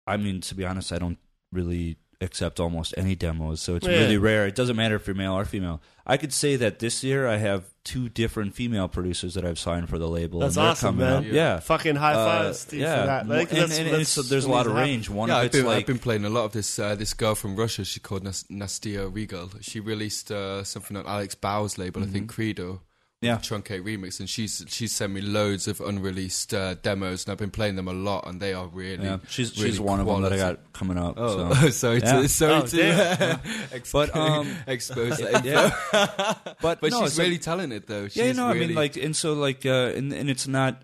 [0.06, 1.18] I mean, to be honest, I don't
[1.52, 3.92] really accept almost any demos, so it's Yeah.
[4.00, 4.46] really rare.
[4.46, 5.80] It doesn't matter if you're male or female.
[6.06, 9.88] I could say that this year I have two different female producers that I've signed
[9.88, 10.40] for the label.
[10.40, 11.16] That's and they're awesome, coming man.
[11.18, 11.24] up.
[11.24, 11.32] Yeah.
[11.32, 11.60] Yeah.
[11.60, 13.28] Fucking high Uh, fives to you yeah, for that.
[13.28, 15.08] Like, and, that's- and- and that's so there's a lot of range.
[15.08, 16.78] One yeah, of I've been, like I've been playing a lot of this.
[16.78, 19.50] Uh, this girl from Russia, she's called Nas- Nastia Reigel.
[19.60, 22.80] She released uh, something on Alex Bau's label, I think Credo.
[23.20, 23.38] Yeah.
[23.38, 27.50] Truncate remix, and she's she's sent me loads of unreleased uh, demos, and I've been
[27.50, 29.02] playing them a lot, and they are really.
[29.04, 31.14] yeah, she's really she's one of them that I got coming up.
[31.16, 31.70] Oh, so.
[31.70, 32.22] sorry Yeah.
[32.22, 33.38] to sorry Oh, to damn.
[33.70, 35.44] exp- But, um, expose that.
[35.44, 35.74] yeah,
[36.62, 38.06] but But no, she's it's like- really talented, though.
[38.06, 40.82] She's yeah, no, I really, mean, like, and so, like, uh, and and it's not.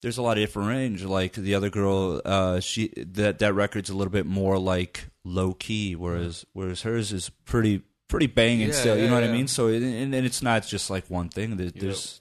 [0.00, 1.04] There's a lot of different range.
[1.04, 5.52] Like the other girl, uh, she that that record's a little bit more like low
[5.52, 7.82] key, whereas whereas hers is pretty
[8.12, 8.96] pretty banging Yeah, still.
[8.96, 9.48] You yeah, know what I mean?
[9.48, 11.56] So and, and and it's not just like one thing.
[11.56, 12.20] There- There's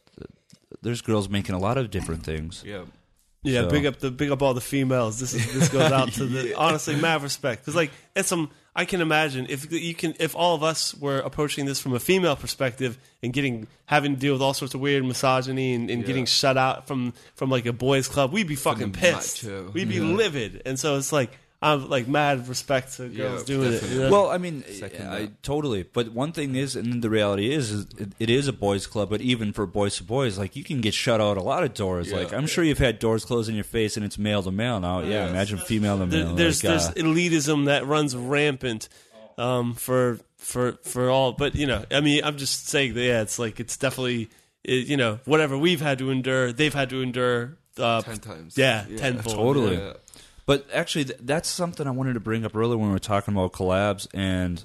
[0.81, 2.63] there's girls making a lot of different things.
[2.65, 2.85] yeah,
[3.43, 5.19] Yeah, So- big up the big up all the females.
[5.19, 8.85] This is this goes out to the honestly mad respect because like it's some I
[8.85, 12.37] can imagine if you can if all of us were approaching this from a female
[12.37, 16.07] perspective and getting having to deal with all sorts of weird misogyny and, and Yeah.
[16.07, 19.43] getting shut out from from like a boys club, we'd be fucking pissed.
[19.43, 19.69] macho.
[19.73, 20.15] We'd be Yeah.
[20.15, 21.31] livid, and so it's like
[21.63, 23.71] I'm like mad respect to girls Yeah, doing it.
[23.73, 23.95] definitely.
[23.97, 24.11] you know?
[24.11, 25.43] Well, I mean, Second I, that.
[25.43, 25.83] totally.
[25.83, 29.11] But one thing is, and the reality is, is it, it is a boys' club.
[29.11, 31.75] But even for boys to boys, like you can get shut out a lot of
[31.75, 32.09] doors.
[32.09, 32.17] Yeah.
[32.17, 34.79] Like I'm sure you've had doors closed in your face, and it's male to male
[34.79, 35.01] now.
[35.01, 35.29] Yeah, Yeah.
[35.29, 36.35] imagine female to There- male.
[36.35, 38.89] there's like, there's uh, elitism that runs rampant.
[39.37, 41.31] um, for for for all.
[41.33, 44.29] But you know, I mean, I'm just saying that yeah, it's like it's definitely
[44.63, 47.57] it, you know whatever we've had to endure, they've had to endure.
[47.77, 48.57] Uh, ten times.
[48.57, 49.35] yeah, tenfold.
[49.35, 49.77] totally.
[49.77, 49.93] Yeah.
[50.51, 53.33] But actually, th- that's something I wanted to bring up earlier when we were talking
[53.33, 54.61] about collabs, and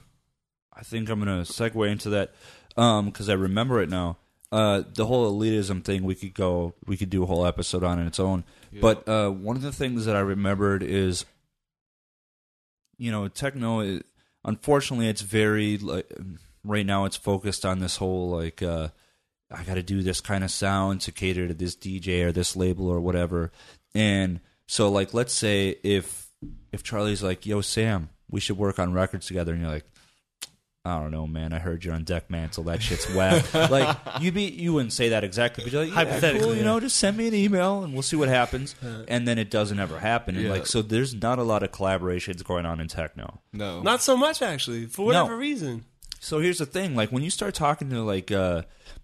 [0.72, 2.32] I think I'm going to segue into that
[2.74, 4.16] because I remember it now.
[4.50, 8.00] Uh, the whole elitism thing, we could go, we could do a whole episode on
[8.00, 8.42] in its own.
[8.80, 11.24] But uh, one of the things that I remembered is,
[12.98, 13.78] you know, techno.
[13.78, 14.02] Is,
[14.44, 16.12] unfortunately, it's very like
[16.64, 17.04] right now.
[17.04, 18.60] It's focused on this whole like.
[18.60, 18.88] Uh,
[19.52, 22.56] I got to do this kind of sound to cater to this DJ or this
[22.56, 23.52] label or whatever.
[23.94, 26.26] And so, like, let's say if
[26.72, 29.84] if Charlie's like, "Yo, Sam, we should work on records together," and you're like,
[30.84, 31.52] "I don't know, man.
[31.52, 32.64] I heard you're on Dekmantel.
[32.66, 36.04] That shit's whack." like, you'd be you wouldn't say that exactly, but you're like, yeah,
[36.04, 38.74] Hypothetically, cool, you know, just send me an email and we'll see what happens.
[39.08, 40.34] And then it doesn't ever happen.
[40.36, 40.50] And Yeah.
[40.50, 43.40] like, so there's not a lot of collaborations going on in techno.
[43.52, 43.82] No.
[43.82, 45.84] Not so much actually, for whatever reason.
[46.20, 48.62] So here's the thing: like when you start talking to like uh,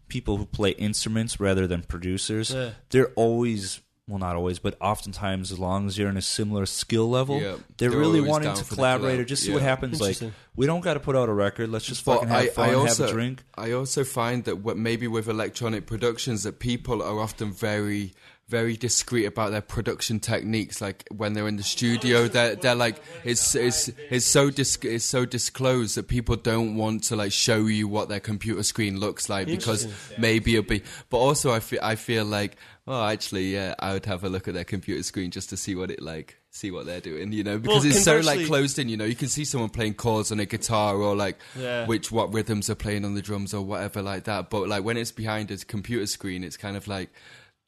[0.09, 2.71] people who play instruments rather than producers, Yeah.
[2.91, 7.09] they're always well, not always, but oftentimes, as long as you're in a similar skill
[7.09, 7.57] level, Yeah.
[7.77, 10.01] they're, They're really wanting to collaborate or just see what happens.
[10.01, 10.19] Like
[10.57, 11.71] we don't got to put out a record.
[11.71, 13.45] Let's just But fucking have fun, also, have a drink.
[13.57, 18.13] I also find that what maybe with electronic productions that people are often very
[18.49, 23.01] very discreet about their production techniques like when they're in the studio they're, they're like
[23.25, 27.65] it's it's it's so dis- it's so disclosed that people don't want to like show
[27.65, 29.87] you what their computer screen looks like because
[30.19, 34.07] maybe it'll be but also I feel I feel like oh actually yeah I would
[34.07, 36.85] have a look at their computer screen just to see what it like see what
[36.85, 39.45] they're doing you know because it's so like closed in you know you can see
[39.45, 41.87] someone playing chords on a guitar or like Yeah.
[41.87, 44.51] which what rhythms are playing on the drums or whatever like that.
[44.51, 47.11] But like when it's behind a computer screen, it's kind of like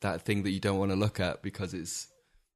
[0.00, 2.08] that thing that you don't want to look at because it's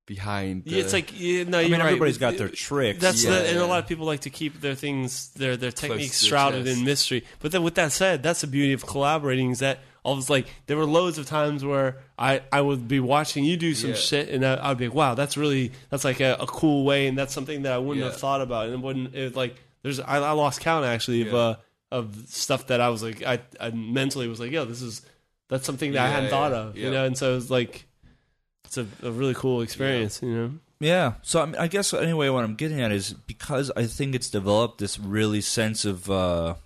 [0.07, 0.65] behind.
[0.65, 1.87] The, Yeah, it's like yeah, no, I you're mean, right.
[1.87, 3.01] everybody's got their tricks.
[3.01, 5.71] That's Yeah, the, and a lot of people like to keep their things, their their
[5.73, 6.79] techniques to their shrouded chest.
[6.79, 7.25] in mystery.
[7.41, 9.79] But then, with that said, that's the beauty of collaborating is that
[10.09, 13.57] all was like there were loads of times where I I would be watching you
[13.57, 13.97] do some Yeah.
[13.97, 17.07] shit, and I, I'd be like, wow, that's really that's like a, a cool way,
[17.07, 18.11] and that's something that I wouldn't Yeah.
[18.13, 21.35] have thought about, and it wouldn't it, like there's I, I lost count actually of
[21.35, 21.57] uh,
[21.93, 25.03] of stuff that I was like I, I mentally was like, yo, this is
[25.49, 27.85] that's something that I hadn't yeah, thought of, you know, and so it was like.
[28.65, 30.51] It's a, a really cool experience, you know.
[30.79, 31.15] Yeah.
[31.23, 34.29] So I, mean, I guess anyway, what I'm getting at is because I think it's
[34.29, 36.57] developed this really sense of uh,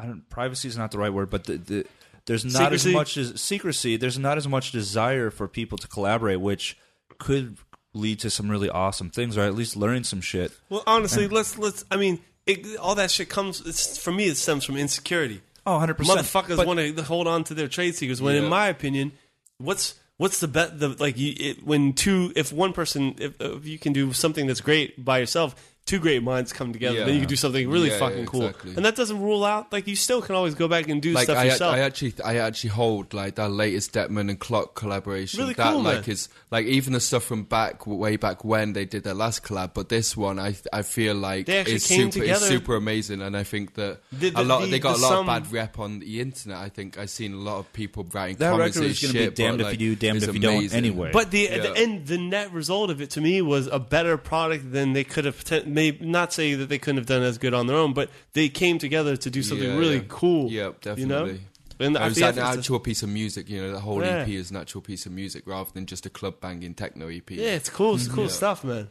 [0.00, 1.86] I don't privacy is not the right word, but the, the
[2.26, 2.90] there's not Secrecy?
[2.90, 3.96] as much as secrecy.
[3.96, 6.78] There's not as much desire for people to collaborate, which
[7.18, 7.56] could
[7.92, 10.52] lead to some really awesome things, or at least learning some shit.
[10.68, 11.84] Well, honestly, let's let's.
[11.90, 13.60] I mean, it, all that shit comes.
[13.66, 15.40] It's, for me, it stems from insecurity.
[15.66, 16.20] Oh, 100 percent.
[16.20, 18.20] Motherfuckers want to hold on to their trade secrets.
[18.20, 19.12] When, in my opinion,
[19.58, 20.78] what's what's the bet?
[20.78, 24.46] The like you it, when two, if one person, if, if you can do something
[24.46, 25.54] that's great by yourself.
[25.90, 27.04] Two great minds come together, Yeah.
[27.06, 28.46] then you can do something really Yeah, fucking yeah, cool.
[28.46, 28.74] exactly.
[28.76, 31.24] And that doesn't rule out like you still can always go back and do like
[31.24, 31.74] stuff I, yourself.
[31.74, 35.40] I actually I actually hold like that latest Dettmann and Klock collaboration.
[35.40, 36.10] Really that cool, like man.
[36.10, 39.74] is like even the stuff from back way back when they did their last collab,
[39.74, 42.44] but this one I I feel like They actually is came super together.
[42.44, 45.00] is super amazing, and I think that The- the- a lot the- they got the
[45.00, 46.58] a lot sum- of bad rep on the internet.
[46.58, 49.12] I think I've seen a lot of people writing That comments record and is going
[49.12, 50.72] to be shit, damned but, if you do, damned if you don't.
[50.72, 51.58] Anyway, But the, Yeah.
[51.58, 55.02] the end, the net result of it to me was a better product than they
[55.04, 55.30] could have.
[55.44, 58.10] poten- Maybe not say that they couldn't have done as good on their own, but
[58.34, 60.02] they came together to do something Yeah, really yeah.
[60.08, 60.50] cool.
[60.50, 61.40] Yeah, You know, definitely.
[61.78, 63.72] and It I was think an that's- actual piece of music, you know.
[63.72, 64.22] The whole Yeah.
[64.22, 67.30] EP is an actual piece of music rather than just a club banging techno EP.
[67.30, 67.94] Yeah, it's cool.
[67.94, 68.14] It's mm-hmm.
[68.14, 68.88] cool stuff, man.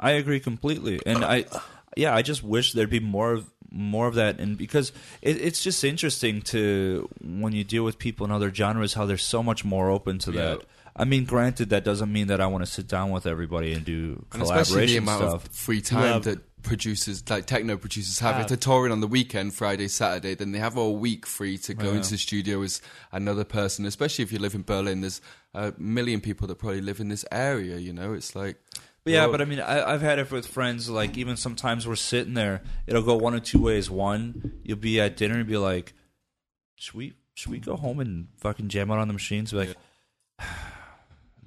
[0.00, 1.44] I agree completely, and I,
[1.96, 4.90] yeah, I just wish there'd be more of more of that, and because
[5.22, 9.18] it, it's just interesting to when you deal with people in other genres, how they're
[9.18, 10.40] so much more open to Yeah.
[10.42, 10.62] that.
[10.98, 13.84] I mean, granted, that doesn't mean that I want to sit down with everybody and
[13.84, 15.44] do And especially the amount stuff.
[15.46, 16.18] of free time Yeah.
[16.20, 18.36] that producers, like techno producers, have.
[18.36, 18.42] Have.
[18.44, 21.74] If they're touring on the weekend, Friday, Saturday, then they have all week free to
[21.74, 21.98] go Yeah.
[21.98, 22.80] into the studio as
[23.12, 23.84] another person.
[23.84, 25.20] Especially if you live in Berlin, there's
[25.52, 27.76] a million people that probably live in this area.
[27.76, 28.56] You know, it's like.
[29.04, 30.88] But yeah, but I mean, I, I've had it with friends.
[30.88, 33.88] Like, even sometimes we're sitting there, it'll go one of two ways.
[33.88, 35.92] One, you'll be at dinner and be like,
[36.76, 39.76] "Should we, should we go home and fucking jam out on the machines?" Be like,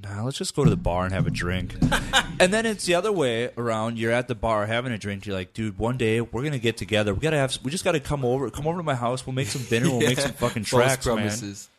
[0.02, 1.76] "Nah, let's just go to the bar and have a drink."
[2.40, 3.98] and then it's the other way around.
[3.98, 5.26] You're at the bar having a drink.
[5.26, 7.14] You're like, "Dude, one day we're gonna get together.
[7.14, 7.58] We gotta have.
[7.64, 8.50] We just gotta come over.
[8.50, 9.26] Come over to my house.
[9.26, 9.90] We'll make some dinner.
[9.90, 11.70] We'll make some fucking false tracks, man." promises.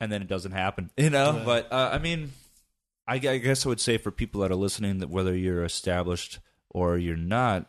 [0.00, 0.90] and then it doesn't happen.
[0.96, 2.32] You know, but uh, I mean,
[3.06, 5.64] I, gu- I guess I would say for people that are listening that whether you're
[5.64, 6.38] established
[6.70, 7.66] or you're not,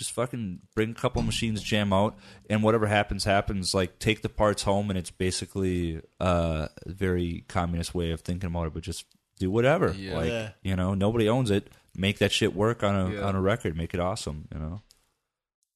[0.00, 2.16] just fucking bring a couple machines, jam out,
[2.48, 3.74] and whatever happens, happens.
[3.74, 8.48] Like take the parts home, and it's basically uh, a very communist way of thinking
[8.48, 8.72] about it.
[8.74, 9.04] But just
[9.38, 9.92] do whatever.
[9.92, 10.16] Yeah.
[10.16, 10.50] Like Yeah.
[10.62, 11.68] you know, nobody owns it.
[11.94, 13.20] Make that shit work on a Yeah.
[13.22, 13.76] on a record.
[13.76, 14.48] Make it awesome.
[14.52, 14.82] You know.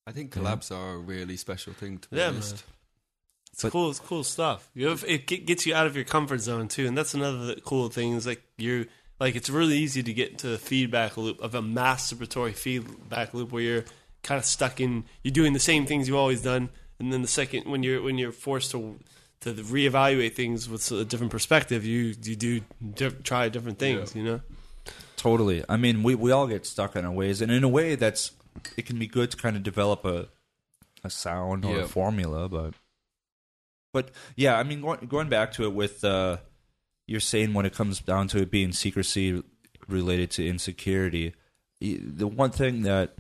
[0.07, 2.55] I think collabs are a really special thing to be Yeah, honest.
[2.57, 2.63] man.
[3.53, 3.91] It's But- cool.
[3.91, 4.69] It's cool stuff.
[4.75, 7.89] You know, it gets you out of your comfort zone too, and that's another cool
[7.91, 8.15] thing.
[8.15, 8.87] Is like you're
[9.21, 13.53] like it's really easy to get into the feedback loop of a masturbatory feedback loop
[13.53, 13.85] where you're
[14.25, 15.05] kind of stuck in.
[15.23, 18.19] You're doing the same things you've always done, and then the second when you're when
[18.19, 18.99] you're forced to
[19.43, 22.61] to reevaluate things with a different perspective, you you do
[22.95, 24.17] di- try different things.
[24.17, 24.41] You know.
[25.17, 25.65] Totally.
[25.69, 28.33] I mean, we, we all get stuck in our ways, and in a way, that's
[28.77, 30.29] it can be good to kind of develop a
[31.03, 31.83] a sound or Yeah.
[31.85, 32.75] a formula, but
[33.93, 36.39] but yeah, I mean, going, going back to it with uh,
[37.07, 39.43] you're saying when it comes down to it being secrecy
[39.89, 41.35] related to insecurity,
[41.81, 43.15] the one thing that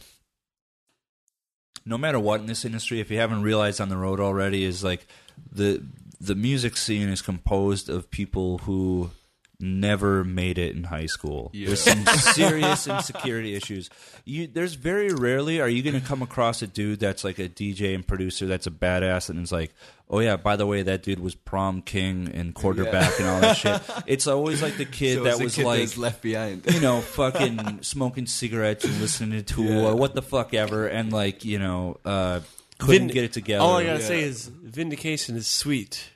[1.86, 4.82] no matter what in this industry, if you haven't realized on the road already, is
[4.82, 5.06] like
[5.52, 5.85] the
[6.20, 9.11] the music scene is composed of people who
[9.60, 11.51] never made it in high school.
[11.55, 11.68] Yeah.
[11.68, 13.89] There's some serious insecurity issues.
[14.24, 17.48] You, there's very rarely are you going to come across a dude that's like a
[17.48, 19.72] DJ and producer that's a badass and is like,
[20.10, 23.56] oh yeah, by the way, that dude was prom king and quarterback and all that
[23.56, 23.81] shit.
[24.06, 26.64] It's always like the kid So that it's was kid like that's left behind.
[26.72, 29.86] you know, fucking smoking cigarettes and listening to Tool Yeah.
[29.89, 32.40] or what the fuck ever, and like you know, uh,
[32.78, 33.62] couldn't Vind- get it together.
[33.64, 34.06] All I gotta Yeah.
[34.06, 36.10] say is vindication is sweet.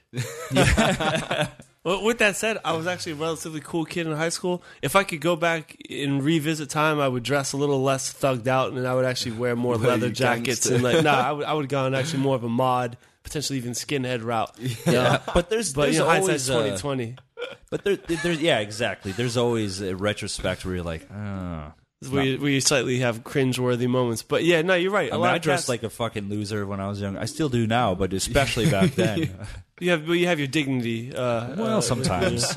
[1.84, 4.62] Well, with that said, I was actually a relatively cool kid in high school.
[4.82, 8.46] If I could go back and revisit time, I would dress a little less thugged
[8.46, 10.74] out, and I would actually wear more Well, leather you jackets gangster.
[10.74, 13.58] and like no, I would I would have gone actually more of a mod, potentially
[13.58, 14.52] even skinhead route.
[14.86, 17.16] yeah, but there's But there's you know, always hindsight's uh, twenty twenty.
[17.70, 19.12] but there, there's yeah, exactly.
[19.12, 21.72] There's always a retrospect where you're like, oh.
[22.10, 24.22] Where, you, where slightly have cringeworthy moments.
[24.22, 25.08] But yeah, no, you're right.
[25.10, 27.16] A I mean, lot I dressed cats- like a fucking loser when I was young.
[27.16, 29.30] I still do now, but especially back then.
[29.80, 31.12] you have well, you have your dignity.
[31.14, 32.56] Uh, well, uh, sometimes.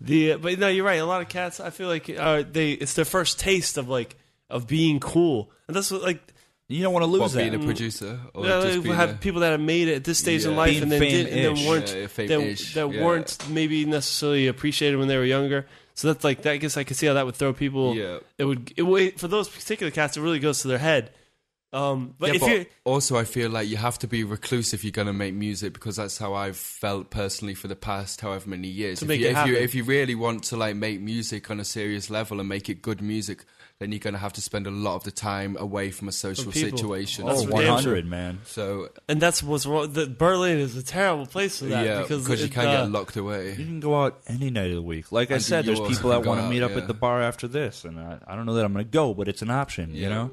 [0.00, 1.00] The but no, you're right.
[1.00, 4.16] A lot of cats, I feel like uh, they it's their first taste of like
[4.50, 6.20] of being cool, and that's what like
[6.68, 7.50] you don't want to lose What, that.
[7.50, 9.96] being a producer or Yeah, just we being have a, people that have made it
[9.96, 11.58] at this stage in life Being and then did, and fame-ish.
[11.60, 12.06] then weren't Yeah,
[12.38, 13.04] that, that yeah.
[13.04, 15.66] weren't maybe necessarily appreciated when they were younger.
[15.94, 16.52] So that's like that.
[16.52, 17.94] I guess I could see how that would throw people.
[17.94, 18.18] Yeah.
[18.38, 20.16] It would it, would- for those particular cats.
[20.16, 21.10] It really goes to their head.
[21.72, 24.78] Um, but Yeah, if but you also I feel like you have to be reclusive
[24.80, 28.20] if you're going to make music because that's how I've felt personally for the past
[28.20, 29.00] however many years.
[29.00, 31.50] To if make you, it if you if you really want to like make music
[31.50, 33.44] on a serious level and make it good music,
[33.80, 36.12] then you're going to have to spend a lot of the time away from a
[36.12, 36.78] social people.
[36.78, 37.26] situation.
[37.26, 38.40] That's oh, for damn hundred, man.
[38.44, 39.92] So and that's what's wrong.
[39.92, 42.82] The, Berlin is a terrible place for that yeah, because because you it, can uh,
[42.82, 43.50] get locked away.
[43.50, 45.10] You can go out any night of the week.
[45.10, 46.78] Like I And said, there's people that want to meet up yeah.
[46.78, 49.12] at the bar after this, and I, I don't know that I'm going to go,
[49.12, 49.94] but it's an option.
[49.94, 50.30] You know,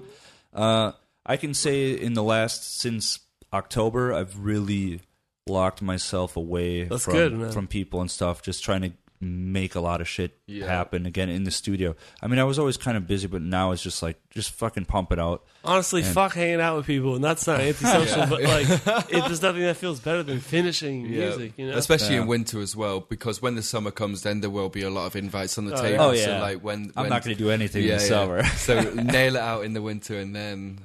[0.54, 0.92] uh,
[1.26, 3.20] I can say in the last since
[3.52, 5.02] October, I've really
[5.48, 8.92] locked myself away That's from good, from people and stuff, just trying to
[9.24, 10.66] make a lot of shit Yeah.
[10.66, 11.96] happen again in the studio.
[12.22, 14.86] I mean, I was always kind of busy, but now it's just like just fucking
[14.86, 15.46] pump it out.
[15.64, 19.42] Honestly, And- fuck hanging out with people, and that's not antisocial, but like, it, there's
[19.44, 21.28] nothing that feels better than finishing Yeah.
[21.28, 21.54] music.
[21.58, 22.22] You know, Especially Yeah.
[22.22, 25.06] in winter as well, because when the summer comes, then there will be a lot
[25.06, 25.92] of invites on the Oh, table.
[25.94, 26.04] yeah.
[26.04, 26.42] Oh, So yeah.
[26.42, 28.44] like when, I'm when not going to do anything in the summer.
[28.58, 30.80] so nail it out in the winter, and then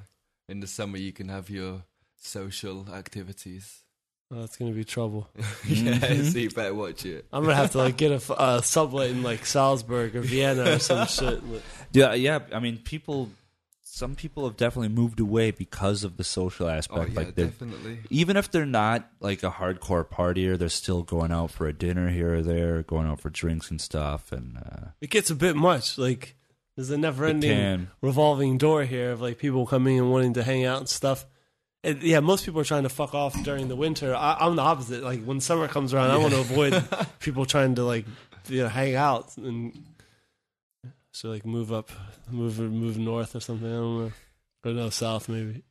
[0.48, 1.84] in the summer you can have your
[2.18, 3.82] social activities.
[4.30, 5.28] Oh, that's gonna be trouble.
[5.36, 5.44] yeah,
[5.98, 6.32] Mhm.
[6.32, 7.26] so you better watch it.
[7.32, 10.78] I'm gonna have to like get a uh, sublet in like Salzburg or Vienna or
[10.78, 11.40] some shit.
[11.92, 12.40] Yeah, yeah.
[12.52, 13.30] I mean, people.
[13.88, 17.12] Some people have definitely moved away because of the social Oh aspect.
[17.12, 18.00] yeah, like they're definitely.
[18.10, 22.10] even if they're not like a hardcore partier, they're still going out for a dinner
[22.10, 24.32] here or there, going out for drinks and stuff.
[24.32, 25.96] And uh, It gets a bit much.
[25.96, 26.36] Like
[26.76, 30.80] there's a never-ending revolving door here of like people coming and wanting to hang out
[30.80, 31.24] and stuff.
[31.86, 34.14] And, yeah, most people are trying to fuck off during the winter.
[34.14, 35.04] I, I'm the opposite.
[35.04, 36.84] Like when summer comes around, I want to avoid
[37.20, 38.04] people trying to like
[38.48, 39.72] you know hang out and
[41.12, 41.90] so like move up,
[42.30, 43.68] move move north or something.
[43.68, 44.12] I don't know,
[44.64, 45.62] or no south maybe.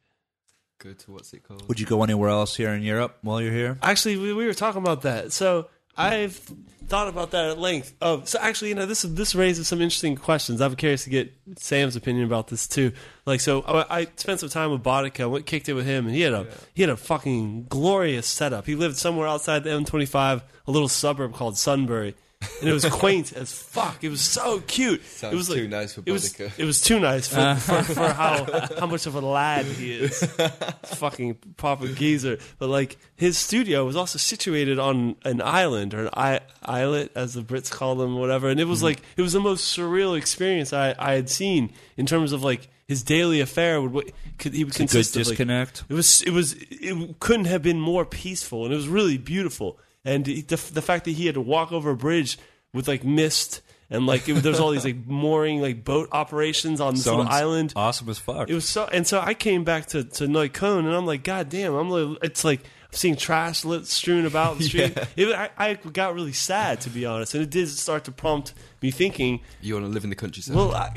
[0.80, 1.68] Go to what's it called?
[1.68, 3.78] Would you go anywhere else here in Europe while you're here?
[3.82, 5.32] Actually, we, we were talking about that.
[5.32, 5.68] So
[5.98, 6.40] I've
[6.88, 7.94] thought about that at length.
[8.02, 10.62] Oh, so actually, you know, this this raises some interesting questions.
[10.62, 12.92] I'm curious to get Sam's opinion about this too.
[13.26, 16.16] Like, so I, I spent some time with Boddika, went kicked it with him, and
[16.16, 18.66] he had a he had a fucking glorious setup.
[18.66, 22.16] He lived somewhere outside the M25, a little suburb called Sunbury.
[22.62, 24.04] And it was quaint as fuck.
[24.04, 25.04] It was so cute.
[25.06, 27.56] Sounds it was like, too nice for it was, it was too nice for, uh.
[27.56, 28.46] for, for how
[28.80, 30.24] how much of a lad he is.
[30.86, 32.38] Fucking proper geezer.
[32.58, 37.34] But like his studio was also situated on an island or an I- islet, as
[37.34, 38.50] the Brits call them, whatever.
[38.50, 38.86] And it was mm-hmm.
[38.86, 42.68] like it was the most surreal experience I, I had seen in terms of like
[42.88, 45.84] his daily affair would could he would It's a good consist of like, disconnect.
[45.90, 49.80] it was it was it couldn't have been more peaceful, and it was really beautiful.
[50.06, 52.38] And the the fact that he had to walk over a bridge
[52.74, 56.96] with like mist and like it, there's all these like mooring like boat operations on
[56.96, 57.74] this little island.
[57.76, 58.50] Awesome as fuck.
[58.50, 61.50] It was so, and so I came back to to Neukölln, and I'm like, God
[61.50, 61.74] damn!
[61.76, 64.98] I'm like, it's like I'm seeing trash lit strewn about the street.
[65.16, 68.54] It, I, I got really sad to be honest, and it did start to prompt
[68.82, 69.42] me thinking.
[69.62, 70.56] You want to live in the countryside?
[70.56, 70.92] Well, I,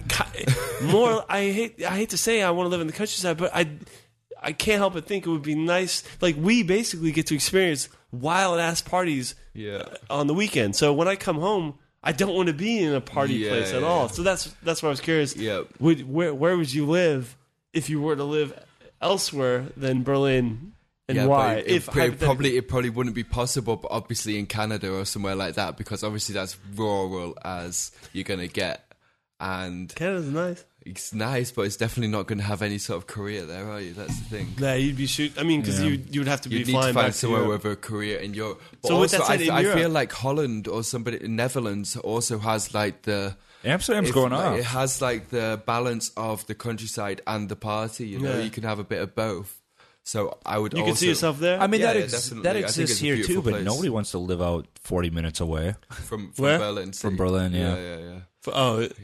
[0.82, 1.24] more.
[1.28, 1.84] I hate.
[1.84, 3.70] I hate to say I want to live in the countryside, but I,
[4.42, 6.04] I can't help but think it would be nice.
[6.22, 9.76] Like we basically get to experience wild ass parties yeah.
[9.78, 10.76] Uh, on the weekend.
[10.76, 13.72] So when I come home, I don't want to be in a party Yeah, place
[13.72, 14.08] at yeah, all.
[14.08, 15.36] So that's that's why I was curious.
[15.36, 15.62] Yeah.
[15.80, 17.36] Would where where would you live
[17.72, 18.52] if you were to live
[19.00, 20.72] elsewhere than Berlin,
[21.08, 21.54] and yeah, why?
[21.56, 25.04] It, if it, it probably it probably wouldn't be possible, but obviously in Canada or
[25.04, 28.92] somewhere like that, because obviously that's rural as you're gonna get,
[29.40, 30.64] and Canada's nice.
[30.90, 33.80] It's nice, but it's definitely not going to have any sort of career there, are
[33.80, 33.92] you?
[33.94, 34.54] That's the thing.
[34.58, 35.32] Yeah, you'd be shoot.
[35.38, 35.88] I mean, because Yeah.
[35.90, 37.64] you you would have to be You need flying to find back somewhere to with
[37.64, 38.60] a career in Europe.
[38.82, 41.22] But So with also, that said, I, in I Europe- feel like Holland or somebody
[41.24, 44.58] in Netherlands also has like the Amsterdam's if- going like, off.
[44.58, 48.06] It has like the balance of the countryside and the party.
[48.08, 48.42] You know, Yeah.
[48.44, 49.54] you can have a bit of both.
[50.04, 50.72] So I would.
[50.72, 51.60] You also, can see yourself there.
[51.60, 52.42] I mean, Yeah, that ex- definitely.
[52.44, 53.64] that exists here too, beautiful but place.
[53.66, 55.74] nobody wants to live out 40 minutes away.
[55.90, 56.58] from, from Where?
[56.58, 56.92] Berlin.
[56.92, 57.16] From.
[57.16, 57.74] Berlin, yeah.
[57.76, 57.98] yeah, yeah.
[57.98, 58.16] yeah.
[58.46, 58.96] F- oh, it-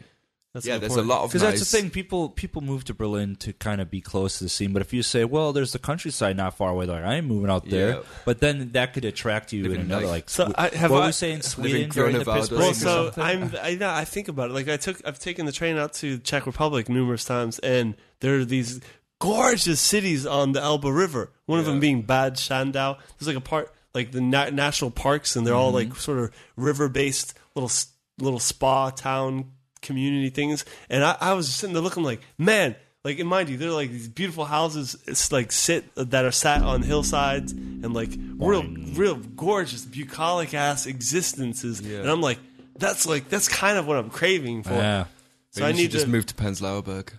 [0.54, 1.06] that's Yeah, good there's point.
[1.06, 1.90] a lot of Because nice, that's the thing.
[1.90, 4.72] People people move to Berlin to kind of be close to the scene.
[4.72, 7.50] But if you say, well, there's the countryside not far away, like I ain't moving
[7.50, 7.88] out there.
[7.90, 8.00] Yeah.
[8.24, 10.30] But then that could attract you Live in in another nice- like.
[10.30, 11.42] So Swe- I- have what I- were we saying?
[11.42, 13.12] Sweden during the Grunewald Pittsburgh Well, so?
[13.20, 13.52] I'm.
[13.60, 14.54] I, know, I think about it.
[14.54, 18.36] Like I took, I've taken the train out to Czech Republic numerous times, and there
[18.38, 18.80] are these
[19.20, 21.32] gorgeous cities on the Elbe River.
[21.46, 22.96] One of them being Bad Schandau.
[23.18, 25.90] There's like a part, like the na- national parks, and they're all Mm-hmm.
[25.90, 27.70] like sort of river based little
[28.18, 29.50] little spa town
[29.84, 30.64] community things.
[30.90, 32.74] And I, I was sitting there looking like, man.
[33.04, 34.96] Like, and mind you, they're like these beautiful houses.
[35.06, 38.08] It's like sit that are sat on hillsides and like
[38.38, 41.82] real, real gorgeous, bucolic ass existences.
[41.82, 41.98] Yeah.
[41.98, 42.38] And I'm like,
[42.78, 44.72] that's like that's kind of what I'm craving for.
[44.72, 45.04] yeah,
[45.50, 46.10] So Maybe I you need should just to.
[46.10, 47.12] move to Prenzlauer Berg.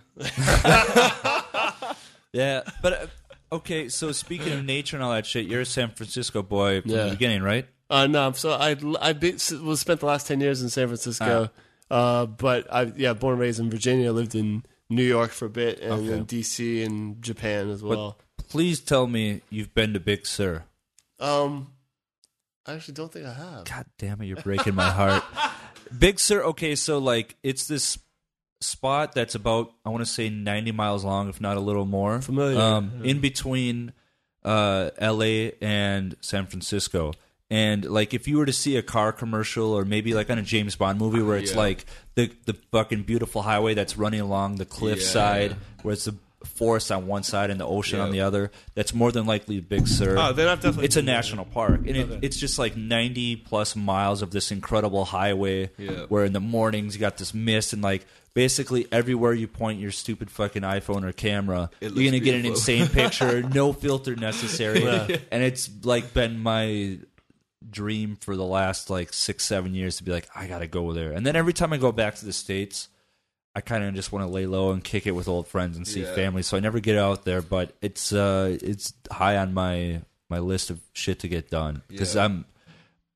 [2.32, 2.62] yeah.
[2.82, 3.06] But uh,
[3.56, 6.90] okay, so speaking of nature and all that shit, you're a San Francisco boy from
[6.90, 7.04] Yeah.
[7.04, 7.66] the beginning, right?
[7.88, 11.50] Uh, no, so I I been, was spent the last ten years in San Francisco,
[11.90, 14.12] uh, but I yeah born and raised in Virginia.
[14.12, 16.06] Lived in New York for a bit, and Okay.
[16.08, 16.82] then D.C.
[16.82, 18.18] and Japan as well.
[18.48, 20.64] Please tell me you've been to Big Sur.
[21.18, 21.72] Um,
[22.66, 23.64] I actually don't think I have.
[23.64, 25.24] God damn it, you're breaking my heart.
[25.98, 27.98] Big Sur, okay, so like it's this
[28.60, 32.20] spot that's about I want to say 90 miles long, if not a little more.
[32.20, 33.00] Familiar, Um.
[33.04, 33.92] In between
[34.44, 35.52] uh, L.A.
[35.60, 37.12] and San Francisco.
[37.48, 40.42] And like, if you were to see a car commercial, or maybe like on a
[40.42, 41.58] James Bond movie, where it's Yeah.
[41.58, 41.86] like
[42.16, 45.56] the the fucking beautiful highway that's running along the cliffside, Yeah.
[45.82, 46.14] where it's the
[46.44, 49.88] forest on one side and the ocean on the other, that's more than likely Big
[49.88, 50.84] Sur Oh, then I've definitely.
[50.84, 55.04] it's a national park and it, it's just like 90 plus miles of this incredible
[55.06, 56.04] highway Yeah.
[56.08, 59.90] where in the mornings you got this mist and like basically everywhere you point your
[59.90, 64.84] stupid fucking iphone or camera you're gonna looks get an insane picture no filter necessary
[64.84, 65.16] Yeah.
[65.32, 66.98] and it's like been my
[67.70, 71.12] dream for the last like six seven years to be like i gotta go there
[71.12, 72.88] and then every time i go back to the states
[73.54, 75.88] I kind of just want to lay low and kick it with old friends and
[75.88, 76.14] see Yeah.
[76.14, 77.40] family, so I never get out there.
[77.40, 82.16] But it's uh, it's high on my my list of shit to get done because
[82.16, 82.24] Yeah.
[82.26, 82.44] I'm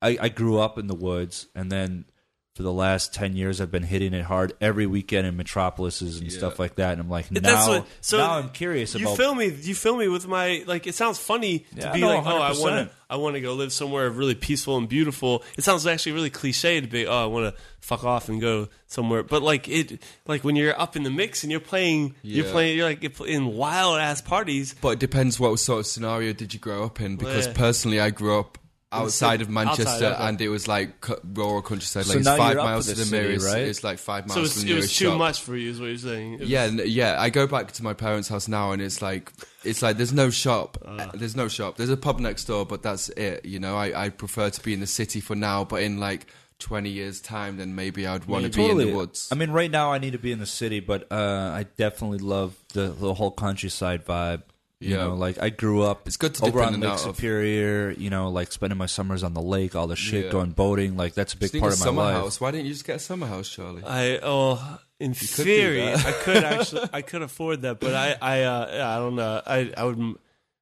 [0.01, 2.05] I, I grew up in the woods, and then
[2.53, 6.29] for the last ten years I've been hitting it hard every weekend in metropolises and
[6.29, 6.37] Yeah.
[6.37, 6.91] stuff like that.
[6.91, 9.17] And I'm like, now, That's what- so now I'm curious You about.
[9.17, 9.47] fill me.
[9.47, 10.85] You fill me with my like.
[10.85, 12.91] It sounds funny Yeah, to be no, like, oh, I want to.
[13.09, 15.43] I want to go live somewhere really peaceful and beautiful.
[15.57, 17.07] It sounds actually really cliche to be.
[17.07, 19.23] Oh, I want to fuck off and go somewhere.
[19.23, 22.77] But like it, like when you're up in the mix and you're playing, you're playing.
[22.77, 24.75] You're like you're in wild ass parties.
[24.81, 27.15] But it depends what sort of scenario did you grow up in.
[27.15, 27.53] Because Yeah.
[27.53, 28.57] personally, I grew up
[28.91, 30.23] outside of Manchester, outside, okay.
[30.27, 32.07] and it was like rural countryside.
[32.07, 33.45] Like now it's five miles to the the city, nearest.
[33.47, 33.61] right?
[33.63, 35.17] It's like five miles So to it's, the it was too shop.
[35.17, 36.33] much for you, is what you're saying.
[36.33, 37.15] It was- Yeah, n- yeah.
[37.21, 39.31] I go back to my parents' house now, and it's like
[39.63, 40.77] it's like there's no shop.
[40.85, 41.11] Ah.
[41.13, 41.77] There's no shop.
[41.77, 43.45] There's a pub next door, but that's it.
[43.45, 46.27] You know, I, I prefer to be in the city for now, but in like
[46.59, 48.67] 20 years' time, then maybe I'd want to Maybe.
[48.75, 49.29] be in the woods.
[49.31, 52.19] I mean, right now I need to be in the city, but uh, I definitely
[52.19, 54.43] love the the whole countryside vibe.
[54.81, 55.03] You Yeah.
[55.03, 57.15] know, like I grew up It's good to dip over in on Lake out of.
[57.15, 57.91] Superior.
[57.91, 60.31] You know, like spending my summers on the lake, all the shit, Yeah.
[60.31, 60.97] going boating.
[60.97, 62.15] Like that's a big part of my summer life.
[62.15, 62.41] house.
[62.41, 63.83] Why didn't you just get a summer house, Charlie?
[63.85, 66.05] I oh, in could theory, that.
[66.05, 69.41] I could actually, I could afford that, but I, I, uh, I don't know.
[69.45, 70.15] I, I would.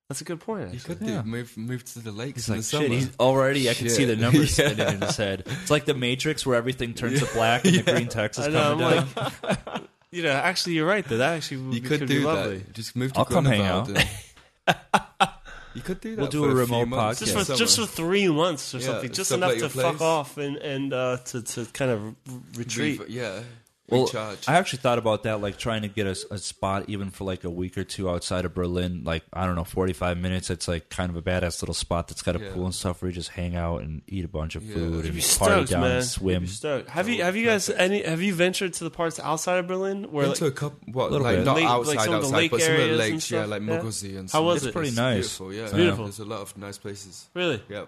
[0.10, 0.74] That's a good point.
[0.74, 1.22] You could Yeah.
[1.22, 2.84] do move move to the lakes He's in like, the summer.
[2.86, 4.70] shit, he's already, I can see the numbers Yeah.
[4.70, 5.44] spinning in his head.
[5.46, 8.50] It's like the Matrix where everything turns to black and the green text is I
[8.50, 8.76] know.
[8.76, 9.32] coming I'm down.
[9.44, 11.06] like, you know, actually, you're right.
[11.08, 12.58] Though that actually would you be, could could do be lovely.
[12.58, 12.74] that.
[12.74, 13.90] Just move to I'll come hang out.
[15.76, 16.22] You could do that.
[16.22, 17.26] We'll do for a few remote months podcast.
[17.26, 19.92] just in for just for three months or Yeah, something, just sublet enough to your
[19.94, 22.16] fuck off and and uh, to to kind of
[22.58, 23.00] retreat.
[23.02, 23.42] Re- yeah.
[23.92, 24.48] Well, recharge.
[24.48, 27.44] I actually thought about that, like trying to get a, a spot even for like
[27.44, 29.04] a week or two outside of Berlin.
[29.04, 30.50] Like I don't know, forty five minutes.
[30.50, 32.54] It's like kind of a badass little spot that's got a Yeah.
[32.54, 34.74] pool and stuff where you just hang out and eat a bunch of Yeah.
[34.76, 35.92] food and Be party down man.
[35.98, 36.48] and swim.
[36.90, 40.12] Have you have you guys any have you ventured to the parts outside of Berlin
[40.12, 41.46] where Been like, to a couple, what, Little like bit.
[41.46, 43.40] not Lake- like outside, some of the outside, lake but some of the lakes, yeah,
[43.42, 43.68] stuff, like yeah?
[43.80, 44.74] Müggelsee and How was It's it?
[44.74, 45.16] pretty It's nice.
[45.38, 45.64] Beautiful, yeah.
[45.64, 46.04] It's beautiful.
[46.06, 47.28] There's a lot of nice places.
[47.34, 47.86] really Yeah,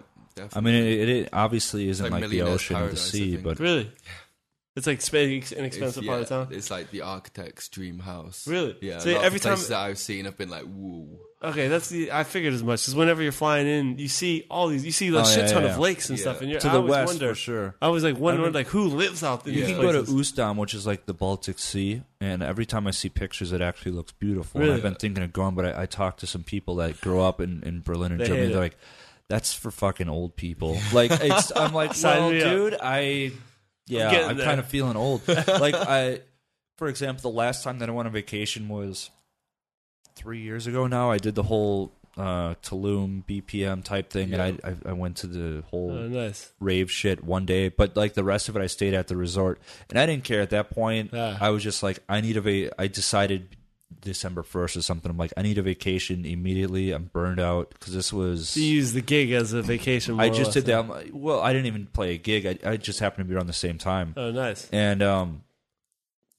[0.54, 3.58] I mean, it, it obviously isn't like like, the Millionaire's ocean or the sea, but
[3.60, 3.92] really
[4.76, 6.48] it's like sp- an It's- expensive yeah, part of town.
[6.50, 8.46] It's like the architect's dream house.
[8.48, 8.76] Really?
[8.80, 8.98] Yeah.
[8.98, 11.88] So a lot every of time- that I've seen, I've been like, "Whoa." Okay, that's
[11.88, 12.82] the I figured as much.
[12.82, 15.46] Because whenever you're flying in, you see all these, you see a Oh, shit yeah,
[15.52, 15.70] ton yeah.
[15.72, 16.22] of lakes and Yeah.
[16.22, 17.28] stuff, and you're to I the west wonder.
[17.30, 17.74] for sure.
[17.82, 19.52] I was like wondering I mean- like who lives out there.
[19.52, 20.02] You You these can go to?
[20.10, 23.92] Usedom, which is like the Baltic Sea, and every time I see pictures, it actually
[23.92, 24.62] looks beautiful.
[24.62, 27.20] And I've been thinking of going, but I, I talked to some people that grew
[27.20, 28.46] up in, in Berlin and They Germany.
[28.46, 28.60] They're it.
[28.60, 28.76] like,
[29.28, 32.50] "That's for fucking old people." Like, it's, I'm like, well, me up.
[32.52, 33.32] dude, I,
[33.92, 35.26] yeah, getting I'm kind of feeling old.
[35.28, 36.20] like, I,
[36.78, 39.10] for example, the last time that I went on vacation was
[40.14, 40.86] three years ago.
[40.86, 45.16] Now I did the whole uh, Tulum BPM type thing, and I, I I went
[45.18, 46.52] to the whole Oh, nice.
[46.60, 49.60] rave shit one day, but like the rest of it, I stayed at the resort,
[49.88, 51.10] and I didn't care at that point.
[51.12, 51.38] Yeah.
[51.40, 53.56] I was just like, I need a va- I decided
[54.00, 55.10] December first or something.
[55.10, 56.90] I'm like, I need a vacation immediately.
[56.92, 58.50] I'm burned out because this was.
[58.50, 60.18] So you use the gig as a vacation.
[60.18, 60.78] I just did that.
[60.78, 62.46] I'm like, well, I didn't even play a gig.
[62.64, 64.68] I, I just happened to be around the same time, Oh, nice.
[64.72, 65.42] and um,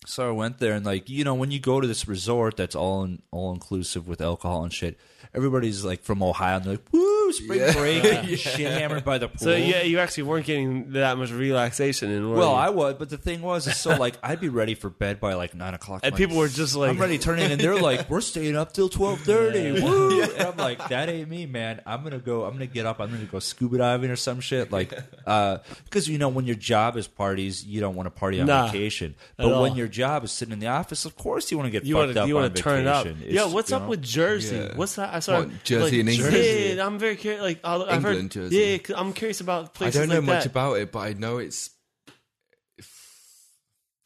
[0.06, 2.76] so I went there, and like you know, when you go to this resort that's
[2.76, 5.00] all in, all inclusive with alcohol and shit,
[5.34, 7.03] everybody's like from Ohio, and they're like, woo,
[7.34, 7.74] spring Yeah.
[7.74, 9.38] break, and shit hammered by the pool.
[9.40, 12.30] So yeah, you actually weren't getting that much relaxation in.
[12.30, 12.56] were Well, you?
[12.56, 15.34] I was, but the thing was, is so like I'd be ready for bed by
[15.34, 16.02] like nine o'clock.
[16.04, 18.22] and I'm people were just like, I'm ready to turn in, and they're like, "We're
[18.22, 19.82] staying up till twelve thirty.
[19.82, 21.82] Woo!" And I'm like, "That ain't me, man.
[21.86, 22.46] I'm gonna go.
[22.46, 23.00] I'm gonna get up.
[23.00, 24.72] I'm gonna go scuba diving or some shit.
[24.72, 28.40] Like, because uh, you know, when your job is parties, you don't want to party
[28.42, 29.16] on Nah, vacation.
[29.38, 29.62] at But all.
[29.64, 31.96] when your job is sitting in the office, of course you want to get You
[31.96, 33.06] fucked want to up you on want to turn up.
[33.06, 33.28] vacation.
[33.34, 34.56] Yeah, It's, what's you up know, with Jersey?
[34.56, 34.76] Yeah.
[34.76, 35.14] What's that?
[35.14, 36.36] I saw What, Jersey like, in England?
[36.78, 37.42] Yeah, I'm very curious.
[37.42, 38.56] Like I've heard, England, Jersey.
[38.58, 39.96] Yeah, 'cause I'm curious about the place.
[39.96, 40.50] I places don't know like much that.
[40.52, 41.70] about it, but I know it's.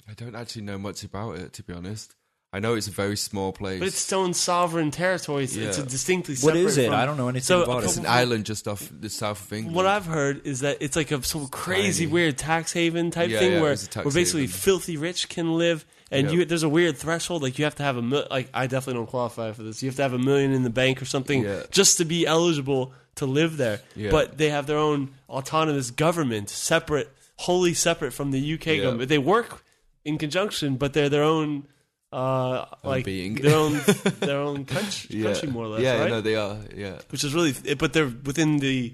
[0.09, 2.15] I don't actually know much about it, to be honest.
[2.53, 3.79] I know it's a very small place.
[3.79, 5.43] But it's its own sovereign territory.
[5.43, 5.87] It's, it's a Yeah.
[5.87, 6.61] distinctly What separate.
[6.65, 6.85] is it?
[6.85, 8.01] from- I don't know anything So, about It's it.
[8.01, 9.75] an island just off the south of England.
[9.75, 12.13] What I've heard is that it's like a some crazy tiny.
[12.13, 14.55] weird tax haven type Yeah, thing yeah, where it's a tax where basically haven.
[14.57, 16.33] filthy rich can live, and Yeah.
[16.39, 17.41] you there's a weird threshold.
[17.43, 19.81] Like you have to have a mil- like I definitely don't qualify for this.
[19.83, 21.63] You have to have a million in the bank or something Yeah.
[21.71, 23.81] just to be eligible to live there.
[23.95, 24.11] Yeah.
[24.11, 28.83] But they have their own autonomous government, separate, wholly separate from the UK Yeah.
[28.83, 29.09] government.
[29.09, 29.63] They work
[30.05, 31.67] in conjunction, but they're their own.
[32.13, 33.35] Uh, like being.
[33.35, 33.73] their own,
[34.21, 36.09] their own country, country more or less, Yeah, right?
[36.09, 36.57] no, they are.
[36.73, 38.93] Yeah, Which is really, but they're within the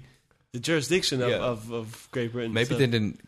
[0.52, 2.52] the jurisdiction of, of, of Great Britain.
[2.52, 3.20] maybe so- they didn't.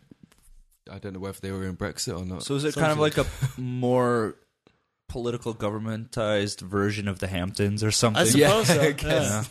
[0.91, 2.43] I don't know whether they were in Brexit or not.
[2.43, 3.27] So is it kind of like a
[3.57, 4.37] more
[5.09, 8.23] political governmentized version of the Hamptons or something?
[8.23, 8.81] I suppose so.
[8.81, 9.51] I guess.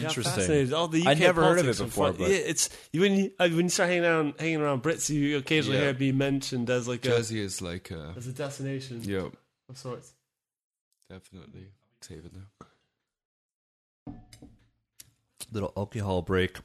[0.00, 0.32] Yeah, Interesting.
[0.34, 0.72] fascinating.
[0.74, 3.48] All the UK I'd never heard of it before, but- yeah, it's when you uh,
[3.50, 5.84] when you start hanging around hanging around Brits, you occasionally Yeah.
[5.84, 9.32] hear it be mentioned as like a Jersey is like a as a destination Yep.
[9.68, 10.14] of sorts.
[11.10, 11.68] definitely.
[12.00, 12.66] Save it now.
[15.52, 16.58] Little alcohol break.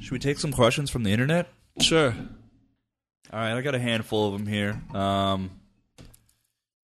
[0.00, 1.48] Should we take some questions from the internet?
[1.80, 2.14] Sure.
[3.32, 4.80] All right, I got a handful of them here.
[4.94, 5.50] Um,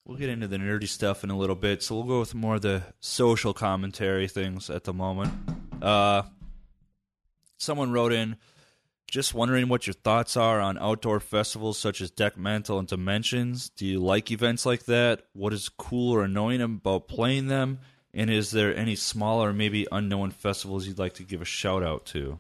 [0.05, 2.57] we'll get into the nerdy stuff in a little bit, so we'll go with more
[2.57, 5.33] of the social commentary things at the moment.
[5.81, 6.23] Uh,
[7.59, 8.37] someone wrote in,
[9.09, 13.69] just wondering what your thoughts are on outdoor festivals such as Dekmantel and Dimensions.
[13.71, 15.23] Do you like events like that?
[15.33, 17.79] What is cool or annoying about playing them?
[18.15, 22.05] And is there any smaller, maybe unknown festivals you'd like to give a shout out
[22.07, 22.39] to?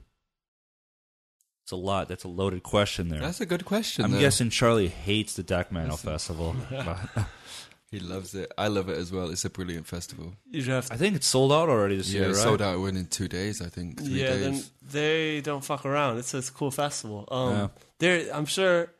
[1.62, 2.08] It's a lot.
[2.08, 3.20] That's a loaded question there.
[3.20, 4.04] That's a good question.
[4.04, 4.20] I'm though.
[4.20, 6.56] guessing Charlie hates the Dekmantel Festival.
[7.90, 8.50] he loves it.
[8.58, 9.30] I love it as well.
[9.30, 10.34] It's a brilliant festival.
[10.50, 12.42] You have I think it's sold out already this Yeah, year, it right?
[12.42, 13.62] sold out within two days.
[13.62, 14.70] I think three yeah, then days.
[14.82, 16.18] they don't fuck around.
[16.18, 17.28] It's a, it's a cool festival.
[17.30, 17.68] Um, Yeah.
[18.00, 18.90] there, I'm sure.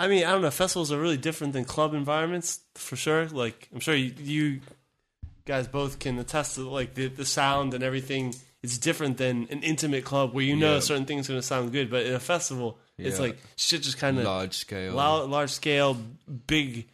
[0.00, 0.50] I mean, I don't know.
[0.52, 3.26] Festivals are really different than club environments for sure.
[3.26, 4.60] Like, I'm sure you, you
[5.46, 8.34] guys both can attest to like the the sound and everything.
[8.62, 10.80] It's different than an intimate club where you know Yeah.
[10.80, 13.98] certain thing's are going to sound good, but in a festival, it's like shit just
[13.98, 14.94] kind of large scale.
[14.94, 15.96] large, large scale,
[16.46, 16.88] big.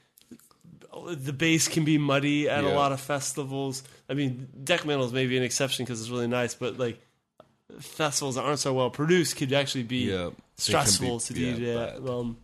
[1.10, 3.82] The bass can be muddy at a lot of festivals.
[4.08, 7.00] I mean, Dekmantel is maybe an exception because it's really nice, but like
[7.80, 12.08] festivals that aren't so well produced could actually be yeah, stressful be- to yeah, DJ.
[12.08, 12.36] Um,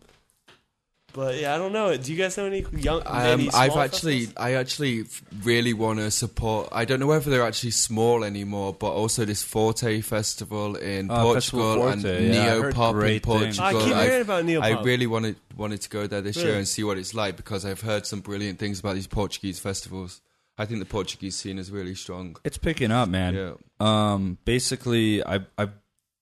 [1.13, 1.95] But yeah, I don't know.
[1.97, 3.01] Do you guys know any young?
[3.05, 4.45] Um, any I've actually, festivals?
[4.45, 5.05] I actually
[5.43, 6.69] really want to support.
[6.71, 11.33] I don't know whether they're actually small anymore, but also this Forte festival in Festival
[11.33, 13.57] Portugal and Forte, yeah, I heard Neopop in great things.
[13.59, 13.65] Portugal.
[13.65, 14.63] I keep I've- hearing about Neopop.
[14.63, 17.65] I really wanted wanted to go there this year and see what it's like because
[17.65, 20.21] I've heard some brilliant things about these Portuguese festivals.
[20.57, 22.37] I think the Portuguese scene is really strong.
[22.43, 23.35] It's picking up, man.
[23.35, 23.53] Yeah.
[23.79, 25.73] Um, basically, I I've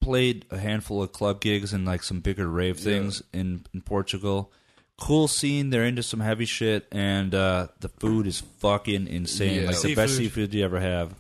[0.02, 4.52] played a handful of club gigs and like some bigger rave things in in Portugal.
[5.00, 5.70] Cool scene.
[5.70, 9.62] They're into some heavy shit, and uh, the food is fucking insane.
[9.62, 9.68] Yeah.
[9.68, 10.34] Like the best Seafood.
[10.34, 11.14] seafood you ever have.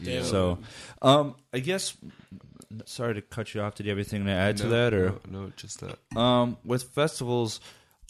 [0.00, 0.22] Yeah.
[0.22, 0.58] So,
[1.02, 1.96] um, I guess.
[2.84, 3.74] Sorry to cut you off.
[3.76, 5.98] Did you have anything to add to No, that, or no, no, just that.
[6.18, 7.60] um, with festivals,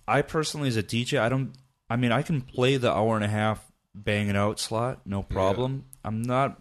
[0.06, 1.52] I personally as a DJ, I don't.
[1.88, 3.64] I mean, I can play the hour and a half
[3.94, 5.84] bang it out slot, no problem.
[6.04, 6.60] I'm not.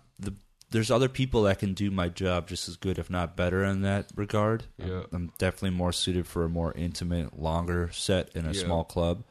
[0.69, 3.81] There's other people that can do my job just as good, if not better, in
[3.84, 4.65] that regard.
[4.81, 8.64] I'm- I'm, definitely more suited for a more intimate, longer set in a Yeah.
[8.64, 9.23] small club.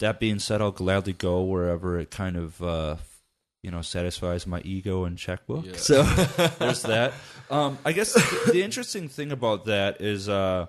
[0.00, 2.96] That being said, I'll gladly go wherever it kind of, uh,
[3.62, 5.64] you know, satisfies my ego and checkbook.
[5.66, 5.76] Yeah.
[5.76, 6.02] So
[6.58, 7.12] there's that.
[7.50, 10.66] Um, I guess the, the interesting thing about that is, uh,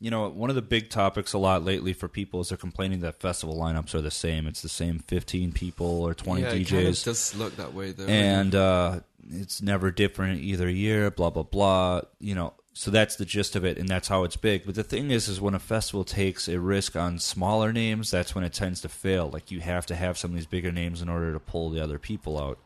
[0.00, 3.00] you know, one of the big topics a lot lately for people is they're complaining
[3.00, 4.46] that festival lineups are the same.
[4.46, 7.74] It's the same 15 people or 20 yeah, DJs It kind of does look that
[7.74, 8.06] way though.
[8.06, 9.00] and uh,
[9.30, 11.10] it's never different either year.
[11.10, 12.02] Blah blah blah.
[12.18, 14.66] You know, so that's the gist of it, and that's how it's big.
[14.66, 18.34] But the thing is, is when a festival takes a risk on smaller names, that's
[18.34, 19.30] when it tends to fail.
[19.30, 21.82] Like you have to have some of these bigger names in order to pull the
[21.82, 22.58] other people out.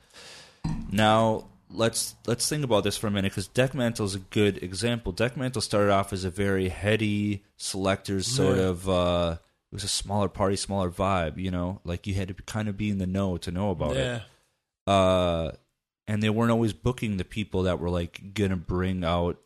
[0.91, 5.13] Now let's let's think about this for a minute because Dekmantel is a good example.
[5.13, 8.65] Dekmantel started off as a very heady selectors sort Yeah.
[8.65, 8.89] of.
[8.89, 9.37] Uh,
[9.71, 11.37] it was a smaller party, smaller vibe.
[11.39, 13.97] You know, like you had to kind of be in the know to know about
[13.97, 14.23] it
[14.87, 15.53] uh,
[16.07, 19.39] and they weren't always booking the people that were like gonna bring out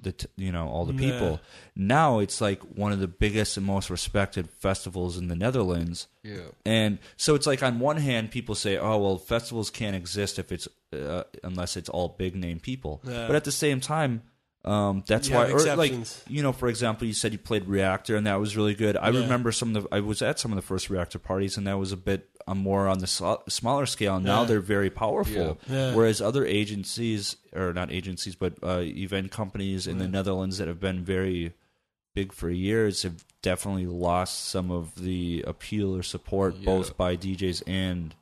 [0.00, 1.10] the t- you know all the Yeah.
[1.12, 1.40] people.
[1.76, 6.48] Now it's like one of the biggest and most respected festivals in the Netherlands, yeah,
[6.64, 10.50] and so it's like on one hand people say, oh well, festivals can't exist if
[10.52, 13.26] it's uh, unless it's all big name people, Yeah.
[13.26, 14.22] but at the same time.
[14.64, 15.94] Um, that's You why, or like
[16.28, 18.96] you know, for example, you said you played Reaktor and that was really good.
[18.96, 19.20] I Yeah.
[19.20, 19.94] remember some of the.
[19.94, 22.54] I was at some of the first Reaktor parties and that was a bit uh,
[22.56, 24.18] more on the so- smaller scale.
[24.18, 24.46] Now Yeah.
[24.48, 25.58] they're very powerful.
[25.70, 25.94] Yeah.
[25.94, 30.80] Whereas other agencies, or not agencies, but uh, event companies in the Netherlands that have
[30.80, 31.52] been very
[32.14, 37.62] big for years have definitely lost some of the appeal or support, both by DJs
[37.66, 38.14] and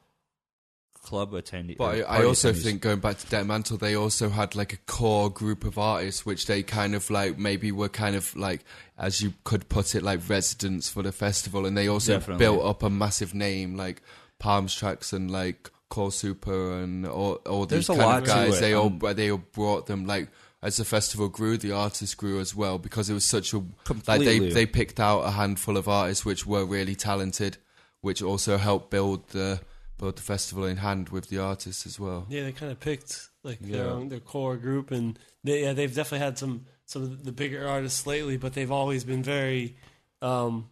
[1.06, 1.76] club attendees.
[1.78, 5.30] But I, I also think going back to Dekmantel, they also had like a core
[5.30, 8.64] group of artists, which they kind of like maybe were kind of like,
[8.98, 12.44] as you could put it, like residents for the festival, and they also Definitely.
[12.44, 14.02] built up a massive name like
[14.38, 18.26] Palms Trax and like Core Super and all, all these There's a kind lot of
[18.26, 18.60] guys.
[18.60, 20.28] They all Um, they all brought them like.
[20.62, 23.62] As the festival grew, the artists grew as well because it was such a
[24.08, 27.58] like they they picked out a handful of artists which were really talented,
[28.00, 29.60] which also helped build the
[29.98, 32.26] build the festival in hand with the artists as well.
[32.28, 35.94] Yeah, they kind of picked like their own, their core group, and they, yeah, they've
[35.94, 39.76] definitely had some some of the bigger artists lately, but they've always been very,
[40.22, 40.68] um,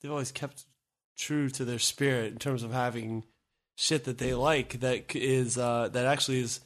[0.00, 0.64] they've always kept
[1.16, 3.24] true to their spirit in terms of having
[3.76, 6.60] shit that they like that is uh, that actually is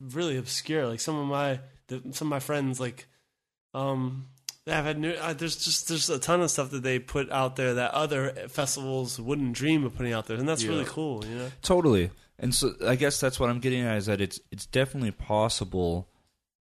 [0.00, 0.86] really obscure.
[0.86, 3.06] Like some of my the, some of my friends like
[3.74, 4.26] um
[4.68, 7.54] I've had new, uh, there's just there's a ton of stuff that they put out
[7.56, 10.70] there that other festivals wouldn't dream of putting out there, and that's Yeah.
[10.70, 11.24] really cool.
[11.24, 12.10] You know, Totally.
[12.38, 16.08] And so I guess that's what I'm getting at is that it's it's definitely possible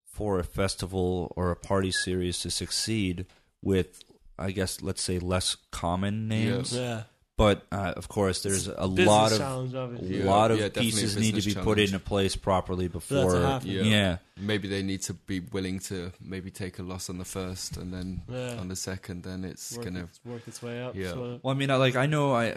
[0.04, 3.26] for a festival or a party series to succeed
[3.62, 4.04] with
[4.38, 6.72] I guess let's say less common names.
[6.76, 7.04] yeah.
[7.36, 10.02] But uh, of course there's a Business lot of challenge of it.
[10.02, 11.92] a Yeah, lot of yeah, definitely a pieces need to be business put challenge.
[11.92, 13.82] into place properly before to yeah.
[13.82, 14.16] Yeah.
[14.40, 17.92] Maybe they need to be willing to maybe take a loss on the first and
[17.92, 18.54] then Yeah.
[18.60, 19.24] on the second.
[19.24, 20.94] Then it's work, gonna its, work its way up.
[20.94, 21.10] Yeah.
[21.10, 22.54] So, Well, I mean, I like I know I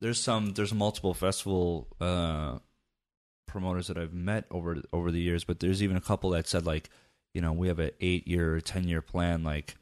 [0.00, 2.58] there's some there's multiple festival uh,
[3.46, 6.66] promoters that I've met over over the years, but there's even a couple that said
[6.66, 6.90] like,
[7.34, 9.44] you know, we have an eight year or ten year plan.
[9.44, 9.76] Like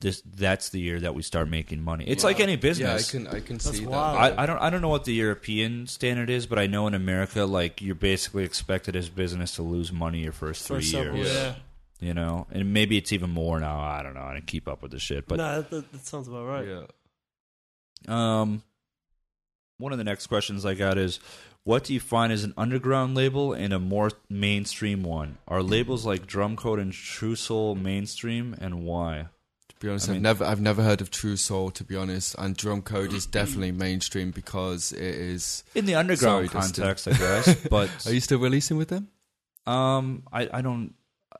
[0.00, 2.04] this, that's the year that we start making money.
[2.06, 2.58] It's like any yeah.
[2.58, 3.10] I business.
[3.10, 4.16] can I can That's see wild.
[4.16, 4.38] that.
[4.38, 6.94] I, I don't I don't know what the European standard is, but I know in
[6.94, 11.16] America, like you're basically expected as business to lose money your first for three several,
[11.16, 11.34] years.
[11.34, 11.54] yeah.
[12.00, 13.80] You know, and maybe it's even more now.
[13.80, 14.20] I don't know.
[14.20, 16.68] I didn't keep up with the shit, but no, that, that, that sounds about right.
[16.68, 16.84] Yeah.
[18.06, 18.62] Um,
[19.78, 21.18] one of the next questions I got is,
[21.64, 25.38] what do you find as an underground label and a more mainstream one?
[25.48, 29.26] Are labels like Drumcode and Truesoul mainstream, and why?
[29.80, 31.72] To be honest, I I mean- have never I've never heard of Truesoul.
[31.74, 35.62] To be honest, and Drumcode is definitely mainstream because it is.
[35.74, 36.82] In the underground Sorry, Dustin.
[36.84, 37.54] context, I guess.
[37.70, 39.08] But Are you still releasing with them?
[39.66, 40.94] um, I I don't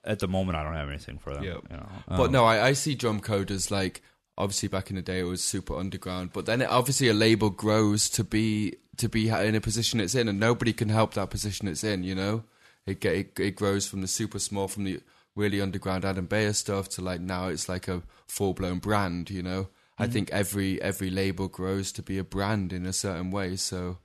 [0.05, 1.43] at the moment I don't have anything for them.
[1.44, 1.55] Yeah.
[1.70, 1.89] you know.
[2.09, 4.02] but Um, no, I, I see Drumcode as like
[4.36, 7.51] obviously back in the day it was super underground, but then it, obviously a label
[7.51, 11.31] grows to be to be in a position it's in, and nobody can help that
[11.31, 12.05] position it's in.
[12.05, 12.44] You know,
[12.86, 15.01] it get it, it grows from the super small, from the
[15.39, 19.31] really underground Adam Beyer stuff to like now it's like a full blown brand.
[19.31, 23.31] You know, I think every every label grows to be a brand in a certain
[23.31, 23.56] way.
[23.56, 23.98] So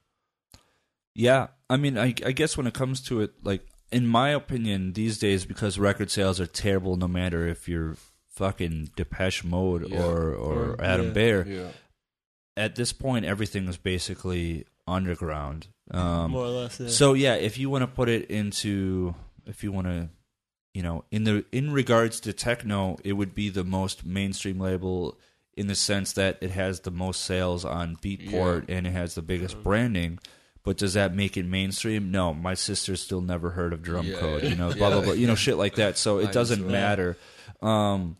[1.16, 4.94] Yeah, I mean, I, I guess when it comes to it, like in my opinion,
[4.94, 7.96] these days because record sales are terrible, no matter if you're
[8.30, 10.04] fucking Depeche Mode Yeah.
[10.04, 11.14] or or Or- Adam yeah.
[11.14, 11.46] Beyer.
[11.48, 11.72] yeah,
[12.58, 15.68] At this point, everything is basically underground.
[15.92, 16.80] Um, more or less.
[16.80, 16.88] Yeah.
[16.90, 19.14] So yeah, if you want to put it into,
[19.46, 20.10] if you want to,
[20.74, 25.18] you know, in the in regards to techno, it would be the most mainstream label
[25.56, 29.22] in the sense that it has the most sales on Beatport and it has the
[29.22, 30.18] biggest branding.
[30.64, 32.10] But does that make it mainstream?
[32.10, 34.44] No, my sister still never heard of Drum Yeah, Code.
[34.44, 34.50] yeah.
[34.50, 35.14] You know, blah blah blah.
[35.14, 35.98] You know, shit like that.
[35.98, 37.18] So it doesn't matter.
[37.62, 38.18] Um,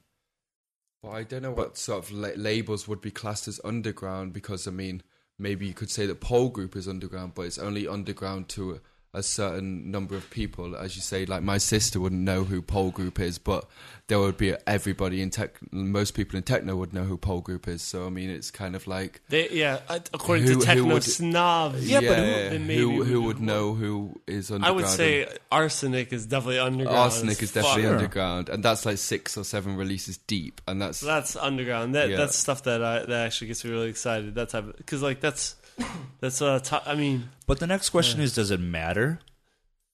[1.02, 4.68] Well, I don't know what sort of la- labels would be classed as underground because
[4.68, 5.02] I mean,
[5.40, 8.80] maybe you could say that pole group is underground, but it's only underground to
[9.14, 10.76] a, certain number of people.
[10.76, 13.66] As you say, like my sister wouldn't know who pole group is, but
[14.08, 15.56] there would be everybody in tech.
[15.72, 17.82] Most people in techno would know who pole group is.
[17.82, 21.90] So I mean, it's kind of like They, yeah, according Who- to techno would- snobs.
[21.90, 24.66] Yeah, but who- who who would know who is underground?
[24.74, 26.98] I would say arsenic is definitely underground.
[26.98, 27.84] arsenic is definitely.
[27.84, 27.94] Sure.
[27.96, 31.96] underground, and that's like six or seven releases deep, and that's That's underground.
[31.96, 32.18] That Yeah.
[32.18, 34.36] that's stuff that I, that actually gets me really excited.
[34.36, 35.56] That type because like that's
[36.20, 39.20] that's uh to, mean but the next question is, does it matter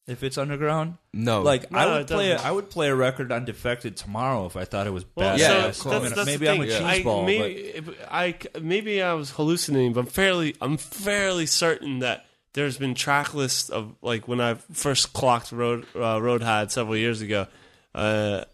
[0.07, 0.97] if it's underground?
[1.14, 2.47] no, Like I would it play, a, doesn't.
[2.47, 5.39] I would play a record on Defected tomorrow if I thought it was well, bad.
[5.39, 6.14] Yeah, so of that's, course.
[6.15, 6.69] that's maybe I'm a thing.
[6.69, 11.99] cheese I, ball, maybe I maybe I was hallucinating, but I'm fairly I'm fairly certain
[11.99, 16.97] that there's been track lists of like when I first clocked Road uh, Rødhåd several
[16.97, 17.47] years ago.
[17.93, 18.45] Uh,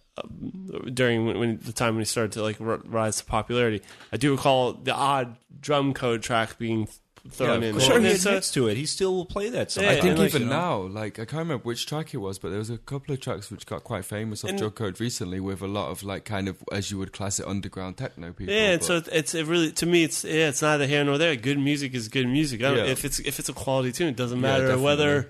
[0.94, 3.82] during when, when the time when he started to like r- rise to popularity,
[4.12, 6.88] I do recall the odd Drumcode track being
[7.30, 7.80] thrown Yeah, in.
[7.80, 8.78] Sure, he it's, admits to it.
[8.78, 9.84] He still will play that song.
[9.86, 10.56] Yeah, I think and, like, even you know.
[10.56, 13.20] now, like I can't remember which track it was, but there was a couple of
[13.22, 16.48] tracks which got quite famous off And- Drumcode recently, with a lot of like kind
[16.48, 18.54] of as you would class it underground techno people.
[18.54, 21.36] Yeah, and so it's it really to me it's yeah it's neither here nor there.
[21.36, 22.62] Good music is good music.
[22.62, 22.86] I don't, Yeah.
[22.92, 24.84] If it's if it's a quality tune, it doesn't matter definitely.
[24.86, 25.30] whether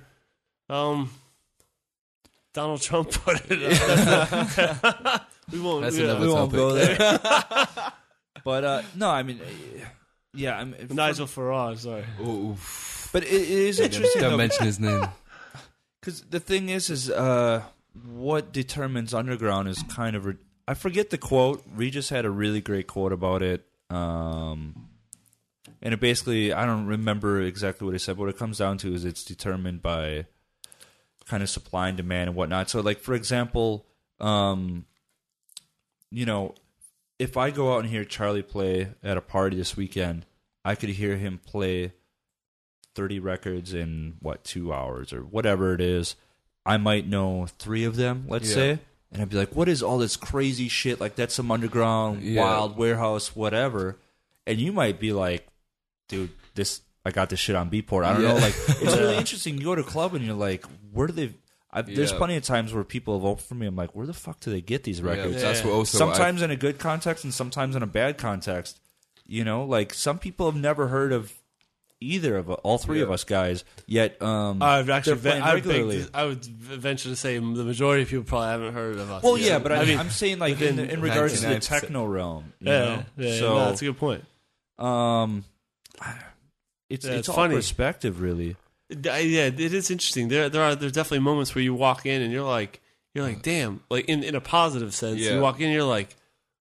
[0.69, 1.09] um
[2.53, 3.81] Donald Trump put it.
[3.81, 5.29] up.
[5.51, 5.83] we won't.
[5.83, 6.55] That's we, another we won't topic.
[6.57, 7.91] go there.
[8.45, 9.85] but uh, no, I mean, uh,
[10.35, 12.05] yeah, I mean, Nigel Farage, sorry.
[12.21, 12.55] Ooh,
[13.11, 15.07] But it, it is interesting don't though, mention his name.
[15.99, 17.63] because the thing is, is uh,
[18.07, 20.25] what determines underground is kind of.
[20.25, 20.35] Re-
[20.67, 21.63] I forget the quote.
[21.75, 23.65] Regis had a really great quote about it.
[23.89, 24.89] Um,
[25.81, 28.17] and it basically, I don't remember exactly what he said.
[28.17, 30.25] But what it comes down to is it's determined by
[31.25, 32.69] kind of supply and demand and whatnot.
[32.69, 33.85] So, like for example,
[34.19, 34.85] um,
[36.11, 36.55] you know,
[37.19, 40.25] if I go out and hear Charlie play at a party this weekend,
[40.63, 41.93] I could hear him play
[42.95, 46.15] 30 records in what, two hours or whatever it is.
[46.65, 48.55] I might know three of them, let's Yeah.
[48.55, 48.79] say.
[49.11, 50.99] And I'd be like, what is all this crazy shit?
[50.99, 52.41] Like, that's some underground, Yeah.
[52.41, 53.97] wild warehouse, whatever.
[54.47, 55.47] And you might be like,
[56.09, 58.03] dude, this, I got this shit on Beatport.
[58.03, 58.33] I don't Yeah.
[58.33, 58.39] know.
[58.39, 59.57] Like, it's really interesting.
[59.57, 61.33] You go to a club and you're like, where do they,
[61.75, 63.67] I've, there's plenty of times where people have opened for me.
[63.67, 65.41] I'm like, where the fuck do they get these Yeah, records?
[65.41, 68.79] that's what also sometimes in a good context and sometimes in a bad context.
[69.27, 71.33] You know, like some people have never heard of
[71.99, 73.63] either of all three of us guys.
[73.87, 76.05] Yet, um, I've actually, they're playing I would, regularly.
[76.13, 79.23] I would venture to say the majority of people probably haven't heard of us.
[79.23, 81.59] well, yeah, but I, I mean, mean, I'm saying like in, in regards to the
[81.59, 82.53] techno realm.
[82.59, 83.03] You yeah, know?
[83.17, 84.23] yeah, so no, that's a good point.
[84.79, 85.43] um,
[86.89, 87.55] it's Yeah, it's, it's all funny.
[87.55, 88.55] perspective, really.
[89.03, 90.27] Yeah, it is interesting.
[90.27, 92.81] There, there are there's definitely moments where you walk in and you're like,
[93.13, 95.19] you're like, damn, like in in a positive sense.
[95.19, 95.35] Yeah.
[95.35, 96.15] You walk in, you're like,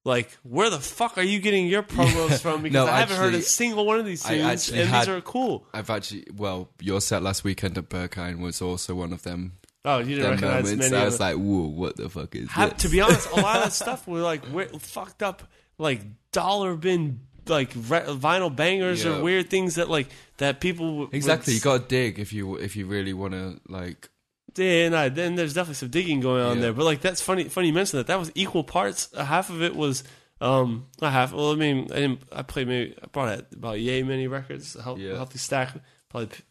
[0.04, 2.62] like, where the fuck are you getting your promos from?
[2.62, 5.20] Because No, I haven't heard a single one of these tunes, and actually these are
[5.22, 5.66] cool.
[5.72, 9.52] I've actually, well, your set last weekend at Berghain was also one of them.
[9.86, 10.90] Oh, you didn't recognize moments.
[10.90, 12.82] many I was like, whoa, what the fuck is Ha- this?
[12.84, 15.42] to be honest, a lot of that stuff were like we're fucked up,
[15.78, 16.00] like
[16.32, 19.18] dollar bin, like re- vinyl bangers Yeah.
[19.18, 20.08] or weird things that like
[20.38, 23.32] that people w- would exactly, you got to dig if you if you really want
[23.34, 24.08] to like.
[24.56, 26.62] Yeah, then there's definitely some digging going on Yeah.
[26.62, 26.72] there.
[26.72, 27.44] But like that's funny.
[27.44, 28.06] Funny you mentioned that.
[28.06, 29.08] That was equal parts.
[29.12, 30.04] Uh, half of it was
[30.40, 31.32] um not half.
[31.32, 32.22] Well, I mean, I didn't.
[32.32, 34.76] I played maybe I brought out about yay many records.
[34.76, 35.16] A Yeah.
[35.16, 35.74] healthy stack.
[36.08, 36.42] Probably p-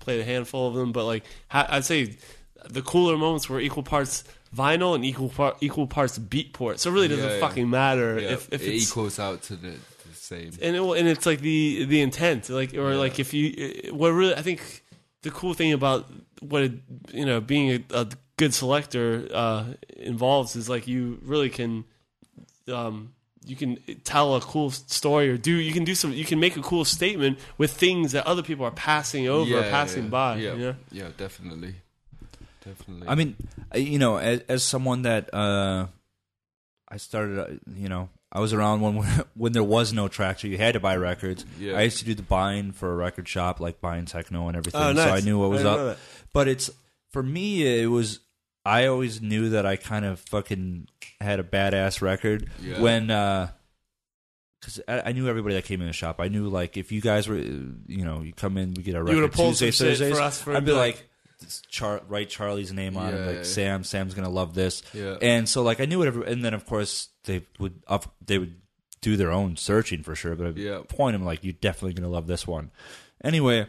[0.00, 2.16] played a handful of them, but like ha- I'd say
[2.68, 4.24] the cooler moments were equal parts
[4.54, 6.78] vinyl and equal par- equal parts beatport.
[6.78, 7.40] So it really doesn't Yeah, yeah.
[7.40, 9.74] fucking matter Yeah, if if it it's equals out to the
[10.28, 10.50] same.
[10.60, 14.34] and it, and it's like the the intent like or like if you what really
[14.34, 14.84] i think
[15.22, 16.06] the cool thing about
[16.40, 16.72] what it,
[17.12, 19.64] you know being a, a good selector uh
[19.96, 21.84] involves is like you really can
[22.68, 23.12] um
[23.48, 26.56] you can tell a cool story or do you can do some you can make
[26.56, 30.36] a cool statement with things that other people are passing over or passing yeah, by.
[30.36, 30.74] Yeah, You know?
[30.92, 31.76] yeah, definitely,
[32.62, 33.08] definitely.
[33.08, 33.36] I mean,
[33.74, 35.86] you know, as, as someone that uh,
[36.88, 38.96] I started, uh, you know, I was around when
[39.34, 40.44] when there was no Traktor.
[40.50, 41.44] You had to buy records.
[41.58, 41.78] Yeah.
[41.78, 44.80] I used to do the buying for a record shop, like buying techno and everything.
[44.82, 45.98] Oh, So I knew what was up.
[46.32, 46.70] But it's
[47.12, 48.20] for me, it was.
[48.64, 50.88] I always knew that I kind of fucking
[51.22, 52.80] had a badass record Yeah.
[52.82, 53.06] when.
[54.60, 56.16] because I, I knew everybody that came in the shop.
[56.20, 57.40] I knew like if you guys were, uh,
[57.86, 60.18] you know, you come in, we get our You record would've Tuesday, some Thursdays.
[60.18, 61.07] for for I'd be like- like,
[61.68, 63.26] Char- write Charlie's name on it, Yeah.
[63.38, 63.84] like Sam.
[63.84, 64.82] Sam's gonna love this.
[64.92, 65.16] Yeah.
[65.22, 68.56] And so like I knew whatever, and then of course they would up, they would
[69.00, 70.80] do their own searching for sure, but I'd Yeah.
[70.88, 72.70] point them like you're definitely gonna love this one.
[73.22, 73.66] Anyway,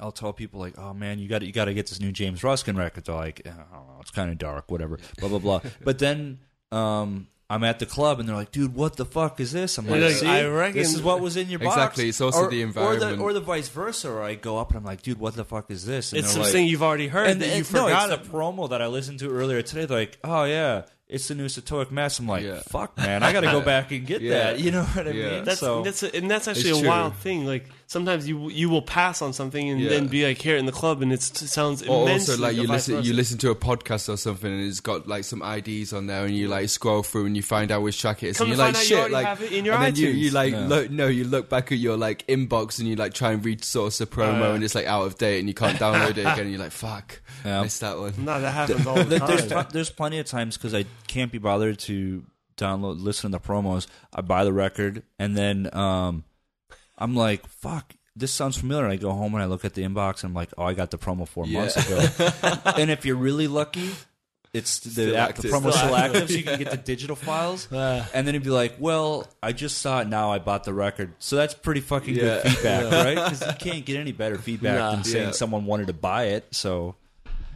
[0.00, 2.42] I'll tell people like, oh man, you got you got to get this new James
[2.44, 3.04] Ruskin record.
[3.04, 5.60] They're like, "Yeah, I don't know, it's kind of dark, whatever, blah blah blah.
[5.84, 6.38] but then
[6.72, 9.76] um, I'm at the club and they're like, dude, what the fuck is this?
[9.76, 11.74] I'm like, like, see, I reckon- this is what was in your box.
[11.76, 14.08] Exactly, it's also or, the or the, or the vice versa.
[14.08, 16.12] Or I go up and I'm like, dude, what the fuck is this?
[16.12, 18.08] And It's they're something like, you've already heard and, that you and- forgot.
[18.08, 19.84] no, it's the promo that I listened to earlier today.
[19.86, 22.20] They're like, oh yeah, it's the new Setaoc Mass.
[22.20, 22.60] I'm like, Yeah.
[22.68, 24.52] fuck, man, I got to go back and get Yeah.
[24.52, 24.60] that.
[24.60, 25.30] You know what I Yeah.
[25.30, 25.44] mean?
[25.44, 26.88] That's so, that's a, and that's actually It's a true.
[26.88, 27.46] wild thing.
[27.46, 29.90] Like sometimes you you will pass on something and Yeah.
[29.90, 32.54] then be like here in the club and it's, it sounds Or immensely also, like
[32.54, 35.24] you or vice listen, you listen to a podcast or something, and it's got like
[35.24, 38.22] some IDs on there, and you like scroll through and you find out which track
[38.22, 39.82] it is, Come and you're like, out you shit, like, have it in your and
[39.84, 40.18] then you, iTunes.
[40.18, 40.66] you like, Yeah.
[40.68, 43.64] look, no, you look back at your like inbox and you like try and read
[43.64, 44.54] source a promo, Oh, yeah.
[44.54, 46.70] and it's like out of date, and you can't download it again, and you're like,
[46.72, 47.62] fuck, Yeah.
[47.62, 48.14] missed that one.
[48.18, 51.32] No, that happens all the There- there's pl- there's plenty of times because I can't
[51.32, 52.22] be bothered to
[52.56, 53.88] download listen to the promos.
[54.14, 56.22] I buy the record and then um,
[57.00, 57.94] I'm like, fuck.
[58.16, 58.86] This sounds familiar.
[58.88, 60.90] I go home and I look at the inbox and I'm like, oh, I got
[60.90, 61.60] the promo four Yeah.
[61.60, 62.30] months ago.
[62.76, 63.90] and if you're really lucky,
[64.52, 66.28] it's the, Still the promo's Still active.
[66.28, 67.68] so you can get the digital files.
[67.72, 70.32] And then he'd be like, "Well, I just saw it now.
[70.32, 72.42] I bought the record." So that's pretty fucking Yeah.
[72.42, 73.14] good feedback, right?
[73.14, 74.90] Because you can't get any better feedback Nah.
[74.90, 75.30] than saying Yeah.
[75.32, 76.46] someone wanted to buy it.
[76.50, 76.96] So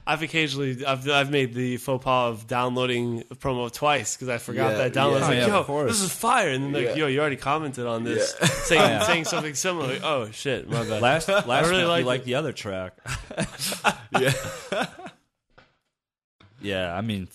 [0.07, 4.37] I've occasionally I've I've made the faux pas of downloading a promo twice because I
[4.39, 5.21] forgot Yeah, that download.
[5.21, 5.23] downloaded.
[5.23, 5.29] I was yeah.
[5.29, 5.91] like, Oh, yeah, yo, of course.
[5.93, 7.03] this is fire, and then like, Yeah.
[7.03, 8.31] yo, you already commented on this,
[8.67, 9.89] saying oh, saying something similar.
[9.95, 11.01] Like, oh shit, my bad.
[11.01, 12.27] last last really like liked you liked it.
[12.27, 12.93] the other track.
[14.21, 14.87] Yeah,
[16.61, 17.29] Yeah, I mean,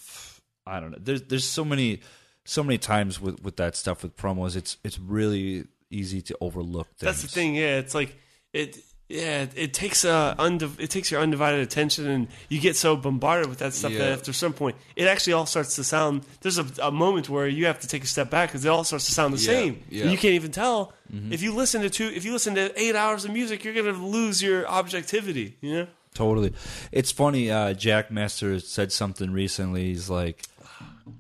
[0.66, 0.98] I don't know.
[1.00, 2.02] There's there's so many
[2.46, 4.56] so many times with with that stuff with promos.
[4.56, 6.88] It's it's really easy to overlook.
[6.98, 7.00] Things.
[7.02, 7.56] That's the thing.
[7.56, 8.16] Yeah, it's like
[8.54, 8.78] it.
[9.10, 12.95] Yeah, it, it takes uh undiv- it takes your undivided attention, and you get so
[12.95, 16.22] bombarded with that stuff that after some point, it actually all starts to sound.
[16.41, 18.84] There's a, a moment where you have to take a step back because it all
[18.84, 19.84] starts to sound the Yeah, same.
[19.90, 20.03] yeah.
[20.03, 20.94] And you can't even tell
[21.31, 22.06] if you listen to two.
[22.06, 25.57] If you listen to eight hours of music, you're gonna lose your objectivity.
[25.61, 25.88] You know.
[26.14, 26.53] Totally.
[26.91, 27.49] It's funny.
[27.49, 29.86] Uh, Jackmaster said something recently.
[29.86, 30.44] He's like,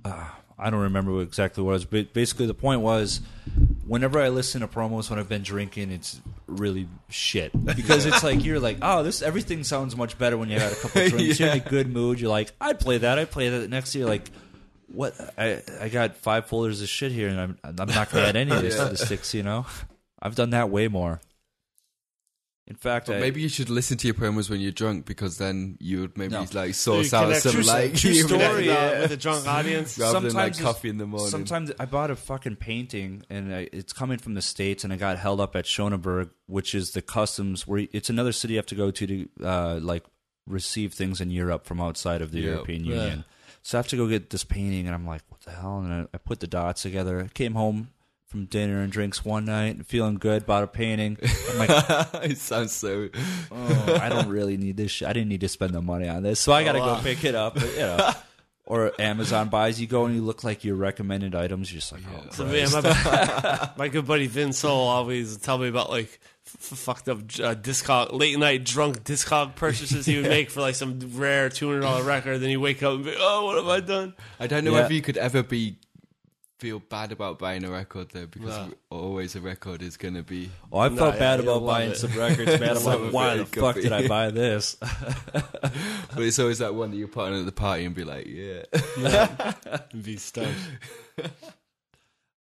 [0.05, 0.27] uh,
[0.59, 3.21] I don't remember exactly what it was, but basically the point was,
[3.89, 8.45] whenever I listen to promos when I've been drinking, it's really shit because it's like
[8.45, 11.39] you're like, oh, this everything sounds much better when you had a couple drinks.
[11.39, 12.21] You're in a good mood.
[12.21, 13.17] You're like, I'd play that.
[13.19, 13.69] I'd play that.
[13.69, 14.29] Next year, like.
[14.91, 18.35] What I I got five folders of shit here, and I'm I'm not gonna add
[18.35, 19.35] any of this to the six.
[19.35, 19.67] You know,
[20.19, 21.21] I've done that way more.
[22.69, 25.39] In fact, but I, maybe you should listen to your promos when you're drunk because
[25.39, 26.45] then you would maybe No.
[26.53, 28.73] like source you out some true- like true you story, know, With, yeah.
[28.73, 29.97] uh, with a drunk audience.
[29.97, 31.29] rather than like Sometimes coffee in the morning.
[31.29, 34.97] Sometimes I bought a fucking painting, and I, it's coming from the states, and I
[34.97, 38.67] got held up at Schoenberg, which is the customs where it's another city you have
[38.67, 40.03] to go to to uh, like
[40.45, 42.51] receive things in Europe from outside of the Yeah.
[42.51, 42.95] European Yeah.
[42.95, 43.25] Union.
[43.63, 45.79] So I have to go get this painting, and I'm like, what the hell?
[45.79, 47.21] And I, I put the dots together.
[47.25, 47.89] I came home
[48.29, 51.17] from dinner and drinks one night, and feeling good, bought a painting.
[51.51, 51.69] I'm like,
[52.29, 53.09] it sounds so.
[53.51, 54.91] oh, I don't really need this.
[54.91, 55.07] Shit.
[55.07, 56.93] I didn't need to spend the money on this, so I got to Oh, go
[56.93, 57.01] wow.
[57.01, 57.55] pick it up.
[57.55, 58.11] But, you know.
[58.65, 61.73] Or Amazon buys, you go and you look like your recommended items.
[61.73, 62.75] You're just like, oh, So, Christ.
[62.75, 62.81] yeah,
[63.65, 67.55] my, my good buddy Vin Sol always tell me about like f- fucked up uh,
[67.55, 71.79] discog late night drunk discog purchases he would make for like some rare two hundred
[71.81, 72.41] dollar record.
[72.41, 74.13] Then you wake up and be, oh, what have I done?
[74.39, 74.85] I don't know Yeah.
[74.85, 75.77] if you could ever be
[76.59, 78.73] feel bad about buying a record though, because No.
[78.91, 80.49] always a record is going to be.
[80.71, 81.97] Oh, I felt yeah, bad about buying it.
[81.97, 82.77] some records, man.
[82.77, 84.75] I'm like, why the fuck did I buy this?
[86.13, 88.63] But it's always that one that you're putting at the party and be like, yeah.
[89.91, 90.57] And be stoked.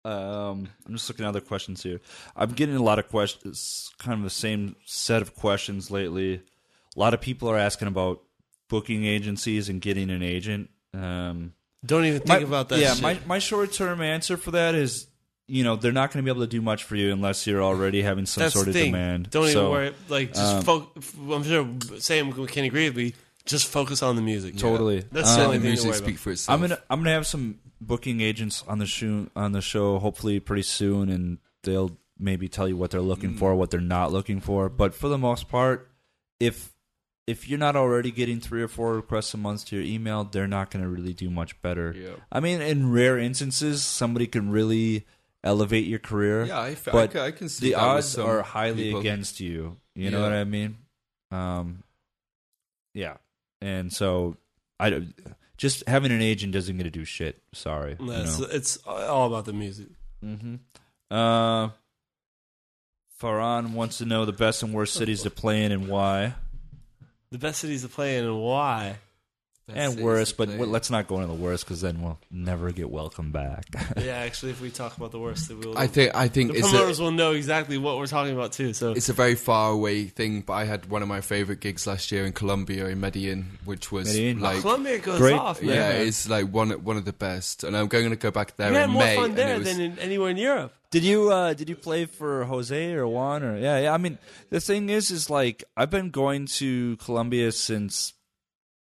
[0.04, 2.00] Um, I'm just looking at other questions here.
[2.36, 6.34] I'm getting a lot of questions, kind of the same set of questions lately.
[6.96, 8.22] A lot of people are asking about
[8.68, 10.70] booking agencies and getting an agent.
[10.94, 11.54] Um,
[11.86, 12.78] Don't even think my- about that.
[12.78, 13.02] Yeah, shit.
[13.02, 15.06] my my short term answer for that is,
[15.48, 17.62] you know, they're not going to be able to do much for you unless you're
[17.62, 18.86] already having some That's sort of thing.
[18.92, 19.30] demand.
[19.30, 19.94] Don't So, even worry.
[20.08, 21.68] Like, just um, fo- I'm sure
[22.00, 23.14] Sam can agree with me.
[23.44, 24.56] Just focus on the music.
[24.56, 25.04] Totally.
[25.12, 26.20] That's the Um, only thing to music worry speak about.
[26.20, 26.54] for itself.
[26.54, 30.40] I'm gonna I'm gonna have some booking agents on the show on the show hopefully
[30.40, 33.38] pretty soon, and they'll maybe tell you what they're looking Mm.
[33.38, 34.68] for, what they're not looking for.
[34.68, 35.88] But for the most part,
[36.40, 36.72] if
[37.26, 40.46] if you're not already getting three or four requests a month to your email, they're
[40.46, 41.94] not going to really do much better.
[41.96, 42.10] Yeah.
[42.30, 45.04] I mean, in rare instances, somebody can really
[45.42, 46.44] elevate your career.
[46.44, 49.00] Yeah, I, f- I but ca- I can see the that odds are highly people.
[49.00, 49.76] against you.
[49.94, 50.76] You know what I mean?
[51.30, 51.82] Um,
[52.94, 53.16] yeah,
[53.60, 54.36] and so
[54.78, 55.06] I
[55.56, 57.42] just having an agent doesn't get to do shit.
[57.52, 57.96] Sorry.
[57.98, 58.46] you It's, know?
[58.50, 59.88] it's all about the music.
[60.24, 60.56] Mm-hmm.
[61.10, 61.70] Uh,
[63.20, 66.34] Farhan wants to know the best and worst cities to play in and why,
[67.30, 68.96] The best cities to play in and why.
[69.68, 70.36] That's and worst.
[70.36, 73.66] But w- let's not go into the worst because then we'll never get welcome back.
[73.96, 75.76] yeah, actually, if we talk about the worst, it will.
[75.76, 78.52] I think I think the it's promoters a, will know exactly what we're talking about
[78.52, 78.72] too.
[78.74, 80.42] So it's a very far away thing.
[80.42, 83.90] But I had one of my favorite gigs last year in Colombia in Medellin, which
[83.90, 84.38] was Medellin.
[84.38, 85.74] like ah, Colombia goes Great- off, man.
[85.74, 87.64] yeah, it's like one one of the best.
[87.64, 89.16] And I'm going to go back there you had more May.
[89.16, 90.72] fun there it was, than in, anywhere in Europe.
[90.96, 94.16] Did you uh did you play for Jose or Juan or yeah yeah I mean
[94.48, 98.14] the thing is is like I've been going to Colombia since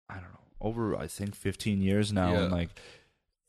[0.09, 2.39] I don't know over I think 15 years now Yeah.
[2.43, 2.69] and like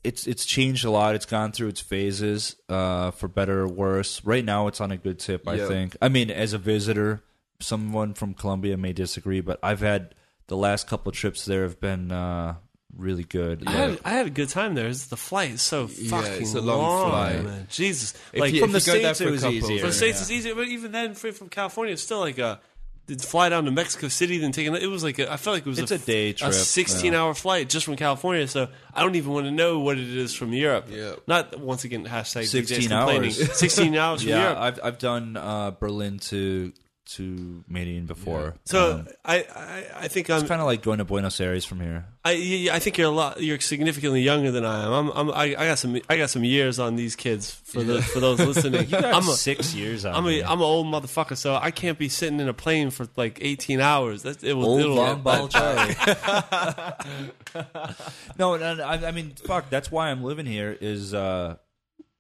[0.05, 4.23] it's it's changed a lot it's gone through its phases uh for better or worse
[4.25, 5.69] right now it's on a good tip I Yeah.
[5.69, 7.23] think I mean as a visitor
[7.61, 10.15] someone from Colombia may disagree but I've had
[10.49, 12.57] the last couple trips there have been uh
[12.97, 14.87] really good I, had, I had a good time there.
[14.89, 17.43] It's, the flight is so Yeah, fucking it's a long flight.
[17.45, 17.67] man.
[17.71, 19.93] Jesus, If like you- from the you go there States it was easier For the
[19.93, 20.23] states, yeah.
[20.23, 22.61] it's easier, but even then, from California, it's still like a
[23.19, 25.69] fly down to Mexico City, then taking it was like a, I felt like it
[25.69, 28.47] was It's a, a day trip, a sixteen hour flight just from California.
[28.47, 30.87] So I don't even want to know what it is from Europe.
[30.89, 31.15] Yeah.
[31.27, 33.59] Not once again hashtag 16 DJ's hours.
[33.59, 34.59] Sixteen hours from yeah Europe.
[34.59, 36.73] I've I've done uh Berlin to
[37.05, 40.99] to Medellin before so Um, I, I I think I'm It's kind of like going
[40.99, 42.07] to Buenos Aires from here.
[42.25, 43.43] I, I think you're a lot.
[43.43, 44.93] You're significantly younger than I am.
[44.93, 46.01] I'm, I'm I, I got some.
[46.09, 48.95] I got some years on these kids for the for those listening.
[48.95, 52.09] I'm a, six years on I'm a, I'm an old motherfucker, so I can't be
[52.09, 54.23] sitting in a plane for like 18 hours.
[54.23, 54.67] That's it will.
[54.67, 55.95] old it'll, long ball Charlie.
[58.39, 59.69] no, no, no, I, I mean, fuck.
[59.69, 60.77] That's why I'm living here.
[60.81, 61.57] Is uh,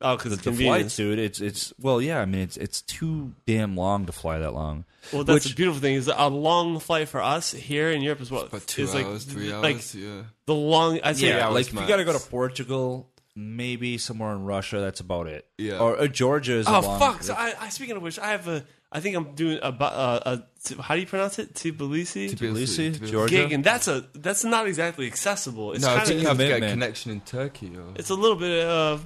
[0.02, 1.18] Oh, because the, it's the flights, dude.
[1.18, 2.20] It's it's well, yeah.
[2.20, 4.84] I mean, it's it's too damn long to fly that long.
[5.12, 8.20] Well, that's Which- the beautiful thing is a long flight for us here in Europe
[8.20, 9.94] is what about two is hours, like, three like hours.
[9.94, 10.22] yeah.
[10.46, 11.00] the long.
[11.02, 12.18] I say Yeah, hours like if you got to go to.
[12.18, 14.78] Portugal, maybe somewhere in Russia.
[14.80, 15.46] That's about it.
[15.58, 15.78] Yeah.
[15.78, 16.66] or, or Georgia is.
[16.66, 17.22] a Oh long, fuck!
[17.22, 18.64] So I, I speaking of which, I have a.
[18.94, 19.72] I think I'm doing a.
[19.72, 20.38] bu- Uh,
[20.68, 21.54] a how do you pronounce it?
[21.54, 22.30] Tbilisi.
[22.30, 23.10] Tbilisi, Tbilisi.
[23.10, 23.34] Georgia.
[23.34, 24.04] Gig, and that's a.
[24.14, 25.72] That's not exactly accessible.
[25.72, 26.22] It's No, I kind think of.
[26.22, 27.72] you have to get a connection in Turkey.
[27.76, 29.04] Or, It's a little bit of.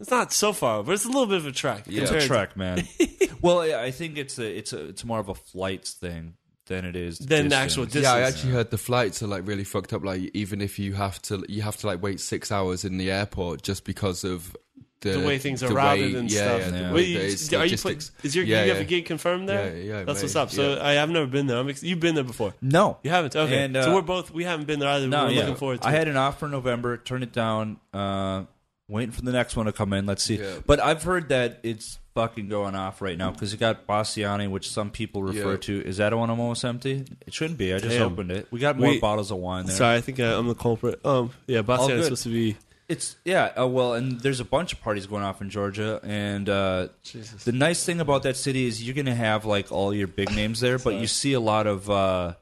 [0.00, 1.84] It's not so far, but it's a little bit of a trek.
[1.86, 2.02] Yeah.
[2.02, 2.88] It's a compared- trek, man.
[3.42, 6.34] well, yeah, I think it's a it's a it's more of a flights thing
[6.66, 7.54] than it is Than the distance.
[7.54, 8.36] actual yeah, I distance.
[8.36, 10.04] actually heard the flights are like really fucked up.
[10.04, 13.10] Like even if you have to, you have to like wait six hours in the
[13.10, 14.56] airport just because of
[15.02, 16.60] the, The way things are the routed way- and yeah, stuff.
[16.60, 16.88] Yeah, the Yeah.
[16.88, 18.10] way Wait, you, that it's are you logistics.
[18.10, 18.86] put, is your Yeah, you have a yeah.
[18.86, 19.76] gig confirmed there?
[19.76, 20.50] Yeah, yeah, That's mate, what's up.
[20.50, 20.84] So yeah.
[20.86, 21.58] I have never been there.
[21.58, 22.54] I'm ex- you've been there before.
[22.62, 23.34] No, You haven't.
[23.34, 23.64] Okay.
[23.64, 25.08] And, uh, so we're both we haven't been there either.
[25.08, 25.40] No, we're yeah.
[25.40, 25.88] looking forward to.
[25.88, 25.98] I it.
[25.98, 27.78] had an offer in November, turned it down.
[27.92, 28.44] Uh,
[28.90, 30.06] waiting for the next one to come in.
[30.06, 30.36] Let's see.
[30.38, 30.56] Yeah.
[30.66, 34.68] But I've heard that it's fucking going off right now because you got Bassiani, which
[34.70, 35.56] some people refer Yeah.
[35.58, 35.86] to.
[35.86, 37.04] Is that one almost empty?
[37.26, 37.72] It shouldn't be.
[37.72, 38.12] I just Damn.
[38.12, 38.48] opened it.
[38.50, 39.76] We got more We- bottles of wine there.
[39.76, 41.04] Sorry, I think I, I'm the culprit.
[41.06, 41.98] Um, yeah, Bassiani good.
[42.00, 42.56] is supposed to be.
[42.88, 43.52] It's yeah.
[43.56, 47.44] Uh, well, and there's a bunch of parties going off in Georgia, and uh, Jesus.
[47.44, 50.58] the nice thing about that city is you're gonna have like all your big names
[50.58, 52.34] there, but you see a lot of uh,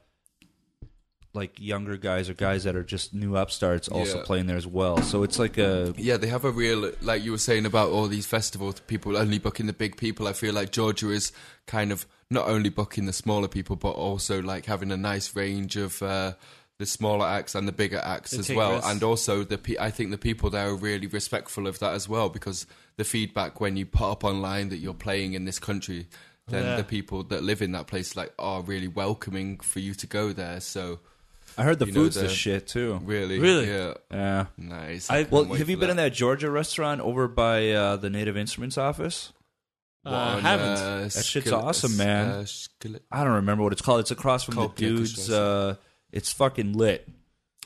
[1.33, 4.23] like younger guys or guys that are just new upstarts also Yeah.
[4.25, 5.01] playing there as well.
[5.03, 8.07] So it's like a Yeah, they have a real, like you were saying about all
[8.07, 10.27] these festivals, people only booking the big people.
[10.27, 11.31] I feel like Georgia is
[11.67, 15.75] kind of not only booking the smaller people, but also like having a nice range
[15.75, 16.33] of uh,
[16.79, 18.73] the smaller acts and the bigger acts They as well.
[18.77, 18.87] risks.
[18.89, 22.09] And also, the pe- I think the people there are really respectful of that as
[22.09, 22.65] well because
[22.97, 26.07] the feedback when you put up online that you're playing in this country,
[26.47, 26.75] then Yeah.
[26.77, 30.33] the people that live in that place like are really welcoming for you to go
[30.33, 30.59] there.
[30.59, 30.99] So
[31.57, 32.99] I heard the You know, food's the the- shit too.
[33.03, 33.67] really, Really?
[33.67, 34.45] yeah, Yeah.
[34.57, 35.09] nice.
[35.09, 36.11] I- Well, have you for been in that?
[36.11, 39.33] that Georgia restaurant over by uh, the Native Instruments office?
[40.05, 40.65] Uh, One, haven't.
[40.77, 42.29] uh, That shit's skillet- awesome, man.
[42.29, 42.45] uh,
[43.11, 43.99] I don't remember what it's called.
[43.99, 45.29] It's across from Called the dudes.
[45.29, 45.75] Uh,
[46.11, 47.07] it's fucking lit.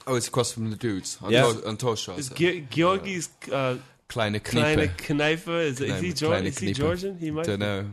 [0.08, 1.44] Oh, it's across from the dudes on, Yeah.
[1.44, 2.18] Tor- on Torstrasse.
[2.18, 3.78] Is Ge- Georgi's uh,
[4.10, 4.98] Kleine Kleine Kniepe.
[4.98, 5.64] Kneifer?
[5.64, 7.18] Is, is he Kleine- Is he Georgian?
[7.20, 7.46] He might.
[7.46, 7.86] Don't know.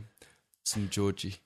[0.65, 1.37] Some Georgie.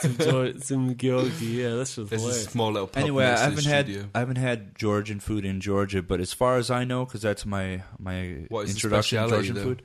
[0.00, 1.46] Some, Georg- some Georgi.
[1.46, 2.44] Yeah, that's just There's a hilarious.
[2.48, 4.08] small little pub Anyway, I next to the haven't had studio.
[4.14, 7.46] I haven't had Georgian food in Georgia, but as far as I know, because that's
[7.46, 9.62] my my What is the introduction to speciality, Georgian though?
[9.62, 9.82] food.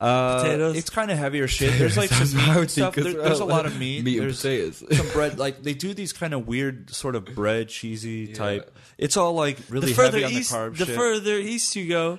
[0.00, 0.76] Uh, Potatoes?
[0.76, 1.78] It's kind of heavier shit.
[1.78, 2.94] There's like some meat and stuff.
[2.94, 4.02] There, there's a lot of meat.
[4.02, 4.82] Meat and there's potatoes.
[4.96, 5.38] some bread.
[5.38, 8.74] Like they do these kind of weird sort of bread, cheesy type.
[8.96, 10.96] It's all like really the further heavy on east, the carb the shit.
[10.96, 12.18] further east you go,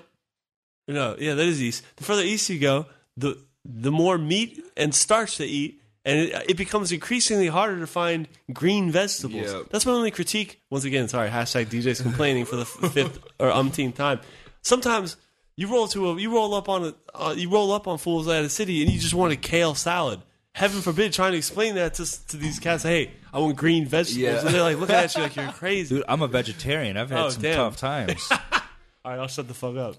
[0.87, 1.83] No, yeah, that is east.
[1.95, 2.85] The further east you go,
[3.17, 7.87] the the more meat and starch they eat, and it, it becomes increasingly harder to
[7.87, 9.51] find green vegetables.
[9.51, 9.61] Yeah.
[9.69, 10.61] That's my only critique.
[10.69, 14.19] Once again, sorry, hashtag DJ's complaining for the fifth or umpteenth time.
[14.63, 15.17] Sometimes
[15.55, 18.27] you roll to a you roll up on a uh, you roll up on fools
[18.27, 20.21] at a city and you just want a kale salad.
[20.53, 22.83] Heaven forbid, trying to explain that to, to these cats.
[22.83, 24.39] Hey, I want green vegetables, Yeah.
[24.45, 25.95] and they're like looking at you like you're crazy.
[25.95, 26.97] Dude, I'm a vegetarian.
[26.97, 27.55] I've had Oh, some damn.
[27.55, 28.27] tough times.
[29.05, 29.95] All right, I'll shut the fuck up.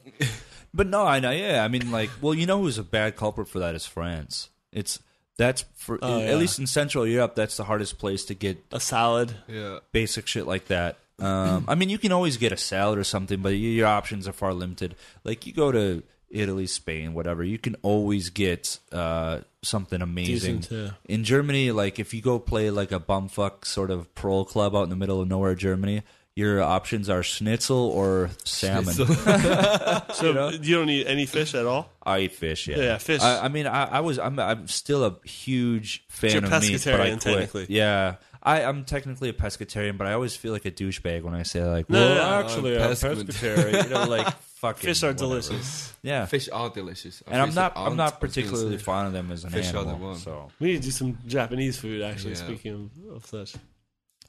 [0.75, 1.31] But no, I know.
[1.31, 4.49] Yeah, I mean, like, well, you know who's a bad culprit for that is France.
[4.73, 4.99] It's
[5.37, 6.35] that's for Oh, at yeah.
[6.37, 7.35] least in Central Europe.
[7.35, 9.35] That's the hardest place to get A salad.
[9.49, 9.79] Yeah.
[9.93, 10.99] basic shit like that.
[11.19, 14.27] Um, I mean, you can always get a salad or something, but your your options
[14.27, 14.97] are far limited.
[15.25, 20.61] Like you go to Italy, Spain, whatever, you can always get uh, something amazing.
[20.61, 20.91] Decent, yeah.
[21.15, 24.85] In Germany, like if you go play like a bumfuck sort of pro club out
[24.85, 26.03] in the middle of nowhere, Germany,
[26.35, 28.95] your options are schnitzel or salmon.
[30.15, 31.91] So you don't eat any fish at all.
[32.05, 32.69] I eat fish.
[32.69, 33.21] Yeah, Yeah, fish.
[33.21, 34.19] I, I mean, I, I was.
[34.19, 34.39] I'm.
[34.39, 37.21] I'm still a huge fan You're of meat, but I pescatarian, quit.
[37.23, 37.67] technically.
[37.69, 41.43] Yeah, I, I'm technically a pescatarian, but I always feel like a douchebag when I
[41.45, 43.25] say like, No, well, no, no, actually, I'm I'm pescatarian.
[43.27, 43.85] pescatarian.
[43.85, 45.29] you know, like fucking Fish are whatever.
[45.29, 45.93] delicious.
[46.03, 47.23] Yeah, Fish are delicious.
[47.27, 47.73] And I'm not.
[47.77, 47.97] I'm aren't.
[47.97, 50.09] not I was gonna particularly fond of them as an Fish are the animal.
[50.11, 50.17] one.
[50.19, 52.03] So We need to do some Japanese food.
[52.03, 52.39] Actually, Yeah.
[52.39, 53.55] speaking of, of such.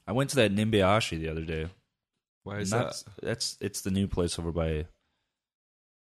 [0.08, 1.68] I went to that Nimbeashi the other day.
[2.44, 3.04] Where is Not- that?
[3.26, 4.86] That's it's the new place over by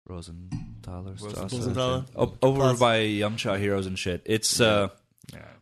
[0.10, 1.18] Rosenthaler.
[1.18, 1.18] Rosenthaler.
[1.18, 2.06] Rosenthaler?
[2.16, 2.80] O- over Plaza.
[2.80, 4.22] by Yumcha Heroes and shit.
[4.26, 4.90] It's uh,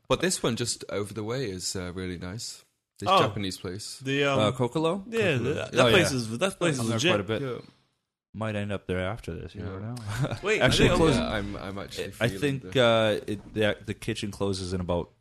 [0.10, 2.64] But this one just over the way is uh, really nice.
[3.00, 3.20] This Oh.
[3.20, 4.00] Japanese place.
[4.04, 5.04] The um, uh Cocolo.
[5.10, 6.18] yeah, the, that Oh, place yeah.
[6.18, 7.12] is that place I'm is there legit.
[7.12, 7.41] quite a bit.
[7.41, 7.58] Yeah.
[8.36, 9.54] Might end up there after this.
[9.56, 9.68] You Yeah.
[9.68, 9.95] never know.
[10.44, 12.06] Wait, Actually, I it think, closed- Yeah, I'm, I'm actually.
[12.20, 15.12] I feeling think the- uh, it, the, the kitchen closes in about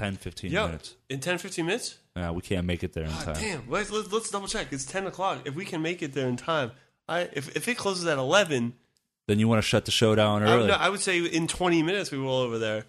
[0.00, 0.66] 10, 15 Yo.
[0.66, 0.96] minutes.
[1.10, 1.98] in 10, 15 minutes.
[2.16, 3.34] Yeah, we can't make it there in God time.
[3.34, 3.70] damn!
[3.70, 4.66] Let's, let's, let's double check.
[4.72, 5.42] It's ten o'clock.
[5.44, 6.72] If we can make it there in time,
[7.08, 8.72] I if if it closes at eleven,
[9.28, 10.68] Then you want to shut the show down I would, early.
[10.68, 12.84] no, I would say in twenty minutes we roll over there.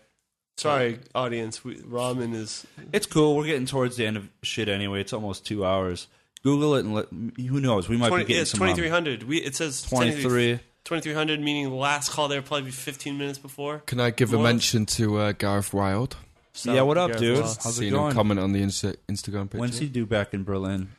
[0.57, 1.63] Sorry, audience.
[1.63, 3.35] We, ramen is It's cool.
[3.37, 5.01] We're getting towards the end of shit anyway.
[5.01, 6.07] It's almost two hours.
[6.43, 7.87] Google it and let, who knows?
[7.87, 9.23] We might 20, be getting it's some twenty three hundred.
[9.23, 10.59] We it says 23.
[10.83, 13.79] Twenty three hundred, meaning the last call there probably be fifteen minutes before.
[13.85, 16.17] Can I give a Well- mention to uh, Gareth Wild?
[16.53, 17.39] So, yeah, what up, dude?
[17.41, 17.57] Wild.
[17.63, 18.13] How's Seen it him going?
[18.13, 19.59] comment on the Insta- Instagram picture.
[19.59, 20.89] When's he due back in Berlin?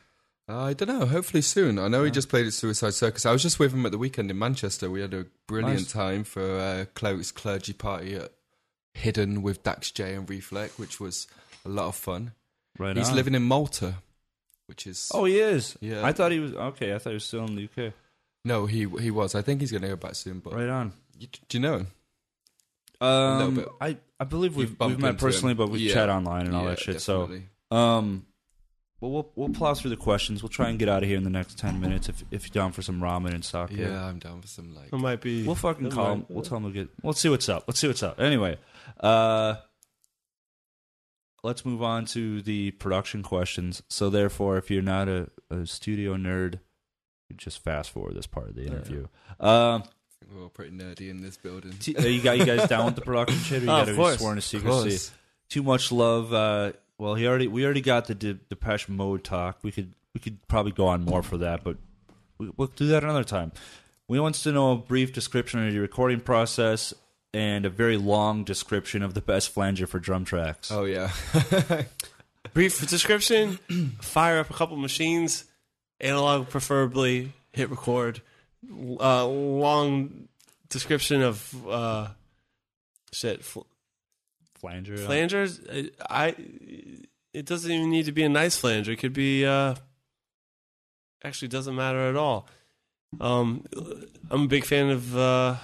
[0.49, 1.05] Uh, I don't know.
[1.05, 1.77] Hopefully soon.
[1.79, 3.25] I know he just played at Suicide Circus.
[3.25, 4.89] I was just with him at the weekend in Manchester.
[4.89, 5.91] We had a brilliant Nice.
[5.93, 8.31] time for uh, Chloe's clergy party at
[8.93, 11.27] Hidden with Dax J and Reflect, which was
[11.65, 12.31] a lot of fun.
[12.77, 13.15] Right He's on.
[13.15, 13.95] living in Malta,
[14.65, 15.77] which is Oh, he is.
[15.79, 16.03] Yeah.
[16.05, 16.93] I thought he was okay.
[16.93, 17.93] I thought he was still in the UK.
[18.43, 19.35] no, he he was.
[19.35, 20.39] I think he's going to go back soon.
[20.39, 20.91] But Right on.
[21.17, 21.87] you, do you know him?
[22.99, 23.69] Um, little bit.
[23.79, 25.57] I I believe we've we've met personally, him.
[25.57, 25.93] but we've Yeah.
[25.93, 26.97] chat online and all Yeah, that shit.
[26.99, 27.49] definitely.
[27.69, 28.25] So, um,
[29.01, 30.41] well, we'll we'll plow through the questions.
[30.41, 32.53] We'll try and get out of here in the next ten minutes if if you're
[32.63, 33.71] down for some ramen and sake.
[33.71, 34.93] yeah, I'm down for some like.
[34.93, 35.43] It might be.
[35.45, 36.25] We'll fucking call might- him.
[36.29, 36.89] We'll tell him to get.
[37.03, 37.65] Let's see what's up.
[37.67, 38.21] Let's see what's up.
[38.21, 38.57] Anyway,
[39.01, 39.55] uh,
[41.43, 43.83] let's move on to the production questions.
[43.89, 46.59] So, therefore, if you're not a, a studio nerd,
[47.29, 49.07] you just fast forward this part of the interview.
[49.39, 49.83] Um,
[50.33, 51.73] We're all pretty nerdy in this building.
[51.79, 53.61] t- uh, you got you guys down with the production shit?
[53.61, 54.17] Or you Oh, got of to be course.
[54.17, 55.11] sworn to secrecy.
[55.49, 56.33] Too much love.
[56.33, 59.59] Uh, well, he already we already got the De- Depeche Mode talk.
[59.61, 61.77] We could we could probably go on more for that, but
[62.37, 63.51] we, we'll do that another time.
[64.07, 66.93] We wants to know a brief description of your recording process
[67.33, 70.71] and a very long description of the best flanger for drum tracks.
[70.71, 71.11] Oh yeah.
[72.53, 73.57] Brief description:
[74.01, 75.45] Fire up a couple machines,
[75.99, 78.21] analog preferably, hit record.
[78.71, 80.27] Uh, long
[80.69, 82.07] description of uh,
[83.11, 83.43] shit.
[83.43, 83.61] Fl-
[84.55, 84.97] flanger.
[84.97, 85.59] flangers.
[85.99, 86.35] I, I.
[87.33, 88.91] It doesn't even need to be a nice flanger.
[88.91, 89.45] It could be.
[89.45, 89.75] Uh,
[91.23, 92.47] actually, doesn't matter at all.
[93.19, 93.65] Um,
[94.29, 95.55] I'm a big fan of uh,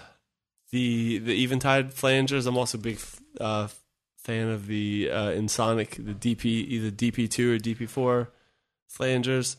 [0.72, 2.46] the the Eventide flangers.
[2.48, 3.00] I'm also a big
[3.40, 3.68] uh,
[4.18, 8.28] fan of the uh, Ensoniq, the DP, either DP2 or DP4
[8.92, 9.56] flangers,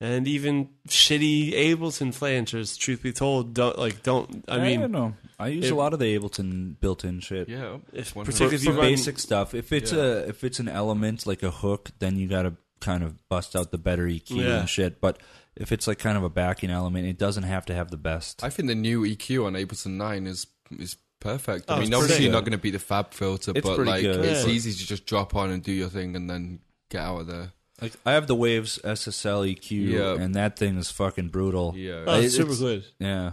[0.00, 2.78] and even shitty Ableton flangers.
[2.78, 4.44] Truth be told, don't like don't.
[4.48, 5.14] I mean, don't know.
[5.38, 7.48] I use it- a lot of the Ableton built-in shit.
[7.48, 7.78] yeah.
[7.92, 9.98] if, One For, particularly for basic stuff, if it's Yeah.
[10.00, 13.56] a if it's an element like a hook, then you got to kind of bust
[13.56, 14.60] out the better EQ Yeah.
[14.60, 15.00] and shit.
[15.00, 15.18] But
[15.56, 18.44] if it's like kind of a backing element, it doesn't have to have the best.
[18.44, 20.46] I think the new EQ on Ableton Nine is
[20.78, 21.64] is perfect.
[21.68, 23.78] Oh, I it's mean, obviously pretty you're not going to be the FabFilter, It's but
[23.80, 24.24] like good.
[24.24, 24.52] it's Yeah.
[24.52, 26.60] easy to just drop on and do your thing and then
[26.90, 27.52] get out of there.
[27.80, 30.22] Like I have the Waves SSL EQ, Yeah.
[30.22, 31.74] and that thing is fucking brutal.
[31.76, 32.04] Yeah.
[32.06, 32.84] oh, It- it's super it's- good.
[32.98, 33.32] Yeah.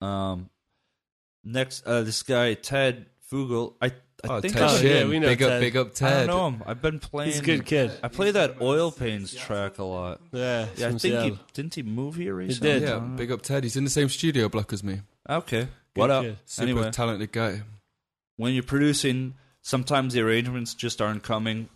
[0.00, 0.50] Um.
[1.44, 3.74] Next, uh, this guy Ted Fugel.
[3.80, 3.86] I
[4.24, 5.60] I Oh, think Ted Oh, I, yeah, we know big up, Ted.
[5.60, 6.26] big up, I Ted.
[6.28, 6.62] don't know him.
[6.64, 7.32] I've been playing.
[7.32, 7.90] He's a good kid.
[8.04, 10.20] I play that Oil Pains track a lot.
[10.30, 12.72] Yeah, Yeah, I from think he didn't he move here recently.
[12.74, 12.82] did.
[12.82, 13.64] Yeah, big up, Ted.
[13.64, 15.00] He's in the same studio block as me.
[15.28, 15.66] Okay.
[15.94, 16.22] What up?
[16.22, 16.38] kid.
[16.44, 17.62] Super Anyway, talented guy.
[18.36, 21.68] when you're producing, sometimes the arrangements just aren't coming.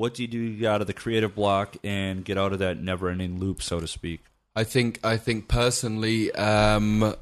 [0.00, 2.60] What do you do to get out of the creative block and get out of
[2.60, 4.24] that never-ending loop, so to speak?
[4.56, 7.14] I think I think personally um,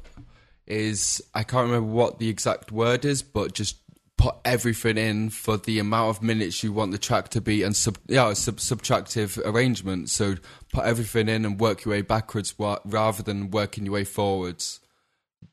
[0.65, 3.75] is I can't remember what the exact word is, but just
[4.15, 7.75] put everything in for the amount of minutes you want the track to be, and
[7.75, 10.09] sub, yeah, sub, subtractive arrangement.
[10.09, 10.35] So
[10.71, 14.79] put everything in and work your way backwards wa- rather than working your way forwards.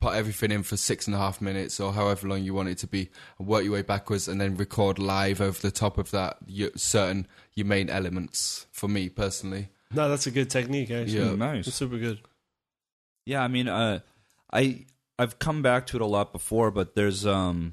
[0.01, 2.79] Put everything in for six and a half minutes or however long you want it
[2.79, 3.09] to be,
[3.39, 6.71] and work your way backwards, and then record live over the top of that your,
[6.77, 8.67] certain your main elements.
[8.73, 10.91] For me personally, No, that's a good technique.
[10.91, 11.35] Actually, Yeah.
[11.37, 11.67] nice.
[11.67, 12.21] it's super good.
[13.25, 14.01] Yeah, I mean, uh,
[14.53, 14.85] I
[15.19, 17.73] I've come back to it a lot before, but there's um,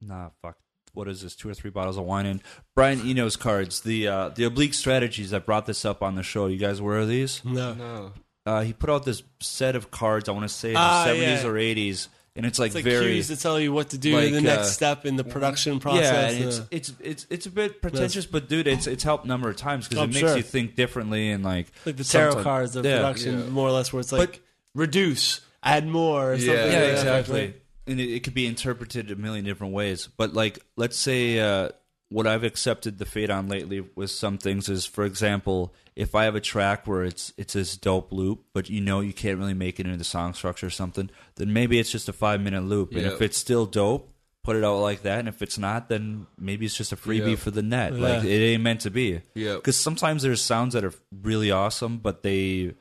[0.00, 0.56] nah, fuck,
[0.92, 1.34] what is this?
[1.34, 2.42] Two or three bottles of wine in
[2.74, 3.80] Brian Eno's cards.
[3.80, 5.32] The uh, the oblique strategies.
[5.32, 6.46] I brought this up on the show.
[6.46, 7.42] You guys aware of these?
[7.44, 8.12] No, no.
[8.44, 10.28] Uh, he put out this set of cards.
[10.28, 11.48] I want to say in Ah, the seventies yeah.
[11.50, 13.12] or eighties, and it's like it's like very.
[13.14, 15.74] cues to tell you what to do like, the next uh, step in the production
[15.74, 16.32] yeah, process.
[16.34, 16.64] and it's, yeah.
[16.70, 19.86] it's it's it's a bit pretentious, but dude, it's it's helped a number of times
[19.86, 20.36] because I'm it makes sure.
[20.36, 22.96] you think differently and like like the tarot sometime- cards of Yeah.
[22.96, 23.46] production, Yeah.
[23.50, 24.42] more or less, where it's like
[24.74, 26.38] reduce, add more, or Yeah.
[26.46, 26.54] something.
[26.72, 26.92] yeah, like that.
[26.98, 27.54] exactly.
[27.86, 30.08] And it, it could be interpreted a million different ways.
[30.16, 31.70] But like, let's say uh,
[32.08, 36.24] what I've accepted the fate on lately with some things is, for example, if I
[36.24, 39.54] have a track where it's it's this dope loop, but you know you can't really
[39.54, 42.64] make it into the song structure or something, then maybe it's just a five minute
[42.64, 42.92] loop.
[42.92, 43.12] And Yeah.
[43.12, 44.08] if it's still dope,
[44.42, 45.18] put it out like that.
[45.20, 47.36] And if it's not, then maybe it's just a freebie Yeah.
[47.36, 47.92] for the net.
[47.92, 48.30] Like Yeah.
[48.30, 49.20] it ain't meant to be.
[49.34, 49.54] Yeah.
[49.56, 52.74] Because sometimes there's sounds that are really awesome, but they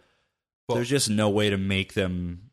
[0.67, 2.49] But- there's just no way to make them,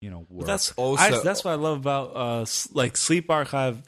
[0.00, 0.46] you know, work.
[0.46, 3.82] That's Also- I, that's what I love about uh, s- like Sleeparchive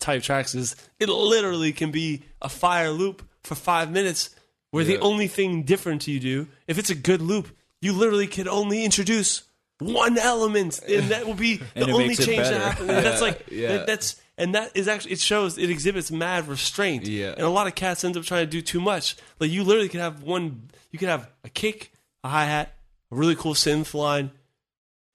[0.00, 4.30] type tracks is it literally can be a fire loop for five minutes
[4.70, 4.96] where Yeah.
[4.96, 7.48] the only thing different you do if it's a good loop
[7.80, 9.42] you literally could only introduce
[9.80, 13.68] one element and that will be the only change that happens And that's like yeah.
[13.68, 17.32] that, that's and that is actually it shows it exhibits mad restraint Yeah.
[17.32, 19.88] and a lot of cats end up trying to do too much like you literally
[19.88, 21.92] could have one you could have a kick
[22.24, 22.74] a hi-hat
[23.12, 24.32] a really cool synth line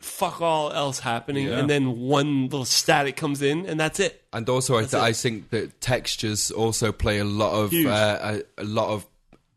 [0.02, 1.60] fuck all else happening, Yeah.
[1.60, 4.22] and then one little static comes in, and that's it.
[4.34, 8.62] And also, I, th- I think that textures also play a lot of uh, a,
[8.62, 9.06] a lot of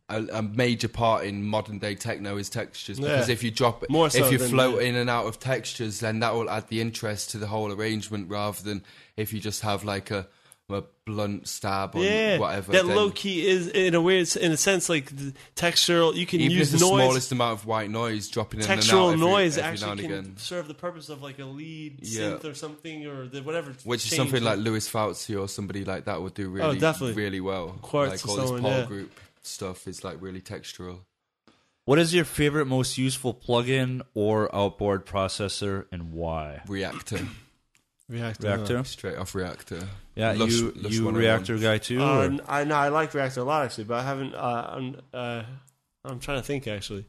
[0.09, 3.33] a, a major part in modern day techno is textures because Yeah.
[3.33, 6.21] if you drop it, More so if you float in and out of textures, then
[6.21, 8.85] that will add the interest to the whole arrangement rather than
[9.17, 10.27] if you just have like a
[10.69, 12.73] a blunt stab or yeah, whatever.
[12.73, 16.13] that then- low key is in a weird, in a sense, like the textural.
[16.13, 16.89] You can even use the noise.
[17.05, 20.13] smallest amount of white noise dropping in and out Textural every, noise every actually can
[20.13, 20.35] again.
[20.39, 22.31] serve the purpose of like a lead Yeah.
[22.31, 23.75] synth or something or the whatever.
[23.85, 26.81] Which is something like Lewis Fautzi or somebody like that would do oh, really, Oh,
[26.81, 27.15] definitely.
[27.23, 27.79] really well.
[27.83, 28.87] Quartz like or all this Paul yeah.
[28.87, 29.13] group
[29.47, 31.01] stuff is like really textural.
[31.85, 36.63] What is your favorite, most useful plugin or outboard processor, and why?
[36.67, 37.29] Reaktor,
[38.11, 38.67] Reaktor.
[38.67, 38.87] Reaktor.
[38.87, 39.87] straight off Reaktor.
[40.17, 42.03] Yeah, Lush- you Lush you Reaktor guy too.
[42.03, 44.35] Uh, or- n- I know I like Reaktor a lot actually, but I haven't.
[44.35, 45.43] Uh, I'm uh,
[46.05, 47.07] I'm trying to think actually.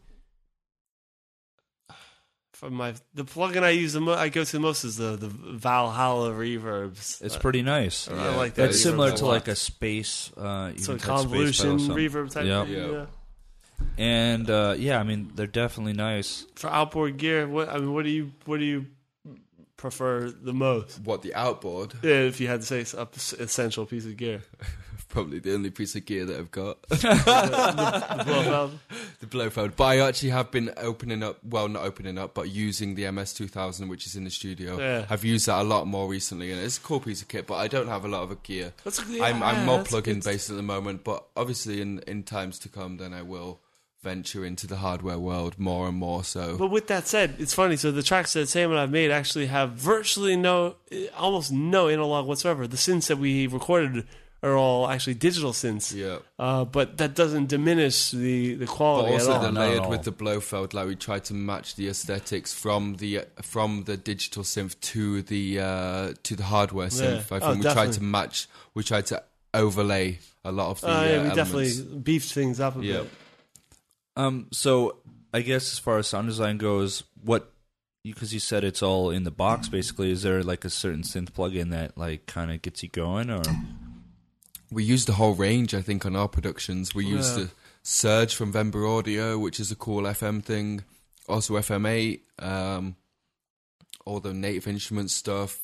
[2.58, 5.16] For my the plugin I use the mo- I go to the most is the
[5.16, 7.22] the Valhalla reverbs.
[7.22, 8.08] it's Uh, pretty nice.
[8.10, 8.64] I like that.
[8.64, 9.32] That's reverb similar a to lot.
[9.34, 10.32] like a space.
[10.36, 12.00] Uh, so even type space convolution pedal sound.
[12.00, 12.46] reverb type.
[12.46, 12.64] Yeah.
[12.66, 12.88] thing, Yeah.
[12.92, 13.06] yeah.
[14.00, 16.46] And uh, yeah, I mean they're definitely nice.
[16.56, 18.88] For outboard gear, what I mean, what do you what do you
[19.76, 21.00] prefer the most?
[21.04, 21.94] What the outboard?
[22.02, 23.08] Yeah, if you had to say it's a
[23.40, 24.42] essential piece of gear,
[25.10, 26.82] Probably the only piece of gear that I've got.
[26.90, 26.98] the
[28.26, 28.80] Blofeld.
[29.20, 29.76] the Blofeld.
[29.76, 31.40] But I actually have been opening up.
[31.44, 34.78] Well, not opening up, but using the MS2000, which is in the studio.
[34.78, 35.06] Yeah.
[35.10, 37.48] I've used that a lot more recently, and it's a cool piece of kit.
[37.48, 38.74] But I don't have a lot of gear.
[38.84, 42.60] That's, I'm, I'm yeah, more plug-in based at the moment, but obviously in, in times
[42.60, 43.62] to come, then I will
[44.04, 46.24] venture into the hardware world more and more.
[46.24, 47.78] So But with that said, it's funny.
[47.78, 50.76] So the tracks that Sam and I've made actually have virtually no,
[51.18, 52.68] almost no analog whatsoever.
[52.68, 54.06] The synths that we recorded
[54.44, 55.94] are all actually digital synths.
[55.96, 56.20] yeah.
[56.38, 59.42] Uh, but that doesn't diminish the, the But quality also at all.
[59.44, 59.90] the Not layered all.
[59.90, 64.44] with the Blofeld, like we tried to match the aesthetics from the from the digital
[64.44, 67.30] synth to the uh, to the hardware synth.
[67.32, 67.38] Yeah.
[67.38, 68.48] I think Oh, we tried to match.
[68.76, 71.36] We tried to overlay a lot of the Uh, uh, yeah, we elements.
[71.36, 72.98] definitely beefed things up a Yeah.
[73.02, 73.12] bit.
[74.16, 74.98] Um, so
[75.34, 77.52] I guess as far as sound design goes, what
[78.04, 80.12] because you said it's all in the box basically.
[80.12, 83.42] Is there like a certain synth plugin that like kind of gets you going, or
[84.70, 86.94] We used the whole range, I think, on our productions.
[86.94, 87.46] We used Yeah.
[87.46, 87.52] the
[87.84, 90.84] Surge from Vember Audio, which is a cool FM thing.
[91.30, 92.96] Also FM8, um,
[94.06, 95.64] all the Native Instruments stuff.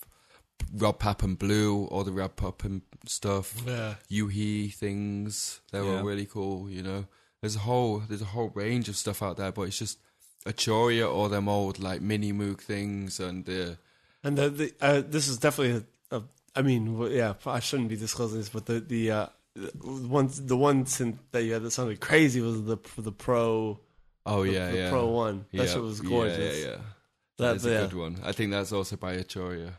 [0.74, 3.96] Rob and Blue, all the Rob and stuff, Yeah.
[4.08, 5.60] u-he things.
[5.72, 6.02] They were Yeah.
[6.02, 6.70] really cool.
[6.70, 7.06] You know,
[7.42, 9.98] there's a whole there's a whole range of stuff out there, but it's just
[10.46, 13.76] a Arturia or them old like mini Moog things and uh,
[14.24, 15.86] And the, the uh, this is definitely
[16.56, 19.26] I mean, well, yeah, I shouldn't be disclosing this, but the the uh,
[19.56, 19.72] the
[20.08, 23.80] one the one synth that you had that sounded crazy was the the pro
[24.26, 25.46] oh the, yeah the yeah pro one.
[25.54, 26.58] That yeah, shit was gorgeous.
[26.60, 26.76] Yeah, yeah.
[27.38, 27.82] That- That's a yeah.
[27.82, 28.20] good one.
[28.24, 29.72] I think that's also by Arturia.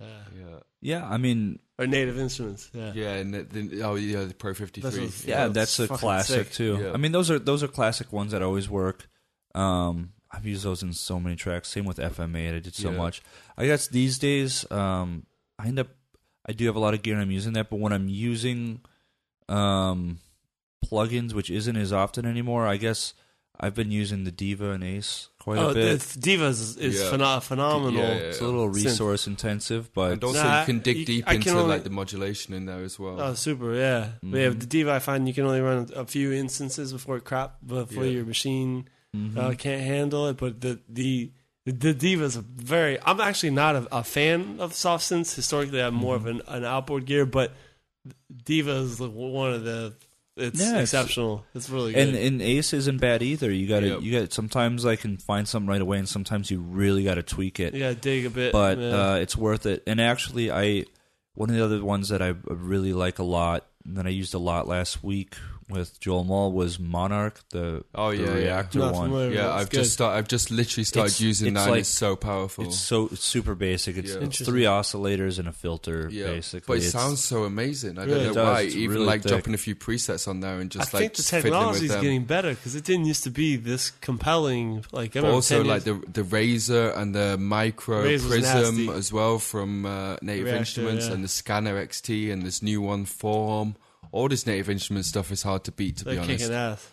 [0.00, 0.06] Yeah.
[0.36, 2.70] Yeah, Yeah, I mean, Or native instruments.
[2.72, 2.92] Yeah.
[2.94, 5.30] yeah, and the, the, oh yeah, the Pro Fifty This Three.
[5.30, 6.52] yeah, Yeah, that's a classic sick.
[6.54, 6.78] too.
[6.82, 6.92] Yeah.
[6.92, 9.08] I mean, those are those are classic ones that always work.
[9.54, 11.68] Um, I've used those in so many tracks.
[11.68, 12.56] Same with FM8.
[12.56, 12.96] I did so Yeah.
[12.96, 13.22] much.
[13.56, 15.26] I guess these days, um,
[15.62, 15.88] I end up
[16.48, 18.80] I do have a lot of gear and I'm using that, but when I'm using
[19.48, 20.18] um
[20.84, 23.14] plugins, which isn't as often anymore, I guess
[23.60, 25.84] I've been using the Diva and Ace quite Oh, a bit.
[25.84, 27.10] it's- Divas is, is Yeah.
[27.10, 28.00] pheno- phenomenal.
[28.02, 28.74] Yeah, yeah, It's a little Synth.
[28.84, 31.84] resource intensive, but And also Nah, you can dig you- deep I into only- like
[31.84, 33.20] the modulation in there as well.
[33.20, 33.74] Oh, super!
[33.74, 34.48] Yeah, But yeah.
[34.48, 38.04] The Diva, I find you can only run a few instances before it crap before
[38.04, 38.10] Yeah.
[38.12, 39.36] your machine Mhm.
[39.36, 40.38] uh, can't handle it.
[40.38, 41.30] But the the
[41.64, 42.98] the Diva's a very.
[43.04, 45.34] I'm actually not a, a fan of soft synths.
[45.34, 46.28] Historically, I'm more Mm-hmm.
[46.28, 47.52] of an, an outboard gear, but
[48.44, 49.94] Diva is one of the.
[50.34, 51.44] It's Yeah, exceptional.
[51.54, 52.08] It's, really good.
[52.08, 53.50] and and Ace isn't bad either.
[53.50, 54.02] You got to Yep.
[54.02, 57.22] you got sometimes I can find something right away, and sometimes you really got to
[57.22, 57.74] tweak it.
[57.74, 58.88] you gotta dig a bit, but yeah.
[59.12, 59.82] uh, it's worth it.
[59.86, 60.86] And actually, I
[61.34, 64.32] one of the other ones that I really like a lot and that I used
[64.34, 65.36] a lot last week
[65.68, 68.62] with Joel Mull was Monark, the Oh, the yeah, yeah.
[68.62, 69.08] Reaktor Not one.
[69.10, 69.80] familiar yeah, I've good.
[69.80, 71.62] just start, I've just literally started It's- using it's that.
[71.62, 72.64] and like- it's so powerful.
[72.66, 73.96] It's so it's super basic.
[73.96, 74.16] It's, Yeah.
[74.16, 74.46] it's Interesting.
[74.46, 76.64] three oscillators and a filter, yeah, basically.
[76.66, 77.98] but it It's- sounds so amazing.
[77.98, 78.54] I Really don't know does.
[78.54, 78.60] why.
[78.62, 79.32] It's Even really like thick.
[79.32, 81.82] dropping a few presets on there and I just think like the fiddling technology with
[81.84, 82.02] is them.
[82.02, 84.84] getting better because it didn't used to be this compelling.
[84.92, 88.28] Like, I But remember also 10 like years- the the razor and the micro Razor's
[88.30, 88.88] prism nasty.
[88.98, 91.12] as well from uh, Native Reaktor, Instruments yeah.
[91.14, 93.76] and the Scanner XT and this new one Form.
[94.12, 96.38] All this Native instrument stuff is hard to beat, to they're be honest.
[96.40, 96.88] kicking ass.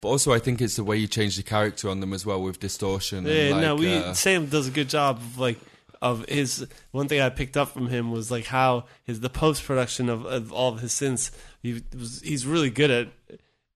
[0.00, 2.42] But also, I think it's the way you change the character on them as well
[2.42, 3.24] with distortion.
[3.24, 5.58] Yeah, and like, no, we uh, Sam does a good job of like
[6.00, 6.66] of his.
[6.90, 10.24] One thing I picked up from him was like how his the post production of,
[10.26, 11.30] of all of his synths.
[11.62, 13.08] He was he's really good at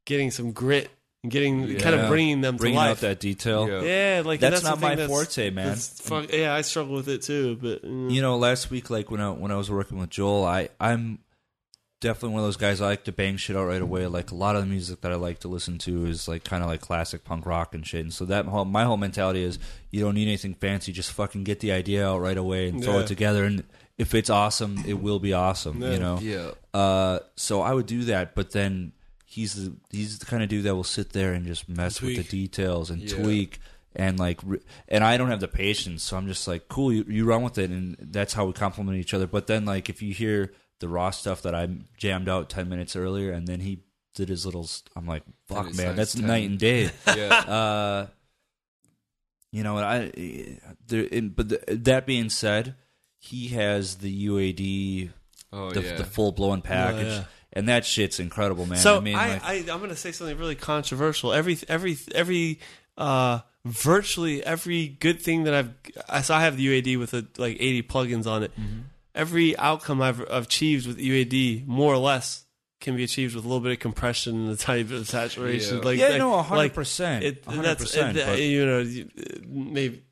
[0.05, 0.91] getting some grit
[1.23, 3.01] and getting kind of bringing them bringing to out life.
[3.01, 3.69] that detail.
[3.69, 3.83] Yeah.
[4.17, 5.77] yeah, like That's, that's, not my that's- forte, man.
[5.77, 7.57] fuck- yeah, I struggle with it too.
[7.63, 10.45] But mm, you know, last week, like when I when I was working with Joel,
[10.45, 11.21] I I'm
[12.01, 12.81] definitely one of those guys.
[12.81, 14.07] I like to bang shit out right away.
[14.07, 16.63] Like a lot of the music that I like to listen to is like kind
[16.63, 18.01] of like classic punk rock and shit.
[18.03, 19.59] And so that whole my whole mentality is
[19.91, 20.93] you don't need anything fancy.
[20.93, 23.01] Just fucking get the idea out right away and throw Yeah.
[23.01, 23.45] it together.
[23.45, 23.65] And
[23.99, 25.83] if it's awesome, it will be awesome.
[25.83, 25.93] Yeah.
[25.93, 26.19] You know.
[26.21, 26.51] yeah.
[26.75, 28.93] Uh, so I would do that, but then
[29.25, 32.17] he's the he's the kind of dude that will sit there and just mess with
[32.17, 33.17] the details and Yeah.
[33.23, 33.59] tweak
[33.99, 34.41] and like,
[34.89, 37.57] and I don't have the patience, so I'm just like, cool, you, you run with
[37.57, 39.27] it, and that's how we complement each other.
[39.27, 42.97] But then, like, if you hear the raw stuff that I jammed out ten minutes
[42.97, 43.81] earlier, and then he
[44.15, 46.27] did his little, I'm like, fuck, man, that's 10.
[46.27, 46.91] night and day.
[47.07, 47.29] yeah.
[47.29, 48.07] uh,
[49.53, 50.11] you know, I,
[50.89, 52.75] there, in, but the, that being said,
[53.19, 55.11] he has the UAD,
[55.53, 55.97] Oh the, yeah.
[55.97, 57.25] the full blown package, yeah.
[57.53, 58.79] and that shit's incredible, man.
[58.79, 61.33] So I mean, I, like, I, am going to say something really controversial.
[61.33, 62.59] Every every every
[62.99, 65.71] uh, virtually every good thing that I've
[66.09, 68.53] I so I have the UAD with a, like 80 plugins on it.
[68.61, 68.81] Mm-hmm.
[69.17, 72.45] Every outcome I've achieved with UAD, more or less,
[72.81, 75.79] can be achieved with a little bit of compression and a tiny bit of saturation.
[75.79, 75.83] Yeah.
[75.85, 78.17] Like yeah, like- no, hundred like, percent, it, hundred that's percent.
[78.19, 78.85] it, you know
[79.49, 80.03] maybe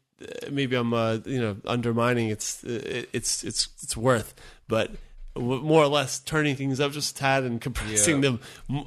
[0.50, 4.34] maybe I'm uh, you know undermining its its its its worth,
[4.66, 4.90] but
[5.36, 8.36] more or less turning things up just a tad and compressing Yeah.
[8.70, 8.86] them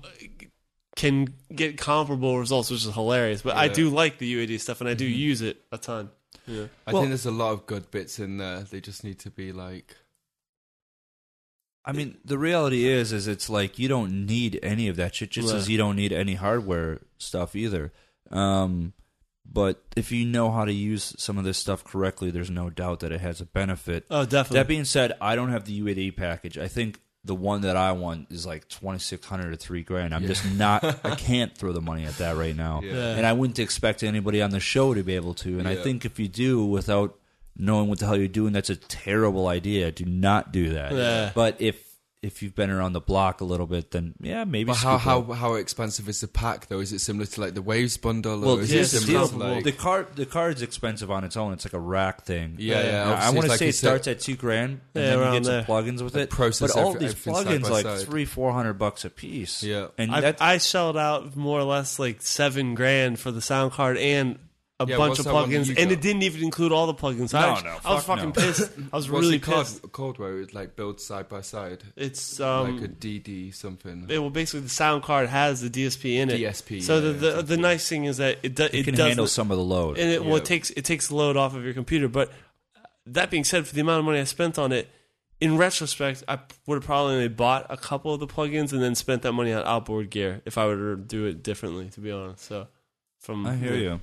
[0.95, 3.41] can get comparable results, which is hilarious.
[3.43, 6.09] But I do like the UAD stuff, and I do use it a ton.
[6.47, 6.65] Yeah.
[6.87, 8.61] I Well- think there's a lot of good bits in there.
[8.61, 9.95] They just need to be like.
[11.87, 15.31] I mean, the reality is, is it's like you don't need any of that shit.
[15.31, 17.93] Just as you don't need any hardware stuff either.
[18.29, 18.93] Um,
[19.49, 22.99] but if you know how to use some of this stuff correctly, there's no doubt
[22.99, 24.05] that it has a benefit.
[24.11, 24.57] Oh, definitely.
[24.59, 26.57] That being said, I don't have the UAD package.
[26.57, 30.13] I think the one that I want is like twenty six hundred or three grand.
[30.13, 30.27] I'm Yeah.
[30.27, 30.83] just not.
[31.05, 32.81] I can't throw the money at that right now.
[32.83, 32.93] Yeah.
[32.93, 33.15] Yeah.
[33.15, 35.57] And I wouldn't expect anybody on the show to be able to.
[35.59, 37.17] And I think if you do without
[37.57, 39.91] knowing what the hell you're doing, that's a terrible idea.
[39.91, 40.93] Do not do that.
[40.93, 41.31] Yeah.
[41.33, 41.85] But if
[42.23, 44.65] if you've been around the block a little bit, then yeah, maybe.
[44.69, 46.79] But how how how expensive is the pack though?
[46.79, 48.39] Is it similar to like the Waves bundle?
[48.41, 49.37] Well, or is here's it the similar deal.
[49.39, 51.53] to like the card the card's expensive on its own.
[51.53, 52.55] It's like a rack thing.
[52.57, 55.03] Yeah, yeah, Now, I want to like say it said- starts at two grand, and
[55.03, 55.63] Yeah, then you around get some there.
[55.63, 56.29] plugins with it.
[56.31, 57.99] process but all every- these plugins like side.
[58.07, 59.61] three four hundred bucks a piece.
[59.61, 59.87] Yeah.
[59.99, 63.73] and I, that I shelled out more or less like seven grand for the sound
[63.73, 64.39] card and
[64.79, 66.93] a Yeah, bunch of that one that plugins, and it didn't even include all the
[66.93, 67.33] plugins.
[67.33, 68.31] No, I, was- no, I was fucking no.
[68.31, 68.71] pissed.
[68.93, 69.91] I was What's really it called, pissed.
[69.91, 74.05] called where it like builds side by side, It's like a um, DD something.
[74.07, 76.39] it, well, basically the sound card has the DSP in it.
[76.39, 78.83] DSP, So yeah, the yeah, the, the nice thing is that it do, It, it
[78.85, 79.97] can does handle some of the load.
[79.97, 82.07] and it well it takes it takes the load off of your computer.
[82.07, 82.31] But
[83.07, 84.89] that being said, for the amount of money I spent on it,
[85.41, 89.21] in retrospect, I would have probably bought a couple of the plugins and then spent
[89.23, 91.89] that money on outboard gear if I were to do it differently.
[91.91, 92.67] To be honest, so
[93.27, 93.99] from I hear you.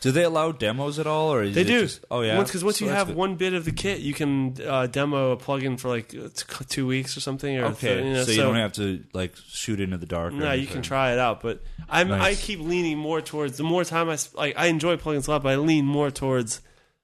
[0.00, 1.80] Do they allow demos at all, or is They it do.
[1.80, 3.16] Just, oh yeah, Because once So you have good.
[3.16, 6.86] one bit of the kit, you can uh, demo a plugin for like t- two
[6.86, 7.56] weeks or something.
[7.58, 10.32] Or okay, you know, so you don't have to like shoot into the dark.
[10.32, 13.64] or No, you can try it out, but I'm I keep leaning more towards the
[13.64, 14.54] more time I like.
[14.56, 16.60] I enjoy plugins a lot, but I lean more towards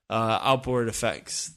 [0.09, 1.51] uh, outboard effects.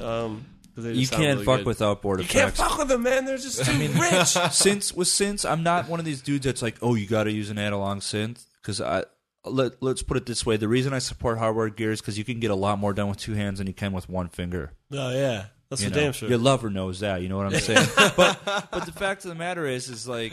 [0.00, 0.44] Um,
[0.74, 1.66] 'cause they just You can't really fuck good.
[1.66, 3.24] with outboard You can't fuck with them, man.
[3.24, 4.26] They're just too rich.
[4.52, 7.32] since with synths, I'm not one of these dudes that's like, oh, you got to
[7.32, 9.04] use an analog synth because I.
[9.44, 12.24] Let, let's put it this way: the reason I support hardware gear is because you
[12.24, 14.72] can get a lot more done with two hands than you can with one finger.
[14.92, 16.28] Oh yeah, that's for damn sure.
[16.28, 17.22] Your lover knows that.
[17.22, 17.88] You know what I'm saying?
[18.16, 20.32] but but the fact of the matter is, is like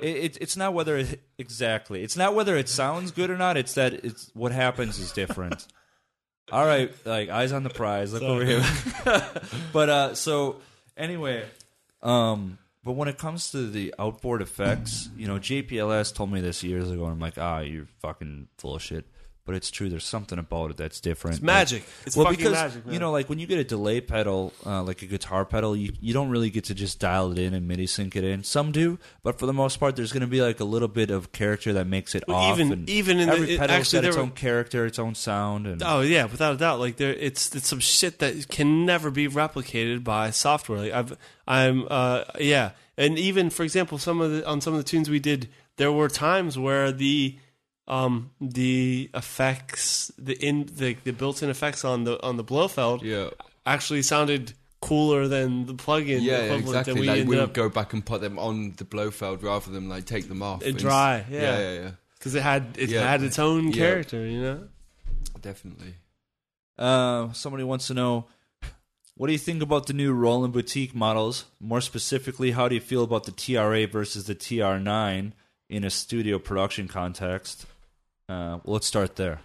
[0.00, 2.02] it, it, it's not whether it, exactly.
[2.02, 3.56] It's not whether it sounds good or not.
[3.56, 5.66] It's that it's what happens is different.
[6.52, 8.12] All right, like eyes on the prize.
[8.12, 8.62] Look over here.
[9.72, 10.56] but uh, so
[10.96, 11.44] anyway,
[12.02, 16.62] um, but when it comes to the outboard effects, you know, JPLS told me this
[16.62, 19.06] years ago, and I'm like, ah, you're fucking full of shit.
[19.46, 19.90] But it's true.
[19.90, 21.36] There's something about it that's different.
[21.36, 21.84] It's magic.
[22.06, 22.86] It's well, fucking because magic.
[22.86, 22.94] Man.
[22.94, 25.92] you know, like when you get a delay pedal, uh, like a guitar pedal, you
[26.00, 28.42] you don't really get to just dial it in and MIDI sync it in.
[28.42, 31.10] Some do, but for the most part, there's going to be like a little bit
[31.10, 32.58] of character that makes it Well, off.
[32.58, 35.14] even- and even in the- every it- pedal's got its were- own character, its own
[35.14, 36.80] sound, and Oh yeah, without a doubt.
[36.80, 40.78] Like there, it's it's some shit that can never be replicated by software.
[40.78, 44.78] Like I've, I'm, uh, yeah, and even for example, some of the on some of
[44.78, 47.36] the tunes we did, there were times where the,
[47.86, 53.30] um, the effects, the in the, the built-in effects on the on the Blofeld yeah,
[53.66, 56.94] actually sounded cooler than the plugin yeah, equivalent exactly.
[56.94, 59.70] that we like we would up go back and put them on the Blofeld rather
[59.70, 60.62] than like take them off.
[60.62, 61.40] And- dry, yeah.
[61.40, 63.08] yeah, yeah, yeah, because it had it Yeah.
[63.10, 63.72] had its own Yeah.
[63.76, 64.68] character, you know.
[65.40, 65.94] definitely.
[66.78, 68.26] Uh, somebody wants to know
[69.16, 71.44] what do you think about the new Roland Boutique models?
[71.60, 75.32] More specifically, how do you feel about the TR8 versus the TR9
[75.70, 77.66] in a studio production context?
[78.28, 79.40] Uh, well, let's start there.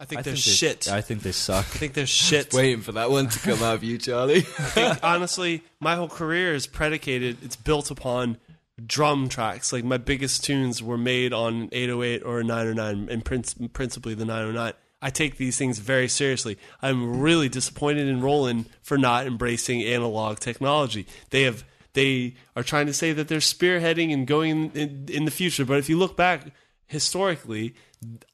[0.00, 0.88] I think I they're they- shit.
[0.90, 1.64] I I think they suck.
[1.66, 2.52] I think they're shit.
[2.52, 4.40] Waiting for that one to come out of you, Charlie.
[4.74, 7.38] think, honestly, my whole career is predicated.
[7.42, 8.38] It's built upon
[8.84, 9.72] drum tracks.
[9.72, 14.14] Like my biggest tunes were made on an 808 or a 909, and princ- principally
[14.14, 14.72] the 909.
[15.04, 16.56] I take these things very seriously.
[16.80, 21.06] I'm really disappointed in Roland for not embracing analog technology.
[21.28, 25.30] They have they are trying to say that they're spearheading and going in, in the
[25.30, 26.46] future, but if you look back
[26.86, 27.74] historically,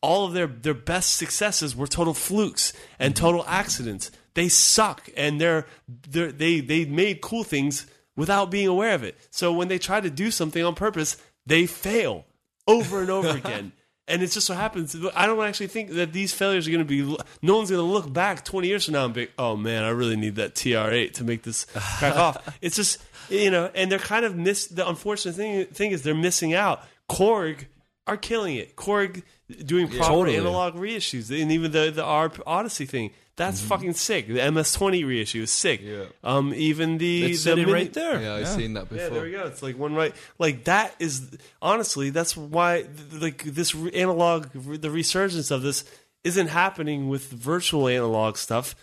[0.01, 3.25] all of their their best successes were total flukes and mm-hmm.
[3.25, 4.13] total accidents.
[4.35, 5.67] They suck, and they're,
[6.09, 7.85] they're they they made cool things
[8.15, 9.19] without being aware of it.
[9.33, 12.27] So when they try to do something on purpose, they fail
[12.69, 13.73] over and over again.
[14.11, 17.05] And it just so happens, I don't actually think that these failures are going to
[17.07, 17.17] be.
[17.43, 19.91] No one's going to look back 20 years from now and be, oh man, I
[19.91, 21.65] really need that TR8 to make this
[21.99, 22.59] crack off.
[22.61, 24.67] It's just, you know, and they're kind of miss.
[24.67, 26.83] The unfortunate thing, thing is they're missing out.
[27.09, 27.67] Korg
[28.07, 28.77] are killing it.
[28.77, 29.23] Korg
[29.65, 30.37] doing proper Totally.
[30.37, 33.13] analog reissues, and even the the ARP Odyssey thing.
[33.41, 34.27] That's fucking sick.
[34.29, 35.81] The MS20 reissue is sick.
[35.83, 36.05] Yeah.
[36.23, 38.21] Um, even the It's the sitting mini- right there.
[38.21, 39.03] yeah, I've seen that before.
[39.05, 39.45] yeah, there we go.
[39.47, 40.15] It's like one right.
[40.39, 45.85] Like that is honestly that's why th- like this re- analog the resurgence of this
[46.23, 48.75] isn't happening with virtual analog stuff.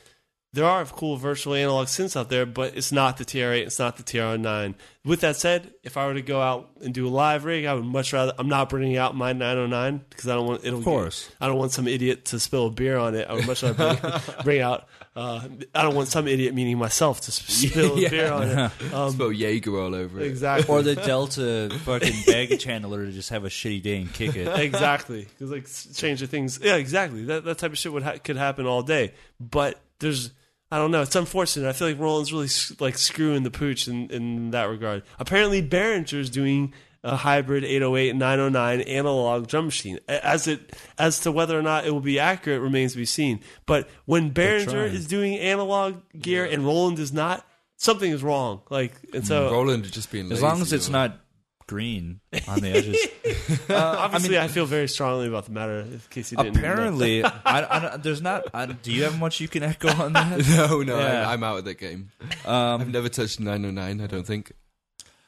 [0.54, 3.98] There are cool virtual analog synths out there, but it's not the TR8, it's not
[3.98, 4.76] the TR9.
[5.06, 7.74] With that said, if I were to go out and do a live rig, I
[7.74, 8.34] would much rather.
[8.40, 10.80] I'm not bringing out my 909 because I don't want it'll.
[10.80, 11.30] Of course.
[11.40, 13.28] I don't want some idiot to spill a beer on it.
[13.30, 14.88] I would much rather bring, bring out.
[15.16, 18.10] Uh, I don't want some idiot, meaning myself, to sp- spill a Yeah.
[18.10, 18.72] beer on it.
[18.94, 20.28] Um, Spell Jaeger all over it.
[20.28, 20.74] exactly.
[20.74, 24.48] or the Delta fucking baggage handler to just have a shitty day and kick it.
[24.60, 27.26] exactly because like Stranger Things, yeah, exactly.
[27.26, 29.14] That that type of shit would ha- could happen all day.
[29.40, 30.32] But there's,
[30.72, 31.02] I don't know.
[31.02, 31.68] It's unfortunate.
[31.68, 35.04] I feel like Roland's really like screwing the pooch in in that regard.
[35.20, 40.00] Apparently, Behringer's doing a hybrid 808 and 909 analog drum machine.
[40.10, 43.40] As it as to whether or not it will be accurate remains to be seen.
[43.66, 47.46] But when Behringer is doing analog gear and Roland is not,
[47.78, 48.62] something is wrong.
[48.70, 49.48] Like and so.
[49.50, 49.52] Mm.
[49.52, 51.18] Roland is just being As lazy, long as it's or- not
[51.68, 52.98] green on the edges.
[53.70, 55.82] Obviously, I, feel very strongly about the matter.
[55.82, 56.58] In case you didn't.
[56.58, 58.46] Apparently, I, I don't- there's not.
[58.54, 60.48] I, do you have much you can echo on that?
[60.48, 61.28] No, no, Yeah.
[61.30, 62.10] I, I'm out of that game.
[62.46, 64.02] Um, I've never touched 909.
[64.02, 64.52] I don't think.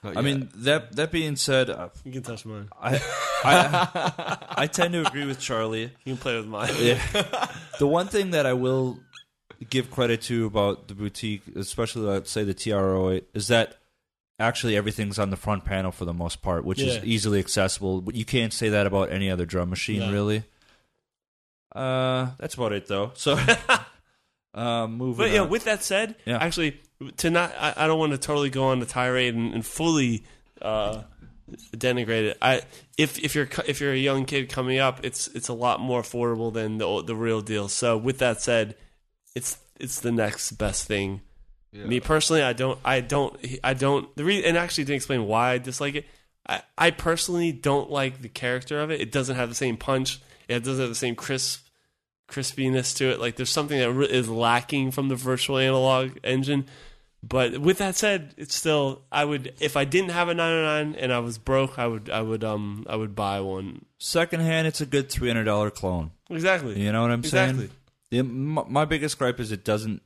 [0.01, 0.23] Not I yet.
[0.23, 2.69] mean that that being said, uh, You can touch mine.
[2.81, 3.01] I,
[3.43, 5.91] I I tend to agree with Charlie.
[6.05, 6.73] You can play with mine.
[6.79, 7.01] Yeah.
[7.79, 8.97] the one thing that I will
[9.69, 13.75] give credit to about the boutique, especially let's say the TRO, is that
[14.39, 16.93] actually everything's on the front panel for the most part, which Yeah.
[16.93, 18.01] is easily accessible.
[18.01, 20.11] But you can't say that about any other drum machine, No.
[20.11, 20.43] really.
[21.75, 23.11] Uh, that's about it though.
[23.15, 23.37] So,
[24.53, 25.17] uh, moving.
[25.17, 25.49] But yeah, on.
[25.49, 26.37] with that said, Yeah.
[26.37, 26.79] actually,
[27.17, 30.23] to not, I, I don't want to totally go on the tirade and, and fully
[30.61, 31.03] uh,
[31.75, 32.37] denigrate it.
[32.41, 32.61] I
[32.97, 36.01] if if you're if you're a young kid coming up, it's it's a lot more
[36.01, 37.67] affordable than the the real deal.
[37.69, 38.75] So with that said,
[39.35, 41.21] it's it's the next best thing.
[41.71, 41.85] Yeah.
[41.85, 44.13] Me personally, I don't, I don't, I don't.
[44.15, 46.05] The re- and actually didn't explain why I dislike it.
[46.47, 49.01] I, I personally don't like the character of it.
[49.01, 50.19] It doesn't have the same punch.
[50.47, 51.67] It doesn't have the same crisp
[52.27, 53.19] crispiness to it.
[53.19, 56.65] Like there's something that is lacking from the virtual analog engine.
[57.21, 61.11] But with that said, it's still I would if I didn't have a 909 and
[61.13, 63.85] I was broke, I would I would um I would buy one.
[63.97, 66.11] secondhand, it's a good three hundred dollar clone.
[66.29, 66.79] Exactly.
[66.81, 67.69] You know what I'm Exactly.
[68.11, 68.27] saying?
[68.33, 70.01] My, my biggest gripe is it doesn't.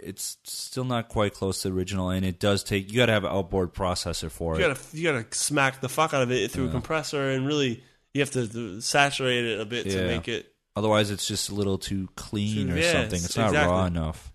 [0.00, 2.90] It's still not quite close to the original, and it does take.
[2.90, 4.68] You got to have an outboard processor for You it.
[4.68, 7.82] gotta you gotta smack the fuck out of it through a compressor and really
[8.14, 11.54] you have to, to saturate it a bit to make it Otherwise, it's just a
[11.54, 13.24] little too clean or Yes, something.
[13.24, 13.72] It's not exactly.
[13.72, 14.32] raw enough.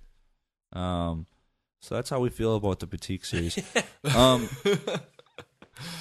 [0.74, 1.28] Um,
[1.82, 3.58] so that's how we feel about the boutique series.
[4.16, 4.50] um,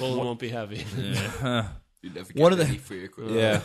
[0.01, 0.85] well it won't be heavy.
[0.97, 1.69] yeah.
[2.03, 3.37] You never One of the- any free equipment.
[3.37, 3.61] Yeah.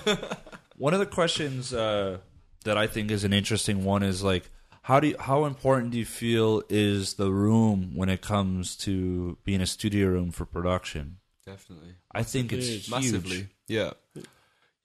[0.75, 2.17] one of the questions uh,
[2.65, 4.49] that I think is an interesting one is like,
[4.85, 9.35] how do you, how important do you feel is the room when it comes to
[9.43, 11.17] being a studio room for production?
[11.43, 11.95] Definitely.
[12.11, 12.85] I think it's Huge.
[12.85, 12.91] huge.
[12.91, 13.47] Massively.
[13.67, 13.93] Yeah.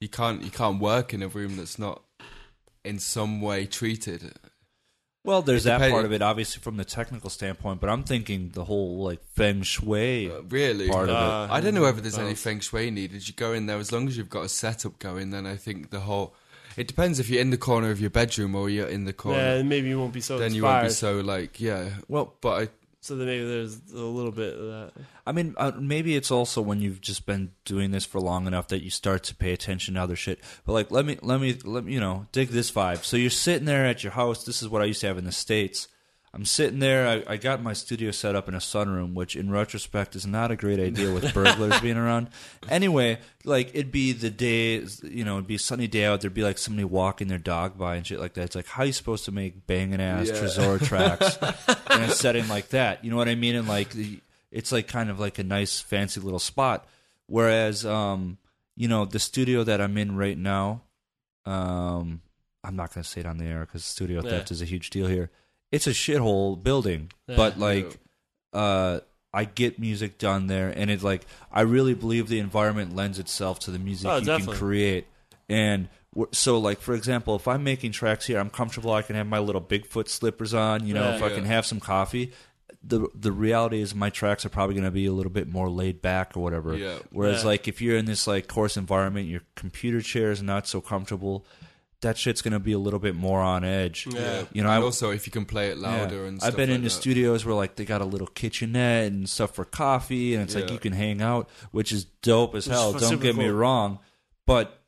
[0.01, 2.03] You can't you can't work in a room that's not
[2.83, 4.33] in some way treated.
[5.23, 8.65] Well, there's that part of it, obviously, from the technical standpoint, but I'm thinking the
[8.65, 10.31] whole like feng shui.
[10.33, 10.89] Uh, really?
[10.89, 11.15] Part of it.
[11.15, 13.29] Uh, I don't know whether there's any feng shui needed.
[13.29, 15.29] You go in there as long as you've got a setup going.
[15.29, 16.35] Then I think the whole.
[16.77, 19.57] It depends if you're in the corner of your bedroom or you're in the corner.
[19.57, 20.57] Yeah, maybe you won't be so then inspired.
[20.57, 21.91] you won't be so like yeah.
[22.09, 22.69] Well, But I
[23.03, 24.93] so then maybe there's a little bit of that.
[25.27, 28.69] I mean, uh, maybe it's also when you've just been doing this for long enough
[28.69, 30.39] that you start to pay attention to other shit.
[30.67, 33.05] But like, let me, let me, let me, you know, dig this vibe.
[33.05, 34.45] So you're sitting there at your house.
[34.45, 35.89] This is what I used to have in the states.
[36.33, 37.09] I'm sitting there.
[37.29, 40.53] I, I got my studio set up in a sunroom, which in retrospect is not
[40.53, 42.29] a great idea with burglars being around.
[42.69, 46.21] Anyway, like it'd be the day, you know, it'd be a sunny day out.
[46.21, 48.43] There'd be like somebody walking their dog by and shit like that.
[48.45, 50.35] It's like, how you supposed to make banging ass Yeah.
[50.35, 51.37] Trezor tracks
[51.97, 53.05] in a setting like that?
[53.05, 53.57] You know what I mean?
[53.57, 53.89] And like,
[54.53, 56.87] it's like kind of like a nice, fancy little spot.
[57.27, 58.39] Whereas, um,
[58.77, 60.83] you know, the studio that I'm in right now,
[61.45, 62.21] um,
[62.63, 64.31] I'm not going to say it on the air because studio Yeah.
[64.31, 65.31] theft is a huge deal here.
[65.73, 67.37] It's a shithole building, Yeah.
[67.37, 67.99] but like,
[68.53, 69.01] uh,
[69.33, 73.61] I get music done there, and it's like I really believe the environment lends itself
[73.61, 74.53] to the music Oh, you definitely.
[74.55, 75.07] can create.
[75.49, 75.89] And
[76.33, 78.93] so, like for example, if I'm making tracks here, I'm comfortable.
[78.93, 80.87] I can have my little Bigfoot slippers on.
[80.87, 81.17] You know, Yeah.
[81.17, 82.33] if I can have some coffee.
[82.83, 85.69] The the reality is my tracks are probably going to be a little bit more
[85.69, 86.75] laid back or whatever.
[86.77, 86.99] Yeah.
[87.11, 87.49] Whereas Yeah.
[87.49, 91.45] like if you're in this like course environment, your computer chair is not so comfortable.
[92.03, 94.07] That shit's going to be a little bit more on edge.
[94.11, 94.45] Yeah.
[94.53, 96.29] You know, and I also if you can play it louder yeah.
[96.29, 96.95] and stuff I've been like into that.
[96.95, 100.71] studios where like they got a little kitchenette and stuff for coffee, and it's like
[100.71, 102.93] you can hang out, which is dope as hell.
[102.93, 103.99] Don't super get me wrong,
[104.47, 104.81] but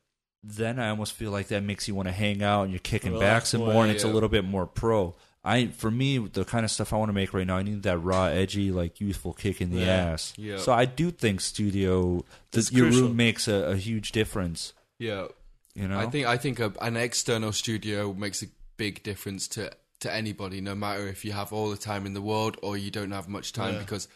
[0.43, 3.13] then I almost feel like that makes you want to hang out and you're kicking
[3.13, 5.15] back Relax some more, more, and it's a little bit more pro.
[5.45, 7.83] I for me the kind of stuff I want to make right now, I need
[7.83, 9.87] that raw, edgy, like youthful kick in the Yeah.
[9.87, 10.33] ass.
[10.37, 10.57] Yeah.
[10.57, 13.07] So I do think studio, the, your crucial.
[13.07, 14.73] room makes a, a huge difference.
[14.99, 15.27] Yeah.
[15.75, 19.71] You know, I think I think a, an external studio makes a big difference to
[20.01, 22.91] to anybody, no matter if you have all the time in the world or you
[22.91, 23.79] don't have much time, Yeah.
[23.79, 24.07] because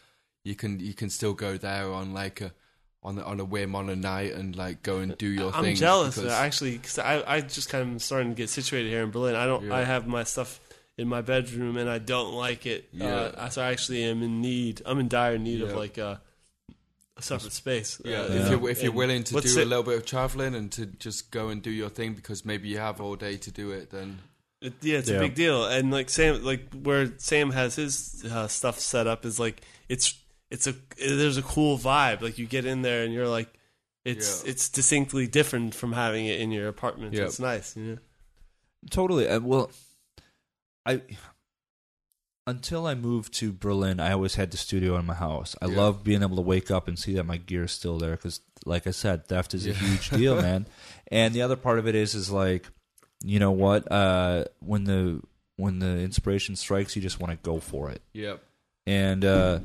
[0.43, 2.51] you can you can still go there on like a
[3.03, 5.63] on a, on a whim on a night and like go and do your I'm
[5.63, 5.75] thing.
[5.75, 9.11] jealous because- actually because I, I just kind of starting to get situated here in
[9.11, 9.35] Berlin.
[9.35, 9.65] I don't.
[9.65, 9.75] Yeah.
[9.75, 10.59] I have my stuff
[10.97, 12.89] in my bedroom and I don't like it.
[12.91, 13.07] Yeah.
[13.07, 14.81] Uh, so I actually am in need.
[14.85, 16.21] I'm in dire need of like a,
[17.17, 17.99] a separate space.
[18.05, 20.05] Yeah, Uh, if you're if you're and willing to what's do a little bit of
[20.05, 23.37] traveling and to just go and do your thing because maybe you have all day
[23.37, 24.19] to do it, then
[24.61, 25.17] It, yeah, it's Yeah.
[25.17, 25.65] a big deal.
[25.65, 30.15] And like Sam, like where Sam has his uh, stuff set up is like it's
[30.49, 32.21] it's a there's a cool vibe.
[32.21, 33.49] Like you get in there and you're like,
[34.05, 34.51] it's Yeah.
[34.51, 37.13] it's distinctly different from having it in your apartment.
[37.13, 37.25] Yeah.
[37.25, 37.75] It's nice.
[37.77, 37.97] You know?
[38.89, 39.27] Totally.
[39.27, 39.69] Uh, well,
[40.85, 41.01] I
[42.47, 45.55] until I moved to Berlin, I always had the studio in my house.
[45.61, 45.77] I Yeah.
[45.77, 48.39] love being able to wake up and see that my gear is still there because,
[48.65, 50.65] like I said, theft is a huge deal, man.
[51.11, 52.65] And the other part of it is, is like,
[53.23, 53.91] you know what?
[53.91, 55.21] Uh, when the
[55.57, 58.01] when the inspiration strikes, you just want to go for it.
[58.13, 58.43] Yep.
[58.85, 59.59] And uh,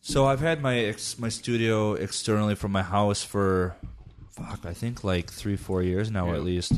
[0.00, 3.76] So I've had my ex- my studio externally from my house for
[4.30, 6.34] fuck, I think like three four years now Yeah.
[6.36, 6.72] at least.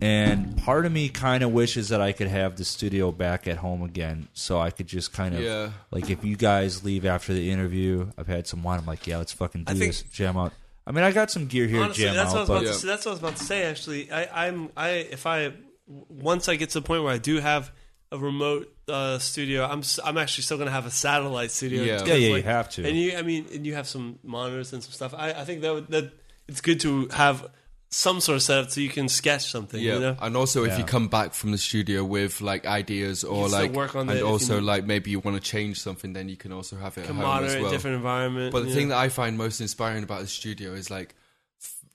[0.00, 3.56] And part of me kind of wishes that I could have the studio back at
[3.56, 5.70] home again, so I could just kind of Yeah.
[5.90, 8.78] like if you guys leave after the interview, I've had some wine.
[8.78, 10.52] I'm like, yeah, let's fucking do I think- this, jam out.
[10.86, 12.58] I mean, I got some gear here, Honestly, jam that's what I out, was about
[12.60, 12.72] but Yeah.
[12.72, 12.86] to say.
[12.86, 13.62] That's what I was about to say.
[13.64, 15.52] Actually, I, I'm I if I
[15.86, 17.70] once I get to the point where I do have
[18.10, 21.82] a remote uh, studio, I'm s- I'm actually still going to have a satellite studio.
[21.82, 21.92] Yeah.
[21.92, 22.86] yeah, because, yeah, like, you have to.
[22.88, 25.12] And you, I mean, and you have some monitors and some stuff.
[25.12, 26.12] I, I think that would, that
[26.46, 27.46] it's good to have
[27.90, 29.80] some sort of setup so you can sketch something.
[29.80, 30.16] Yeah, You know?
[30.20, 30.78] and also if Yeah.
[30.78, 34.12] you come back from the studio with like ideas or can like, work on it
[34.12, 36.76] and if you also like maybe you want to change something, then you can also
[36.76, 37.70] have it at Can home monitor as in a well.
[37.72, 38.52] different environment.
[38.52, 38.74] But the yeah.
[38.74, 41.17] thing that I find most inspiring about the studio is like f-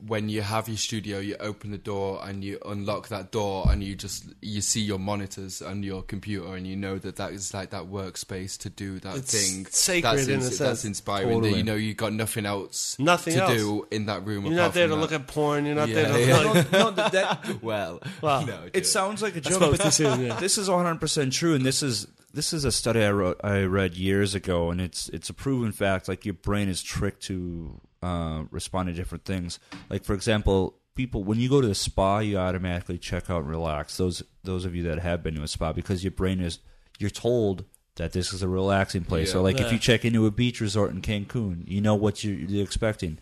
[0.06, 3.84] when you have your studio, you open the door and you unlock that door, and
[3.84, 7.54] you just you see your monitors and your computer, and you know that that is
[7.54, 9.66] like that workspace to do that It's thing.
[9.68, 10.58] sacred that's, in a sense.
[10.58, 11.42] that's inspiring.
[11.42, 13.54] That you know you got nothing else Nothing to else.
[13.54, 14.46] do in that room.
[14.46, 15.66] you're apart not there to from look at porn.
[15.66, 16.38] You're not Yeah, there to yeah.
[16.52, 18.02] like, no, that, that- well.
[18.22, 18.42] Wow.
[18.46, 20.22] no, it sounds like a joke, but too soon.
[20.22, 20.40] Yeah.
[20.40, 23.96] this is 100% true and this is this is a study I wrote I read
[23.96, 28.44] years ago and it's it's a proven fact like your brain is tricked to uh,
[28.52, 29.60] respond to different things.
[29.90, 33.50] Like for example people when you go to the spa you automatically check out and
[33.50, 33.98] relax.
[33.98, 36.60] Those those of you that have been to a spa because your brain is
[37.00, 37.66] you're told
[37.96, 39.34] that this is a relaxing place.
[39.34, 39.40] Yeah.
[39.40, 42.36] or like if you check into a beach resort in Cancun you know what you're,
[42.36, 43.18] you're expecting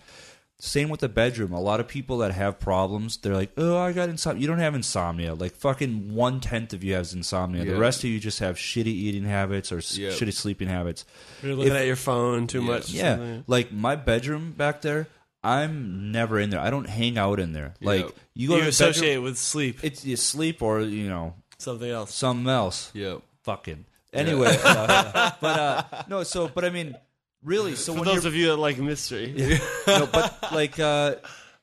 [0.63, 1.51] same with the bedroom.
[1.53, 4.59] A lot of people that have problems, they're like, "Oh, I got insomnia." You don't
[4.59, 5.33] have insomnia.
[5.33, 7.63] Like fucking one tenth of you has insomnia.
[7.63, 7.73] Yeah.
[7.73, 10.09] The rest of you just have shitty eating habits or s Yeah.
[10.09, 11.03] shitty sleeping habits.
[11.41, 12.67] You're looking If- at your phone too Yeah.
[12.67, 12.93] much.
[12.93, 15.07] or Yeah, like my bedroom back there,
[15.43, 16.59] I'm never in there.
[16.59, 17.73] I don't hang out in there.
[17.81, 19.79] Like you go You to associate bedroom, it with sleep.
[19.83, 22.13] it's you sleep or you know Something else.
[22.13, 22.91] something else.
[22.93, 23.15] Yeah.
[23.43, 26.21] Fucking anyway, uh, but uh, no.
[26.21, 26.95] So, but I mean,
[27.43, 27.75] really.
[27.75, 29.33] So For when those you're of you that like mystery.
[29.87, 31.15] no, but like, uh,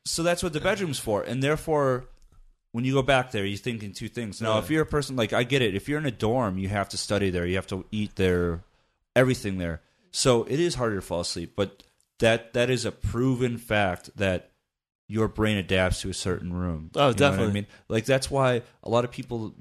[0.04, 2.06] so that's what the bedroom's for, and therefore,
[2.72, 4.40] when you go back there, you're thinking two things.
[4.40, 4.58] Now, Yeah.
[4.60, 6.88] if you're a person like I get it, if you're in a dorm, you have
[6.90, 8.62] to study there, you have to eat there,
[9.16, 9.80] everything there.
[10.10, 11.82] So it is harder to fall asleep, but
[12.20, 14.50] that that is a proven fact that
[15.06, 16.90] your brain adapts to a certain room.
[16.94, 17.48] Oh, You definitely.
[17.48, 19.54] I mean, like that's why a lot of people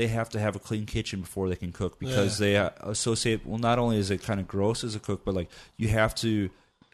[0.00, 3.44] they have to have a clean kitchen before they can cook because they uh, associate.
[3.44, 6.14] Well, not only is it kind of gross as a cook, but like you have
[6.16, 6.48] to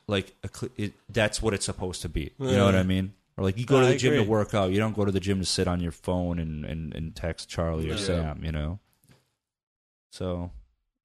[0.08, 2.32] like a, cl- it, that's what it's supposed to be.
[2.38, 3.12] You know what I mean?
[3.36, 4.70] Or like you go to I the gym to work out.
[4.72, 7.48] You don't go to the gym to sit on your phone and and, and text
[7.48, 8.06] Charlie or Yeah.
[8.08, 8.44] Sam.
[8.44, 8.78] You know.
[10.10, 10.50] So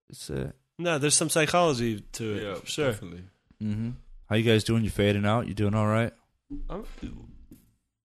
[0.10, 2.44] it's uh, No, there's some psychology to it.
[2.44, 2.92] Yeah, sure.
[2.92, 3.24] definitely.
[3.60, 3.90] hmm
[4.30, 4.84] How you guys doing?
[4.84, 5.48] You fading out?
[5.48, 6.14] You doing all right?
[6.70, 6.86] I'm-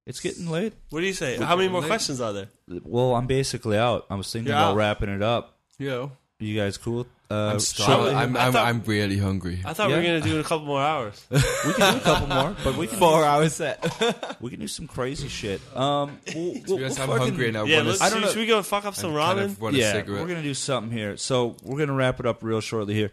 [0.06, 0.72] It's getting late.
[0.90, 1.36] What do you say?
[1.38, 1.88] We're How many more late.
[1.88, 2.48] questions are there?
[2.84, 4.06] Well, I'm basically out.
[4.08, 4.76] I was thinking You're about out.
[4.76, 5.56] wrapping it up.
[5.78, 6.08] Yeah.
[6.38, 7.06] You guys cool?
[7.28, 8.14] Uh, I'm shall starving.
[8.16, 9.60] I'm, I I'm, thought- I'm really hungry.
[9.64, 11.26] I thought we were gonna do it a couple more hours.
[11.30, 11.40] we
[11.72, 14.36] can do a couple more, but we can Four hours set.
[14.40, 15.60] we can do some crazy shit.
[15.74, 17.98] Um, we'll, To we'll, be honest, we'll I'm fucking- hungry and I yeah, want let's,
[17.98, 18.30] to I don't should, know.
[18.32, 19.44] should we go fuck up some kind ramen?
[19.46, 21.16] of want a yeah, we're gonna do something here.
[21.16, 23.10] So we're gonna wrap it up real shortly here.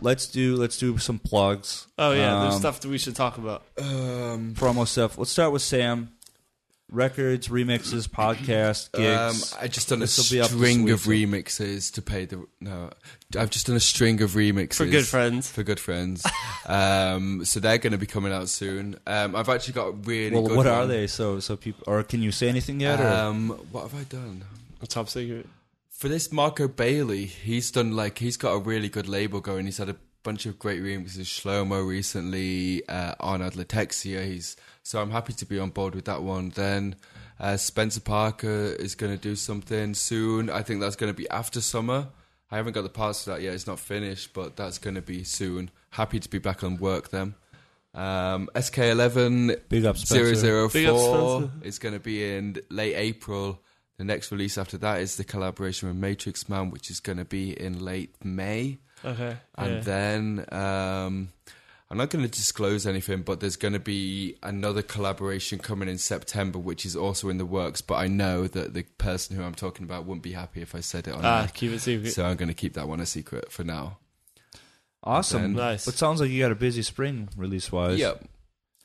[0.00, 1.86] Let's do let's do some plugs.
[1.98, 3.62] oh yeah, there's Um, stuff that we should talk about.
[3.78, 5.16] Um, promo stuff.
[5.18, 6.10] Let's start with Sam.
[6.92, 9.52] Records, remixes, podcast, gigs.
[9.52, 12.46] Um, I just done a This'll be up string of remixes to pay the.
[12.60, 12.90] No,
[13.36, 15.50] I've just done a string of remixes For good friends.
[15.50, 16.24] For good friends,
[16.66, 18.96] um, so they're going to be coming out soon.
[19.04, 20.30] Um, I've actually got a really.
[20.36, 21.08] well, good what are they?
[21.08, 23.00] So so people or can you say anything yet?
[23.00, 23.06] Or?
[23.08, 24.44] Um, what have I done?
[24.80, 25.48] A top secret.
[25.96, 29.64] For this Marco Bailey, he's done like he's got a really good label going.
[29.64, 31.20] He's had a bunch of great remixes.
[31.22, 34.26] Shlomo recently, uh, Arnaud Le Texier.
[34.26, 36.50] He's so I'm happy to be on board with that one.
[36.50, 36.96] Then
[37.40, 40.50] uh, Spencer Parker is going to do something soon.
[40.50, 42.08] I think that's going to be after summer.
[42.50, 43.54] I haven't got the parts for that yet.
[43.54, 45.70] It's not finished, but that's going to be soon.
[45.88, 47.34] Happy to be back on work then.
[47.94, 50.68] Um, SK11 Big up, Spencer.
[50.68, 51.50] Big up, Spencer.
[51.62, 53.62] is going to be in late April.
[53.98, 57.58] The next release after that is the collaboration with Matrixxman, which is going to be
[57.58, 58.78] in late May.
[59.04, 59.36] Okay.
[59.56, 59.80] And yeah.
[59.80, 61.28] then um,
[61.90, 65.98] I'm not going to disclose anything, but there's going to be another collaboration coming in
[65.98, 67.80] September, which is also in the works.
[67.80, 70.80] But I know that the person who I'm talking about wouldn't be happy if I
[70.80, 71.50] said it on ah, air.
[71.54, 72.12] keep it secret.
[72.12, 73.98] So I'm going to keep that one a secret for now.
[75.02, 75.42] Awesome.
[75.42, 75.86] Then- Nice.
[75.86, 77.98] But sounds like you got a busy spring release wise.
[77.98, 78.24] Yep.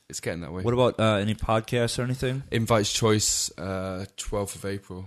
[0.08, 0.62] It's getting that way.
[0.62, 2.42] What about uh, any podcasts or anything?
[2.50, 5.06] Invite's Choice, uh, 12th of April.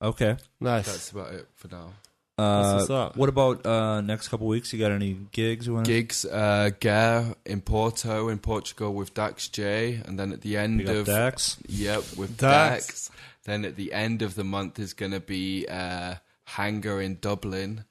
[0.00, 0.36] Okay.
[0.60, 0.86] nice.
[0.86, 1.92] That's about it for now.
[2.38, 3.16] Uh, what's up.
[3.16, 4.70] what about uh, next couple weeks?
[4.72, 9.14] You got any gigs you want to gigs uh Gare in Porto in Portugal with
[9.14, 11.56] Dax J and then at the end Big up of Dax?
[11.66, 12.86] yep with Dax.
[12.86, 13.10] Dax.
[13.44, 17.86] then at the end of the month is going to be uh Hangar in Dublin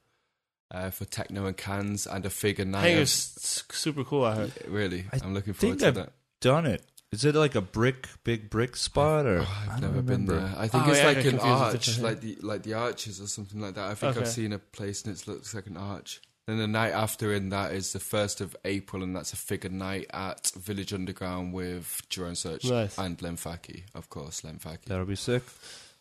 [0.69, 2.81] uh, for techno and cans and a figure night.
[2.83, 4.25] Hangar's s- super cool.
[4.25, 4.51] I heard.
[4.67, 6.13] Really, I I'm looking forward think to I've that.
[6.41, 6.83] Done it.
[7.11, 10.25] Is it like a brick, big brick spot, or Oh, I've I don't never been
[10.25, 10.53] there.
[10.57, 13.61] I think Oh, it's yeah, like an arch, like the like the arches or something
[13.61, 13.85] like that.
[13.91, 14.25] I think Okay.
[14.25, 16.19] I've seen a place and it looks like an arch.
[16.47, 19.69] Then the night after in that is the first of April, and that's a figure
[19.69, 22.97] night at Village Underground with Jeroen Search Nice.
[22.99, 25.43] and Len Faki, of course, Len Faki That'll be sick.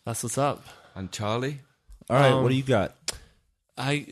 [0.04, 0.66] That's what's up.
[0.96, 1.60] and Charlie.
[2.10, 2.94] All right, Um, what do you got?
[3.78, 4.06] I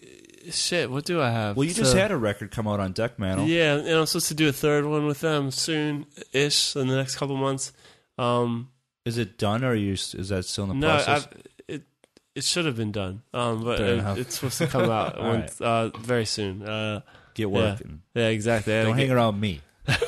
[0.51, 0.91] shit.
[0.91, 1.57] What do I have?
[1.57, 3.47] Well, you just So- had a record come out on Dekmantel.
[3.49, 6.97] Yeah, and I'm supposed to do a third one with them soon ish in the
[6.97, 7.73] next couple months.
[8.19, 8.69] Um,
[9.05, 11.27] Is it done, or are you, is that still in the no, process?
[11.33, 11.83] I've, it
[12.35, 15.29] it should have been done, um, but Fair it, it's supposed to come out All
[15.29, 16.63] once, uh, very soon.
[16.63, 17.01] Uh,
[17.35, 18.03] Get working.
[18.15, 18.75] yeah, exactly.
[18.79, 19.61] I Don't get- hang around me.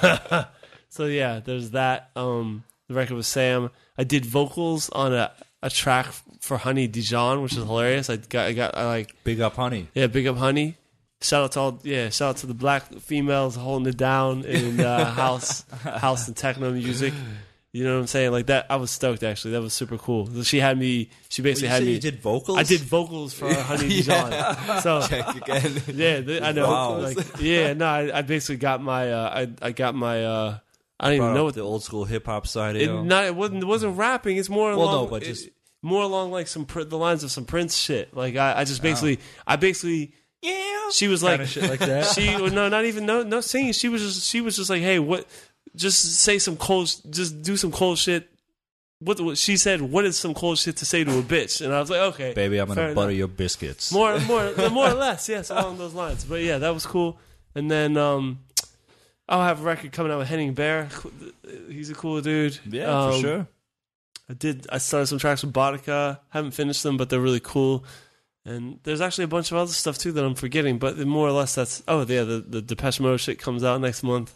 [0.88, 2.10] so yeah, there's that.
[2.16, 3.70] Um, the record with Sam.
[3.96, 5.32] I did vocals on a,
[5.62, 6.06] a track
[6.44, 8.10] for Honey Dijon, which is hilarious.
[8.10, 9.88] I got I got I like Big up, honey.
[9.94, 10.76] yeah, big up Honey.
[11.22, 14.78] Shout out to all yeah, shout out to the black females holding it down in
[14.80, 17.14] uh, house house and techno music.
[17.72, 18.30] You know what I'm saying?
[18.30, 19.22] Like that, I was stoked.
[19.24, 20.42] Actually, that was super cool.
[20.44, 21.08] She had me.
[21.30, 21.92] She basically had me.
[21.94, 22.56] you did vocals.
[22.58, 24.30] I did vocals for Honey Dijon.
[24.82, 25.82] So Check again.
[25.94, 26.68] yeah, th- I know.
[26.68, 26.98] Wow.
[27.00, 29.10] Like, yeah, no, I, I basically got my.
[29.10, 30.24] Uh, I I got my.
[30.24, 30.58] Uh,
[31.00, 32.76] I don't even know what the old school hip hop side.
[32.76, 33.62] it, not, it wasn't.
[33.62, 34.36] It wasn't rapping.
[34.36, 35.04] It's more Well, along.
[35.06, 35.48] no, but it- just-
[35.84, 38.16] more along like some pr- the lines of some Prince shit.
[38.16, 40.12] Like I, I just basically, I basically.
[40.42, 40.90] yeah.
[40.92, 42.06] She was like, Kinda shit like that.
[42.06, 43.72] she well, no, not even no, no singing.
[43.72, 45.26] She was just, she was just like, hey, what?
[45.76, 48.28] Just say some cold, just do some cold shit.
[49.00, 49.80] What, what she said?
[49.82, 51.62] What is some cold shit to say to a bitch?
[51.64, 53.18] And I was like, okay, Baby, I'm gonna butter enough.
[53.18, 53.92] your biscuits.
[53.92, 56.24] more, more, more or less, yes, along those lines.
[56.24, 57.18] But yeah, that was cool.
[57.54, 58.40] And then um,
[59.28, 60.88] I'll have a record coming out with Henning Baer.
[61.68, 62.58] He's a cool dude.
[62.70, 63.46] yeah, Um, for sure.
[64.28, 64.66] I did.
[64.70, 66.20] I started some tracks with Boddika.
[66.30, 67.84] Haven't finished them, but they're really cool.
[68.46, 70.78] And there's actually a bunch of other stuff too that I'm forgetting.
[70.78, 74.02] But more or less, that's oh yeah, the the Depeche Mode shit comes out next
[74.02, 74.34] month.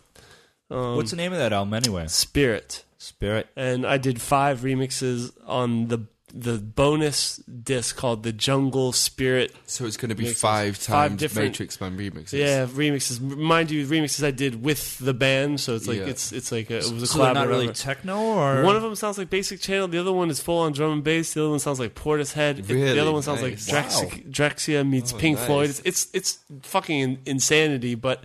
[0.71, 2.07] Um, What's the name of that album anyway?
[2.09, 2.85] Spirit?
[2.99, 3.49] Spirit.
[3.57, 9.55] And I did five remixes on the the bonus disc called the Jungle Spirit.
[9.67, 10.41] So it's going to be Mixes.
[10.41, 12.33] five Five times different- Matrixxman remixes.
[12.33, 13.21] Yeah, remixes.
[13.21, 16.05] Mind you, remixes I did with the band, so it's like Yeah.
[16.07, 17.35] it's it's like a, it was a So collab.
[17.35, 19.89] not really techno, or One of them sounds like Basic Channel.
[19.89, 21.35] The other one is full on drum and bass.
[21.35, 22.59] The other one sounds like Portishead.
[22.59, 23.69] It- the other one sounds Nice.
[23.73, 24.11] like Drex- Wow.
[24.31, 25.47] Drexciya meets Oh, Pink nice.
[25.47, 25.71] Floyd.
[25.71, 28.25] It's, it's it's fucking insanity, but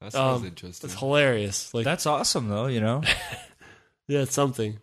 [0.00, 0.90] that sounds um, interesting.
[0.90, 1.72] it's hilarious.
[1.74, 2.66] Like that's awesome though.
[2.66, 3.02] You know,
[4.08, 4.78] yeah, it's something.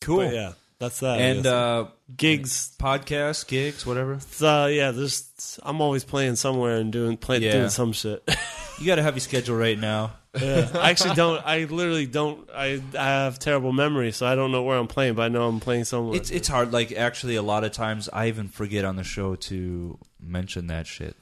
[0.00, 0.18] cool.
[0.18, 0.52] But yeah,
[0.82, 1.20] that's that.
[1.20, 1.86] And uh,
[2.16, 2.74] gigs.
[2.78, 4.18] podcasts, gigs, whatever.
[4.40, 5.58] Uh, yeah, there's.
[5.62, 7.52] I'm always playing somewhere and doing play, Yeah.
[7.52, 8.28] doing some shit.
[8.80, 10.14] You got a heavy schedule right now.
[10.40, 10.68] yeah.
[10.74, 11.40] I actually don't.
[11.46, 12.48] I literally don't.
[12.52, 15.46] I I have terrible memory, so I don't know where I'm playing, but I know
[15.46, 16.16] I'm playing somewhere.
[16.16, 16.72] It's it's hard.
[16.72, 20.88] Like actually, a lot of times I even forget on the show to mention that
[20.88, 21.14] shit.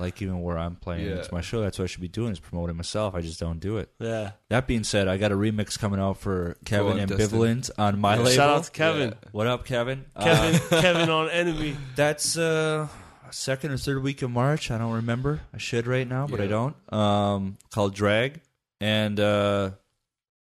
[0.00, 1.16] Like even where I'm playing, Yeah.
[1.16, 1.60] it's my show.
[1.60, 3.14] That's what I should be doing is promoting myself.
[3.14, 3.90] I just don't do it.
[3.98, 4.32] yeah.
[4.48, 8.14] That being said, I got a remix coming out for Kevin on, Ambivalent on my
[8.14, 8.18] Yeah.
[8.20, 8.30] label.
[8.32, 9.10] Shout out to Kevin.
[9.10, 9.28] Yeah.
[9.32, 10.06] What up, Kevin?
[10.16, 10.60] Uh, Kevin.
[10.80, 11.76] Kevin on Enemy.
[11.96, 12.88] that's uh
[13.30, 14.70] second or third week of March.
[14.70, 15.42] I don't remember.
[15.54, 16.48] I should right now, but I Yeah.
[16.50, 16.92] don't.
[16.92, 18.40] Um, called Drag,
[18.80, 19.70] and uh,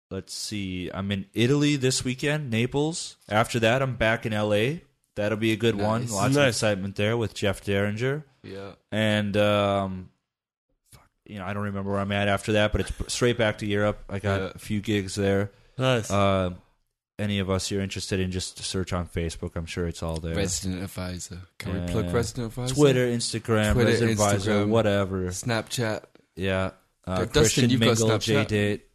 [0.10, 0.90] let's see.
[0.94, 3.18] I'm in Italy this weekend, Naples.
[3.30, 4.84] After that, I'm back in L.A.
[5.16, 6.02] That'll be a good one.
[6.02, 6.12] Nice.
[6.12, 6.56] Lots of Nice.
[6.56, 8.72] excitement there with Jeff Derringer, yeah.
[8.92, 10.10] and um,
[10.92, 13.60] fuck, you know I don't remember where I'm at after that, but it's straight back
[13.60, 14.00] to Europe.
[14.10, 14.52] I got Yeah.
[14.56, 15.52] a few gigs there.
[15.78, 16.10] Nice.
[16.12, 16.52] Uh,
[17.20, 19.52] any of us you're interested in, just search on Facebook.
[19.56, 20.36] I'm sure it's all there.
[20.36, 21.40] Resident Advisor.
[21.60, 21.86] Can Yeah.
[21.86, 22.74] we plug Resident Advisor?
[22.76, 25.28] Twitter, Instagram, Twitter, Resident Advisor, whatever.
[25.28, 26.04] Snapchat.
[26.36, 26.72] Yeah,
[27.06, 28.86] uh, Dustin, Christian you've got Mingle, J-Date.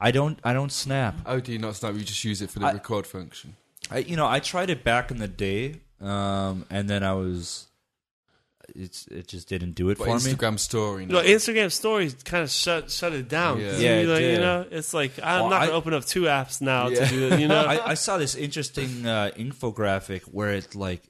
[0.00, 0.38] I don't.
[0.42, 1.16] I don't snap.
[1.26, 1.94] Oh, do you not Snap?
[1.94, 3.56] You just use it for the I- record function.
[3.90, 7.66] I, you know, I tried it back in the day, um, and then I was.
[8.74, 10.32] It's it just didn't do it But for me.
[10.34, 11.06] Instagram story.
[11.06, 11.26] No, now.
[11.26, 13.60] Instagram stories kind of shut shut it down.
[13.60, 13.76] Yeah.
[13.76, 14.40] Yeah, you, it like, you did.
[14.40, 17.04] know, it's like I'm Well, not gonna open up two apps now Yeah.
[17.04, 17.40] to do it.
[17.40, 21.02] You know, I, I saw this interesting uh, infographic where it like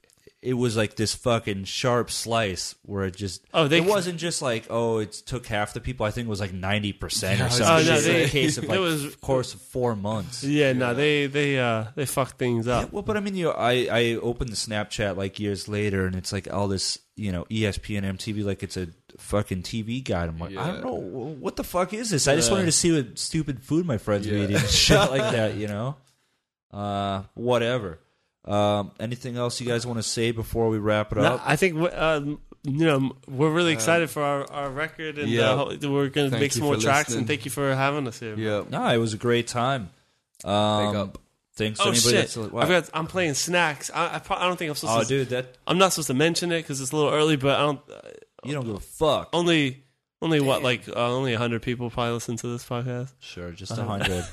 [0.42, 4.42] it was like this fucking sharp slice where it just Oh, they- it wasn't just
[4.42, 7.44] like oh it took half the people I think it was like ninety percent Yeah,
[7.44, 7.86] I or was something.
[7.86, 10.44] gonna It's say- in a case of It like was- course of four months.
[10.44, 12.92] yeah, no, they they uh they fuck things Yeah, up.
[12.92, 16.14] well, but I mean, you know, I I opened the Snapchat like years later, and
[16.14, 20.28] it's like all this, you know, ESPN, MTV, like it's a fucking TV guide.
[20.28, 20.94] I'm like, I don't know
[21.38, 22.26] what the fuck is this.
[22.26, 22.54] I just Yeah.
[22.54, 25.96] wanted to see what stupid food my friends were eating, shit like that, you know.
[26.72, 28.00] Uh, whatever.
[28.44, 31.42] Um, anything else you guys want to say before we wrap it No, up?
[31.46, 35.52] I think um, you know we're really excited for our, our record, and yeah.
[35.52, 37.08] uh, we're gonna make some more for tracks.
[37.10, 37.20] listening.
[37.20, 38.34] And thank you for having us here.
[38.36, 38.64] Yeah.
[38.68, 39.90] no, it was a great time.
[40.44, 41.18] Um, Big up.
[41.56, 41.78] Thanks.
[41.80, 42.12] Oh anybody shit!
[42.12, 42.66] that's- I what?
[42.66, 43.90] forgot, I'm playing Snax.
[43.94, 45.08] I, I, I don't think I'm supposed Oh, to.
[45.08, 47.60] dude, that I'm not supposed to mention it because it's a little early, but I
[47.62, 47.80] don't.
[48.44, 49.30] You don't give a fuck.
[49.32, 49.84] Only,
[50.20, 50.62] only what?
[50.62, 53.12] Like uh, only hundred people probably listen to this podcast.
[53.20, 54.24] Sure, just a hundred.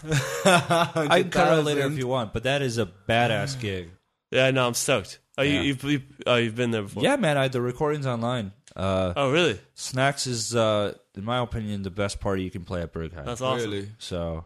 [0.46, 3.90] I can cut it out later if you want, but that is a badass gig.
[4.32, 5.20] Yeah, no, I'm stoked.
[5.38, 5.56] Oh, Yeah.
[5.56, 7.04] you, you've, you've, oh, you've been there before.
[7.04, 7.38] Yeah, man.
[7.38, 8.54] I, had the recording's online.
[8.76, 9.60] Uh, Oh, really?
[9.76, 13.26] Snax is, uh, in my opinion, the best party you can play at Berghain.
[13.26, 13.70] That's awesome.
[13.70, 13.90] Really?
[13.98, 14.46] So,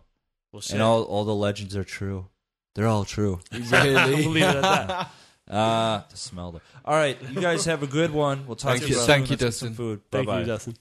[0.51, 0.73] Well, shit.
[0.73, 2.27] and all all the legends are true.
[2.75, 3.39] They're all true.
[3.51, 3.93] Really?
[3.93, 5.11] We'll leave it at that.
[5.47, 6.59] Uh, the smell.
[6.83, 8.47] All right, you guys have a good one.
[8.47, 8.95] We'll talk Thank to you.
[8.95, 8.99] you.
[9.01, 9.05] soon.
[9.07, 9.73] Thank you, Let's get some Dustin.
[9.75, 10.01] Food.
[10.09, 10.39] Bye Thank bye.
[10.39, 10.75] you, Justin.